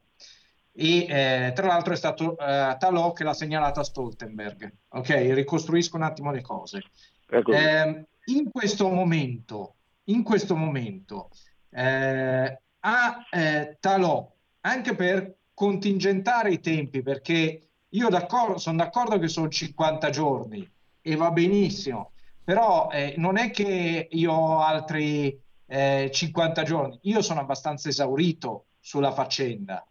E 0.71 1.05
eh, 1.09 1.51
tra 1.53 1.67
l'altro 1.67 1.93
è 1.93 1.97
stato 1.97 2.37
eh, 2.37 2.75
Talò 2.79 3.11
che 3.13 3.23
l'ha 3.23 3.33
segnalata 3.33 3.81
a 3.81 3.83
Stoltenberg. 3.83 4.71
Ok, 4.89 5.09
ricostruisco 5.09 5.97
un 5.97 6.03
attimo 6.03 6.31
le 6.31 6.41
cose. 6.41 6.83
Ecco. 7.27 7.51
Ehm, 7.51 8.05
in 8.25 8.49
questo 8.51 8.89
momento, 8.89 9.75
in 10.05 10.23
questo 10.23 10.55
momento 10.55 11.29
eh, 11.71 12.61
a 12.79 13.25
eh, 13.29 13.77
Talò, 13.79 14.31
anche 14.61 14.95
per 14.95 15.35
contingentare 15.53 16.51
i 16.51 16.59
tempi, 16.59 17.01
perché 17.01 17.69
io 17.89 18.09
d'accordo, 18.09 18.57
sono 18.57 18.77
d'accordo 18.77 19.17
che 19.17 19.27
sono 19.27 19.49
50 19.49 20.09
giorni 20.09 20.69
e 21.01 21.15
va 21.15 21.31
benissimo, 21.31 22.11
però 22.43 22.89
eh, 22.91 23.15
non 23.17 23.37
è 23.37 23.51
che 23.51 24.07
io 24.09 24.31
ho 24.31 24.59
altri 24.59 25.39
eh, 25.65 26.09
50 26.11 26.63
giorni, 26.63 26.99
io 27.03 27.21
sono 27.21 27.39
abbastanza 27.39 27.89
esaurito 27.89 28.65
sulla 28.79 29.11
faccenda, 29.11 29.85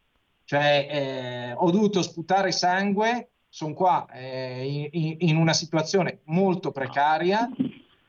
cioè 0.49 0.89
eh, 0.91 1.53
ho 1.53 1.71
dovuto 1.71 2.01
sputare 2.01 2.53
sangue, 2.53 3.33
sono 3.51 3.75
qua 3.75 4.07
eh, 4.11 4.89
in, 4.93 5.17
in, 5.19 5.37
una 5.37 5.53
situazione 5.53 6.21
molto 6.25 6.73
precaria 6.73 7.51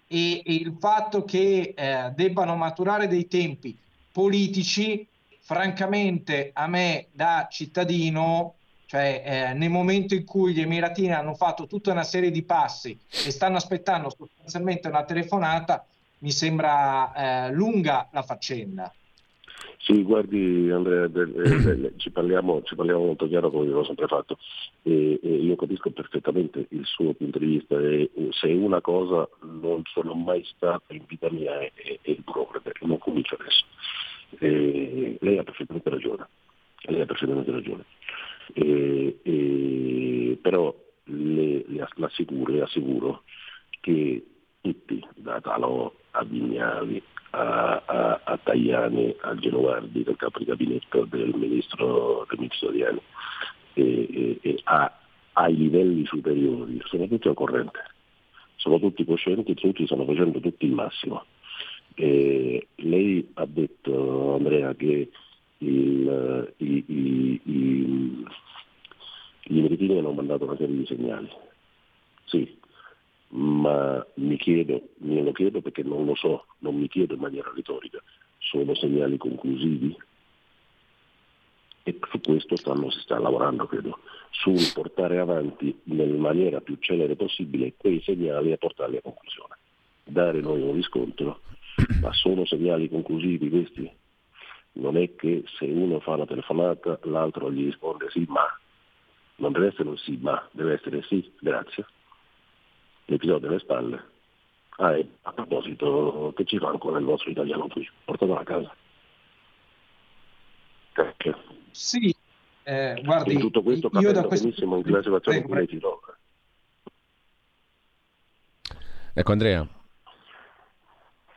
e, 0.08 0.42
e 0.46 0.54
il 0.54 0.78
fatto 0.80 1.26
che 1.26 1.74
eh, 1.76 2.14
debbano 2.16 2.56
maturare 2.56 3.10
dei 3.10 3.28
tempi 3.28 3.78
politici, 4.10 5.06
francamente 5.42 6.52
a 6.54 6.68
me 6.68 7.08
da 7.12 7.50
cittadino 7.52 8.54
cioè 8.86 9.22
eh, 9.26 9.54
nel 9.54 9.70
momento 9.70 10.16
in 10.16 10.24
cui 10.24 10.54
gli 10.54 10.62
Emiratini 10.62 11.12
hanno 11.12 11.36
fatto 11.36 11.68
tutta 11.68 11.92
una 11.92 12.04
serie 12.06 12.32
di 12.32 12.44
passi 12.44 12.98
e 13.26 13.32
stanno 13.32 13.58
aspettando 13.58 14.10
sostanzialmente 14.10 14.88
una 14.88 15.04
telefonata, 15.04 15.86
mi 16.20 16.32
sembra 16.32 17.48
eh, 17.48 17.52
lunga 17.52 18.08
la 18.12 18.24
faccenda. 18.24 18.94
Sì, 19.82 20.04
guardi 20.04 20.70
Andrea, 20.70 21.06
eh, 21.06 21.94
ci, 21.98 22.12
parliamo, 22.12 22.62
ci, 22.64 22.76
parliamo, 22.76 23.06
molto 23.06 23.28
chiaro 23.28 23.50
come 23.50 23.68
l'ho 23.68 23.84
sempre 23.84 24.08
fatto 24.08 24.38
e, 24.84 25.20
e, 25.22 25.36
io 25.36 25.56
capisco 25.56 25.90
perfettamente 25.90 26.68
il 26.70 26.86
suo 26.86 27.14
punto 27.14 27.40
di 27.40 27.46
vista 27.46 27.80
e 27.80 28.12
se 28.32 28.48
una 28.48 28.82
cosa 28.82 29.28
non 29.42 29.82
sono 29.86 30.14
mai 30.14 30.44
stato 30.46 30.94
in 30.94 31.04
vita 31.08 31.30
mia 31.32 31.60
è, 31.60 31.72
è, 31.74 32.00
è 32.02 32.10
il 32.10 32.22
burocrate, 32.24 32.74
non 32.82 32.98
comincio 32.98 33.36
adesso. 33.40 33.66
E 34.38 35.18
lei 35.22 35.38
ha 35.38 35.44
perfettamente 35.44 35.90
ragione, 35.90 36.28
lei 36.82 37.02
ha 37.02 37.06
perfettamente 37.06 37.52
ragione 37.52 37.86
però 40.50 40.74
le, 41.06 41.64
le, 41.68 41.88
l'assicuro, 41.96 42.52
le 42.52 42.62
assicuro 42.62 43.24
che 43.82 44.26
tutti, 44.62 45.06
da 45.16 45.40
Talò 45.42 45.92
a 46.12 46.24
Vignali, 46.24 47.02
a, 47.32 47.84
a, 47.86 48.22
a 48.24 48.38
Tajani, 48.38 49.16
a 49.22 49.36
Genovardi, 49.36 50.04
del 50.04 50.16
capo 50.16 50.40
di 50.40 50.46
gabinetto 50.46 51.06
del 51.06 51.34
ministro, 51.36 52.26
del 52.30 52.50
Diani, 52.72 53.02
e, 53.74 54.40
e, 54.42 54.60
a, 54.64 54.92
ai 55.34 55.56
livelli 55.56 56.06
superiori, 56.06 56.82
sono 56.86 57.08
tutti 57.08 57.28
al 57.28 57.36
corrente, 57.36 57.80
sono 58.56 58.80
tutti 58.80 59.06
coscienti, 59.06 59.54
tutti 59.54 59.86
stanno 59.86 60.06
facendo 60.06 60.40
tutti 60.40 60.66
il 60.66 60.74
massimo. 60.74 61.26
E 61.96 62.68
lei 62.76 63.30
ha 63.34 63.46
detto, 63.46 64.36
Andrea, 64.36 64.74
che 64.76 65.10
il, 65.60 66.54
i, 66.58 66.84
i, 66.88 67.42
i, 67.44 68.26
gli 69.44 69.60
emeritini 69.60 69.98
hanno 69.98 70.12
mandato 70.12 70.46
una 70.46 70.56
serie 70.58 70.76
di 70.78 70.86
segnali. 70.86 71.30
Sì, 72.26 72.59
ma 73.30 74.06
mi 74.16 74.38
chiedo, 74.38 74.90
me 75.00 75.22
lo 75.22 75.32
chiedo 75.32 75.62
perché 75.62 75.84
non 75.84 76.06
lo 76.06 76.16
so, 76.16 76.46
non 76.60 76.76
mi 76.76 76.88
chiedo 76.88 77.14
in 77.14 77.20
maniera 77.20 77.52
retorica, 77.54 78.02
sono 78.38 78.76
segnali 78.76 79.18
conclusivi? 79.18 79.96
E 81.84 82.00
su 82.10 82.22
questo 82.22 82.56
stanno, 82.56 82.90
si 82.90 83.00
sta 83.00 83.20
lavorando, 83.20 83.66
credo, 83.66 84.00
sul 84.32 84.72
portare 84.74 85.20
avanti 85.20 85.80
nella 85.84 86.18
maniera 86.18 86.62
più 86.62 86.78
celere 86.80 87.16
possibile 87.16 87.74
quei 87.78 88.02
segnali 88.02 88.52
e 88.52 88.58
portarli 88.58 88.98
a 88.98 89.02
conclusione. 89.02 89.58
Dare 90.04 90.42
noi 90.42 90.62
un 90.62 90.74
riscontro, 90.74 91.42
ma 92.02 92.12
sono 92.14 92.46
segnali 92.46 92.90
conclusivi 92.90 93.50
questi? 93.50 93.92
non 94.74 94.98
è 94.98 95.16
che 95.16 95.44
se 95.58 95.66
uno 95.66 96.00
fa 96.00 96.12
una 96.12 96.26
telefonata 96.26 97.00
l'altro 97.04 97.52
gli 97.52 97.66
risponde 97.66 98.10
sì 98.10 98.26
ma, 98.28 98.46
non 99.38 99.52
deve 99.52 99.68
essere 99.68 99.90
un 99.90 99.98
sì 99.98 100.18
ma, 100.22 100.48
deve 100.52 100.74
essere 100.74 101.02
sì, 101.04 101.32
grazie. 101.40 101.86
L'episodio 103.10 103.48
alle 103.48 103.60
spalle, 103.60 104.04
Ah, 104.82 104.96
e 104.96 105.10
a 105.24 105.34
proposito, 105.34 106.32
che 106.36 106.46
ci 106.46 106.58
fa 106.58 106.70
ancora 106.70 107.00
il 107.00 107.06
vostro 107.06 107.30
italiano 107.30 107.68
qui? 107.68 107.86
Portatelo 108.06 108.40
a 108.40 108.44
casa. 108.44 108.74
Perché? 110.94 111.36
Sì, 111.72 112.16
eh, 112.64 113.02
guardi, 113.04 113.34
In 113.34 113.40
tutto 113.42 113.62
questo 113.62 113.88
io 113.88 113.92
capendo 113.92 114.22
da 114.22 114.28
questo 114.28 114.46
benissimo 114.46 114.78
in 114.78 114.84
cui 114.84 115.54
lei 115.56 115.68
si 115.68 115.78
trova. 115.80 116.18
Ecco 119.14 119.32
Andrea. 119.34 119.68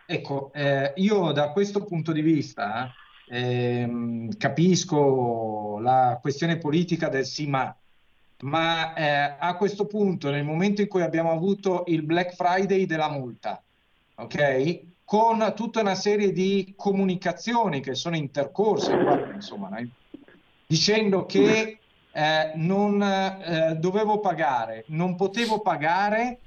Ecco, 0.06 0.52
eh, 0.52 0.92
io 0.96 1.32
da 1.32 1.50
questo 1.50 1.84
punto 1.84 2.12
di 2.12 2.20
vista 2.20 2.92
ehm, 3.26 4.36
capisco 4.36 5.78
la 5.80 6.18
questione 6.20 6.58
politica 6.58 7.08
del 7.08 7.24
sì 7.24 7.48
ma, 7.48 7.74
ma 8.42 8.94
eh, 8.94 9.36
a 9.38 9.56
questo 9.56 9.86
punto, 9.86 10.30
nel 10.30 10.44
momento 10.44 10.80
in 10.80 10.88
cui 10.88 11.02
abbiamo 11.02 11.32
avuto 11.32 11.84
il 11.86 12.02
Black 12.02 12.34
Friday 12.34 12.86
della 12.86 13.10
multa, 13.10 13.62
ok? 14.16 14.80
Con 15.04 15.52
tutta 15.54 15.80
una 15.80 15.94
serie 15.94 16.32
di 16.32 16.74
comunicazioni 16.76 17.80
che 17.80 17.94
sono 17.94 18.16
intercorse, 18.16 18.92
insomma, 19.34 19.70
dicendo 20.66 21.26
che 21.26 21.78
eh, 22.10 22.52
non 22.54 23.02
eh, 23.02 23.76
dovevo 23.78 24.20
pagare, 24.20 24.84
non 24.88 25.16
potevo 25.16 25.60
pagare 25.60 26.38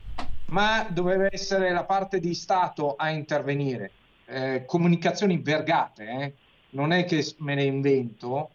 ma 0.48 0.86
doveva 0.90 1.28
essere 1.32 1.72
la 1.72 1.86
parte 1.86 2.20
di 2.20 2.34
Stato 2.34 2.96
a 2.96 3.10
intervenire. 3.10 3.92
Eh, 4.26 4.64
comunicazioni 4.66 5.38
vergate, 5.38 6.04
eh? 6.06 6.34
non 6.72 6.92
è 6.92 7.06
che 7.06 7.24
me 7.40 7.56
ne 7.56 7.64
invento. 7.64 8.52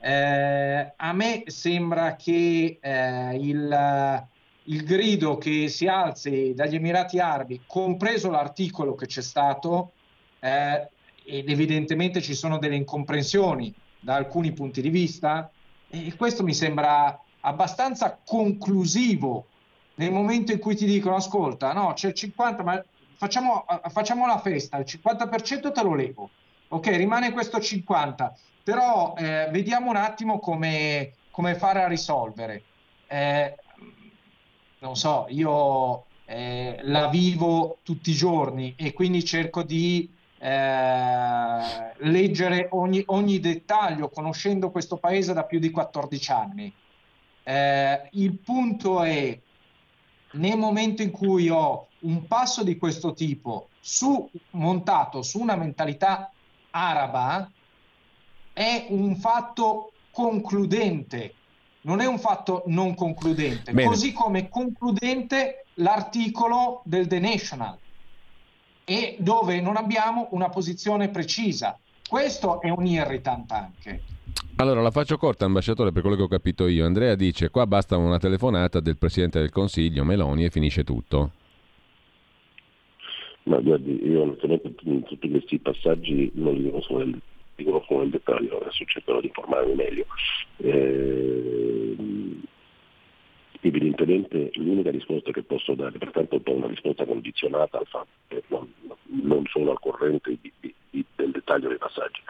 Eh, 0.00 0.92
a 0.96 1.12
me 1.12 1.42
sembra 1.46 2.14
che 2.14 2.78
eh, 2.80 3.34
il, 3.34 4.26
il, 4.64 4.84
grido 4.84 5.38
che 5.38 5.68
si 5.68 5.88
alzi 5.88 6.54
dagli 6.54 6.76
Emirati 6.76 7.18
Arabi, 7.18 7.62
compreso 7.66 8.30
l'articolo 8.30 8.94
che 8.94 9.06
c'è 9.06 9.22
stato, 9.22 9.92
eh, 10.40 10.88
ed 11.24 11.50
evidentemente 11.50 12.20
ci 12.20 12.34
sono 12.34 12.58
delle 12.58 12.76
incomprensioni 12.76 13.74
da 13.98 14.14
alcuni 14.14 14.52
punti 14.52 14.80
di 14.80 14.90
vista, 14.90 15.50
e 15.88 16.14
questo 16.16 16.42
mi 16.44 16.54
sembra 16.54 17.18
abbastanza 17.40 18.18
conclusivo 18.24 19.46
nel 19.96 20.12
momento 20.12 20.52
in 20.52 20.58
cui 20.60 20.76
ti 20.76 20.86
dicono 20.86 21.16
ascolta, 21.16 21.72
no, 21.72 21.92
c'è 21.94 22.08
il 22.08 22.14
50, 22.14 22.62
ma 22.62 22.82
facciamo, 23.16 23.64
facciamo 23.88 24.26
la 24.26 24.38
festa, 24.38 24.78
il 24.78 24.84
50% 24.86 25.72
te 25.72 25.82
lo 25.82 25.94
levo, 25.94 26.30
ok, 26.68 26.86
rimane 26.88 27.32
questo 27.32 27.58
50, 27.58 28.36
però 28.68 29.14
eh, 29.16 29.48
vediamo 29.50 29.88
un 29.88 29.96
attimo 29.96 30.40
come, 30.40 31.14
come 31.30 31.54
fare 31.54 31.82
a 31.82 31.88
risolvere. 31.88 32.64
Eh, 33.06 33.56
non 34.80 34.94
so, 34.94 35.24
io 35.30 36.04
eh, 36.26 36.78
la 36.82 37.08
vivo 37.08 37.78
tutti 37.82 38.10
i 38.10 38.14
giorni 38.14 38.74
e 38.76 38.92
quindi 38.92 39.24
cerco 39.24 39.62
di 39.62 40.12
eh, 40.36 41.94
leggere 41.96 42.68
ogni, 42.72 43.02
ogni 43.06 43.40
dettaglio, 43.40 44.10
conoscendo 44.10 44.70
questo 44.70 44.98
paese 44.98 45.32
da 45.32 45.44
più 45.44 45.58
di 45.58 45.70
14 45.70 46.30
anni. 46.30 46.70
Eh, 47.44 48.08
il 48.12 48.36
punto 48.36 49.02
è 49.02 49.40
nel 50.32 50.58
momento 50.58 51.00
in 51.00 51.10
cui 51.10 51.48
ho 51.48 51.86
un 52.00 52.26
passo 52.26 52.62
di 52.62 52.76
questo 52.76 53.14
tipo 53.14 53.70
su, 53.80 54.28
montato 54.50 55.22
su 55.22 55.40
una 55.40 55.56
mentalità 55.56 56.30
araba, 56.70 57.50
è 58.58 58.86
un 58.88 59.14
fatto 59.14 59.92
concludente, 60.10 61.32
non 61.82 62.00
è 62.00 62.06
un 62.06 62.18
fatto 62.18 62.64
non 62.66 62.96
concludente, 62.96 63.70
Bene. 63.70 63.86
così 63.88 64.12
come 64.12 64.48
concludente 64.48 65.66
l'articolo 65.74 66.80
del 66.84 67.06
The 67.06 67.20
National, 67.20 67.78
e 68.84 69.14
dove 69.20 69.60
non 69.60 69.76
abbiamo 69.76 70.26
una 70.32 70.48
posizione 70.48 71.08
precisa. 71.08 71.78
Questo 72.08 72.60
è 72.60 72.68
un 72.68 72.84
irritante 72.84 73.54
anche. 73.54 74.02
Allora 74.56 74.82
la 74.82 74.90
faccio 74.90 75.18
corta, 75.18 75.44
ambasciatore, 75.44 75.92
per 75.92 76.02
quello 76.02 76.16
che 76.16 76.22
ho 76.22 76.28
capito 76.28 76.66
io. 76.66 76.84
Andrea 76.84 77.14
dice: 77.14 77.50
Qua 77.50 77.64
basta 77.64 77.96
una 77.96 78.18
telefonata 78.18 78.80
del 78.80 78.96
presidente 78.96 79.38
del 79.38 79.50
consiglio 79.50 80.02
Meloni 80.02 80.44
e 80.44 80.50
finisce 80.50 80.82
tutto. 80.82 81.30
Ma 83.44 83.60
guardi, 83.60 84.04
io 84.04 84.22
onestamente 84.22 84.74
in 84.82 85.04
tutti 85.04 85.30
questi 85.30 85.60
passaggi 85.60 86.30
non 86.34 86.54
li 86.54 86.68
conosco 86.68 86.98
nel, 86.98 87.20
li 87.58 87.64
conosco 87.64 87.98
nel 87.98 88.10
dettaglio, 88.10 88.60
adesso 88.60 88.84
cercherò 88.84 89.20
di 89.20 89.26
informarmi 89.26 89.74
meglio. 89.74 90.06
Eh, 90.58 91.96
evidentemente 93.60 94.50
l'unica 94.54 94.90
risposta 94.90 95.32
che 95.32 95.42
posso 95.42 95.74
dare, 95.74 95.98
pertanto 95.98 96.38
do 96.38 96.52
una 96.52 96.68
risposta 96.68 97.04
condizionata 97.04 97.78
al 97.78 97.86
fatto 97.86 98.08
che 98.28 98.42
non, 98.46 98.72
non 99.06 99.44
sono 99.46 99.72
al 99.72 99.80
corrente 99.80 100.38
di, 100.40 100.52
di, 100.60 100.74
di, 100.90 101.04
del 101.16 101.32
dettaglio 101.32 101.68
dei 101.68 101.78
passaggi, 101.78 102.20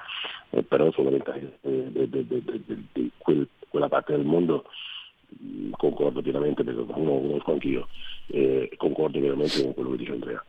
eh, 0.50 0.62
però 0.62 0.90
solamente 0.92 1.58
di 1.60 3.10
quel, 3.18 3.46
quella 3.68 3.88
parte 3.88 4.12
del 4.12 4.24
mondo 4.24 4.64
concordo 5.72 6.22
pienamente 6.22 6.64
perché 6.64 6.80
lo 6.80 6.86
conosco 6.86 7.52
anch'io, 7.52 7.88
eh, 8.28 8.72
concordo 8.76 9.18
pienamente 9.18 9.62
con 9.62 9.74
quello 9.74 9.90
che 9.90 9.96
dice 9.98 10.12
Andrea. 10.12 10.44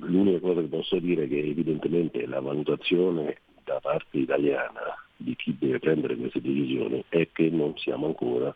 L'unica 0.00 0.40
cosa 0.40 0.60
che 0.60 0.66
posso 0.66 0.98
dire 0.98 1.24
è 1.24 1.28
che 1.28 1.38
evidentemente 1.38 2.26
la 2.26 2.40
valutazione 2.40 3.38
da 3.64 3.78
parte 3.80 4.18
italiana 4.18 4.96
di 5.16 5.34
chi 5.36 5.56
deve 5.58 5.78
prendere 5.78 6.16
queste 6.16 6.40
decisioni 6.40 7.04
è 7.08 7.28
che 7.32 7.50
non 7.50 7.76
siamo 7.76 8.06
ancora 8.06 8.54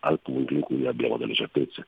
al 0.00 0.18
punto 0.20 0.52
in 0.54 0.60
cui 0.60 0.86
abbiamo 0.86 1.16
delle 1.16 1.34
certezze. 1.34 1.86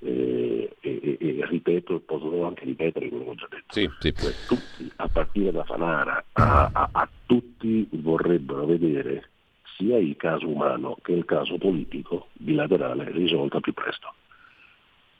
Eh, 0.00 0.76
e, 0.80 1.00
e, 1.02 1.16
e, 1.18 1.46
ripeto, 1.46 2.00
posso 2.00 2.44
anche 2.44 2.64
ripetere 2.64 3.08
quello 3.08 3.24
che 3.24 3.30
ho 3.30 3.34
già 3.34 3.46
detto. 3.48 3.72
Sì, 3.72 3.88
sì. 4.00 4.12
Cioè, 4.14 4.32
tutti, 4.46 4.92
a 4.96 5.08
partire 5.08 5.50
da 5.50 5.64
Fanara, 5.64 6.24
a, 6.32 6.70
a, 6.72 6.88
a, 6.92 7.08
tutti 7.24 7.88
vorrebbero 7.92 8.66
vedere 8.66 9.30
sia 9.76 9.96
il 9.96 10.16
caso 10.16 10.46
umano 10.46 10.96
che 11.02 11.12
il 11.12 11.24
caso 11.24 11.56
politico 11.58 12.28
bilaterale 12.34 13.10
risolto 13.12 13.56
al 13.56 13.62
più 13.62 13.72
presto. 13.72 14.12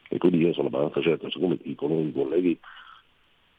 E 0.09 0.19
quindi 0.19 0.39
io 0.39 0.53
sono 0.53 0.69
abbastanza 0.69 1.01
certo, 1.01 1.31
siccome 1.31 1.59
i 1.63 1.75
colleghi 1.75 2.59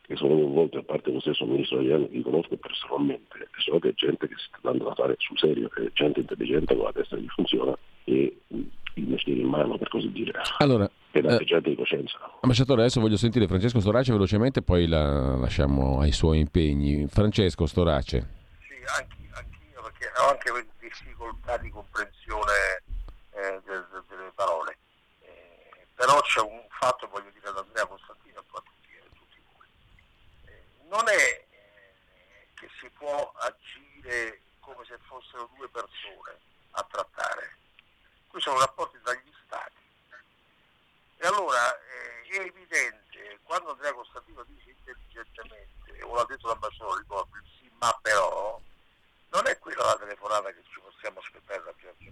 che 0.06 0.16
sono 0.16 0.36
coinvolti, 0.36 0.78
a 0.78 0.84
parte 0.84 1.12
lo 1.12 1.20
stesso 1.20 1.46
ministro 1.46 1.80
italiano, 1.80 2.08
li 2.12 2.22
conosco 2.22 2.56
personalmente, 2.58 3.38
e 3.40 3.48
so 3.58 3.80
che 3.80 3.90
è 3.90 3.94
gente 3.94 4.28
che 4.28 4.36
si 4.38 4.46
sta 4.48 4.60
dando 4.62 4.86
da 4.86 4.96
fare 4.96 5.16
sul 5.18 5.38
serio, 5.38 5.70
è 5.74 5.92
gente 5.94 6.20
intelligente 6.20 6.76
con 6.76 6.86
la 6.86 6.94
testa 6.94 7.16
che 7.16 7.26
funziona 7.28 7.78
e 8.04 8.38
il 8.48 9.08
mestiere 9.08 9.42
in 9.42 9.48
mano, 9.48 9.78
per 9.78 9.90
così 9.90 10.12
dire. 10.12 10.40
Allora, 10.60 10.90
ed 11.12 11.26
anche 11.26 11.46
gente 11.46 11.70
di 11.70 11.76
coscienza. 11.76 12.18
Ambasciatore, 12.42 12.82
adesso 12.82 13.00
voglio 13.00 13.18
sentire 13.18 13.48
Francesco 13.48 13.80
Storace 13.80 14.12
velocemente, 14.12 14.62
poi 14.62 14.88
la 14.88 15.36
lasciamo 15.38 16.00
ai 16.00 16.12
suoi 16.12 16.40
impegni. 16.40 17.08
Francesco 17.08 17.66
Storace. 17.66 18.44
Sì, 18.60 18.74
anche, 19.00 19.16
anch'io, 19.32 19.82
perché 19.82 20.12
ho 20.20 20.30
anche 20.30 20.68
difficoltà 20.80 21.58
di 21.58 21.70
comprensione 21.70 22.84
eh, 23.32 23.62
delle, 23.66 24.04
delle 24.10 24.32
parole. 24.36 24.78
Eh, 25.22 25.88
però 25.96 26.20
c'è 26.22 26.42
un 26.42 26.64
fatto, 26.70 27.08
voglio 27.12 27.32
dire 27.34 27.48
ad 27.48 27.58
Andrea 27.58 27.86
Costantino 27.86 28.40
e 28.40 28.44
poi 28.48 28.60
a 28.60 28.64
tutti, 28.64 28.90
a 29.00 29.10
tutti 29.16 29.40
voi. 29.56 29.68
Eh, 30.46 30.75
non 30.88 31.08
è 31.08 31.14
eh, 31.14 32.48
che 32.56 32.70
si 32.80 32.90
può 32.90 33.32
agire 33.38 34.42
come 34.60 34.86
se 34.86 34.98
fossero 35.06 35.50
due 35.56 35.70
persone 35.70 36.40
a 36.72 36.84
trattare. 36.84 37.58
Qui 38.28 38.42
sono 38.42 38.60
rapporti 38.60 38.98
gli 38.98 39.34
stati. 39.46 39.84
E 41.18 41.28
allora 41.28 41.78
eh, 41.80 42.16
è 42.38 42.40
evidente, 42.40 43.40
quando 43.44 43.72
Andrea 43.72 43.94
Costantino 43.94 44.44
dice 44.44 44.72
intelligentemente, 44.72 46.04
o 46.04 46.16
l'ha 46.16 46.26
detto 46.26 46.48
l'ambasciatore, 46.48 47.02
ricordo, 47.02 47.36
il 47.38 47.50
sì 47.58 47.72
ma 47.80 47.98
però, 48.02 48.60
non 49.30 49.48
è 49.48 49.58
quella 49.60 49.86
la 49.86 49.98
telefonata 49.98 50.52
che 50.52 50.64
ci 50.70 50.80
possiamo 50.80 51.20
aspettare 51.20 51.64
da 51.64 51.74
Giorgio. 51.78 52.12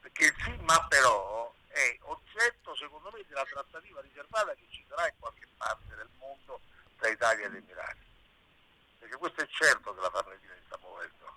Perché 0.00 0.24
il 0.24 0.34
sì 0.42 0.56
ma 0.62 0.86
però 0.88 1.54
è 1.68 1.98
oggetto, 2.02 2.74
secondo 2.74 3.10
me, 3.12 3.24
della 3.28 3.44
trattativa 3.44 4.00
riservata 4.00 4.54
che 4.54 4.66
ci 4.70 4.84
sarà 4.88 5.06
in 5.06 5.14
qualche 5.18 5.46
parte 5.56 5.94
del 5.94 6.08
mondo 6.18 6.60
tra 6.98 7.08
Italia 7.08 7.46
ed 7.46 7.54
Emirati. 7.54 8.04
Perché 8.98 9.16
questo 9.16 9.42
è 9.42 9.46
certo 9.48 9.94
che 9.94 10.00
la 10.00 10.10
Farnesina 10.10 10.54
si 10.54 10.62
sta 10.66 10.78
muovendo. 10.80 11.36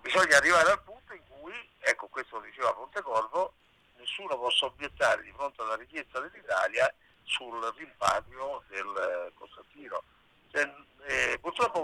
Bisogna 0.00 0.36
arrivare 0.36 0.70
al 0.70 0.82
punto 0.82 1.14
in 1.14 1.22
cui, 1.28 1.70
ecco 1.78 2.08
questo 2.08 2.36
lo 2.36 2.44
diceva 2.44 2.74
Pontecorvo, 2.74 3.54
nessuno 3.96 4.36
possa 4.38 4.66
obiettare 4.66 5.22
di 5.22 5.32
fronte 5.32 5.62
alla 5.62 5.76
richiesta 5.76 6.20
dell'Italia 6.20 6.92
sul 7.22 7.72
rimpatrio 7.76 8.62
del 8.68 9.28
eh, 9.28 9.32
Costantino. 9.34 10.02
Cioè, 10.50 10.74
eh, 11.06 11.38
purtroppo 11.40 11.82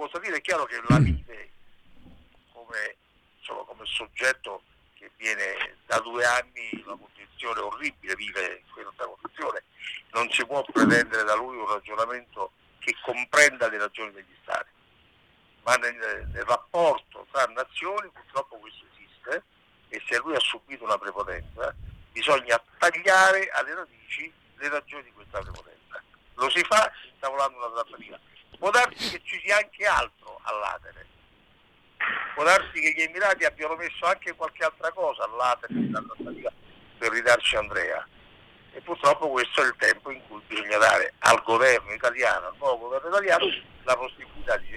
Costantino 0.70 0.70
è 0.70 0.78
chiaro 0.78 0.78
che 0.78 0.80
la 0.88 0.98
vive 0.98 1.50
come, 2.52 2.96
insomma, 3.38 3.64
come 3.64 3.84
soggetto 3.86 4.62
che 4.94 5.10
viene 5.16 5.76
da 5.86 5.98
due 6.00 6.24
anni 6.24 6.68
in 6.72 6.82
una 6.84 6.96
condizione 6.96 7.60
orribile, 7.60 8.14
vive 8.14 8.62
in 8.64 8.72
questa 8.72 9.06
condizione. 9.06 9.62
Non 10.12 10.30
si 10.30 10.44
può 10.46 10.62
pretendere 10.62 11.24
da 11.24 11.34
lui 11.34 11.56
un 11.56 11.66
ragionamento 11.66 12.52
che 12.78 12.94
comprenda 13.02 13.68
le 13.68 13.78
ragioni 13.78 14.12
degli 14.12 14.36
Stati, 14.42 14.70
ma 15.62 15.74
nel, 15.76 16.28
nel 16.32 16.44
rapporto 16.44 17.26
tra 17.30 17.44
nazioni 17.46 18.08
purtroppo 18.08 18.56
questo 18.56 18.84
esiste 18.94 19.44
e 19.88 20.02
se 20.06 20.18
lui 20.18 20.34
ha 20.34 20.40
subito 20.40 20.84
una 20.84 20.98
prepotenza 20.98 21.74
bisogna 22.12 22.60
tagliare 22.78 23.48
alle 23.50 23.74
radici 23.74 24.32
le 24.56 24.68
ragioni 24.68 25.04
di 25.04 25.12
questa 25.12 25.40
prepotenza. 25.40 26.02
Lo 26.34 26.50
si 26.50 26.62
fa 26.64 26.90
intavolando 27.12 27.58
una 27.58 27.82
trattativa. 27.82 28.18
Può 28.58 28.70
darsi 28.70 29.10
che 29.10 29.22
ci 29.24 29.40
sia 29.44 29.56
anche 29.56 29.86
altro 29.86 30.38
all'atere. 30.42 31.06
Può 32.34 32.44
darsi 32.44 32.80
che 32.80 32.92
gli 32.92 33.02
Emirati 33.02 33.44
abbiano 33.44 33.76
messo 33.76 34.06
anche 34.06 34.34
qualche 34.34 34.64
altra 34.64 34.90
cosa 34.92 35.24
all'atere 35.24 35.74
della 35.74 36.02
trattativa 36.02 36.52
ridarci 37.50 37.56
Andrea. 37.56 38.06
E 38.72 38.80
purtroppo 38.82 39.28
questo 39.30 39.62
è 39.62 39.66
il 39.66 39.74
tempo 39.78 40.10
in 40.10 40.20
cui 40.28 40.40
bisogna 40.46 40.78
dare 40.78 41.14
al 41.20 41.42
governo 41.44 41.92
italiano, 41.92 42.46
al 42.46 42.54
nuovo 42.58 42.88
governo 42.88 43.08
italiano, 43.08 43.46
la 43.82 43.96
possibilità 43.96 44.56
di 44.58 44.68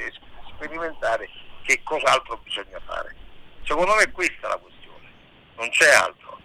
sperimentare 0.55 1.29
che 1.61 1.81
cos'altro 1.83 2.39
bisogna 2.43 2.79
fare. 2.85 3.15
Secondo 3.63 3.93
me 3.95 4.11
questa 4.11 4.47
è 4.47 4.49
la 4.49 4.57
questione, 4.57 5.11
non 5.57 5.69
c'è 5.69 5.93
altro. 5.93 6.39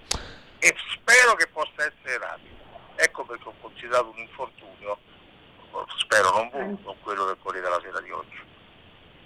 E 0.59 0.75
spero 0.93 1.35
che 1.35 1.47
possa 1.49 1.73
essere 1.77 2.19
rapido. 2.19 2.57
Ecco 2.97 3.25
perché 3.25 3.49
ho 3.49 3.55
considerato 3.61 4.11
un 4.11 4.19
infortunio, 4.19 4.99
spero 5.97 6.31
non 6.33 6.51
voluto, 6.51 6.97
quello 7.01 7.25
del 7.27 7.37
Corriere 7.43 7.69
della 7.69 7.81
Sera 7.81 8.01
di 8.01 8.11
oggi. 8.11 8.43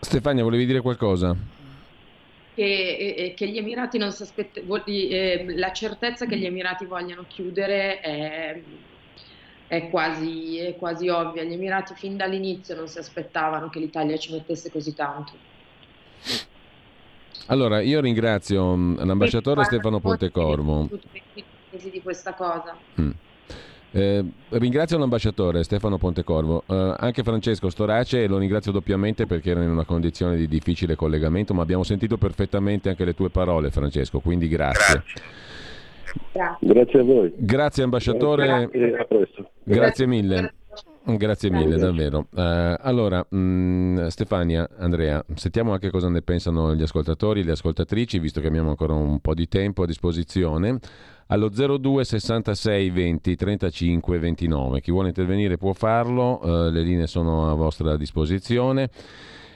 Stefania, 0.00 0.42
volevi 0.44 0.66
dire 0.66 0.80
qualcosa? 0.80 1.34
Che, 3.32 3.44
che, 3.44 3.48
gli 3.48 3.58
Emirati 3.58 3.98
non 3.98 4.12
si 4.12 4.22
aspettano, 4.22 4.84
eh, 4.84 5.44
la 5.56 5.72
certezza 5.72 6.26
che 6.26 6.36
gli 6.36 6.44
Emirati 6.44 6.84
vogliano 6.84 7.24
chiudere 7.28 8.00
è, 8.00 8.62
è, 9.66 9.88
quasi, 9.90 10.58
è 10.58 10.76
quasi 10.76 11.08
ovvia. 11.08 11.42
Gli 11.42 11.52
Emirati 11.52 11.94
fin 11.94 12.16
dall'inizio 12.16 12.74
non 12.74 12.88
si 12.88 12.98
aspettavano 12.98 13.68
che 13.68 13.78
l'Italia 13.78 14.16
ci 14.16 14.32
mettesse 14.32 14.70
così 14.70 14.94
tanto. 14.94 15.32
Allora, 17.46 17.80
io 17.80 18.00
ringrazio 18.00 18.76
mm, 18.76 18.96
l'ambasciatore 18.98 19.64
Stefano 19.64 20.00
Pontecorvo. 20.00 20.88
Di 21.70 22.02
questa 22.02 22.34
cosa. 22.34 22.76
Mm. 23.00 23.10
Eh, 23.94 24.24
ringrazio 24.48 24.96
l'ambasciatore 24.96 25.62
Stefano 25.64 25.98
Pontecorvo, 25.98 26.62
eh, 26.66 26.94
anche 26.96 27.22
Francesco 27.22 27.68
Storace 27.68 28.26
lo 28.26 28.38
ringrazio 28.38 28.72
doppiamente 28.72 29.26
perché 29.26 29.50
era 29.50 29.62
in 29.62 29.68
una 29.68 29.84
condizione 29.84 30.36
di 30.36 30.48
difficile 30.48 30.96
collegamento, 30.96 31.52
ma 31.52 31.62
abbiamo 31.62 31.82
sentito 31.82 32.16
perfettamente 32.16 32.88
anche 32.88 33.04
le 33.04 33.14
tue 33.14 33.28
parole 33.28 33.70
Francesco, 33.70 34.20
quindi 34.20 34.48
grazie. 34.48 35.02
Grazie, 36.32 36.68
grazie 36.68 37.00
a 37.00 37.02
voi. 37.02 37.32
Grazie 37.36 37.82
ambasciatore. 37.82 38.46
Grazie, 38.46 38.96
a 38.96 39.04
presto. 39.04 39.50
grazie 39.62 40.06
mille. 40.06 40.54
Grazie 41.04 41.50
mille, 41.50 41.76
davvero. 41.78 42.28
Uh, 42.30 42.76
allora, 42.78 43.26
mh, 43.28 43.36
mm, 43.36 44.06
Stefania, 44.06 44.68
Andrea, 44.78 45.24
sentiamo 45.34 45.72
anche 45.72 45.90
cosa 45.90 46.08
ne 46.08 46.22
pensano 46.22 46.74
gli 46.74 46.82
ascoltatori 46.82 47.40
e 47.40 47.44
le 47.44 47.52
ascoltatrici, 47.52 48.20
visto 48.20 48.40
che 48.40 48.46
abbiamo 48.46 48.68
ancora 48.68 48.92
un 48.94 49.18
po' 49.18 49.34
di 49.34 49.48
tempo 49.48 49.82
a 49.82 49.86
disposizione. 49.86 50.78
Allo 51.32 51.48
02 51.48 52.04
66 52.04 52.90
20 52.90 53.36
35 53.36 54.18
29. 54.18 54.82
Chi 54.82 54.90
vuole 54.90 55.08
intervenire 55.08 55.56
può 55.56 55.72
farlo, 55.72 56.38
uh, 56.42 56.70
le 56.70 56.82
linee 56.82 57.06
sono 57.06 57.50
a 57.50 57.54
vostra 57.54 57.96
disposizione. 57.96 58.90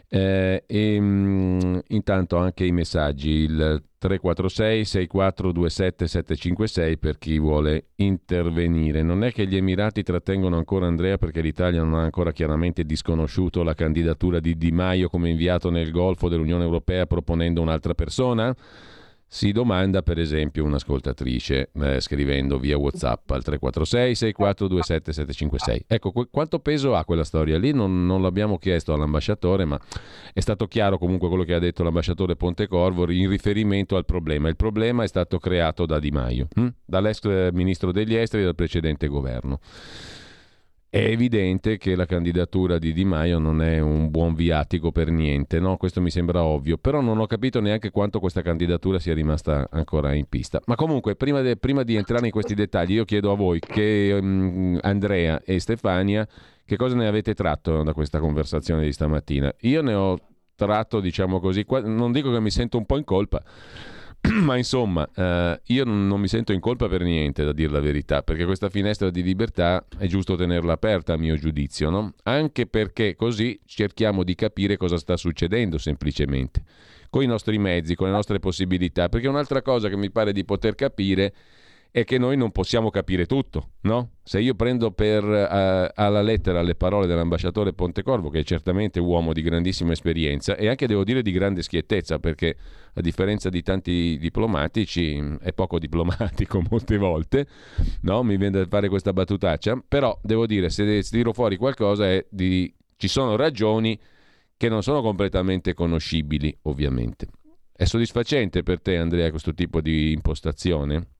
Eh, 0.08 0.62
e 0.66 1.00
mh, 1.00 1.04
mm, 1.04 1.78
intanto 1.88 2.38
anche 2.38 2.64
i 2.64 2.72
messaggi, 2.72 3.28
il 3.28 3.82
346 3.98 4.84
6427 4.86 6.06
756 6.06 6.96
per 6.96 7.18
chi 7.18 7.38
vuole 7.38 7.88
intervenire. 7.96 9.02
Non 9.02 9.22
è 9.22 9.30
che 9.30 9.46
gli 9.46 9.56
Emirati 9.56 10.02
trattengono 10.02 10.56
ancora 10.56 10.86
Andrea 10.86 11.18
perché 11.18 11.42
l'Italia 11.42 11.82
non 11.82 11.92
ha 11.96 12.02
ancora 12.04 12.32
chiaramente 12.32 12.84
disconosciuto 12.84 13.62
la 13.62 13.74
candidatura 13.74 14.40
di 14.40 14.56
Di 14.56 14.72
Maio 14.72 15.10
come 15.10 15.28
inviato 15.28 15.68
nel 15.68 15.90
Golfo 15.90 16.30
dell'Unione 16.30 16.64
Europea 16.64 17.04
proponendo 17.04 17.60
un'altra 17.60 17.92
persona? 17.92 18.56
Si 19.28 19.50
domanda 19.50 20.02
per 20.02 20.20
esempio 20.20 20.64
un'ascoltatrice 20.64 21.70
eh, 21.72 22.00
scrivendo 22.00 22.58
via 22.60 22.78
Whatsapp 22.78 23.28
al 23.32 23.42
346 23.42 24.14
6427 24.14 25.12
756. 25.12 25.84
Ecco, 25.88 26.12
qu- 26.12 26.28
quanto 26.30 26.60
peso 26.60 26.94
ha 26.94 27.04
quella 27.04 27.24
storia 27.24 27.58
lì? 27.58 27.72
Non, 27.72 28.06
non, 28.06 28.22
l'abbiamo 28.22 28.56
chiesto 28.56 28.92
all'ambasciatore, 28.92 29.64
ma 29.64 29.78
è 30.32 30.40
stato 30.40 30.68
chiaro 30.68 30.96
comunque 30.96 31.28
quello 31.28 31.42
che 31.42 31.54
ha 31.54 31.58
detto 31.58 31.82
l'ambasciatore 31.82 32.36
Pontecorvo 32.36 33.10
in 33.10 33.28
riferimento 33.28 33.96
al 33.96 34.04
problema. 34.04 34.48
Il 34.48 34.56
problema 34.56 35.02
è 35.02 35.08
stato 35.08 35.38
creato 35.38 35.86
da 35.86 35.98
Di 35.98 36.12
Maio, 36.12 36.46
hm? 36.54 36.68
dall'ex 36.84 37.24
eh, 37.24 37.50
ministro 37.52 37.90
degli 37.90 38.14
esteri 38.14 38.44
del 38.44 38.54
precedente 38.54 39.08
governo. 39.08 39.58
È 40.96 41.10
evidente 41.10 41.76
che 41.76 41.94
la 41.94 42.06
candidatura 42.06 42.78
di 42.78 42.94
Di 42.94 43.04
Maio 43.04 43.38
non 43.38 43.60
è 43.60 43.80
un 43.80 44.10
buon 44.10 44.32
viatico 44.32 44.92
per 44.92 45.10
niente, 45.10 45.60
no? 45.60 45.76
questo 45.76 46.00
mi 46.00 46.10
sembra 46.10 46.42
ovvio, 46.42 46.78
però 46.78 47.02
non 47.02 47.18
ho 47.18 47.26
capito 47.26 47.60
neanche 47.60 47.90
quanto 47.90 48.18
questa 48.18 48.40
candidatura 48.40 48.98
sia 48.98 49.12
rimasta 49.12 49.68
ancora 49.70 50.14
in 50.14 50.26
pista. 50.26 50.58
Ma 50.64 50.74
comunque, 50.74 51.14
prima, 51.14 51.42
de, 51.42 51.58
prima 51.58 51.82
di 51.82 51.96
entrare 51.96 52.24
in 52.24 52.32
questi 52.32 52.54
dettagli, 52.54 52.94
io 52.94 53.04
chiedo 53.04 53.30
a 53.30 53.36
voi, 53.36 53.60
che 53.60 54.18
um, 54.18 54.78
Andrea 54.80 55.42
e 55.44 55.60
Stefania, 55.60 56.26
che 56.64 56.76
cosa 56.76 56.96
ne 56.96 57.06
avete 57.06 57.34
tratto 57.34 57.82
da 57.82 57.92
questa 57.92 58.18
conversazione 58.18 58.82
di 58.82 58.92
stamattina? 58.92 59.54
Io 59.60 59.82
ne 59.82 59.92
ho 59.92 60.18
tratto, 60.54 61.00
diciamo 61.00 61.40
così, 61.40 61.66
non 61.84 62.10
dico 62.10 62.32
che 62.32 62.40
mi 62.40 62.50
sento 62.50 62.78
un 62.78 62.86
po' 62.86 62.96
in 62.96 63.04
colpa, 63.04 63.42
ma 64.42 64.56
insomma, 64.56 65.08
eh, 65.14 65.60
io 65.66 65.84
non 65.84 66.20
mi 66.20 66.28
sento 66.28 66.52
in 66.52 66.60
colpa 66.60 66.88
per 66.88 67.02
niente, 67.02 67.44
da 67.44 67.52
dire 67.52 67.72
la 67.72 67.80
verità, 67.80 68.22
perché 68.22 68.44
questa 68.44 68.68
finestra 68.68 69.10
di 69.10 69.22
libertà 69.22 69.84
è 69.98 70.06
giusto 70.06 70.36
tenerla 70.36 70.72
aperta, 70.72 71.14
a 71.14 71.16
mio 71.16 71.36
giudizio, 71.36 71.90
no? 71.90 72.14
Anche 72.24 72.66
perché 72.66 73.14
così 73.14 73.58
cerchiamo 73.64 74.22
di 74.24 74.34
capire 74.34 74.76
cosa 74.76 74.96
sta 74.96 75.16
succedendo 75.16 75.78
semplicemente, 75.78 76.62
con 77.10 77.22
i 77.22 77.26
nostri 77.26 77.58
mezzi, 77.58 77.94
con 77.94 78.08
le 78.08 78.12
nostre 78.12 78.38
possibilità, 78.38 79.08
perché 79.08 79.28
un'altra 79.28 79.62
cosa 79.62 79.88
che 79.88 79.96
mi 79.96 80.10
pare 80.10 80.32
di 80.32 80.44
poter 80.44 80.74
capire 80.74 81.26
è 81.26 81.32
che 82.04 82.18
noi 82.18 82.36
non 82.36 82.52
possiamo 82.52 82.90
capire 82.90 83.24
tutto, 83.24 83.70
no? 83.82 84.16
Se 84.22 84.38
io 84.38 84.54
prendo 84.54 84.90
per, 84.90 85.24
uh, 85.24 85.90
alla 85.94 86.20
lettera 86.20 86.60
le 86.60 86.74
parole 86.74 87.06
dell'ambasciatore 87.06 87.72
Pontecorvo, 87.72 88.28
che 88.28 88.40
è 88.40 88.44
certamente 88.44 89.00
uomo 89.00 89.32
di 89.32 89.40
grandissima 89.40 89.92
esperienza 89.92 90.56
e 90.56 90.68
anche 90.68 90.86
devo 90.86 91.04
dire 91.04 91.22
di 91.22 91.32
grande 91.32 91.62
schiettezza, 91.62 92.18
perché 92.18 92.54
a 92.92 93.00
differenza 93.00 93.48
di 93.48 93.62
tanti 93.62 94.18
diplomatici 94.18 95.38
è 95.40 95.54
poco 95.54 95.78
diplomatico 95.78 96.62
molte 96.68 96.98
volte, 96.98 97.46
no? 98.02 98.22
Mi 98.22 98.36
viene 98.36 98.58
da 98.58 98.66
fare 98.66 98.90
questa 98.90 99.14
battutaccia, 99.14 99.82
però 99.88 100.18
devo 100.22 100.44
dire, 100.44 100.68
se 100.68 101.02
tiro 101.02 101.32
fuori 101.32 101.56
qualcosa 101.56 102.06
è 102.06 102.26
di... 102.28 102.70
ci 102.96 103.08
sono 103.08 103.36
ragioni 103.36 103.98
che 104.58 104.68
non 104.68 104.82
sono 104.82 105.00
completamente 105.00 105.72
conoscibili, 105.72 106.54
ovviamente. 106.64 107.28
È 107.72 107.84
soddisfacente 107.84 108.62
per 108.62 108.82
te, 108.82 108.98
Andrea, 108.98 109.30
questo 109.30 109.54
tipo 109.54 109.80
di 109.80 110.12
impostazione? 110.12 111.15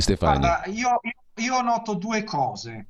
Stefano. 0.00 0.38
Guarda, 0.38 0.70
io, 0.70 1.00
io, 1.36 1.60
noto 1.62 1.94
due 1.94 2.24
cose. 2.24 2.86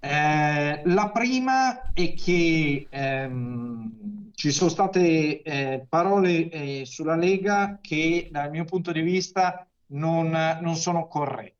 Eh, 0.00 0.82
la 0.84 1.10
prima 1.10 1.92
è 1.92 2.14
che 2.14 2.86
ehm, 2.88 4.30
ci 4.34 4.52
sono 4.52 4.70
state 4.70 5.42
eh, 5.42 5.86
parole 5.88 6.48
eh, 6.48 6.82
sulla 6.84 7.16
Lega 7.16 7.78
che 7.80 8.28
dal 8.30 8.50
mio 8.50 8.64
punto 8.64 8.92
di 8.92 9.00
vista 9.00 9.66
non, 9.86 10.30
non 10.60 10.76
sono 10.76 11.08
corrette 11.08 11.58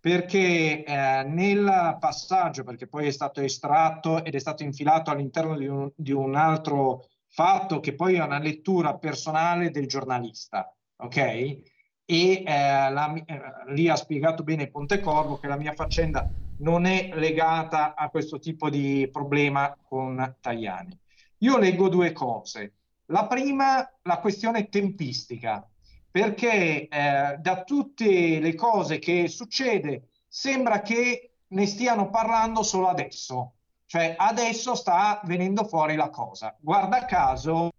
perché 0.00 0.82
eh, 0.82 1.22
nel 1.24 1.96
passaggio, 2.00 2.64
perché 2.64 2.86
poi 2.86 3.06
è 3.06 3.10
stato 3.10 3.42
estratto 3.42 4.24
ed 4.24 4.34
è 4.34 4.38
stato 4.38 4.62
infilato 4.62 5.10
all'interno 5.10 5.56
di 5.56 5.66
un, 5.66 5.90
di 5.94 6.12
un 6.12 6.34
altro 6.34 7.06
fatto 7.28 7.80
che 7.80 7.94
poi 7.94 8.14
è 8.14 8.22
una 8.22 8.38
lettura 8.38 8.96
personale 8.96 9.70
del 9.70 9.86
giornalista, 9.86 10.74
ok? 10.96 11.58
E 12.10 12.42
eh, 12.44 12.90
la, 12.90 13.14
eh, 13.14 13.40
lì 13.68 13.88
ha 13.88 13.94
spiegato 13.94 14.42
bene 14.42 14.66
Pontecorvo 14.66 15.38
che 15.38 15.46
la 15.46 15.56
mia 15.56 15.74
faccenda 15.74 16.28
non 16.58 16.84
è 16.84 17.10
legata 17.14 17.94
a 17.94 18.10
questo 18.10 18.40
tipo 18.40 18.68
di 18.68 19.08
problema 19.12 19.76
con 19.80 20.36
Tajani. 20.40 20.98
Io 21.38 21.56
leggo 21.56 21.88
due 21.88 22.10
cose. 22.10 22.74
La 23.06 23.26
prima, 23.26 23.88
la 24.02 24.18
questione 24.18 24.68
tempistica, 24.68 25.64
perché 26.10 26.88
eh, 26.88 27.36
da 27.38 27.62
tutte 27.62 28.40
le 28.40 28.54
cose 28.56 28.98
che 28.98 29.28
succede 29.28 30.08
sembra 30.26 30.82
che 30.82 31.34
ne 31.46 31.66
stiano 31.66 32.10
parlando 32.10 32.64
solo 32.64 32.88
adesso, 32.88 33.54
cioè 33.86 34.16
adesso 34.18 34.74
sta 34.74 35.20
venendo 35.24 35.62
fuori 35.64 35.94
la 35.94 36.10
cosa. 36.10 36.56
Guarda 36.60 37.04
caso, 37.04 37.70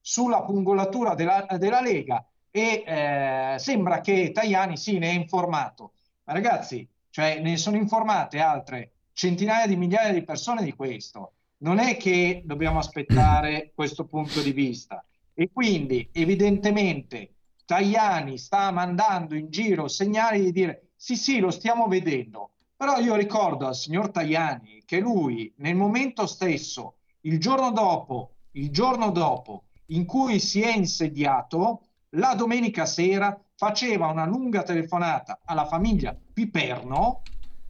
sulla 0.00 0.42
pungolatura 0.42 1.14
della, 1.14 1.46
della 1.58 1.80
Lega 1.80 2.24
e 2.54 2.84
eh, 2.86 3.58
sembra 3.58 4.02
che 4.02 4.30
Tajani 4.30 4.76
sì 4.76 4.98
ne 4.98 5.08
è 5.08 5.14
informato, 5.14 5.94
ma 6.24 6.34
ragazzi, 6.34 6.86
cioè 7.08 7.40
ne 7.40 7.56
sono 7.56 7.76
informate 7.76 8.40
altre 8.40 8.92
centinaia 9.14 9.66
di 9.66 9.76
migliaia 9.76 10.12
di 10.12 10.22
persone 10.22 10.62
di 10.62 10.74
questo. 10.74 11.32
Non 11.58 11.78
è 11.78 11.96
che 11.96 12.42
dobbiamo 12.44 12.78
aspettare 12.78 13.72
questo 13.74 14.04
punto 14.04 14.42
di 14.42 14.52
vista. 14.52 15.02
E 15.32 15.50
quindi 15.50 16.10
evidentemente 16.12 17.32
Tajani 17.64 18.36
sta 18.36 18.70
mandando 18.70 19.34
in 19.34 19.48
giro 19.48 19.88
segnali 19.88 20.42
di 20.42 20.52
dire 20.52 20.90
sì 20.94 21.16
sì 21.16 21.38
lo 21.38 21.50
stiamo 21.50 21.86
vedendo, 21.86 22.50
però 22.76 22.98
io 22.98 23.14
ricordo 23.14 23.66
al 23.66 23.74
signor 23.74 24.10
Tajani 24.10 24.82
che 24.84 25.00
lui 25.00 25.50
nel 25.56 25.74
momento 25.74 26.26
stesso, 26.26 26.96
il 27.22 27.40
giorno 27.40 27.70
dopo, 27.70 28.34
il 28.52 28.70
giorno 28.70 29.10
dopo 29.10 29.64
in 29.86 30.04
cui 30.04 30.38
si 30.38 30.60
è 30.60 30.76
insediato, 30.76 31.80
la 32.16 32.34
domenica 32.34 32.86
sera 32.86 33.38
faceva 33.54 34.08
una 34.08 34.26
lunga 34.26 34.62
telefonata 34.62 35.40
alla 35.44 35.66
famiglia 35.66 36.16
Piperno 36.32 37.22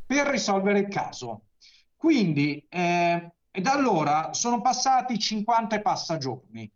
per 0.06 0.26
risolvere 0.26 0.80
il 0.80 0.88
caso. 0.88 1.42
Quindi, 1.96 2.64
eh, 2.68 3.32
da 3.50 3.72
allora 3.72 4.32
sono 4.32 4.60
passati 4.60 5.18
50 5.18 5.76
e 5.76 5.82
passa 5.82 6.16
giorni. 6.18 6.70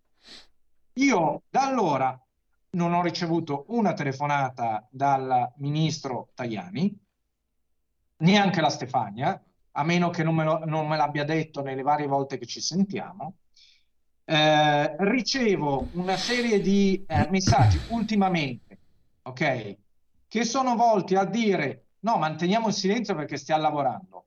Io 0.94 1.42
da 1.48 1.62
allora 1.62 2.18
non 2.70 2.92
ho 2.92 3.02
ricevuto 3.02 3.64
una 3.68 3.94
telefonata 3.94 4.86
dal 4.90 5.52
ministro 5.56 6.30
Tajani, 6.34 6.96
neanche 8.18 8.60
la 8.60 8.70
Stefania, 8.70 9.42
a 9.72 9.84
meno 9.84 10.10
che 10.10 10.22
non 10.22 10.34
me, 10.34 10.44
lo, 10.44 10.64
non 10.64 10.86
me 10.86 10.96
l'abbia 10.96 11.24
detto 11.24 11.62
nelle 11.62 11.82
varie 11.82 12.06
volte 12.06 12.38
che 12.38 12.46
ci 12.46 12.60
sentiamo. 12.60 13.34
Eh, 14.28 14.96
ricevo 14.98 15.86
una 15.92 16.16
serie 16.16 16.60
di 16.60 17.04
eh, 17.06 17.28
messaggi 17.30 17.78
ultimamente, 17.90 18.78
ok, 19.22 19.76
che 20.26 20.44
sono 20.44 20.74
volti 20.74 21.14
a 21.14 21.24
dire 21.24 21.84
no, 22.00 22.16
manteniamo 22.16 22.66
il 22.66 22.74
silenzio 22.74 23.14
perché 23.14 23.36
stiamo 23.36 23.62
lavorando. 23.62 24.26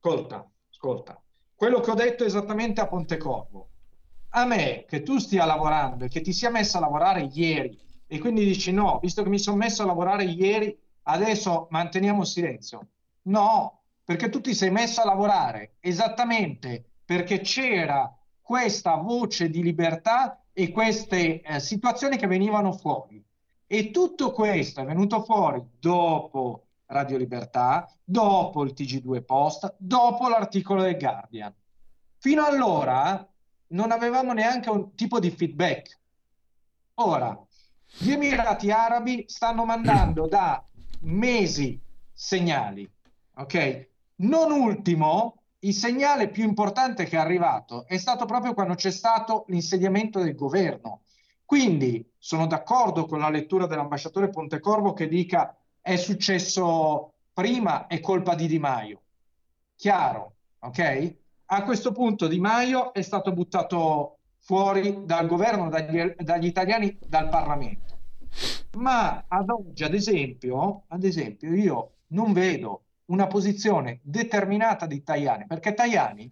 Ascolta, 0.00 0.44
ascolta, 0.68 1.22
quello 1.54 1.78
che 1.78 1.90
ho 1.92 1.94
detto 1.94 2.24
esattamente 2.24 2.80
a 2.80 2.88
Pontecorvo. 2.88 3.68
A 4.30 4.44
me 4.44 4.86
che 4.88 5.04
tu 5.04 5.18
stia 5.18 5.44
lavorando 5.44 6.04
e 6.04 6.08
che 6.08 6.20
ti 6.20 6.32
sia 6.32 6.50
messo 6.50 6.78
a 6.78 6.80
lavorare 6.80 7.28
ieri 7.32 7.78
e 8.08 8.18
quindi 8.18 8.44
dici 8.44 8.72
no, 8.72 8.98
visto 9.00 9.22
che 9.22 9.28
mi 9.28 9.38
sono 9.38 9.56
messo 9.56 9.82
a 9.82 9.86
lavorare 9.86 10.24
ieri, 10.24 10.76
adesso 11.02 11.68
manteniamo 11.70 12.22
il 12.22 12.26
silenzio. 12.26 12.88
No, 13.22 13.82
perché 14.02 14.30
tu 14.30 14.40
ti 14.40 14.52
sei 14.52 14.72
messo 14.72 15.00
a 15.00 15.04
lavorare 15.04 15.76
esattamente 15.78 16.84
perché 17.04 17.38
c'era 17.40 18.12
questa 18.42 18.96
voce 18.96 19.48
di 19.48 19.62
libertà 19.62 20.42
e 20.52 20.70
queste 20.70 21.40
eh, 21.40 21.60
situazioni 21.60 22.16
che 22.16 22.26
venivano 22.26 22.72
fuori. 22.72 23.24
E 23.66 23.90
tutto 23.90 24.32
questo 24.32 24.80
è 24.80 24.84
venuto 24.84 25.22
fuori 25.22 25.64
dopo 25.78 26.66
Radio 26.86 27.16
Libertà, 27.16 27.90
dopo 28.04 28.64
il 28.64 28.74
TG2 28.76 29.24
Post, 29.24 29.74
dopo 29.78 30.28
l'articolo 30.28 30.82
del 30.82 30.98
Guardian. 30.98 31.54
Fino 32.18 32.44
allora 32.44 33.26
non 33.68 33.90
avevamo 33.90 34.34
neanche 34.34 34.68
un 34.68 34.94
tipo 34.94 35.18
di 35.18 35.30
feedback. 35.30 35.98
Ora, 36.94 37.36
gli 37.98 38.10
Emirati 38.10 38.70
Arabi 38.70 39.24
stanno 39.26 39.64
mandando 39.64 40.26
da 40.26 40.62
mesi 41.00 41.80
segnali, 42.12 42.88
ok? 43.36 43.88
Non 44.16 44.52
ultimo, 44.52 45.41
il 45.64 45.74
segnale 45.74 46.28
più 46.28 46.44
importante 46.44 47.04
che 47.04 47.16
è 47.16 47.20
arrivato 47.20 47.86
è 47.86 47.96
stato 47.96 48.24
proprio 48.24 48.54
quando 48.54 48.74
c'è 48.74 48.90
stato 48.90 49.44
l'insediamento 49.48 50.20
del 50.20 50.34
governo. 50.34 51.02
Quindi 51.44 52.10
sono 52.18 52.46
d'accordo 52.46 53.06
con 53.06 53.20
la 53.20 53.28
lettura 53.28 53.66
dell'ambasciatore 53.66 54.30
Pontecorvo 54.30 54.92
che 54.92 55.06
dica 55.06 55.56
è 55.80 55.96
successo 55.96 57.12
prima, 57.32 57.86
è 57.86 58.00
colpa 58.00 58.34
di 58.34 58.46
Di 58.46 58.58
Maio. 58.58 59.00
Chiaro, 59.76 60.34
ok? 60.60 61.14
A 61.46 61.62
questo 61.64 61.92
punto 61.92 62.26
Di 62.26 62.40
Maio 62.40 62.92
è 62.92 63.02
stato 63.02 63.32
buttato 63.32 64.18
fuori 64.38 65.04
dal 65.04 65.26
governo, 65.26 65.68
dagli, 65.68 66.14
dagli 66.18 66.46
italiani, 66.46 66.96
dal 67.06 67.28
Parlamento. 67.28 67.98
Ma 68.78 69.24
ad 69.28 69.50
oggi, 69.50 69.84
ad 69.84 69.94
esempio, 69.94 70.84
ad 70.88 71.04
esempio, 71.04 71.54
io 71.54 71.90
non 72.08 72.32
vedo 72.32 72.84
una 73.12 73.26
posizione 73.26 74.00
determinata 74.02 74.86
di 74.86 75.02
Tajani, 75.02 75.46
perché 75.46 75.74
Tajani 75.74 76.30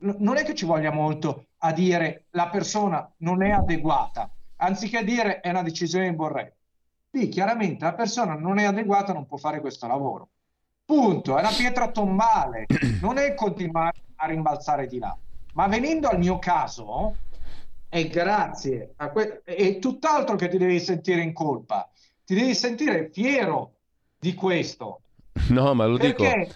non 0.00 0.36
è 0.36 0.44
che 0.44 0.54
ci 0.54 0.64
voglia 0.64 0.90
molto 0.90 1.46
a 1.58 1.72
dire 1.72 2.24
la 2.30 2.48
persona 2.48 3.08
non 3.18 3.42
è 3.42 3.50
adeguata, 3.50 4.30
anziché 4.56 5.04
dire 5.04 5.40
è 5.40 5.50
una 5.50 5.62
decisione 5.62 6.08
di 6.08 6.16
Borrell. 6.16 6.52
Lì 7.10 7.28
chiaramente 7.28 7.84
la 7.84 7.92
persona 7.92 8.34
non 8.34 8.58
è 8.58 8.64
adeguata, 8.64 9.12
non 9.12 9.26
può 9.26 9.36
fare 9.36 9.60
questo 9.60 9.86
lavoro. 9.86 10.30
Punto, 10.84 11.36
è 11.36 11.40
una 11.40 11.52
pietra 11.52 11.90
tombale, 11.90 12.66
non 13.00 13.18
è 13.18 13.34
continuare 13.34 14.02
a 14.16 14.26
rimbalzare 14.26 14.86
di 14.86 14.98
là. 14.98 15.16
Ma 15.52 15.68
venendo 15.68 16.08
al 16.08 16.18
mio 16.18 16.38
caso, 16.38 17.16
è 17.88 18.06
grazie 18.08 18.94
a 18.96 19.10
que- 19.10 19.42
è 19.44 19.78
tutt'altro 19.78 20.36
che 20.36 20.48
ti 20.48 20.56
devi 20.56 20.80
sentire 20.80 21.20
in 21.20 21.34
colpa, 21.34 21.90
ti 22.24 22.34
devi 22.34 22.54
sentire 22.54 23.10
fiero 23.12 23.74
di 24.18 24.32
questo, 24.34 25.02
No, 25.50 25.74
ma 25.74 25.86
lo 25.86 25.96
perché 25.96 26.34
dico. 26.38 26.54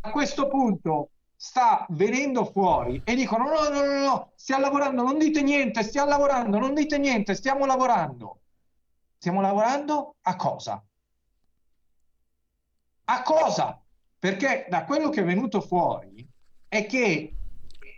a 0.00 0.10
questo 0.10 0.48
punto 0.48 1.10
sta 1.36 1.84
venendo 1.90 2.44
fuori 2.44 3.02
e 3.04 3.14
dicono 3.14 3.44
no, 3.44 3.68
no, 3.68 3.84
no, 3.84 4.02
no, 4.02 4.32
stiamo 4.34 4.62
lavorando, 4.62 5.02
non 5.02 5.18
dite 5.18 5.42
niente, 5.42 5.82
stiamo 5.82 6.08
lavorando, 6.08 6.58
non 6.58 6.74
dite 6.74 6.98
niente, 6.98 7.34
stiamo 7.34 7.66
lavorando. 7.66 8.38
Stiamo 9.18 9.40
lavorando 9.40 10.16
a 10.22 10.36
cosa? 10.36 10.82
A 13.04 13.22
cosa? 13.22 13.80
Perché 14.18 14.66
da 14.68 14.84
quello 14.84 15.10
che 15.10 15.20
è 15.20 15.24
venuto 15.24 15.60
fuori 15.60 16.26
è 16.68 16.86
che 16.86 17.34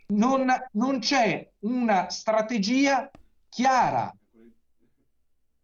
non, 0.09 0.47
non 0.73 0.99
c'è 0.99 1.49
una 1.61 2.11
strategia 2.11 3.11
chiara. 3.49 4.13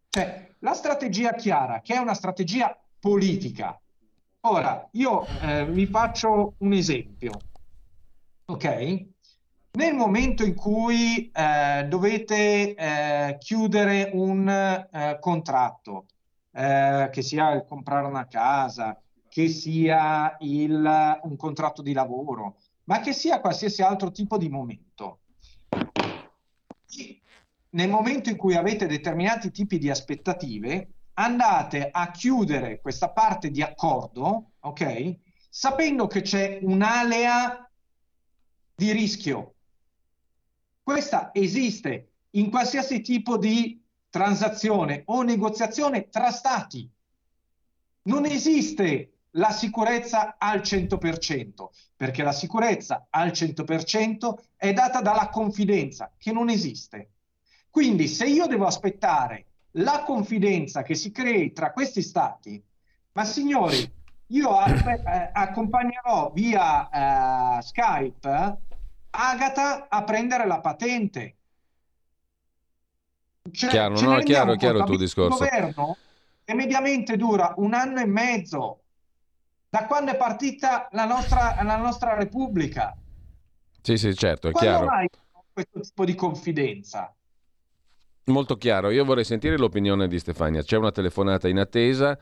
Cioè, 0.09 0.55
la 0.59 0.74
strategia 0.74 1.32
chiara, 1.34 1.80
che 1.80 1.94
è 1.94 1.98
una 1.98 2.14
strategia 2.14 2.76
politica, 2.98 3.80
Ora, 4.44 4.89
io 4.94 5.24
eh, 5.40 5.66
vi 5.66 5.86
faccio 5.86 6.55
un 6.59 6.73
esempio, 6.73 7.43
ok? 8.47 9.06
Nel 9.78 9.94
momento 9.94 10.43
in 10.43 10.56
cui 10.56 11.31
eh, 11.32 11.86
dovete 11.89 12.74
eh, 12.74 13.36
chiudere 13.39 14.10
un 14.12 14.48
eh, 14.48 15.19
contratto, 15.20 16.06
eh, 16.51 17.09
che 17.12 17.23
sia 17.23 17.52
il 17.52 17.64
comprare 17.64 18.09
una 18.09 18.27
casa, 18.27 19.01
che 19.28 19.47
sia 19.47 20.36
il, 20.40 21.20
un 21.23 21.36
contratto 21.36 21.81
di 21.81 21.93
lavoro, 21.93 22.56
ma 22.85 22.98
che 22.98 23.12
sia 23.12 23.40
qualsiasi 23.40 23.81
altro 23.82 24.10
tipo 24.10 24.39
di 24.39 24.48
momento, 24.48 25.20
nel 27.70 27.89
momento 27.89 28.28
in 28.28 28.36
cui 28.36 28.56
avete 28.56 28.89
determinati 28.89 29.52
tipi 29.52 29.78
di 29.78 29.89
aspettative, 29.89 30.89
andate 31.14 31.89
a 31.90 32.10
chiudere 32.10 32.80
questa 32.80 33.10
parte 33.10 33.51
di 33.51 33.62
accordo, 33.62 34.52
ok? 34.60 35.16
Sapendo 35.48 36.06
che 36.06 36.22
c'è 36.22 36.59
un'alea 36.62 37.70
di 38.74 38.93
rischio. 38.93 39.55
Questa 40.82 41.30
esiste 41.32 42.12
in 42.30 42.51
qualsiasi 42.51 43.01
tipo 43.01 43.36
di 43.36 43.80
transazione 44.09 45.02
o 45.06 45.22
negoziazione 45.22 46.09
tra 46.09 46.30
stati. 46.30 46.90
Non 48.02 48.24
esiste 48.24 49.12
la 49.36 49.51
sicurezza 49.51 50.36
al 50.39 50.60
100%, 50.60 51.68
perché 51.97 52.22
la 52.22 52.32
sicurezza 52.32 53.06
al 53.10 53.28
100% 53.28 54.34
è 54.56 54.72
data 54.72 55.01
dalla 55.01 55.28
confidenza, 55.28 56.12
che 56.18 56.32
non 56.32 56.48
esiste. 56.48 57.10
Quindi 57.70 58.09
se 58.09 58.26
io 58.26 58.47
devo 58.47 58.66
aspettare 58.66 59.52
la 59.73 60.03
confidenza 60.05 60.82
che 60.82 60.94
si 60.94 61.11
crei 61.11 61.53
tra 61.53 61.73
questi 61.73 62.03
stati, 62.03 62.62
ma 63.12 63.24
signori, 63.24 63.90
io 64.28 64.65
eh, 64.65 65.31
accompagnerò 65.32 66.31
via 66.32 67.59
eh, 67.59 67.62
Skype 67.62 68.59
Agata 69.15 69.89
a 69.90 70.05
prendere 70.05 70.47
la 70.47 70.61
patente. 70.61 71.36
Cioè, 73.51 73.69
chiaro, 73.69 74.01
no, 74.01 74.19
chiaro, 74.20 74.55
chiaro 74.57 74.78
il 74.78 74.85
tuo 74.85 74.97
discorso. 74.97 75.43
Il 75.43 75.51
governo 75.51 75.97
che 76.44 76.55
mediamente 76.55 77.16
dura 77.16 77.53
un 77.59 77.74
anno 77.74 78.01
e 78.01 78.07
mezzo 78.07 78.81
da 79.69 79.85
quando 79.86 80.12
è 80.12 80.16
partita 80.16 80.89
la 80.93 81.05
nostra, 81.05 81.62
la 81.62 81.77
nostra 81.77 82.15
Repubblica. 82.15 82.97
Sì, 83.82 83.99
sì, 83.99 84.15
certo, 84.15 84.49
è 84.49 84.53
Quando 84.53 84.70
chiaro. 84.70 84.86
mai 84.86 85.09
questo 85.53 85.81
tipo 85.81 86.05
di 86.05 86.15
confidenza? 86.15 87.15
Molto 88.27 88.57
chiaro, 88.57 88.90
io 88.90 89.05
vorrei 89.05 89.24
sentire 89.24 89.59
l'opinione 89.59 90.07
di 90.07 90.19
Stefania. 90.19 90.62
C'è 90.62 90.77
una 90.77 90.93
telefonata 90.93 91.49
in 91.49 91.59
attesa 91.59 92.16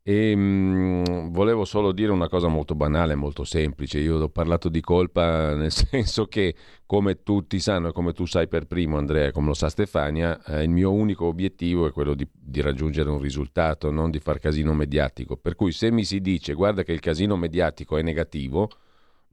e 0.00 0.34
mh, 0.36 1.32
volevo 1.32 1.64
solo 1.64 1.90
dire 1.90 2.12
una 2.12 2.28
cosa 2.28 2.46
molto 2.46 2.76
banale, 2.76 3.16
molto 3.16 3.42
semplice. 3.42 3.98
Io 3.98 4.18
ho 4.18 4.28
parlato 4.28 4.68
di 4.68 4.80
colpa 4.80 5.54
nel 5.56 5.72
senso 5.72 6.26
che, 6.26 6.54
come 6.86 7.24
tutti 7.24 7.58
sanno 7.58 7.88
e 7.88 7.92
come 7.92 8.12
tu 8.12 8.26
sai 8.26 8.46
per 8.46 8.66
primo, 8.66 8.96
Andrea, 8.96 9.32
come 9.32 9.48
lo 9.48 9.54
sa 9.54 9.68
Stefania, 9.68 10.40
eh, 10.44 10.62
il 10.62 10.70
mio 10.70 10.92
unico 10.92 11.24
obiettivo 11.26 11.88
è 11.88 11.90
quello 11.90 12.14
di, 12.14 12.28
di 12.32 12.60
raggiungere 12.60 13.10
un 13.10 13.20
risultato, 13.20 13.90
non 13.90 14.10
di 14.10 14.20
far 14.20 14.38
casino 14.38 14.72
mediatico. 14.72 15.36
Per 15.36 15.56
cui 15.56 15.72
se 15.72 15.90
mi 15.90 16.04
si 16.04 16.20
dice 16.20 16.54
guarda 16.54 16.84
che 16.84 16.92
il 16.92 17.00
casino 17.00 17.36
mediatico 17.36 17.96
è 17.96 18.02
negativo, 18.02 18.70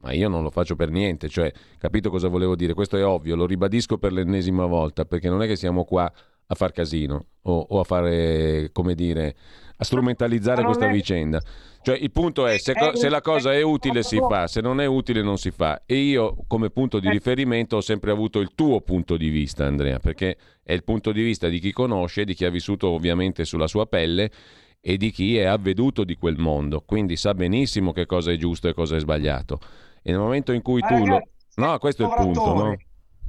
ma 0.00 0.12
io 0.12 0.28
non 0.28 0.42
lo 0.42 0.50
faccio 0.50 0.76
per 0.76 0.90
niente, 0.90 1.28
cioè, 1.28 1.52
capito 1.78 2.10
cosa 2.10 2.28
volevo 2.28 2.54
dire? 2.54 2.74
Questo 2.74 2.96
è 2.96 3.04
ovvio, 3.04 3.34
lo 3.34 3.46
ribadisco 3.46 3.98
per 3.98 4.12
l'ennesima 4.12 4.66
volta, 4.66 5.04
perché 5.04 5.28
non 5.28 5.42
è 5.42 5.46
che 5.46 5.56
siamo 5.56 5.84
qua 5.84 6.10
a 6.50 6.54
far 6.54 6.72
casino 6.72 7.26
o, 7.42 7.66
o 7.68 7.80
a 7.80 7.84
fare, 7.84 8.70
come 8.72 8.94
dire, 8.94 9.34
a 9.76 9.84
strumentalizzare 9.84 10.62
questa 10.62 10.88
è... 10.88 10.92
vicenda. 10.92 11.40
Cioè, 11.80 11.96
il 11.96 12.10
punto 12.10 12.46
è, 12.46 12.58
se, 12.58 12.74
co- 12.74 12.96
se 12.96 13.08
la 13.08 13.20
cosa 13.20 13.52
è 13.52 13.62
utile 13.62 14.02
si 14.02 14.18
fa, 14.18 14.46
se 14.46 14.60
non 14.60 14.80
è 14.80 14.86
utile 14.86 15.22
non 15.22 15.38
si 15.38 15.50
fa. 15.50 15.82
E 15.86 15.96
io, 15.96 16.36
come 16.46 16.70
punto 16.70 16.98
di 17.00 17.08
riferimento, 17.08 17.76
ho 17.76 17.80
sempre 17.80 18.10
avuto 18.10 18.40
il 18.40 18.52
tuo 18.54 18.80
punto 18.80 19.16
di 19.16 19.28
vista, 19.28 19.64
Andrea, 19.66 19.98
perché 19.98 20.36
è 20.62 20.72
il 20.72 20.84
punto 20.84 21.12
di 21.12 21.22
vista 21.22 21.48
di 21.48 21.58
chi 21.60 21.72
conosce, 21.72 22.24
di 22.24 22.34
chi 22.34 22.44
ha 22.44 22.50
vissuto 22.50 22.88
ovviamente 22.88 23.44
sulla 23.44 23.66
sua 23.66 23.86
pelle 23.86 24.30
e 24.80 24.96
di 24.96 25.10
chi 25.10 25.36
è 25.36 25.44
avveduto 25.44 26.04
di 26.04 26.16
quel 26.16 26.38
mondo, 26.38 26.82
quindi 26.84 27.16
sa 27.16 27.34
benissimo 27.34 27.92
che 27.92 28.06
cosa 28.06 28.32
è 28.32 28.36
giusto 28.36 28.68
e 28.68 28.74
cosa 28.74 28.96
è 28.96 29.00
sbagliato. 29.00 29.58
E 30.02 30.10
nel 30.10 30.20
momento 30.20 30.52
in 30.52 30.62
cui 30.62 30.80
tu 30.80 30.94
ragazzi, 30.94 31.08
lo... 31.56 31.66
No, 31.66 31.78
questo 31.78 32.04
è 32.04 32.06
il 32.06 32.14
punto, 32.14 32.54
no? 32.54 32.76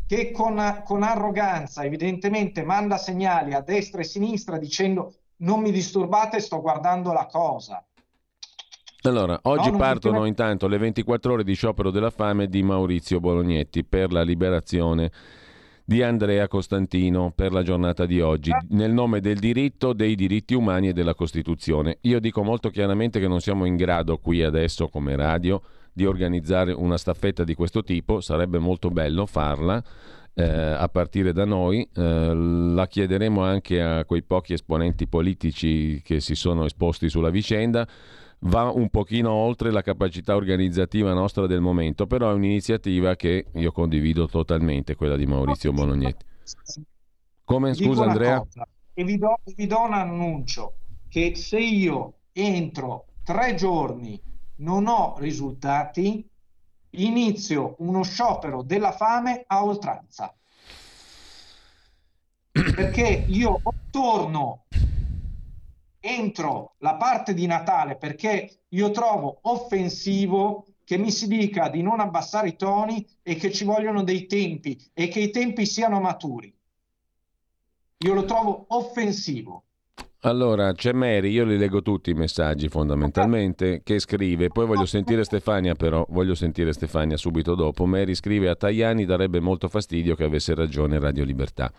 Che 0.07 0.31
con, 0.31 0.81
con 0.83 1.03
arroganza 1.03 1.83
evidentemente 1.83 2.63
manda 2.63 2.97
segnali 2.97 3.53
a 3.53 3.61
destra 3.61 4.01
e 4.01 4.03
a 4.03 4.07
sinistra 4.07 4.57
dicendo 4.57 5.13
non 5.37 5.61
mi 5.61 5.71
disturbate, 5.71 6.39
sto 6.39 6.61
guardando 6.61 7.13
la 7.13 7.27
cosa. 7.27 7.83
Allora, 9.03 9.39
oggi 9.43 9.65
No, 9.65 9.69
non 9.71 9.79
partono 9.79 10.15
funziona- 10.15 10.27
intanto 10.27 10.67
le 10.67 10.77
24 10.77 11.33
ore 11.33 11.43
di 11.43 11.53
sciopero 11.53 11.89
della 11.89 12.09
fame 12.09 12.47
di 12.47 12.61
Maurizio 12.63 13.19
Bolognetti 13.19 13.85
per 13.85 14.11
la 14.11 14.23
liberazione 14.23 15.11
di 15.85 16.03
Andrea 16.03 16.47
Costantino 16.47 17.31
per 17.33 17.51
la 17.51 17.63
giornata 17.63 18.05
di 18.05 18.21
oggi, 18.21 18.51
nel 18.69 18.91
nome 18.91 19.21
del 19.21 19.39
diritto, 19.39 19.93
dei 19.93 20.13
diritti 20.15 20.53
umani 20.53 20.89
e 20.89 20.93
della 20.93 21.15
Costituzione. 21.15 21.97
Io 22.01 22.19
dico 22.19 22.43
molto 22.43 22.69
chiaramente 22.69 23.19
che 23.19 23.27
non 23.27 23.39
siamo 23.39 23.65
in 23.65 23.75
grado 23.75 24.17
qui 24.17 24.43
adesso 24.43 24.87
come 24.89 25.15
radio 25.15 25.59
di 25.99 26.05
organizzare 26.05 26.71
una 26.71 26.97
staffetta 26.97 27.43
di 27.43 27.55
questo 27.55 27.83
tipo, 27.83 28.21
sarebbe 28.21 28.57
molto 28.57 28.89
bello 28.89 29.25
farla. 29.25 29.83
eh, 30.39 30.43
a 30.43 30.87
partire 30.87 31.33
da 31.33 31.43
noi, 31.43 31.87
Eh, 31.93 32.33
la 32.33 32.87
chiederemo 32.87 33.43
anche 33.43 33.81
a 33.81 34.05
quei 34.05 34.23
pochi 34.23 34.53
esponenti 34.53 35.05
politici 35.05 36.01
che 36.01 36.21
si 36.21 36.35
sono 36.35 36.63
esposti 36.63 37.09
sulla 37.09 37.29
vicenda, 37.29 37.85
va 38.43 38.71
un 38.71 38.89
pochino 38.89 39.31
oltre 39.31 39.69
la 39.71 39.81
capacità 39.81 40.35
organizzativa 40.35 41.11
nostra 41.11 41.45
del 41.45 41.59
momento, 41.59 42.07
però 42.07 42.31
è 42.31 42.33
un'iniziativa 42.33 43.15
che 43.17 43.47
io 43.53 43.71
condivido 43.73 44.27
totalmente, 44.27 44.95
quella 44.95 45.17
di 45.17 45.25
Maurizio 45.25 45.73
Bolognetti. 45.73 46.25
Come, 47.43 47.73
scusa 47.73 48.05
Andrea? 48.05 48.39
cosa, 48.39 48.65
e 48.93 49.03
vi 49.03 49.17
do, 49.17 49.39
vi 49.55 49.67
do 49.67 49.81
un 49.81 49.93
annuncio 49.93 50.75
che 51.09 51.35
se 51.35 51.59
io 51.59 52.13
entro 52.31 53.07
tre 53.23 53.55
giorni 53.55 54.21
non 54.59 54.87
ho 54.87 55.15
risultati, 55.17 56.27
inizio 56.91 57.75
uno 57.79 58.03
sciopero 58.03 58.63
della 58.63 58.91
fame 58.91 59.43
a 59.45 59.63
oltranza. 59.63 60.33
Perché 62.51 63.25
io 63.27 63.61
torno 63.91 64.65
entro 65.99 66.75
la 66.79 66.95
parte 66.95 67.33
di 67.33 67.45
Natale 67.45 67.97
perché 67.97 68.63
io 68.69 68.91
trovo 68.91 69.39
offensivo 69.43 70.65
che 70.83 70.97
mi 70.97 71.11
si 71.11 71.27
dica 71.27 71.69
di 71.69 71.81
non 71.81 71.99
abbassare 71.99 72.49
i 72.49 72.55
toni 72.55 73.05
e 73.21 73.35
che 73.35 73.51
ci 73.51 73.63
vogliono 73.63 74.01
dei 74.03 74.25
tempi 74.25 74.81
e 74.93 75.07
che 75.07 75.19
i 75.19 75.29
tempi 75.29 75.65
siano 75.65 75.99
maturi. 75.99 76.53
Io 77.97 78.13
lo 78.13 78.25
trovo 78.25 78.65
offensivo. 78.69 79.65
Allora, 80.23 80.73
c'è 80.73 80.91
Mary, 80.91 81.31
io 81.31 81.45
li 81.45 81.57
leggo 81.57 81.81
tutti 81.81 82.09
i 82.09 82.13
messaggi 82.13 82.67
fondamentalmente, 82.67 83.79
che 83.85 83.99
scrive, 83.99 84.49
poi 84.49 84.65
voglio 84.65 84.85
sentire 84.85 85.23
Stefania 85.23 85.75
però, 85.75 86.05
voglio 86.09 86.35
sentire 86.35 86.73
Stefania 86.73 87.15
subito 87.15 87.55
dopo. 87.55 87.85
Mary 87.85 88.13
scrive 88.15 88.49
a 88.49 88.55
Tajani 88.55 89.05
darebbe 89.05 89.39
molto 89.39 89.69
fastidio 89.69 90.15
che 90.15 90.25
avesse 90.25 90.53
ragione 90.53 90.99
Radio 90.99 91.23
Libertà. 91.23 91.71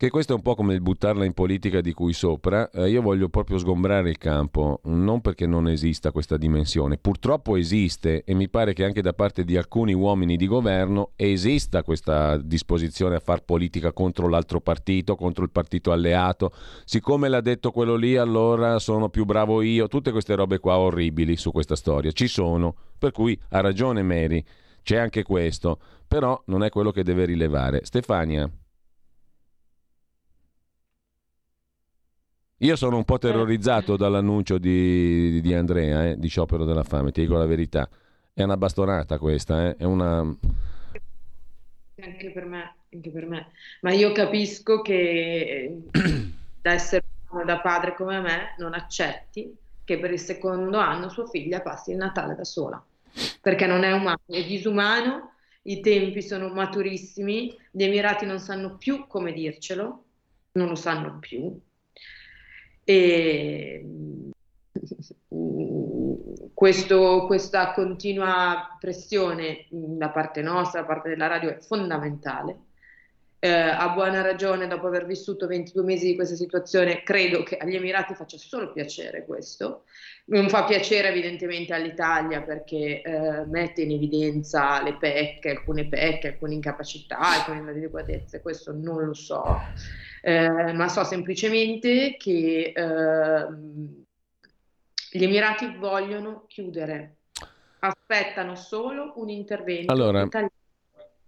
Che 0.00 0.10
questo 0.10 0.30
è 0.30 0.36
un 0.36 0.42
po' 0.42 0.54
come 0.54 0.74
il 0.74 0.80
buttarla 0.80 1.24
in 1.24 1.32
politica 1.32 1.80
di 1.80 1.92
cui 1.92 2.12
sopra, 2.12 2.70
eh, 2.70 2.88
io 2.88 3.02
voglio 3.02 3.28
proprio 3.28 3.58
sgombrare 3.58 4.10
il 4.10 4.16
campo, 4.16 4.78
non 4.84 5.20
perché 5.20 5.44
non 5.44 5.66
esista 5.66 6.12
questa 6.12 6.36
dimensione, 6.36 6.98
purtroppo 6.98 7.56
esiste 7.56 8.22
e 8.22 8.32
mi 8.32 8.48
pare 8.48 8.74
che 8.74 8.84
anche 8.84 9.02
da 9.02 9.12
parte 9.12 9.42
di 9.42 9.56
alcuni 9.56 9.94
uomini 9.94 10.36
di 10.36 10.46
governo 10.46 11.10
esista 11.16 11.82
questa 11.82 12.36
disposizione 12.36 13.16
a 13.16 13.18
far 13.18 13.42
politica 13.42 13.90
contro 13.92 14.28
l'altro 14.28 14.60
partito, 14.60 15.16
contro 15.16 15.42
il 15.42 15.50
partito 15.50 15.90
alleato, 15.90 16.52
siccome 16.84 17.28
l'ha 17.28 17.40
detto 17.40 17.72
quello 17.72 17.96
lì 17.96 18.16
allora 18.16 18.78
sono 18.78 19.08
più 19.08 19.24
bravo 19.24 19.62
io, 19.62 19.88
tutte 19.88 20.12
queste 20.12 20.36
robe 20.36 20.60
qua 20.60 20.78
orribili 20.78 21.36
su 21.36 21.50
questa 21.50 21.74
storia, 21.74 22.12
ci 22.12 22.28
sono, 22.28 22.72
per 22.96 23.10
cui 23.10 23.36
ha 23.48 23.58
ragione 23.60 24.04
Mary, 24.04 24.44
c'è 24.80 24.96
anche 24.96 25.24
questo, 25.24 25.80
però 26.06 26.40
non 26.46 26.62
è 26.62 26.68
quello 26.68 26.92
che 26.92 27.02
deve 27.02 27.24
rilevare. 27.24 27.80
Stefania. 27.82 28.48
Io 32.62 32.74
sono 32.74 32.96
un 32.96 33.04
po' 33.04 33.18
terrorizzato 33.18 33.96
dall'annuncio 33.96 34.58
di, 34.58 35.40
di 35.40 35.54
Andrea, 35.54 36.06
eh, 36.08 36.18
di 36.18 36.26
sciopero 36.26 36.64
della 36.64 36.82
fame, 36.82 37.12
ti 37.12 37.20
dico 37.20 37.36
la 37.36 37.46
verità. 37.46 37.88
È 38.32 38.42
una 38.42 38.56
bastonata 38.56 39.16
questa, 39.18 39.68
eh, 39.68 39.76
è 39.76 39.84
una... 39.84 40.18
Anche 42.00 42.30
per 42.32 42.44
me, 42.46 42.74
anche 42.92 43.10
per 43.10 43.26
me. 43.26 43.52
Ma 43.82 43.92
io 43.92 44.10
capisco 44.10 44.82
che 44.82 44.92
eh, 44.92 45.82
da 46.60 46.72
essere 46.72 47.04
umano, 47.28 47.44
da 47.44 47.60
padre 47.60 47.94
come 47.94 48.20
me 48.20 48.54
non 48.58 48.74
accetti 48.74 49.54
che 49.84 49.98
per 50.00 50.10
il 50.10 50.18
secondo 50.18 50.78
anno 50.78 51.08
sua 51.10 51.28
figlia 51.28 51.60
passi 51.60 51.92
il 51.92 51.96
Natale 51.96 52.34
da 52.34 52.44
sola, 52.44 52.84
perché 53.40 53.66
non 53.66 53.84
è 53.84 53.92
umano, 53.92 54.18
è 54.26 54.44
disumano, 54.44 55.30
i 55.62 55.80
tempi 55.80 56.22
sono 56.22 56.48
maturissimi, 56.48 57.56
gli 57.70 57.84
Emirati 57.84 58.26
non 58.26 58.40
sanno 58.40 58.76
più 58.76 59.06
come 59.06 59.32
dircelo, 59.32 60.04
non 60.52 60.66
lo 60.66 60.74
sanno 60.74 61.18
più. 61.20 61.56
E 62.90 63.84
mm, 63.84 64.30
questo- 66.54 67.26
questa 67.26 67.72
continua 67.72 68.78
pressione 68.80 69.66
mm, 69.74 69.98
da 69.98 70.08
parte 70.08 70.40
nostra, 70.40 70.80
da 70.80 70.86
parte 70.86 71.10
della 71.10 71.26
radio, 71.26 71.50
è 71.50 71.58
fondamentale. 71.58 72.60
Eh, 73.40 73.48
a 73.50 73.90
buona 73.90 74.22
ragione, 74.22 74.66
dopo 74.66 74.86
aver 74.86 75.04
vissuto 75.04 75.46
22 75.46 75.82
mesi 75.84 76.06
di 76.06 76.14
questa 76.16 76.34
situazione, 76.34 77.02
credo 77.02 77.42
che 77.42 77.58
agli 77.58 77.74
Emirati 77.76 78.14
faccia 78.14 78.38
solo 78.38 78.72
piacere 78.72 79.26
questo. 79.26 79.84
Non 80.28 80.48
fa 80.48 80.64
piacere 80.64 81.08
evidentemente 81.08 81.74
all'Italia 81.74 82.40
perché 82.40 83.02
eh, 83.02 83.44
mette 83.46 83.82
in 83.82 83.92
evidenza 83.92 84.82
le 84.82 84.96
pecche, 84.96 85.50
alcune 85.50 85.88
pecche, 85.88 86.28
alcune 86.28 86.54
incapacità, 86.54 87.18
alcune 87.18 87.58
inadeguatezze, 87.58 88.40
questo 88.40 88.72
non 88.72 89.04
lo 89.04 89.14
so. 89.14 89.44
Eh, 90.28 90.72
ma 90.74 90.88
so 90.88 91.04
semplicemente 91.04 92.16
che 92.18 92.72
ehm, 92.76 94.04
gli 95.10 95.24
Emirati 95.24 95.74
vogliono 95.78 96.44
chiudere, 96.46 97.16
aspettano 97.78 98.54
solo 98.54 99.14
un 99.16 99.30
intervento 99.30 99.90
Allora, 99.90 100.24
italiano. 100.24 100.52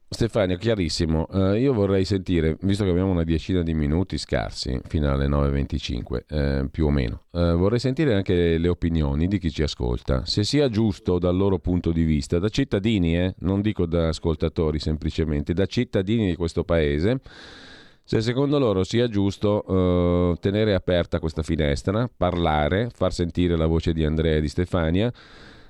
Stefania, 0.06 0.58
chiarissimo. 0.58 1.28
Eh, 1.28 1.60
io 1.60 1.72
vorrei 1.72 2.04
sentire, 2.04 2.58
visto 2.60 2.84
che 2.84 2.90
abbiamo 2.90 3.10
una 3.12 3.24
decina 3.24 3.62
di 3.62 3.72
minuti 3.72 4.18
scarsi, 4.18 4.78
fino 4.86 5.10
alle 5.10 5.28
9.25, 5.28 6.24
eh, 6.28 6.68
più 6.70 6.84
o 6.84 6.90
meno, 6.90 7.22
eh, 7.32 7.52
vorrei 7.52 7.78
sentire 7.78 8.12
anche 8.12 8.58
le 8.58 8.68
opinioni 8.68 9.28
di 9.28 9.38
chi 9.38 9.50
ci 9.50 9.62
ascolta. 9.62 10.26
Se 10.26 10.44
sia 10.44 10.68
giusto 10.68 11.18
dal 11.18 11.36
loro 11.36 11.58
punto 11.58 11.90
di 11.90 12.02
vista, 12.02 12.38
da 12.38 12.50
cittadini, 12.50 13.16
eh, 13.16 13.34
non 13.38 13.62
dico 13.62 13.86
da 13.86 14.08
ascoltatori 14.08 14.78
semplicemente, 14.78 15.54
da 15.54 15.64
cittadini 15.64 16.26
di 16.26 16.36
questo 16.36 16.64
paese, 16.64 17.20
se 18.10 18.22
secondo 18.22 18.58
loro 18.58 18.82
sia 18.82 19.06
giusto 19.06 19.64
eh, 20.32 20.36
tenere 20.40 20.74
aperta 20.74 21.20
questa 21.20 21.44
finestra, 21.44 22.10
parlare, 22.14 22.90
far 22.92 23.12
sentire 23.12 23.56
la 23.56 23.66
voce 23.66 23.92
di 23.92 24.04
Andrea 24.04 24.38
e 24.38 24.40
di 24.40 24.48
Stefania, 24.48 25.12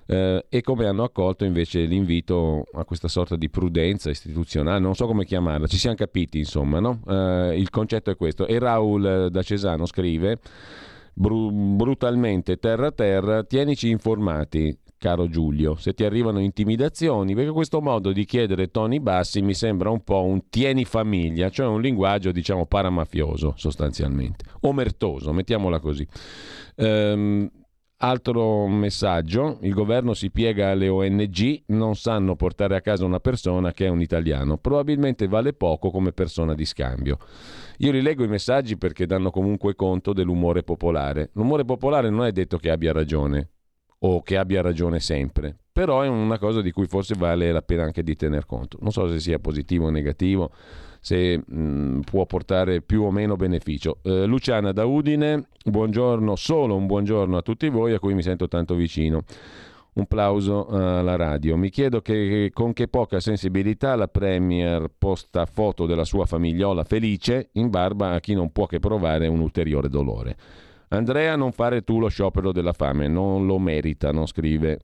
eh, 0.06 0.46
e 0.48 0.62
come 0.62 0.86
hanno 0.86 1.02
accolto 1.02 1.44
invece 1.44 1.80
l'invito 1.80 2.64
a 2.72 2.86
questa 2.86 3.08
sorta 3.08 3.36
di 3.36 3.50
prudenza 3.50 4.08
istituzionale, 4.08 4.78
non 4.78 4.94
so 4.94 5.06
come 5.06 5.26
chiamarla, 5.26 5.66
ci 5.66 5.76
siamo 5.76 5.96
capiti 5.96 6.38
insomma, 6.38 6.80
no? 6.80 7.02
Eh, 7.06 7.58
il 7.58 7.68
concetto 7.68 8.10
è 8.10 8.16
questo. 8.16 8.46
E 8.46 8.58
Raul 8.58 9.04
eh, 9.04 9.30
da 9.30 9.42
Cesano 9.42 9.84
scrive 9.84 10.38
bru- 11.20 11.50
brutalmente 11.52 12.56
terra 12.56 12.86
a 12.88 12.92
terra, 12.92 13.44
tienici 13.44 13.90
informati. 13.90 14.78
Caro 15.00 15.30
Giulio, 15.30 15.76
se 15.76 15.94
ti 15.94 16.04
arrivano 16.04 16.40
intimidazioni, 16.40 17.34
perché 17.34 17.52
questo 17.52 17.80
modo 17.80 18.12
di 18.12 18.26
chiedere 18.26 18.70
toni 18.70 19.00
bassi 19.00 19.40
mi 19.40 19.54
sembra 19.54 19.88
un 19.88 20.04
po' 20.04 20.24
un 20.24 20.50
tieni 20.50 20.84
famiglia, 20.84 21.48
cioè 21.48 21.66
un 21.66 21.80
linguaggio 21.80 22.32
diciamo 22.32 22.66
paramafioso 22.66 23.54
sostanzialmente, 23.56 24.44
omertoso, 24.60 25.32
mettiamola 25.32 25.80
così. 25.80 26.06
Ehm, 26.76 27.50
Altro 28.02 28.66
messaggio, 28.66 29.58
il 29.60 29.74
governo 29.74 30.14
si 30.14 30.30
piega 30.30 30.70
alle 30.70 30.88
ONG, 30.88 31.64
non 31.66 31.96
sanno 31.96 32.34
portare 32.34 32.74
a 32.74 32.80
casa 32.80 33.04
una 33.04 33.20
persona 33.20 33.72
che 33.72 33.84
è 33.84 33.88
un 33.90 34.00
italiano, 34.00 34.56
probabilmente 34.56 35.28
vale 35.28 35.52
poco 35.52 35.90
come 35.90 36.12
persona 36.12 36.54
di 36.54 36.64
scambio. 36.64 37.18
Io 37.76 37.90
rileggo 37.90 38.24
i 38.24 38.28
messaggi 38.28 38.78
perché 38.78 39.04
danno 39.04 39.30
comunque 39.30 39.74
conto 39.74 40.14
dell'umore 40.14 40.62
popolare. 40.62 41.28
L'umore 41.34 41.66
popolare 41.66 42.08
non 42.08 42.24
è 42.24 42.32
detto 42.32 42.56
che 42.56 42.70
abbia 42.70 42.94
ragione 42.94 43.50
o 43.98 44.22
che 44.22 44.38
abbia 44.38 44.62
ragione 44.62 44.98
sempre, 44.98 45.54
però 45.70 46.00
è 46.00 46.08
una 46.08 46.38
cosa 46.38 46.62
di 46.62 46.70
cui 46.70 46.86
forse 46.86 47.14
vale 47.18 47.52
la 47.52 47.60
pena 47.60 47.82
anche 47.82 48.02
di 48.02 48.16
tener 48.16 48.46
conto. 48.46 48.78
Non 48.80 48.92
so 48.92 49.10
se 49.10 49.20
sia 49.20 49.38
positivo 49.38 49.88
o 49.88 49.90
negativo, 49.90 50.50
se 51.00 51.42
mh, 51.44 52.00
può 52.00 52.26
portare 52.26 52.82
più 52.82 53.02
o 53.02 53.10
meno 53.10 53.36
beneficio. 53.36 53.98
Eh, 54.02 54.26
Luciana 54.26 54.72
da 54.72 54.84
Udine, 54.84 55.48
buongiorno, 55.64 56.36
solo 56.36 56.76
un 56.76 56.86
buongiorno 56.86 57.36
a 57.36 57.42
tutti 57.42 57.68
voi 57.68 57.94
a 57.94 57.98
cui 57.98 58.14
mi 58.14 58.22
sento 58.22 58.48
tanto 58.48 58.74
vicino. 58.74 59.22
Un 59.92 60.06
plauso 60.06 60.68
eh, 60.68 60.76
alla 60.76 61.16
radio. 61.16 61.56
Mi 61.56 61.68
chiedo 61.68 62.00
che, 62.00 62.50
con 62.52 62.72
che 62.72 62.86
poca 62.86 63.18
sensibilità 63.18 63.96
la 63.96 64.06
Premier 64.06 64.88
posta 64.96 65.44
foto 65.46 65.84
della 65.84 66.04
sua 66.04 66.26
famigliola 66.26 66.84
felice 66.84 67.48
in 67.54 67.70
barba 67.70 68.12
a 68.12 68.20
chi 68.20 68.34
non 68.34 68.52
può 68.52 68.66
che 68.66 68.78
provare 68.78 69.26
un 69.26 69.40
ulteriore 69.40 69.88
dolore. 69.88 70.36
Andrea, 70.90 71.34
non 71.36 71.52
fare 71.52 71.82
tu 71.82 71.98
lo 71.98 72.08
sciopero 72.08 72.52
della 72.52 72.72
fame, 72.72 73.08
non 73.08 73.46
lo 73.46 73.58
meritano, 73.58 74.26
scrive 74.26 74.80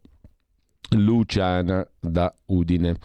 Luciana 0.90 1.86
da 2.00 2.32
Udine. 2.46 2.96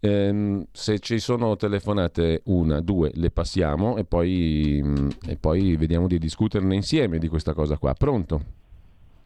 Ehm, 0.00 0.64
se 0.72 0.98
ci 0.98 1.18
sono 1.18 1.56
telefonate 1.56 2.42
una, 2.46 2.80
due, 2.80 3.10
le 3.14 3.30
passiamo 3.30 3.96
e 3.98 4.04
poi, 4.04 4.82
e 5.28 5.36
poi 5.36 5.76
vediamo 5.76 6.06
di 6.06 6.18
discuterne 6.18 6.74
insieme 6.74 7.18
di 7.18 7.28
questa 7.28 7.52
cosa 7.52 7.76
qua. 7.76 7.92
Pronto? 7.92 8.40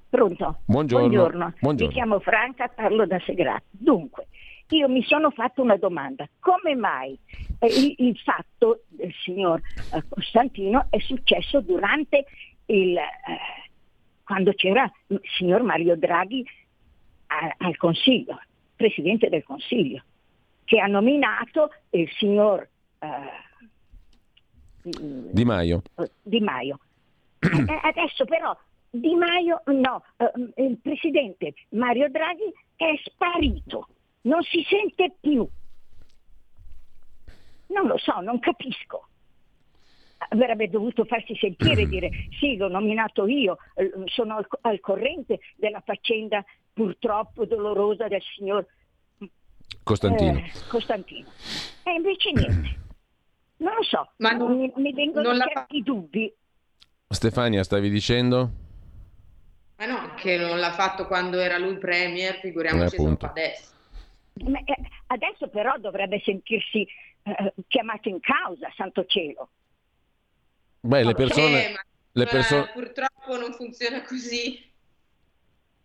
Pronto? 0.09 0.59
Buongiorno. 0.65 1.09
Buongiorno. 1.09 1.55
Buongiorno. 1.61 1.89
Mi 1.89 1.93
chiamo 1.95 2.21
Franca, 2.21 2.69
parlo 2.69 3.07
da 3.07 3.21
Segrate. 3.21 3.65
Dunque, 3.71 4.27
io 4.69 4.89
mi 4.89 5.03
sono 5.05 5.31
fatto 5.31 5.63
una 5.63 5.77
domanda. 5.77 6.29
Come 6.41 6.75
mai 6.75 7.19
eh, 7.59 7.67
il, 7.67 7.95
il 7.99 8.19
fatto 8.19 8.83
del 8.89 9.13
signor 9.25 9.61
eh, 9.93 10.03
Costantino 10.09 10.87
è 10.91 10.99
successo 10.99 11.61
durante 11.61 12.27
il... 12.67 12.97
Eh, 12.97 13.71
quando 14.25 14.53
c'era 14.55 14.91
il 15.09 15.21
signor 15.37 15.63
Mario 15.63 15.97
Draghi 15.97 16.45
a- 17.27 17.55
al 17.59 17.77
Consiglio, 17.77 18.41
Presidente 18.75 19.29
del 19.29 19.45
Consiglio, 19.45 20.03
che 20.65 20.81
ha 20.81 20.87
nominato 20.87 21.73
il 21.91 22.09
signor 22.17 22.69
eh, 22.99 23.43
Di 24.83 25.45
Maio. 25.45 25.83
Di 26.23 26.41
Maio. 26.41 26.79
Eh, 27.39 27.81
Adesso 27.83 28.25
però 28.25 28.57
Di 28.91 29.15
Maio, 29.15 29.63
no, 29.67 30.03
eh, 30.17 30.63
il 30.65 30.79
Presidente 30.79 31.55
Mario 31.71 32.09
Draghi 32.11 32.53
è 32.77 32.95
sparito, 33.05 33.89
non 34.23 34.43
si 34.43 34.65
sente 34.69 35.15
più. 35.21 35.47
Non 37.67 37.87
lo 37.87 37.99
so, 37.99 38.21
non 38.21 38.39
capisco. 38.39 39.09
Avrebbe 40.29 40.71
dovuto 40.71 41.05
farsi 41.05 41.35
sentire 41.37 41.83
e 41.83 41.87
dire 41.87 42.11
sì, 42.41 42.57
l'ho 42.57 42.69
nominato 42.69 43.27
io, 43.27 43.59
eh, 43.75 43.91
sono 44.07 44.37
al, 44.37 44.47
al 44.63 44.81
corrente 44.81 45.41
della 45.57 45.81
faccenda 45.81 46.45
purtroppo 46.73 47.45
dolorosa 47.45 48.09
del 48.09 48.23
signor 48.35 48.67
Costantino. 49.83 50.39
eh, 50.39 50.51
Costantino. 50.69 51.29
E 51.83 51.93
invece 51.93 52.33
niente. 52.33 52.79
Non 53.59 53.75
lo 53.75 53.83
so, 53.83 54.11
Ma 54.19 54.33
non- 54.33 54.57
mi, 54.59 54.73
mi 54.77 54.93
vengono 54.93 55.29
non 55.29 55.37
la 55.39 55.67
dubbi. 55.83 56.33
Stefania, 57.09 57.63
stavi 57.63 57.89
dicendo? 57.91 58.51
Ma 59.77 59.87
no, 59.87 60.15
che 60.15 60.37
non 60.37 60.59
l'ha 60.59 60.73
fatto 60.73 61.07
quando 61.07 61.39
era 61.39 61.59
lui 61.59 61.79
premier, 61.79 62.37
Eh, 62.37 62.41
figuriamoci 62.41 62.97
fa 62.97 63.29
adesso. 63.29 63.73
Ma, 64.45 64.59
eh, 64.65 64.77
adesso 65.09 65.49
però 65.49 65.77
dovrebbe 65.79 66.21
sentirsi 66.25 66.87
eh, 67.23 67.55
chiamato 67.69 68.09
in 68.09 68.21
causa, 68.21 68.71
santo 68.77 69.05
cielo. 69.07 69.51
Beh, 70.81 71.05
le 71.05 71.15
persone... 71.15 71.67
Eh, 71.69 71.73
ma 71.73 71.81
le 72.17 72.25
ma 72.25 72.31
perso- 72.31 72.69
purtroppo 72.73 73.37
non 73.39 73.53
funziona 73.55 74.03
così. 74.03 74.73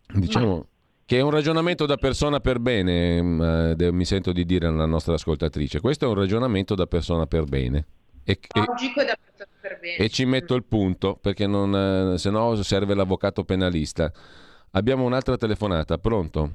Diciamo 0.07 0.65
che 1.09 1.17
è 1.17 1.21
un 1.21 1.31
ragionamento 1.31 1.87
da 1.87 1.97
persona 1.97 2.39
per 2.39 2.59
bene, 2.59 3.19
mm, 3.19 3.41
eh, 3.79 3.91
mi 3.91 4.05
sento 4.05 4.31
di 4.31 4.45
dire 4.45 4.67
alla 4.67 4.85
nostra 4.85 5.15
ascoltatrice. 5.15 5.79
Questo 5.81 6.05
è 6.05 6.07
un 6.07 6.13
ragionamento 6.13 6.75
da 6.75 6.85
persona 6.85 7.25
per 7.25 7.45
bene. 7.45 7.87
E, 8.23 8.33
e- 8.33 8.63
Logico 8.63 9.01
e 9.01 9.05
da 9.05 9.17
persona 9.19 9.49
per 9.59 9.79
bene. 9.81 9.95
e 9.95 10.09
ci 10.09 10.25
metto 10.25 10.53
il 10.53 10.63
punto 10.65 11.17
perché 11.19 11.47
non, 11.47 12.13
eh, 12.13 12.17
se 12.19 12.29
no 12.29 12.53
serve 12.57 12.93
l'avvocato 12.93 13.43
penalista. 13.43 14.11
Abbiamo 14.73 15.03
un'altra 15.03 15.35
telefonata, 15.35 15.97
pronto? 15.97 16.51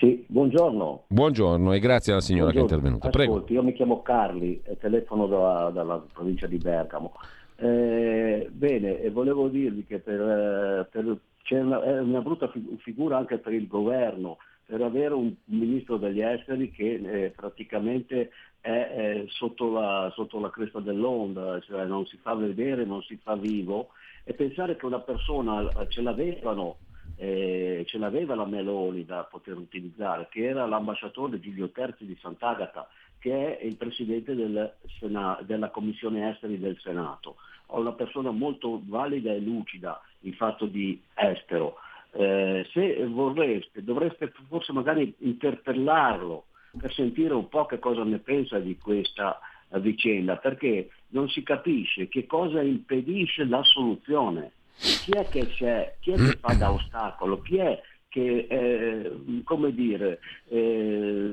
Sì, 0.00 0.24
buongiorno. 0.26 1.04
Buongiorno 1.06 1.72
e 1.72 1.78
grazie 1.78 2.10
alla 2.10 2.22
signora 2.22 2.50
che 2.50 2.56
è 2.56 2.64
Buongiorno. 2.64 2.84
intervenuta. 2.88 3.16
Prego. 3.16 3.32
Ascolti, 3.34 3.52
io 3.52 3.62
mi 3.62 3.74
chiamo 3.74 4.02
Carli, 4.02 4.60
e 4.64 4.76
telefono 4.76 5.28
da- 5.28 5.70
dalla 5.72 6.04
provincia 6.12 6.48
di 6.48 6.56
Bergamo. 6.56 7.12
Eh, 7.58 8.48
bene, 8.50 9.00
e 9.00 9.08
volevo 9.10 9.46
dirvi 9.46 9.84
che 9.86 10.00
per, 10.00 10.20
eh, 10.20 10.88
per- 10.90 11.16
c'è 11.50 11.60
una, 11.60 11.82
è 11.82 11.98
una 11.98 12.20
brutta 12.20 12.46
fi- 12.46 12.78
figura 12.78 13.16
anche 13.16 13.38
per 13.38 13.52
il 13.52 13.66
governo, 13.66 14.38
per 14.64 14.82
avere 14.82 15.14
un 15.14 15.34
ministro 15.46 15.96
degli 15.96 16.20
esteri 16.20 16.70
che 16.70 16.92
eh, 16.94 17.30
praticamente 17.30 18.30
è, 18.60 18.70
eh, 18.70 19.26
sotto, 19.30 19.72
la, 19.72 20.12
sotto 20.14 20.38
la 20.38 20.50
cresta 20.50 20.78
dell'onda, 20.78 21.58
cioè 21.62 21.86
non 21.86 22.06
si 22.06 22.16
fa 22.18 22.34
vedere, 22.34 22.84
non 22.84 23.02
si 23.02 23.18
fa 23.20 23.34
vivo, 23.34 23.88
e 24.22 24.32
pensare 24.34 24.76
che 24.76 24.86
una 24.86 25.00
persona 25.00 25.68
eh, 25.68 25.88
ce 25.88 26.02
l'avevano 26.02 26.76
eh, 27.16 27.84
ce 27.86 27.98
l'aveva 27.98 28.36
la 28.36 28.46
Meloni 28.46 29.04
da 29.04 29.24
poter 29.24 29.56
utilizzare, 29.56 30.28
che 30.30 30.44
era 30.44 30.64
l'ambasciatore 30.66 31.40
Giulio 31.40 31.70
Terzi 31.70 32.06
di 32.06 32.16
Sant'Agata, 32.18 32.88
che 33.18 33.58
è 33.58 33.64
il 33.64 33.76
presidente 33.76 34.36
del 34.36 34.72
Sena- 35.00 35.38
della 35.42 35.68
Commissione 35.68 36.30
Esteri 36.30 36.60
del 36.60 36.78
Senato. 36.78 37.36
Una 37.66 37.92
persona 37.92 38.30
molto 38.30 38.80
valida 38.84 39.32
e 39.32 39.40
lucida 39.40 40.00
in 40.20 40.34
fatto 40.34 40.66
di 40.66 41.00
estero. 41.14 41.76
Eh, 42.12 42.66
se 42.72 43.06
vorreste, 43.06 43.84
dovreste 43.84 44.32
forse 44.48 44.72
magari 44.72 45.14
interpellarlo 45.18 46.46
per 46.78 46.92
sentire 46.92 47.34
un 47.34 47.48
po' 47.48 47.66
che 47.66 47.78
cosa 47.78 48.04
ne 48.04 48.18
pensa 48.18 48.58
di 48.58 48.76
questa 48.78 49.40
vicenda, 49.74 50.36
perché 50.36 50.90
non 51.08 51.28
si 51.28 51.42
capisce 51.42 52.08
che 52.08 52.26
cosa 52.26 52.60
impedisce 52.60 53.44
la 53.44 53.62
soluzione 53.62 54.52
chi 55.00 55.12
è 55.12 55.28
che 55.28 55.46
c'è, 55.46 55.96
chi 56.00 56.12
è 56.12 56.16
che 56.16 56.36
fa 56.40 56.52
da 56.52 56.70
ostacolo, 56.70 57.40
chi 57.40 57.56
è 57.56 57.80
che, 58.08 58.46
eh, 58.48 59.42
come 59.44 59.72
dire, 59.72 60.20
eh, 60.48 61.30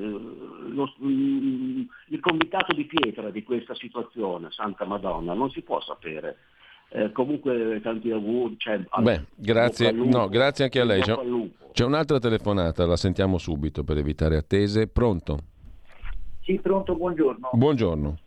lo- 0.68 0.94
mm, 1.02 1.82
il 2.08 2.20
comitato 2.20 2.74
di 2.74 2.84
pietra 2.84 3.30
di 3.30 3.42
questa 3.42 3.74
situazione, 3.74 4.50
Santa 4.50 4.84
Madonna, 4.84 5.34
non 5.34 5.50
si 5.50 5.62
può 5.62 5.80
sapere. 5.80 6.38
Eh, 6.90 7.12
comunque 7.12 7.80
tanti 7.82 8.10
auguri. 8.10 8.56
Cioè, 8.58 8.80
Beh, 9.00 9.24
grazie, 9.34 9.90
no, 9.92 10.28
grazie 10.28 10.64
anche 10.64 10.80
a 10.80 10.84
lei. 10.84 11.02
C'è, 11.02 11.14
c'è 11.72 11.84
un'altra 11.84 12.18
telefonata, 12.18 12.86
la 12.86 12.96
sentiamo 12.96 13.38
subito 13.38 13.84
per 13.84 13.98
evitare 13.98 14.36
attese. 14.36 14.86
Pronto? 14.88 15.38
Sì, 16.42 16.58
pronto, 16.60 16.94
buongiorno. 16.94 17.50
Buongiorno. 17.52 18.18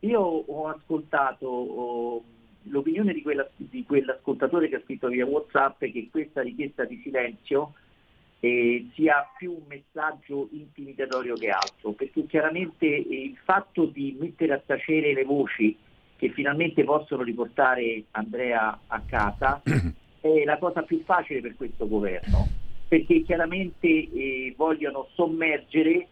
Io 0.00 0.20
ho 0.20 0.68
ascoltato 0.68 1.46
oh, 1.46 2.22
l'opinione 2.64 3.14
di, 3.14 3.22
quella- 3.22 3.48
di 3.56 3.84
quell'ascoltatore 3.84 4.68
che 4.68 4.76
ha 4.76 4.82
scritto 4.84 5.08
via 5.08 5.24
Whatsapp 5.24 5.78
che 5.78 6.08
questa 6.10 6.42
richiesta 6.42 6.84
di 6.84 7.00
silenzio 7.02 7.72
eh, 8.40 8.88
sia 8.94 9.26
più 9.36 9.52
un 9.52 9.62
messaggio 9.66 10.48
intimidatorio 10.52 11.34
che 11.34 11.48
altro, 11.48 11.92
perché 11.92 12.26
chiaramente 12.26 12.86
eh, 12.86 13.22
il 13.24 13.38
fatto 13.42 13.86
di 13.86 14.16
mettere 14.20 14.52
a 14.52 14.62
tacere 14.64 15.14
le 15.14 15.24
voci 15.24 15.76
che 16.18 16.30
finalmente 16.30 16.82
possono 16.82 17.22
riportare 17.22 18.04
Andrea 18.10 18.80
a 18.88 19.02
casa 19.06 19.62
è 20.20 20.44
la 20.44 20.58
cosa 20.58 20.82
più 20.82 21.00
facile 21.04 21.40
per 21.40 21.54
questo 21.54 21.86
governo, 21.86 22.46
perché 22.88 23.22
chiaramente 23.22 23.86
eh, 23.86 24.52
vogliono 24.56 25.08
sommergere 25.14 26.08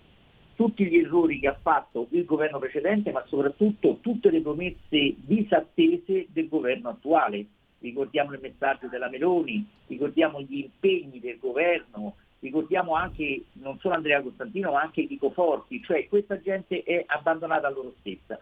tutti 0.55 0.87
gli 0.87 0.97
errori 0.97 1.41
che 1.41 1.49
ha 1.49 1.59
fatto 1.61 2.07
il 2.11 2.25
governo 2.25 2.61
precedente, 2.61 3.11
ma 3.11 3.25
soprattutto 3.27 3.99
tutte 4.01 4.31
le 4.31 4.41
promesse 4.41 5.17
disattese 5.17 6.29
del 6.31 6.49
governo 6.49 6.91
attuale. 6.91 7.45
Ricordiamo 7.81 8.33
il 8.33 8.41
messaggio 8.41 8.87
della 8.87 9.11
Meloni, 9.11 9.67
ricordiamo 9.89 10.41
gli 10.41 10.59
impegni 10.61 11.21
del 11.21 11.39
governo, 11.39 12.15
ricordiamo 12.39 12.95
anche 12.95 13.43
non 13.55 13.79
solo 13.81 13.95
Andrea 13.95 14.23
Costantino, 14.23 14.71
ma 14.71 14.83
anche 14.83 15.07
Chico 15.07 15.31
Forti, 15.31 15.83
cioè 15.83 16.09
questa 16.09 16.41
gente 16.41 16.83
è 16.85 17.05
abbandonata 17.07 17.67
a 17.67 17.71
loro 17.71 17.95
stessa. 18.01 18.39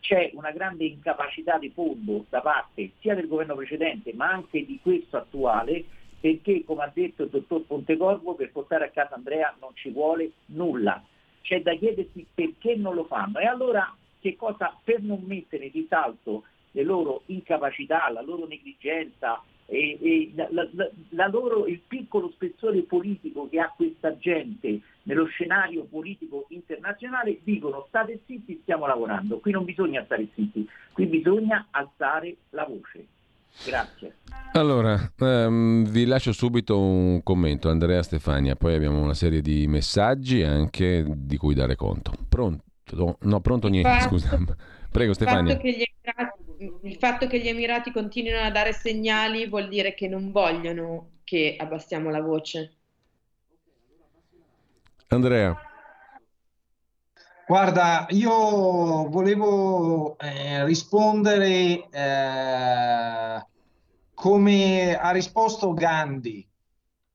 C'è 0.00 0.30
una 0.34 0.52
grande 0.52 0.84
incapacità 0.84 1.58
di 1.58 1.70
fondo 1.70 2.24
da 2.28 2.40
parte 2.40 2.92
sia 3.00 3.14
del 3.14 3.28
governo 3.28 3.54
precedente, 3.54 4.12
ma 4.14 4.30
anche 4.30 4.64
di 4.64 4.78
questo 4.82 5.16
attuale, 5.16 5.84
perché 6.20 6.64
come 6.64 6.84
ha 6.84 6.90
detto 6.92 7.24
il 7.24 7.28
dottor 7.28 7.62
Pontecorvo, 7.62 8.34
per 8.34 8.50
portare 8.52 8.86
a 8.86 8.90
casa 8.90 9.14
Andrea 9.14 9.54
non 9.60 9.70
ci 9.74 9.90
vuole 9.90 10.32
nulla 10.46 11.02
c'è 11.48 11.62
da 11.62 11.74
chiedersi 11.74 12.26
perché 12.34 12.76
non 12.76 12.94
lo 12.94 13.04
fanno. 13.04 13.38
E 13.38 13.46
allora 13.46 13.94
che 14.20 14.36
cosa, 14.36 14.76
per 14.84 15.00
non 15.00 15.22
mettere 15.24 15.66
in 15.66 15.72
risalto 15.72 16.44
le 16.72 16.82
loro 16.82 17.22
incapacità, 17.26 18.10
la 18.10 18.20
loro 18.20 18.46
negligenza 18.46 19.42
e, 19.70 19.98
e 20.00 20.32
la- 20.34 20.48
la- 20.50 20.90
la- 21.10 21.28
loro- 21.28 21.66
il 21.66 21.80
piccolo 21.86 22.30
spessore 22.32 22.80
politico 22.82 23.48
che 23.50 23.60
ha 23.60 23.72
questa 23.76 24.16
gente 24.16 24.80
nello 25.02 25.26
scenario 25.26 25.84
politico 25.84 26.46
internazionale, 26.48 27.38
dicono 27.44 27.84
state 27.88 28.20
zitti, 28.26 28.60
stiamo 28.62 28.86
lavorando. 28.86 29.38
Qui 29.40 29.52
non 29.52 29.64
bisogna 29.64 30.02
stare 30.04 30.26
zitti, 30.34 30.66
qui 30.92 31.06
bisogna 31.06 31.66
alzare 31.70 32.34
la 32.50 32.64
voce. 32.64 33.06
Grazie. 33.64 34.16
Allora, 34.52 34.96
ehm, 35.18 35.84
vi 35.86 36.04
lascio 36.06 36.32
subito 36.32 36.78
un 36.78 37.22
commento, 37.22 37.68
Andrea 37.68 38.02
Stefania, 38.02 38.54
poi 38.56 38.74
abbiamo 38.74 39.02
una 39.02 39.14
serie 39.14 39.40
di 39.42 39.66
messaggi 39.66 40.42
anche 40.42 41.04
di 41.06 41.36
cui 41.36 41.54
dare 41.54 41.74
conto. 41.76 42.12
Pronto? 42.28 42.64
No, 43.20 43.40
pronto 43.40 43.68
niente, 43.68 43.88
Fatto- 43.90 44.08
scusa. 44.08 44.38
Prego 44.90 45.10
Il 45.10 45.16
Stefania. 45.16 45.52
fatto, 45.52 45.62
che 45.62 45.70
gli 45.72 45.84
Emirati, 46.04 46.42
il 46.82 46.96
fatto 46.96 47.26
che 47.26 47.40
gli 47.40 47.48
Emirati 47.48 47.92
continuino 47.92 48.40
a 48.40 48.50
dare 48.50 48.72
segnali 48.72 49.46
vuol 49.48 49.68
dire 49.68 49.94
che 49.94 50.08
non 50.08 50.30
vogliono 50.32 51.10
che 51.24 51.56
abbassiamo 51.58 52.10
la 52.10 52.22
voce. 52.22 52.72
Andrea, 55.08 55.68
Guarda, 57.48 58.04
io 58.10 59.08
volevo 59.08 60.18
eh, 60.18 60.66
rispondere 60.66 61.88
eh, 61.90 63.46
come 64.12 64.98
ha 64.98 65.10
risposto 65.12 65.72
Gandhi, 65.72 66.46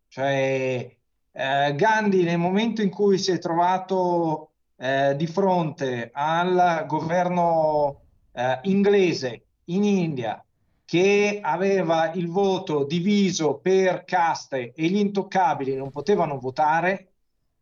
cioè 0.07 0.91
eh, 1.31 1.75
Gandhi 1.75 2.23
nel 2.23 2.39
momento 2.39 2.81
in 2.81 2.89
cui 2.89 3.19
si 3.19 3.29
è 3.29 3.37
trovato 3.37 4.52
eh, 4.75 5.15
di 5.15 5.27
fronte 5.27 6.09
al 6.13 6.85
governo 6.87 8.01
eh, 8.31 8.59
inglese 8.63 9.45
in 9.65 9.83
India 9.83 10.43
che 10.85 11.39
aveva 11.41 12.11
il 12.13 12.27
voto 12.27 12.83
diviso 12.83 13.55
per 13.55 14.03
caste 14.03 14.73
e 14.73 14.87
gli 14.87 14.97
intoccabili 14.97 15.75
non 15.75 15.89
potevano 15.89 16.37
votare, 16.37 17.13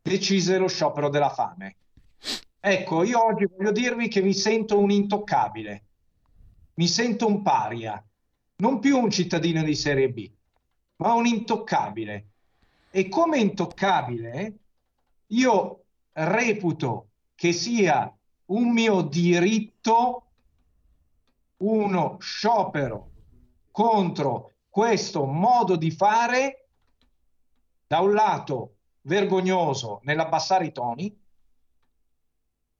decise 0.02 0.58
lo 0.58 0.68
sciopero 0.68 1.08
della 1.08 1.30
fame. 1.30 1.76
Ecco, 2.60 3.02
io 3.04 3.24
oggi 3.24 3.48
voglio 3.56 3.72
dirvi 3.72 4.08
che 4.08 4.20
mi 4.20 4.34
sento 4.34 4.78
un 4.78 4.90
intoccabile, 4.90 5.84
mi 6.74 6.86
sento 6.86 7.26
un 7.26 7.42
paria, 7.42 8.04
non 8.56 8.78
più 8.80 8.98
un 8.98 9.10
cittadino 9.10 9.62
di 9.62 9.74
serie 9.74 10.10
B, 10.10 10.30
ma 10.96 11.14
un 11.14 11.26
intoccabile. 11.26 12.26
E 12.90 13.08
come 13.08 13.38
intoccabile 13.38 14.54
io 15.28 15.81
reputo 16.12 17.08
che 17.34 17.52
sia 17.52 18.12
un 18.46 18.72
mio 18.72 19.02
diritto 19.02 20.26
uno 21.58 22.16
sciopero 22.20 23.10
contro 23.70 24.52
questo 24.68 25.24
modo 25.24 25.76
di 25.76 25.90
fare, 25.90 26.66
da 27.86 28.00
un 28.00 28.12
lato 28.12 28.74
vergognoso 29.02 30.00
nell'abbassare 30.04 30.66
i 30.66 30.72
toni 30.72 31.18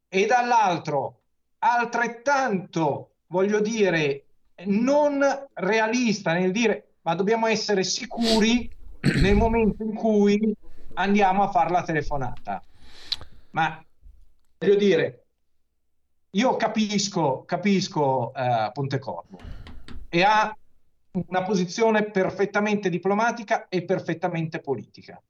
e 0.08 0.26
dall'altro 0.26 1.20
altrettanto, 1.58 3.10
voglio 3.28 3.60
dire, 3.60 4.24
non 4.64 5.22
realista 5.54 6.32
nel 6.32 6.52
dire 6.52 6.92
ma 7.02 7.14
dobbiamo 7.14 7.46
essere 7.46 7.82
sicuri 7.82 8.70
nel 9.20 9.34
momento 9.34 9.82
in 9.82 9.94
cui 9.94 10.54
andiamo 10.94 11.42
a 11.42 11.50
fare 11.50 11.70
la 11.70 11.82
telefonata. 11.82 12.62
Ma 13.52 13.84
voglio 14.58 14.74
dire, 14.76 15.24
io 16.30 16.56
capisco, 16.56 17.44
capisco 17.44 18.32
uh, 18.34 18.72
Pontecorvo 18.72 19.38
e 20.08 20.22
ha 20.22 20.56
una 21.12 21.42
posizione 21.42 22.10
perfettamente 22.10 22.88
diplomatica 22.88 23.68
e 23.68 23.84
perfettamente 23.84 24.60
politica, 24.60 25.20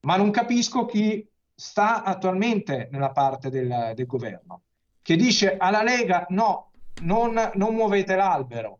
ma 0.00 0.16
non 0.16 0.30
capisco 0.30 0.86
chi 0.86 1.26
sta 1.54 2.02
attualmente 2.02 2.88
nella 2.90 3.10
parte 3.10 3.50
del, 3.50 3.92
del 3.94 4.06
governo, 4.06 4.62
che 5.02 5.16
dice 5.16 5.58
alla 5.58 5.82
Lega 5.82 6.24
no, 6.30 6.70
non, 7.02 7.50
non 7.54 7.74
muovete 7.74 8.14
l'albero, 8.14 8.78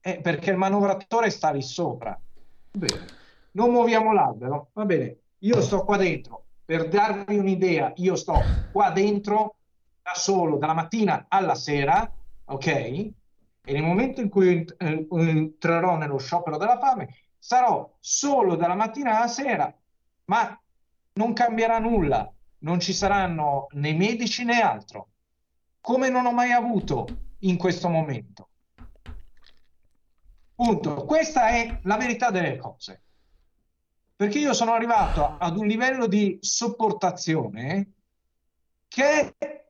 eh, 0.00 0.20
perché 0.22 0.50
il 0.50 0.56
manovratore 0.56 1.28
sta 1.28 1.50
lì 1.50 1.60
sopra. 1.60 2.18
Bene, 2.70 3.06
non 3.52 3.70
muoviamo 3.70 4.14
l'albero, 4.14 4.70
va 4.72 4.84
bene, 4.86 5.16
io 5.40 5.60
sto 5.60 5.84
qua 5.84 5.98
dentro, 5.98 6.45
per 6.66 6.88
darvi 6.88 7.38
un'idea, 7.38 7.92
io 7.96 8.16
sto 8.16 8.42
qua 8.72 8.90
dentro 8.90 9.54
da 10.02 10.14
solo 10.14 10.58
dalla 10.58 10.74
mattina 10.74 11.26
alla 11.28 11.54
sera, 11.54 12.12
ok? 12.44 12.66
E 12.66 13.12
nel 13.64 13.84
momento 13.84 14.20
in 14.20 14.28
cui 14.28 14.64
eh, 14.76 15.06
entrerò 15.10 15.96
nello 15.96 16.18
sciopero 16.18 16.56
della 16.56 16.78
fame, 16.78 17.14
sarò 17.38 17.88
solo 18.00 18.56
dalla 18.56 18.74
mattina 18.74 19.16
alla 19.16 19.28
sera, 19.28 19.72
ma 20.24 20.60
non 21.14 21.32
cambierà 21.32 21.78
nulla, 21.78 22.30
non 22.58 22.80
ci 22.80 22.92
saranno 22.92 23.68
né 23.72 23.92
medici 23.92 24.44
né 24.44 24.60
altro, 24.60 25.08
come 25.80 26.08
non 26.08 26.26
ho 26.26 26.32
mai 26.32 26.50
avuto 26.50 27.06
in 27.40 27.56
questo 27.56 27.88
momento. 27.88 28.48
Punto. 30.56 31.04
Questa 31.04 31.48
è 31.48 31.80
la 31.82 31.96
verità 31.96 32.30
delle 32.30 32.56
cose. 32.56 33.02
Perché 34.16 34.38
io 34.38 34.54
sono 34.54 34.72
arrivato 34.72 35.36
ad 35.38 35.58
un 35.58 35.66
livello 35.66 36.06
di 36.06 36.38
sopportazione 36.40 37.90
che 38.88 39.34
è 39.36 39.64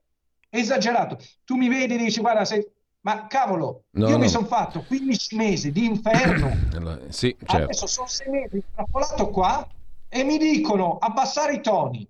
esagerato. 0.51 1.19
Tu 1.45 1.57
mi 1.57 1.69
vedi 1.69 1.95
e 1.95 1.99
dici, 1.99 2.21
guarda, 2.21 2.45
sei... 2.45 2.65
ma 3.01 3.27
cavolo, 3.27 3.87
no, 3.91 4.07
io 4.07 4.17
no. 4.17 4.23
mi 4.23 4.29
sono 4.29 4.47
fatto 4.47 4.85
15 4.85 5.37
mesi 5.37 5.73
di 5.73 5.85
inferno. 5.85 6.55
sì, 7.11 7.35
certo. 7.39 7.65
Adesso 7.65 7.89
sono 7.89 8.07
6 8.07 8.31
mesi 8.31 8.63
trappolato 8.73 9.31
qua 9.31 9.69
e 10.09 10.23
mi 10.23 10.39
dicono 10.39 10.99
abbassare 10.99 11.55
i 11.55 11.61
toni. 11.61 12.09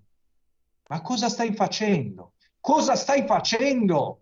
Ma 0.89 1.01
cosa 1.01 1.31
stai 1.31 1.55
facendo? 1.55 2.33
Cosa 2.61 2.97
stai 2.97 3.25
facendo? 3.27 4.21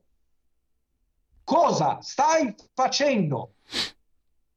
Cosa 1.43 2.01
stai 2.01 2.55
facendo? 2.73 3.55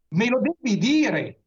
Me 0.10 0.28
lo 0.28 0.40
devi 0.40 0.78
dire. 0.78 1.40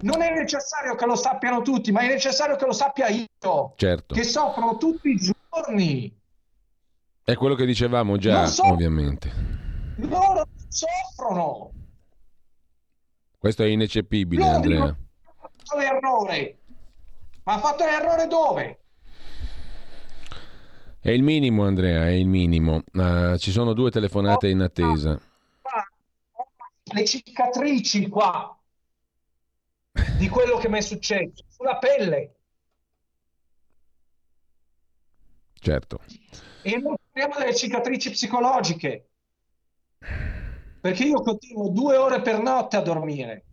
Non 0.00 0.22
è 0.22 0.32
necessario 0.32 0.94
che 0.94 1.06
lo 1.06 1.16
sappiano 1.16 1.62
tutti, 1.62 1.90
ma 1.90 2.02
è 2.02 2.08
necessario 2.08 2.54
che 2.54 2.66
lo 2.66 2.72
sappia 2.72 3.08
io, 3.08 3.72
certo. 3.76 4.14
che 4.14 4.22
soffro 4.22 4.76
tutti 4.76 5.08
i 5.08 5.16
giorni. 5.16 6.16
È 7.24 7.34
quello 7.34 7.56
che 7.56 7.66
dicevamo 7.66 8.16
già, 8.16 8.46
so- 8.46 8.66
ovviamente. 8.66 9.30
Loro 9.96 10.46
soffrono. 10.68 11.72
Questo 13.36 13.64
è 13.64 13.66
ineccepibile, 13.66 14.42
loro 14.42 14.54
Andrea. 14.54 14.84
Ha 14.84 14.96
fatto 15.36 15.78
l'errore. 15.78 16.58
Ma 17.42 17.54
ha 17.54 17.58
fatto 17.58 17.84
l'errore 17.84 18.26
dove? 18.28 18.78
È 21.00 21.10
il 21.10 21.22
minimo, 21.22 21.64
Andrea, 21.64 22.06
è 22.06 22.12
il 22.12 22.28
minimo. 22.28 22.82
Uh, 22.92 23.36
ci 23.36 23.50
sono 23.50 23.72
due 23.72 23.90
telefonate 23.90 24.48
in 24.48 24.60
attesa. 24.60 25.20
Le 26.90 27.04
cicatrici 27.04 28.08
qua 28.08 28.57
di 30.16 30.28
quello 30.28 30.56
che 30.58 30.68
mi 30.68 30.78
è 30.78 30.80
successo 30.80 31.44
sulla 31.48 31.78
pelle. 31.78 32.34
Certo. 35.60 36.00
E 36.62 36.76
non 36.78 36.96
parliamo 37.10 37.38
delle 37.38 37.54
cicatrici 37.54 38.10
psicologiche, 38.10 39.08
perché 40.80 41.04
io 41.04 41.20
continuo 41.20 41.68
due 41.70 41.96
ore 41.96 42.20
per 42.20 42.40
notte 42.40 42.76
a 42.76 42.80
dormire. 42.80 43.44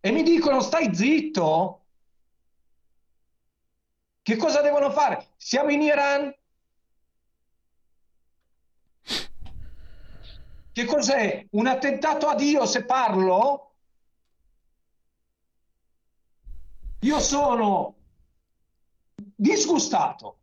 E 0.00 0.10
mi 0.10 0.22
dicono 0.22 0.60
stai 0.60 0.94
zitto. 0.94 1.82
Che 4.22 4.36
cosa 4.36 4.60
devono 4.60 4.90
fare? 4.90 5.28
Siamo 5.36 5.70
in 5.70 5.82
Iran? 5.82 6.34
Che 10.72 10.84
cos'è? 10.84 11.46
Un 11.50 11.66
attentato 11.66 12.26
a 12.26 12.34
Dio 12.34 12.66
se 12.66 12.84
parlo? 12.84 13.65
Io 17.06 17.20
sono 17.20 17.94
disgustato, 19.14 20.38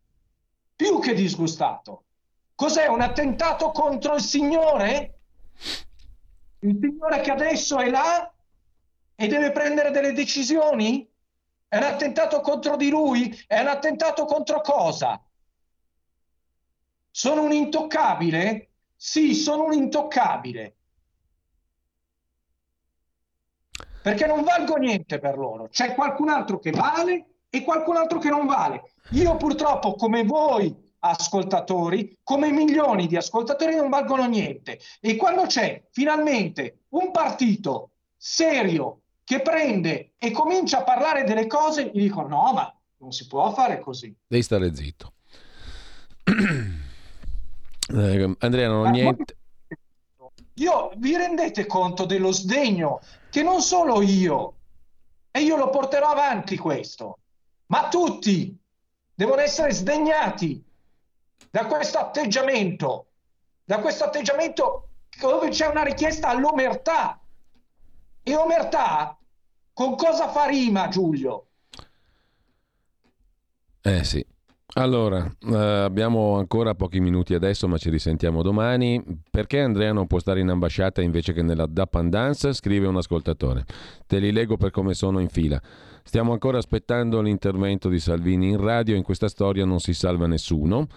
più 0.74 0.98
che 0.98 1.12
disgustato. 1.12 2.04
Cos'è 2.54 2.86
un 2.86 3.02
attentato 3.02 3.70
contro 3.70 4.14
il 4.14 4.22
Signore? 4.22 5.18
Il 6.60 6.78
Signore 6.80 7.20
che 7.20 7.30
adesso 7.30 7.78
è 7.78 7.90
là 7.90 8.32
e 9.14 9.26
deve 9.26 9.52
prendere 9.52 9.90
delle 9.90 10.12
decisioni? 10.12 11.06
È 11.68 11.76
un 11.76 11.82
attentato 11.82 12.40
contro 12.40 12.76
di 12.76 12.88
lui? 12.88 13.44
È 13.46 13.60
un 13.60 13.68
attentato 13.68 14.24
contro 14.24 14.62
cosa? 14.62 15.22
Sono 17.10 17.42
un 17.42 17.52
intoccabile? 17.52 18.70
Sì, 18.96 19.34
sono 19.34 19.64
un 19.64 19.74
intoccabile. 19.74 20.73
Perché 24.04 24.26
non 24.26 24.44
valgo 24.44 24.76
niente 24.76 25.18
per 25.18 25.38
loro. 25.38 25.70
C'è 25.70 25.94
qualcun 25.94 26.28
altro 26.28 26.58
che 26.58 26.72
vale 26.72 27.38
e 27.48 27.62
qualcun 27.62 27.96
altro 27.96 28.18
che 28.18 28.28
non 28.28 28.44
vale. 28.44 28.92
Io 29.12 29.34
purtroppo, 29.38 29.94
come 29.94 30.24
voi 30.24 30.92
ascoltatori, 30.98 32.18
come 32.22 32.50
milioni 32.50 33.06
di 33.06 33.16
ascoltatori, 33.16 33.76
non 33.76 33.88
valgono 33.88 34.26
niente. 34.26 34.78
E 35.00 35.16
quando 35.16 35.46
c'è 35.46 35.86
finalmente 35.90 36.80
un 36.90 37.12
partito 37.12 37.92
serio 38.14 39.04
che 39.24 39.40
prende 39.40 40.12
e 40.18 40.30
comincia 40.32 40.80
a 40.80 40.84
parlare 40.84 41.24
delle 41.24 41.46
cose, 41.46 41.86
gli 41.86 42.02
dico 42.02 42.28
no, 42.28 42.52
ma 42.52 42.78
non 42.98 43.10
si 43.10 43.26
può 43.26 43.54
fare 43.54 43.80
così. 43.80 44.14
Devi 44.26 44.42
stare 44.42 44.74
zitto. 44.74 45.14
eh, 47.88 48.34
Andrea, 48.38 48.68
non 48.68 48.84
ho 48.84 48.90
niente. 48.90 49.36
Io 50.54 50.92
vi 50.96 51.16
rendete 51.16 51.66
conto 51.66 52.04
dello 52.04 52.30
sdegno 52.30 53.00
che 53.30 53.42
non 53.42 53.60
solo 53.60 54.02
io, 54.02 54.54
e 55.30 55.40
io 55.40 55.56
lo 55.56 55.68
porterò 55.70 56.10
avanti 56.10 56.56
questo, 56.56 57.18
ma 57.66 57.88
tutti 57.88 58.56
devono 59.14 59.40
essere 59.40 59.72
sdegnati 59.72 60.64
da 61.50 61.66
questo 61.66 61.98
atteggiamento, 61.98 63.06
da 63.64 63.80
questo 63.80 64.04
atteggiamento 64.04 64.88
dove 65.18 65.48
c'è 65.48 65.66
una 65.66 65.82
richiesta 65.82 66.28
all'omertà. 66.28 67.18
E 68.22 68.36
omertà 68.36 69.18
con 69.72 69.96
cosa 69.96 70.30
fa 70.30 70.46
rima, 70.46 70.88
Giulio? 70.88 71.46
Eh 73.82 74.04
sì, 74.04 74.24
Allora, 74.76 75.24
eh, 75.40 75.54
abbiamo 75.54 76.36
ancora 76.36 76.74
pochi 76.74 76.98
minuti 76.98 77.32
adesso, 77.34 77.68
ma 77.68 77.78
ci 77.78 77.90
risentiamo 77.90 78.42
domani. 78.42 79.00
Perché 79.30 79.60
Andrea 79.60 79.92
non 79.92 80.08
può 80.08 80.18
stare 80.18 80.40
in 80.40 80.48
ambasciata 80.48 81.00
invece 81.00 81.32
che 81.32 81.42
nella 81.42 81.66
Dapendance? 81.66 82.52
Scrive 82.52 82.88
un 82.88 82.96
ascoltatore. 82.96 83.66
Te 84.04 84.18
li 84.18 84.32
leggo 84.32 84.56
per 84.56 84.72
come 84.72 84.94
sono 84.94 85.20
in 85.20 85.28
fila. 85.28 85.60
Stiamo 86.02 86.32
ancora 86.32 86.58
aspettando 86.58 87.20
l'intervento 87.20 87.88
di 87.88 88.00
Salvini 88.00 88.48
in 88.48 88.60
radio, 88.60 88.96
in 88.96 89.04
questa 89.04 89.28
storia 89.28 89.64
non 89.64 89.78
si 89.78 89.94
salva 89.94 90.26
nessuno. 90.26 90.88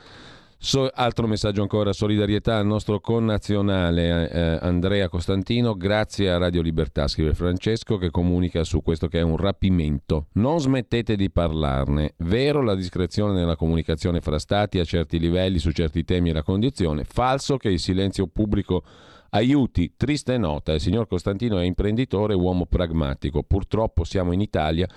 So, 0.59 0.89
altro 0.91 1.27
messaggio 1.27 1.61
ancora, 1.61 1.93
solidarietà 1.93 2.57
al 2.57 2.65
nostro 2.65 2.99
connazionale 2.99 4.29
eh, 4.29 4.57
Andrea 4.59 5.07
Costantino, 5.07 5.75
grazie 5.75 6.31
a 6.31 6.39
Radio 6.39 6.63
Libertà, 6.63 7.07
scrive 7.07 7.35
Francesco, 7.35 7.97
che 7.97 8.09
comunica 8.09 8.63
su 8.63 8.81
questo 8.81 9.07
che 9.07 9.19
è 9.19 9.21
un 9.21 9.38
rapimento. 9.38 10.27
Non 10.34 10.59
smettete 10.59 11.15
di 11.15 11.29
parlarne. 11.29 12.15
Vero 12.17 12.63
la 12.63 12.73
discrezione 12.73 13.34
nella 13.34 13.55
comunicazione 13.55 14.19
fra 14.19 14.39
stati 14.39 14.79
a 14.79 14.84
certi 14.84 15.19
livelli 15.19 15.59
su 15.59 15.71
certi 15.71 16.03
temi 16.03 16.31
e 16.31 16.34
la 16.34 16.43
condizione. 16.43 17.03
Falso 17.03 17.57
che 17.57 17.69
il 17.69 17.79
silenzio 17.79 18.25
pubblico 18.25 18.84
aiuti. 19.29 19.93
Triste 19.95 20.38
nota, 20.39 20.73
il 20.73 20.81
signor 20.81 21.07
Costantino 21.07 21.59
è 21.59 21.65
imprenditore, 21.65 22.34
uomo 22.34 22.65
pragmatico. 22.65 23.43
Purtroppo 23.43 24.03
siamo 24.03 24.31
in 24.31 24.41
Italia 24.41 24.88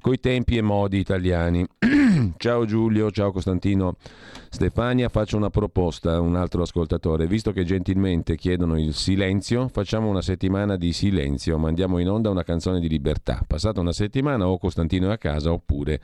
coi 0.00 0.20
tempi 0.20 0.56
e 0.56 0.62
modi 0.62 0.98
italiani. 0.98 1.66
ciao 2.36 2.64
Giulio, 2.64 3.10
ciao 3.10 3.32
Costantino. 3.32 3.96
Stefania, 4.48 5.08
faccio 5.08 5.36
una 5.36 5.50
proposta 5.50 6.14
a 6.14 6.20
un 6.20 6.36
altro 6.36 6.62
ascoltatore. 6.62 7.26
Visto 7.26 7.52
che 7.52 7.64
gentilmente 7.64 8.36
chiedono 8.36 8.78
il 8.78 8.94
silenzio, 8.94 9.68
facciamo 9.68 10.08
una 10.08 10.22
settimana 10.22 10.76
di 10.76 10.92
silenzio, 10.92 11.58
mandiamo 11.58 11.98
in 11.98 12.08
onda 12.08 12.30
una 12.30 12.44
canzone 12.44 12.80
di 12.80 12.88
libertà. 12.88 13.42
Passata 13.46 13.80
una 13.80 13.92
settimana 13.92 14.46
o 14.48 14.58
Costantino 14.58 15.08
è 15.08 15.12
a 15.12 15.18
casa 15.18 15.52
oppure 15.52 16.00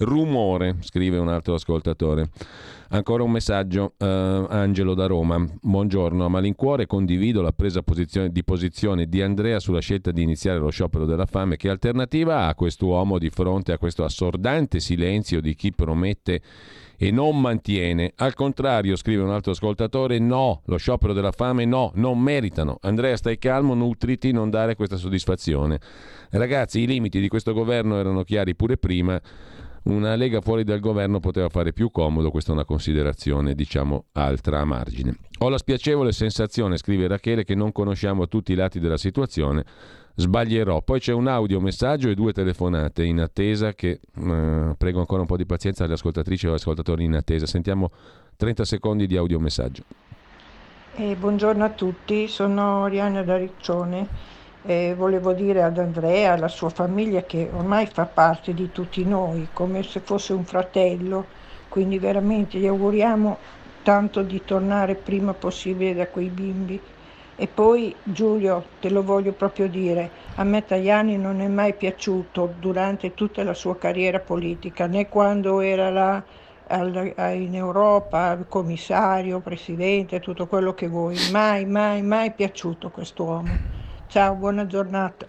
rumore, 0.00 0.76
scrive 0.80 1.18
un 1.18 1.28
altro 1.28 1.54
ascoltatore. 1.54 2.30
Ancora 2.92 3.22
un 3.22 3.30
messaggio, 3.30 3.94
uh, 3.98 4.04
Angelo 4.04 4.94
da 4.94 5.06
Roma. 5.06 5.44
Buongiorno, 5.60 6.24
a 6.24 6.28
malincuore 6.28 6.86
condivido 6.86 7.40
la 7.40 7.52
presa 7.52 7.82
posizione, 7.82 8.30
di 8.30 8.42
posizione 8.42 9.06
di 9.06 9.22
Andrea 9.22 9.60
sulla 9.60 9.80
scelta 9.80 10.10
di 10.10 10.22
iniziare 10.22 10.58
lo 10.58 10.70
sciopero 10.70 11.04
della 11.04 11.26
fame. 11.26 11.56
Che 11.56 11.68
alternativa 11.68 12.46
ha 12.46 12.54
quest'uomo 12.56 13.18
di 13.18 13.30
fronte 13.30 13.72
a 13.72 13.78
questo 13.78 14.02
assordante 14.02 14.80
silenzio 14.80 15.40
di 15.40 15.54
chi 15.54 15.72
promette 15.72 16.40
e 16.96 17.12
non 17.12 17.40
mantiene? 17.40 18.12
Al 18.16 18.34
contrario, 18.34 18.96
scrive 18.96 19.22
un 19.22 19.30
altro 19.30 19.52
ascoltatore, 19.52 20.18
no, 20.18 20.62
lo 20.64 20.76
sciopero 20.76 21.12
della 21.12 21.30
fame 21.30 21.64
no, 21.64 21.92
non 21.94 22.18
meritano. 22.18 22.78
Andrea, 22.80 23.16
stai 23.16 23.38
calmo, 23.38 23.74
nutriti, 23.74 24.32
non 24.32 24.50
dare 24.50 24.74
questa 24.74 24.96
soddisfazione. 24.96 25.78
Ragazzi, 26.30 26.80
i 26.80 26.86
limiti 26.88 27.20
di 27.20 27.28
questo 27.28 27.52
governo 27.52 27.98
erano 27.98 28.24
chiari 28.24 28.56
pure 28.56 28.76
prima 28.78 29.20
una 29.84 30.14
Lega 30.14 30.40
fuori 30.40 30.64
dal 30.64 30.80
governo 30.80 31.20
poteva 31.20 31.48
fare 31.48 31.72
più 31.72 31.90
comodo, 31.90 32.30
questa 32.30 32.50
è 32.50 32.54
una 32.54 32.64
considerazione 32.64 33.54
diciamo 33.54 34.06
altra 34.12 34.60
a 34.60 34.64
margine. 34.64 35.16
Ho 35.38 35.48
la 35.48 35.58
spiacevole 35.58 36.12
sensazione, 36.12 36.76
scrive 36.76 37.06
Rachele, 37.06 37.44
che 37.44 37.54
non 37.54 37.72
conosciamo 37.72 38.28
tutti 38.28 38.52
i 38.52 38.54
lati 38.54 38.78
della 38.78 38.98
situazione, 38.98 39.64
sbaglierò. 40.14 40.82
Poi 40.82 41.00
c'è 41.00 41.12
un 41.12 41.28
audio 41.28 41.60
messaggio 41.60 42.10
e 42.10 42.14
due 42.14 42.32
telefonate 42.32 43.04
in 43.04 43.20
attesa 43.20 43.72
che 43.72 44.00
eh, 44.14 44.74
prego 44.76 45.00
ancora 45.00 45.22
un 45.22 45.26
po' 45.26 45.36
di 45.36 45.46
pazienza 45.46 45.84
alle 45.84 45.94
ascoltatrici 45.94 46.46
o 46.46 46.50
agli 46.50 46.56
ascoltatori 46.56 47.04
in 47.04 47.14
attesa. 47.14 47.46
Sentiamo 47.46 47.90
30 48.36 48.64
secondi 48.64 49.06
di 49.06 49.16
audio 49.16 49.40
messaggio. 49.40 49.84
Eh, 50.96 51.16
buongiorno 51.16 51.64
a 51.64 51.70
tutti, 51.70 52.28
sono 52.28 52.82
Oriana 52.82 53.22
da 53.22 53.38
Riccione 53.38 54.38
e 54.62 54.94
volevo 54.94 55.32
dire 55.32 55.62
ad 55.62 55.78
Andrea, 55.78 56.32
alla 56.32 56.48
sua 56.48 56.68
famiglia, 56.68 57.22
che 57.22 57.48
ormai 57.52 57.86
fa 57.86 58.04
parte 58.04 58.52
di 58.52 58.70
tutti 58.72 59.04
noi, 59.04 59.48
come 59.52 59.82
se 59.82 60.00
fosse 60.00 60.32
un 60.32 60.44
fratello, 60.44 61.24
quindi 61.68 61.98
veramente 61.98 62.58
gli 62.58 62.66
auguriamo 62.66 63.36
tanto 63.82 64.22
di 64.22 64.42
tornare 64.44 64.94
prima 64.94 65.32
possibile 65.32 65.94
da 65.94 66.06
quei 66.08 66.28
bimbi. 66.28 66.80
E 67.36 67.46
poi 67.46 67.94
Giulio, 68.02 68.64
te 68.80 68.90
lo 68.90 69.02
voglio 69.02 69.32
proprio 69.32 69.66
dire, 69.66 70.10
a 70.34 70.44
me 70.44 70.62
Tajani 70.62 71.16
non 71.16 71.40
è 71.40 71.48
mai 71.48 71.72
piaciuto 71.72 72.52
durante 72.58 73.14
tutta 73.14 73.42
la 73.42 73.54
sua 73.54 73.78
carriera 73.78 74.18
politica, 74.18 74.86
né 74.86 75.08
quando 75.08 75.60
era 75.60 75.88
là 75.88 76.22
in 77.32 77.54
Europa, 77.54 78.44
commissario, 78.46 79.40
presidente, 79.40 80.20
tutto 80.20 80.46
quello 80.46 80.74
che 80.74 80.86
vuoi, 80.86 81.16
mai, 81.32 81.64
mai, 81.64 82.02
mai 82.02 82.30
piaciuto 82.32 82.90
quest'uomo. 82.90 83.79
Ciao, 84.10 84.34
buona 84.34 84.66
giornata. 84.66 85.28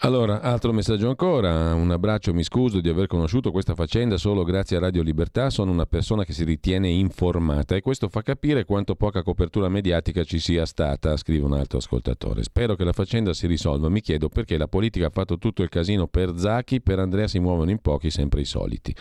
Allora, 0.00 0.42
altro 0.42 0.74
messaggio 0.74 1.08
ancora, 1.08 1.72
un 1.72 1.90
abbraccio, 1.90 2.34
mi 2.34 2.44
scuso 2.44 2.82
di 2.82 2.90
aver 2.90 3.06
conosciuto 3.06 3.50
questa 3.50 3.74
faccenda 3.74 4.18
solo 4.18 4.44
grazie 4.44 4.76
a 4.76 4.80
Radio 4.80 5.00
Libertà, 5.00 5.48
sono 5.48 5.72
una 5.72 5.86
persona 5.86 6.22
che 6.22 6.34
si 6.34 6.44
ritiene 6.44 6.90
informata 6.90 7.74
e 7.74 7.80
questo 7.80 8.10
fa 8.10 8.20
capire 8.20 8.66
quanto 8.66 8.94
poca 8.94 9.22
copertura 9.22 9.70
mediatica 9.70 10.22
ci 10.22 10.38
sia 10.38 10.66
stata, 10.66 11.16
scrive 11.16 11.46
un 11.46 11.54
altro 11.54 11.78
ascoltatore. 11.78 12.42
Spero 12.42 12.76
che 12.76 12.84
la 12.84 12.92
faccenda 12.92 13.32
si 13.32 13.46
risolva, 13.46 13.88
mi 13.88 14.02
chiedo 14.02 14.28
perché 14.28 14.58
la 14.58 14.68
politica 14.68 15.06
ha 15.06 15.10
fatto 15.10 15.38
tutto 15.38 15.62
il 15.62 15.70
casino 15.70 16.06
per 16.06 16.34
Zacchi, 16.36 16.82
per 16.82 16.98
Andrea 16.98 17.26
si 17.26 17.38
muovono 17.38 17.70
in 17.70 17.78
pochi, 17.78 18.10
sempre 18.10 18.42
i 18.42 18.44
soliti. 18.44 18.94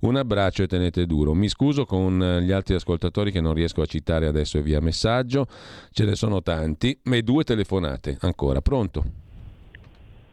Un 0.00 0.14
abbraccio 0.14 0.62
e 0.62 0.68
tenete 0.68 1.04
duro. 1.04 1.34
Mi 1.34 1.48
scuso 1.48 1.84
con 1.84 2.16
gli 2.42 2.52
altri 2.52 2.76
ascoltatori 2.76 3.32
che 3.32 3.40
non 3.40 3.54
riesco 3.54 3.82
a 3.82 3.86
citare 3.86 4.28
adesso 4.28 4.62
via 4.62 4.80
messaggio, 4.80 5.46
ce 5.90 6.04
ne 6.04 6.14
sono 6.14 6.42
tanti, 6.42 6.96
ma 7.04 7.20
due 7.22 7.42
telefonate 7.42 8.18
ancora. 8.20 8.60
Pronto? 8.60 9.26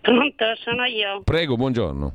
Pronto, 0.06 0.56
sono 0.58 0.86
io. 0.86 1.24
Prego, 1.24 1.56
buongiorno. 1.56 2.12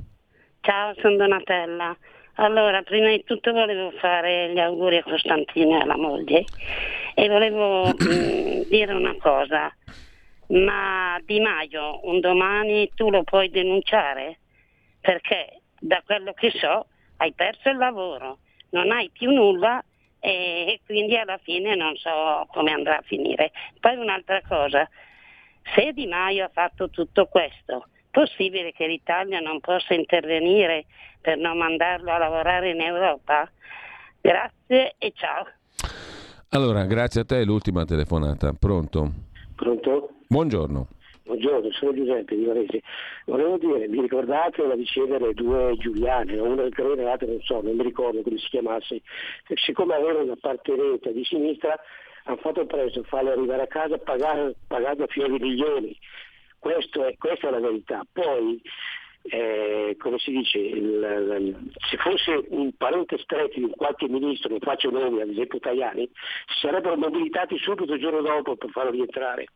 Ciao, 0.61 0.95
sono 1.01 1.17
Donatella. 1.17 1.97
Allora, 2.35 2.83
prima 2.83 3.09
di 3.09 3.25
tutto 3.25 3.51
volevo 3.51 3.91
fare 3.99 4.53
gli 4.53 4.61
auguri 4.61 4.99
a 4.99 5.03
Costantino 5.03 5.77
e 5.77 5.83
alla 5.83 5.97
moglie 5.97 6.45
e 7.17 7.29
volevo 7.29 7.87
mm, 7.89 8.63
dire 8.71 8.93
una 8.93 9.17
cosa. 9.19 9.75
Ma 10.51 11.19
Di 11.25 11.41
Maio, 11.41 12.07
un 12.09 12.21
domani 12.21 12.89
tu 12.95 13.11
lo 13.11 13.25
puoi 13.25 13.51
denunciare? 13.51 14.39
Perché 15.01 15.63
da 15.81 16.01
quello 16.07 16.33
che 16.33 16.53
so 16.61 16.87
hai 17.17 17.33
perso 17.33 17.71
il 17.71 17.77
lavoro, 17.77 18.39
non 18.71 18.93
hai 18.93 19.11
più 19.11 19.33
nulla 19.33 19.83
e 20.21 20.79
quindi 20.87 21.17
alla 21.17 21.39
fine 21.39 21.75
non 21.75 21.97
so 21.97 22.47
come 22.53 22.71
andrà 22.71 22.99
a 22.99 23.05
finire. 23.05 23.51
Poi 23.81 23.97
un'altra 23.97 24.41
cosa, 24.47 24.89
se 25.75 25.93
Di 25.93 26.07
Maio 26.07 26.45
ha 26.45 26.51
fatto 26.53 26.91
tutto 26.91 27.27
questo, 27.27 27.87
possibile 28.11 28.73
che 28.73 28.87
l'Italia 28.87 29.41
non 29.41 29.61
possa 29.61 29.95
intervenire 29.95 30.87
per 31.21 31.37
non 31.39 31.59
mandarlo 31.59 32.11
a 32.11 32.19
lavorare 32.19 32.71
in 32.71 32.81
Europa? 32.81 33.51
Grazie 34.21 34.95
e 34.99 35.13
ciao. 35.15 35.47
Allora, 36.51 36.85
grazie 36.85 37.21
a 37.21 37.25
te, 37.25 37.45
l'ultima 37.45 37.85
telefonata. 37.85 38.53
Pronto? 38.53 39.13
Pronto? 39.55 40.11
Buongiorno. 40.27 40.89
Buongiorno, 41.31 41.71
sono 41.71 41.95
Giuseppe 41.95 42.35
di 42.35 42.45
Varese. 42.45 42.83
Volevo 43.27 43.57
dire, 43.57 43.87
mi 43.87 44.01
ricordate 44.01 44.67
la 44.67 44.75
vicenda 44.75 45.17
delle 45.17 45.33
due 45.33 45.77
Giuliane, 45.79 46.37
una 46.39 46.63
del 46.63 46.75
Carene 46.75 47.03
e 47.03 47.05
l'altra 47.05 47.29
non 47.29 47.41
so, 47.43 47.61
non 47.63 47.77
mi 47.77 47.85
ricordo 47.85 48.21
come 48.23 48.37
si 48.39 48.49
chiamasse. 48.49 49.01
Siccome 49.55 49.95
avevano 49.95 50.23
un'appartenenza 50.25 51.11
di 51.11 51.25
sinistra, 51.25 51.79
hanno 52.25 52.37
fatto 52.37 52.67
preso 52.67 53.03
farle 53.05 53.33
arrivare 53.33 53.63
a 53.63 53.67
casa 53.67 53.99
pagare, 53.99 54.55
pagando 54.67 55.07
fiori 55.07 55.39
milioni. 55.39 55.97
Questo 56.59 57.05
è, 57.05 57.17
questa 57.17 57.49
è 57.49 57.51
la 57.51 57.61
verità. 57.61 58.03
Poi, 58.13 58.61
eh, 59.23 59.97
come 59.99 60.19
si 60.19 60.31
dice, 60.31 60.59
il, 60.59 61.37
il, 61.41 61.73
se 61.91 61.97
fosse 61.97 62.45
un 62.51 62.73
parente 62.77 63.17
stretto 63.19 63.59
di 63.59 63.71
qualche 63.77 64.09
ministro, 64.09 64.51
non 64.51 64.61
faccio 64.61 64.91
nomi, 64.91 65.23
ad 65.23 65.31
esempio 65.31 65.59
Tajani, 65.59 66.11
si 66.47 66.67
sarebbero 66.67 66.97
mobilitati 66.97 67.57
subito 67.59 67.95
il 67.95 68.01
giorno 68.01 68.21
dopo 68.21 68.57
per 68.57 68.71
farlo 68.71 68.91
rientrare. 68.91 69.47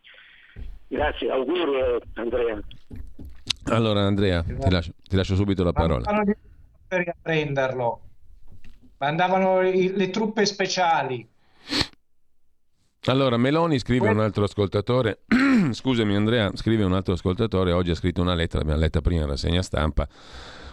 Grazie, 0.89 1.31
auguri 1.31 1.77
eh, 1.77 2.01
Andrea. 2.15 2.61
Allora 3.67 4.01
Andrea, 4.01 4.43
ti 4.43 4.71
lascio, 4.71 4.93
ti 5.03 5.17
lascio 5.17 5.35
subito 5.35 5.65
la 5.65 5.73
parola. 5.73 6.05
Per 6.87 7.05
riprenderlo, 7.05 8.01
mandavano 8.99 9.61
le 9.61 10.11
truppe 10.11 10.45
speciali. 10.47 11.27
Allora, 13.07 13.37
Meloni 13.37 13.79
scrive 13.79 14.09
un 14.09 14.19
altro 14.19 14.45
ascoltatore, 14.45 15.25
scusami 15.73 16.17
Andrea, 16.17 16.51
scrive 16.55 16.85
un 16.85 16.95
altro 16.95 17.13
ascoltatore, 17.13 17.71
oggi 17.73 17.91
ha 17.91 17.95
scritto 17.95 18.23
una 18.23 18.35
lettera, 18.35 18.61
l'abbiamo 18.61 18.81
letta 18.81 19.03
prima 19.03 19.21
in 19.21 19.27
rassegna 19.29 19.61
stampa, 19.61 20.09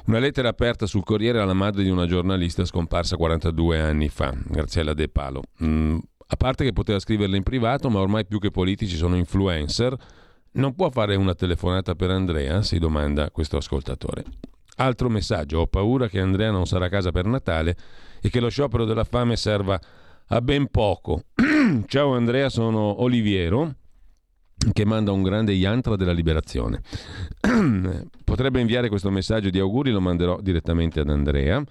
una 0.06 0.20
lettera 0.20 0.48
aperta 0.48 0.86
sul 0.86 1.03
Corriere 1.03 1.41
alla 1.41 1.53
madre 1.53 1.84
di 1.84 1.90
una 1.90 2.06
giornalista 2.06 2.64
scomparsa 2.64 3.18
42 3.18 3.82
anni 3.82 4.08
fa, 4.08 4.34
Graziella 4.45 4.94
De 4.94 5.10
Palo. 5.10 5.41
Mm, 5.62 5.98
a 6.28 6.36
parte 6.38 6.64
che 6.64 6.72
poteva 6.72 6.99
scriverla 6.99 7.36
in 7.36 7.44
privato, 7.44 7.90
ma 7.90 7.99
ormai 7.99 8.26
più 8.26 8.40
che 8.40 8.49
politici 8.49 8.95
sono 8.95 9.18
influencer, 9.18 9.94
non 10.53 10.74
può 10.74 10.90
fare 10.90 11.16
una 11.16 11.36
telefonata 11.36 11.95
per 11.95 12.12
Andrea? 12.12 12.62
si 12.62 12.80
domanda 12.80 13.30
questo 13.30 13.58
ascoltatore. 13.58 14.24
Altro 14.78 15.10
messaggio, 15.10 15.60
ho 15.60 15.68
paura 15.68 16.08
che 16.08 16.22
Andrea 16.22 16.49
non 16.49 16.66
sarà 16.66 16.86
a 16.86 16.90
casa 16.90 17.12
per 17.12 17.26
Natale 17.26 17.76
e 18.22 18.30
che 18.30 18.40
lo 18.40 18.48
sciopero 18.48 18.86
della 18.86 19.03
fame 19.03 19.36
serva 19.36 19.78
a 20.28 20.41
ben 20.41 20.68
poco. 20.68 21.24
Ciao 21.88 22.14
Andrea, 22.15 22.49
sono 22.49 23.02
Oliviero 23.02 23.76
che 24.73 24.85
manda 24.85 25.11
un 25.11 25.23
grande 25.23 25.53
yantra 25.53 25.95
della 25.95 26.11
liberazione. 26.11 26.81
Potrebbe 28.23 28.60
inviare 28.60 28.89
questo 28.89 29.10
messaggio 29.10 29.49
di 29.49 29.60
auguri, 29.60 29.91
lo 29.91 30.02
manderò 30.02 30.39
direttamente 30.41 30.99
ad 30.99 31.10
Andrea. 31.10 31.64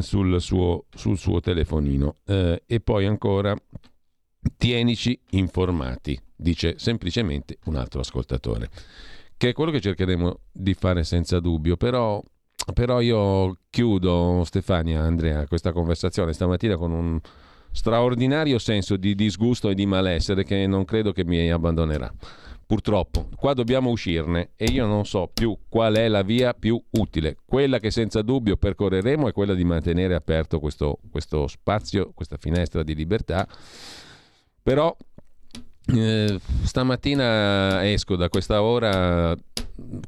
sul 0.00 0.40
suo, 0.40 0.84
sul 0.94 1.18
suo 1.18 1.40
telefonino. 1.40 2.16
Eh, 2.24 2.62
e 2.66 2.80
poi 2.80 3.06
ancora, 3.06 3.56
tienici 4.56 5.18
informati, 5.30 6.18
dice 6.34 6.74
semplicemente 6.78 7.58
un 7.64 7.76
altro 7.76 8.00
ascoltatore, 8.00 8.70
che 9.36 9.50
è 9.50 9.52
quello 9.52 9.70
che 9.70 9.80
cercheremo 9.80 10.38
di 10.50 10.74
fare 10.74 11.04
senza 11.04 11.40
dubbio, 11.40 11.76
però, 11.76 12.22
però 12.72 13.00
io 13.00 13.58
chiudo, 13.70 14.42
Stefania, 14.44 15.02
Andrea, 15.02 15.46
questa 15.46 15.72
conversazione 15.72 16.32
stamattina 16.32 16.76
con 16.76 16.92
un 16.92 17.20
straordinario 17.74 18.58
senso 18.58 18.96
di 18.96 19.16
disgusto 19.16 19.68
e 19.68 19.74
di 19.74 19.84
malessere 19.84 20.44
che 20.44 20.66
non 20.66 20.84
credo 20.84 21.12
che 21.12 21.24
mi 21.24 21.50
abbandonerà. 21.50 22.12
Purtroppo, 22.66 23.28
qua 23.36 23.52
dobbiamo 23.52 23.90
uscirne 23.90 24.50
e 24.56 24.66
io 24.66 24.86
non 24.86 25.04
so 25.04 25.28
più 25.32 25.58
qual 25.68 25.96
è 25.96 26.08
la 26.08 26.22
via 26.22 26.54
più 26.54 26.80
utile. 26.92 27.36
Quella 27.44 27.78
che 27.78 27.90
senza 27.90 28.22
dubbio 28.22 28.56
percorreremo 28.56 29.28
è 29.28 29.32
quella 29.32 29.54
di 29.54 29.64
mantenere 29.64 30.14
aperto 30.14 30.60
questo, 30.60 30.98
questo 31.10 31.46
spazio, 31.46 32.12
questa 32.14 32.36
finestra 32.38 32.82
di 32.82 32.94
libertà. 32.94 33.46
Però 34.62 34.96
eh, 35.86 36.40
stamattina 36.62 37.86
esco 37.90 38.16
da 38.16 38.30
questa 38.30 38.62
ora 38.62 39.36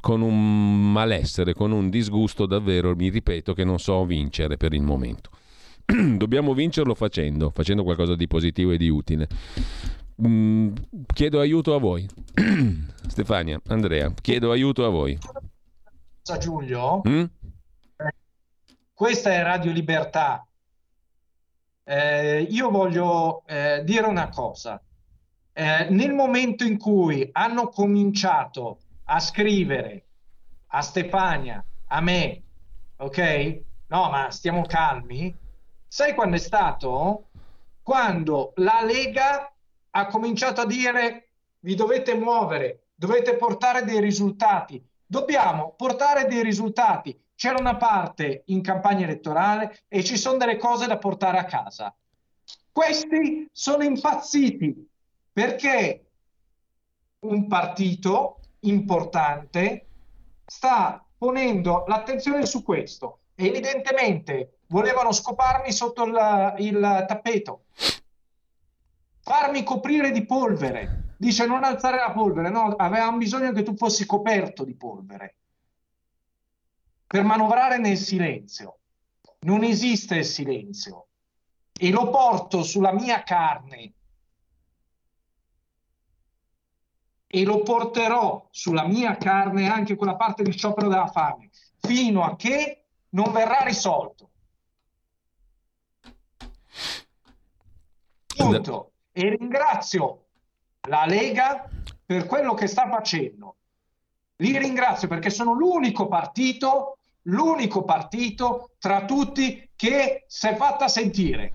con 0.01 0.23
un 0.23 0.93
malessere, 0.93 1.53
con 1.53 1.73
un 1.73 1.91
disgusto 1.91 2.47
davvero, 2.47 2.95
mi 2.95 3.11
ripeto, 3.11 3.53
che 3.53 3.65
non 3.65 3.79
so 3.79 4.05
vincere 4.07 4.57
per 4.57 4.73
il 4.73 4.83
momento. 4.83 5.31
Dobbiamo 6.17 6.53
vincerlo 6.53 6.95
facendo, 6.95 7.51
facendo 7.51 7.85
qualcosa 7.85 8.17
di 8.17 8.27
positivo 8.27 8.73
e 8.73 8.77
di 8.77 8.89
utile. 8.89 9.29
Mm, 10.27 10.75
chiedo 11.15 11.41
aiuto 11.41 11.75
a 11.75 11.79
voi. 11.79 12.07
Stefania, 13.07 13.61
Andrea, 13.69 14.13
chiedo 14.21 14.51
aiuto 14.51 14.85
a 14.85 14.89
voi. 14.89 15.17
Giulio, 16.41 17.03
mm? 17.09 17.25
questa 18.93 19.31
è 19.33 19.43
Radio 19.43 19.71
Libertà. 19.71 20.45
Eh, 21.85 22.43
io 22.51 22.71
voglio 22.71 23.45
eh, 23.47 23.83
dire 23.85 24.07
una 24.07 24.29
cosa. 24.29 24.83
Eh, 25.53 25.87
nel 25.91 26.13
momento 26.13 26.65
in 26.65 26.79
cui 26.79 27.29
hanno 27.31 27.69
cominciato 27.69 28.81
a 29.05 29.21
scrivere 29.21 30.05
a 30.69 30.83
Stefania, 30.83 31.65
a 31.87 32.01
me, 32.01 32.43
ok? 32.97 33.61
No, 33.87 34.11
ma 34.11 34.31
stiamo 34.31 34.63
calmi. 34.63 35.35
Sai 35.89 36.15
quando 36.15 36.37
è 36.37 36.39
stato? 36.39 37.29
Quando 37.83 38.53
la 38.57 38.83
Lega 38.83 39.53
ha 39.91 40.07
cominciato 40.07 40.61
a 40.61 40.67
dire 40.67 41.29
vi 41.61 41.75
dovete 41.75 42.15
muovere, 42.15 42.89
dovete 42.95 43.37
portare 43.37 43.85
dei 43.85 44.01
risultati. 44.01 44.85
Dobbiamo 45.07 45.75
portare 45.77 46.27
dei 46.27 46.43
risultati. 46.43 47.19
C'era 47.35 47.59
una 47.59 47.77
parte 47.77 48.43
in 48.47 48.63
campagna 48.63 49.05
elettorale 49.05 49.85
e 49.89 50.03
ci 50.03 50.17
sono 50.17 50.37
delle 50.37 50.57
cose 50.57 50.87
da 50.87 50.99
portare 50.99 51.39
a 51.39 51.45
casa. 51.45 51.95
Questi 52.73 53.49
sono 53.53 53.85
impazziti 53.85 54.89
perché 55.33 56.07
un 57.21 57.47
partito 57.47 58.41
importante 58.61 59.87
sta 60.45 61.05
ponendo 61.17 61.85
l'attenzione 61.87 62.47
su 62.47 62.63
questo. 62.63 63.21
Evidentemente 63.37 64.61
volevano 64.69 65.13
scoparmi 65.13 65.71
sotto 65.71 66.05
il, 66.05 66.55
il 66.59 67.05
tappeto. 67.07 67.65
Farmi 69.21 69.63
coprire 69.63 70.11
di 70.11 70.25
polvere. 70.25 71.15
Dice 71.19 71.47
non 71.47 71.63
alzare 71.63 71.99
la 71.99 72.13
polvere, 72.13 72.51
no, 72.51 72.75
avevamo 72.77 73.19
bisogno 73.19 73.53
che 73.53 73.63
tu 73.63 73.77
fossi 73.77 74.07
coperto 74.07 74.65
di 74.65 74.75
polvere. 74.75 75.37
Per 77.07 77.23
manovrare 77.23 77.79
nel 77.79 77.97
silenzio. 77.97 78.79
Non 79.41 79.65
esiste 79.65 80.17
il 80.17 80.25
silenzio. 80.25 81.09
E 81.79 81.91
lo 81.91 82.09
porto 82.09 82.63
sulla 82.63 82.93
mia 82.93 83.23
carne. 83.23 83.93
E 87.27 87.45
lo 87.45 87.63
porterò 87.63 88.49
sulla 88.51 88.87
mia 88.87 89.17
carne 89.17 89.69
anche 89.69 89.95
quella 89.95 90.17
parte 90.17 90.43
di 90.43 90.53
sciopero 90.53 90.89
della 90.89 91.09
fame. 91.09 91.51
Fino 91.79 92.23
a 92.23 92.35
che 92.37 92.86
non 93.17 93.33
verrà 93.33 93.61
risolto. 93.65 94.29
Punto 98.37 98.93
e 99.11 99.35
ringrazio 99.39 100.27
la 100.89 101.07
Lega 101.07 101.67
per 102.05 102.27
quello 102.27 102.53
che 102.53 102.67
sta 102.67 102.87
facendo. 102.91 103.57
Li 104.37 104.59
ringrazio 104.59 105.09
perché 105.09 105.31
sono 105.31 105.55
l'unico 105.55 106.09
partito, 106.09 106.99
l'unico 107.23 107.85
partito 107.85 108.73
tra 108.79 109.07
tutti 109.07 109.71
che 109.75 110.25
si 110.27 110.49
è 110.49 110.55
fatta 110.55 110.87
sentire. 110.87 111.53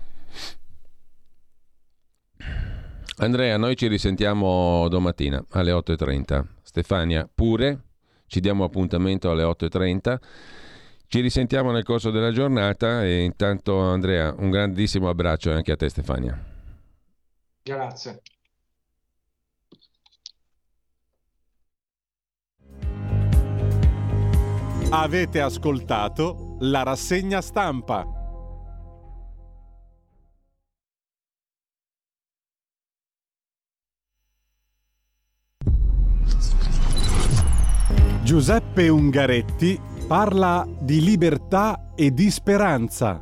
Andrea, 3.18 3.56
noi 3.56 3.76
ci 3.76 3.86
risentiamo 3.86 4.88
domattina 4.88 5.44
alle 5.50 5.70
8.30. 5.70 6.44
Stefania, 6.62 7.30
pure, 7.32 7.84
ci 8.26 8.40
diamo 8.40 8.64
appuntamento 8.64 9.30
alle 9.30 9.44
8.30. 9.44 10.18
Ci 11.12 11.20
risentiamo 11.20 11.72
nel 11.72 11.84
corso 11.84 12.10
della 12.10 12.32
giornata 12.32 13.04
e 13.04 13.22
intanto 13.22 13.78
Andrea, 13.78 14.34
un 14.34 14.48
grandissimo 14.48 15.10
abbraccio 15.10 15.52
anche 15.52 15.70
a 15.70 15.76
te 15.76 15.90
Stefania. 15.90 16.42
Grazie. 17.62 18.22
Avete 24.88 25.42
ascoltato 25.42 26.56
la 26.60 26.82
rassegna 26.82 27.42
stampa. 27.42 28.06
Giuseppe 38.22 38.88
Ungaretti 38.88 39.90
parla 40.12 40.66
di 40.68 41.00
libertà 41.00 41.94
e 41.96 42.12
di 42.12 42.30
speranza. 42.30 43.18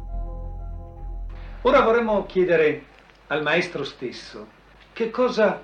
Ora 1.62 1.82
vorremmo 1.82 2.26
chiedere 2.26 2.84
al 3.28 3.44
maestro 3.44 3.84
stesso 3.84 4.48
che 4.92 5.08
cosa 5.08 5.62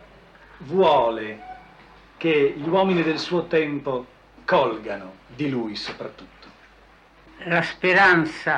vuole 0.58 1.40
che 2.16 2.54
gli 2.56 2.68
uomini 2.68 3.02
del 3.02 3.18
suo 3.18 3.46
tempo 3.46 4.06
colgano 4.44 5.14
di 5.26 5.50
lui 5.50 5.74
soprattutto. 5.74 6.46
La 7.46 7.62
speranza 7.62 8.54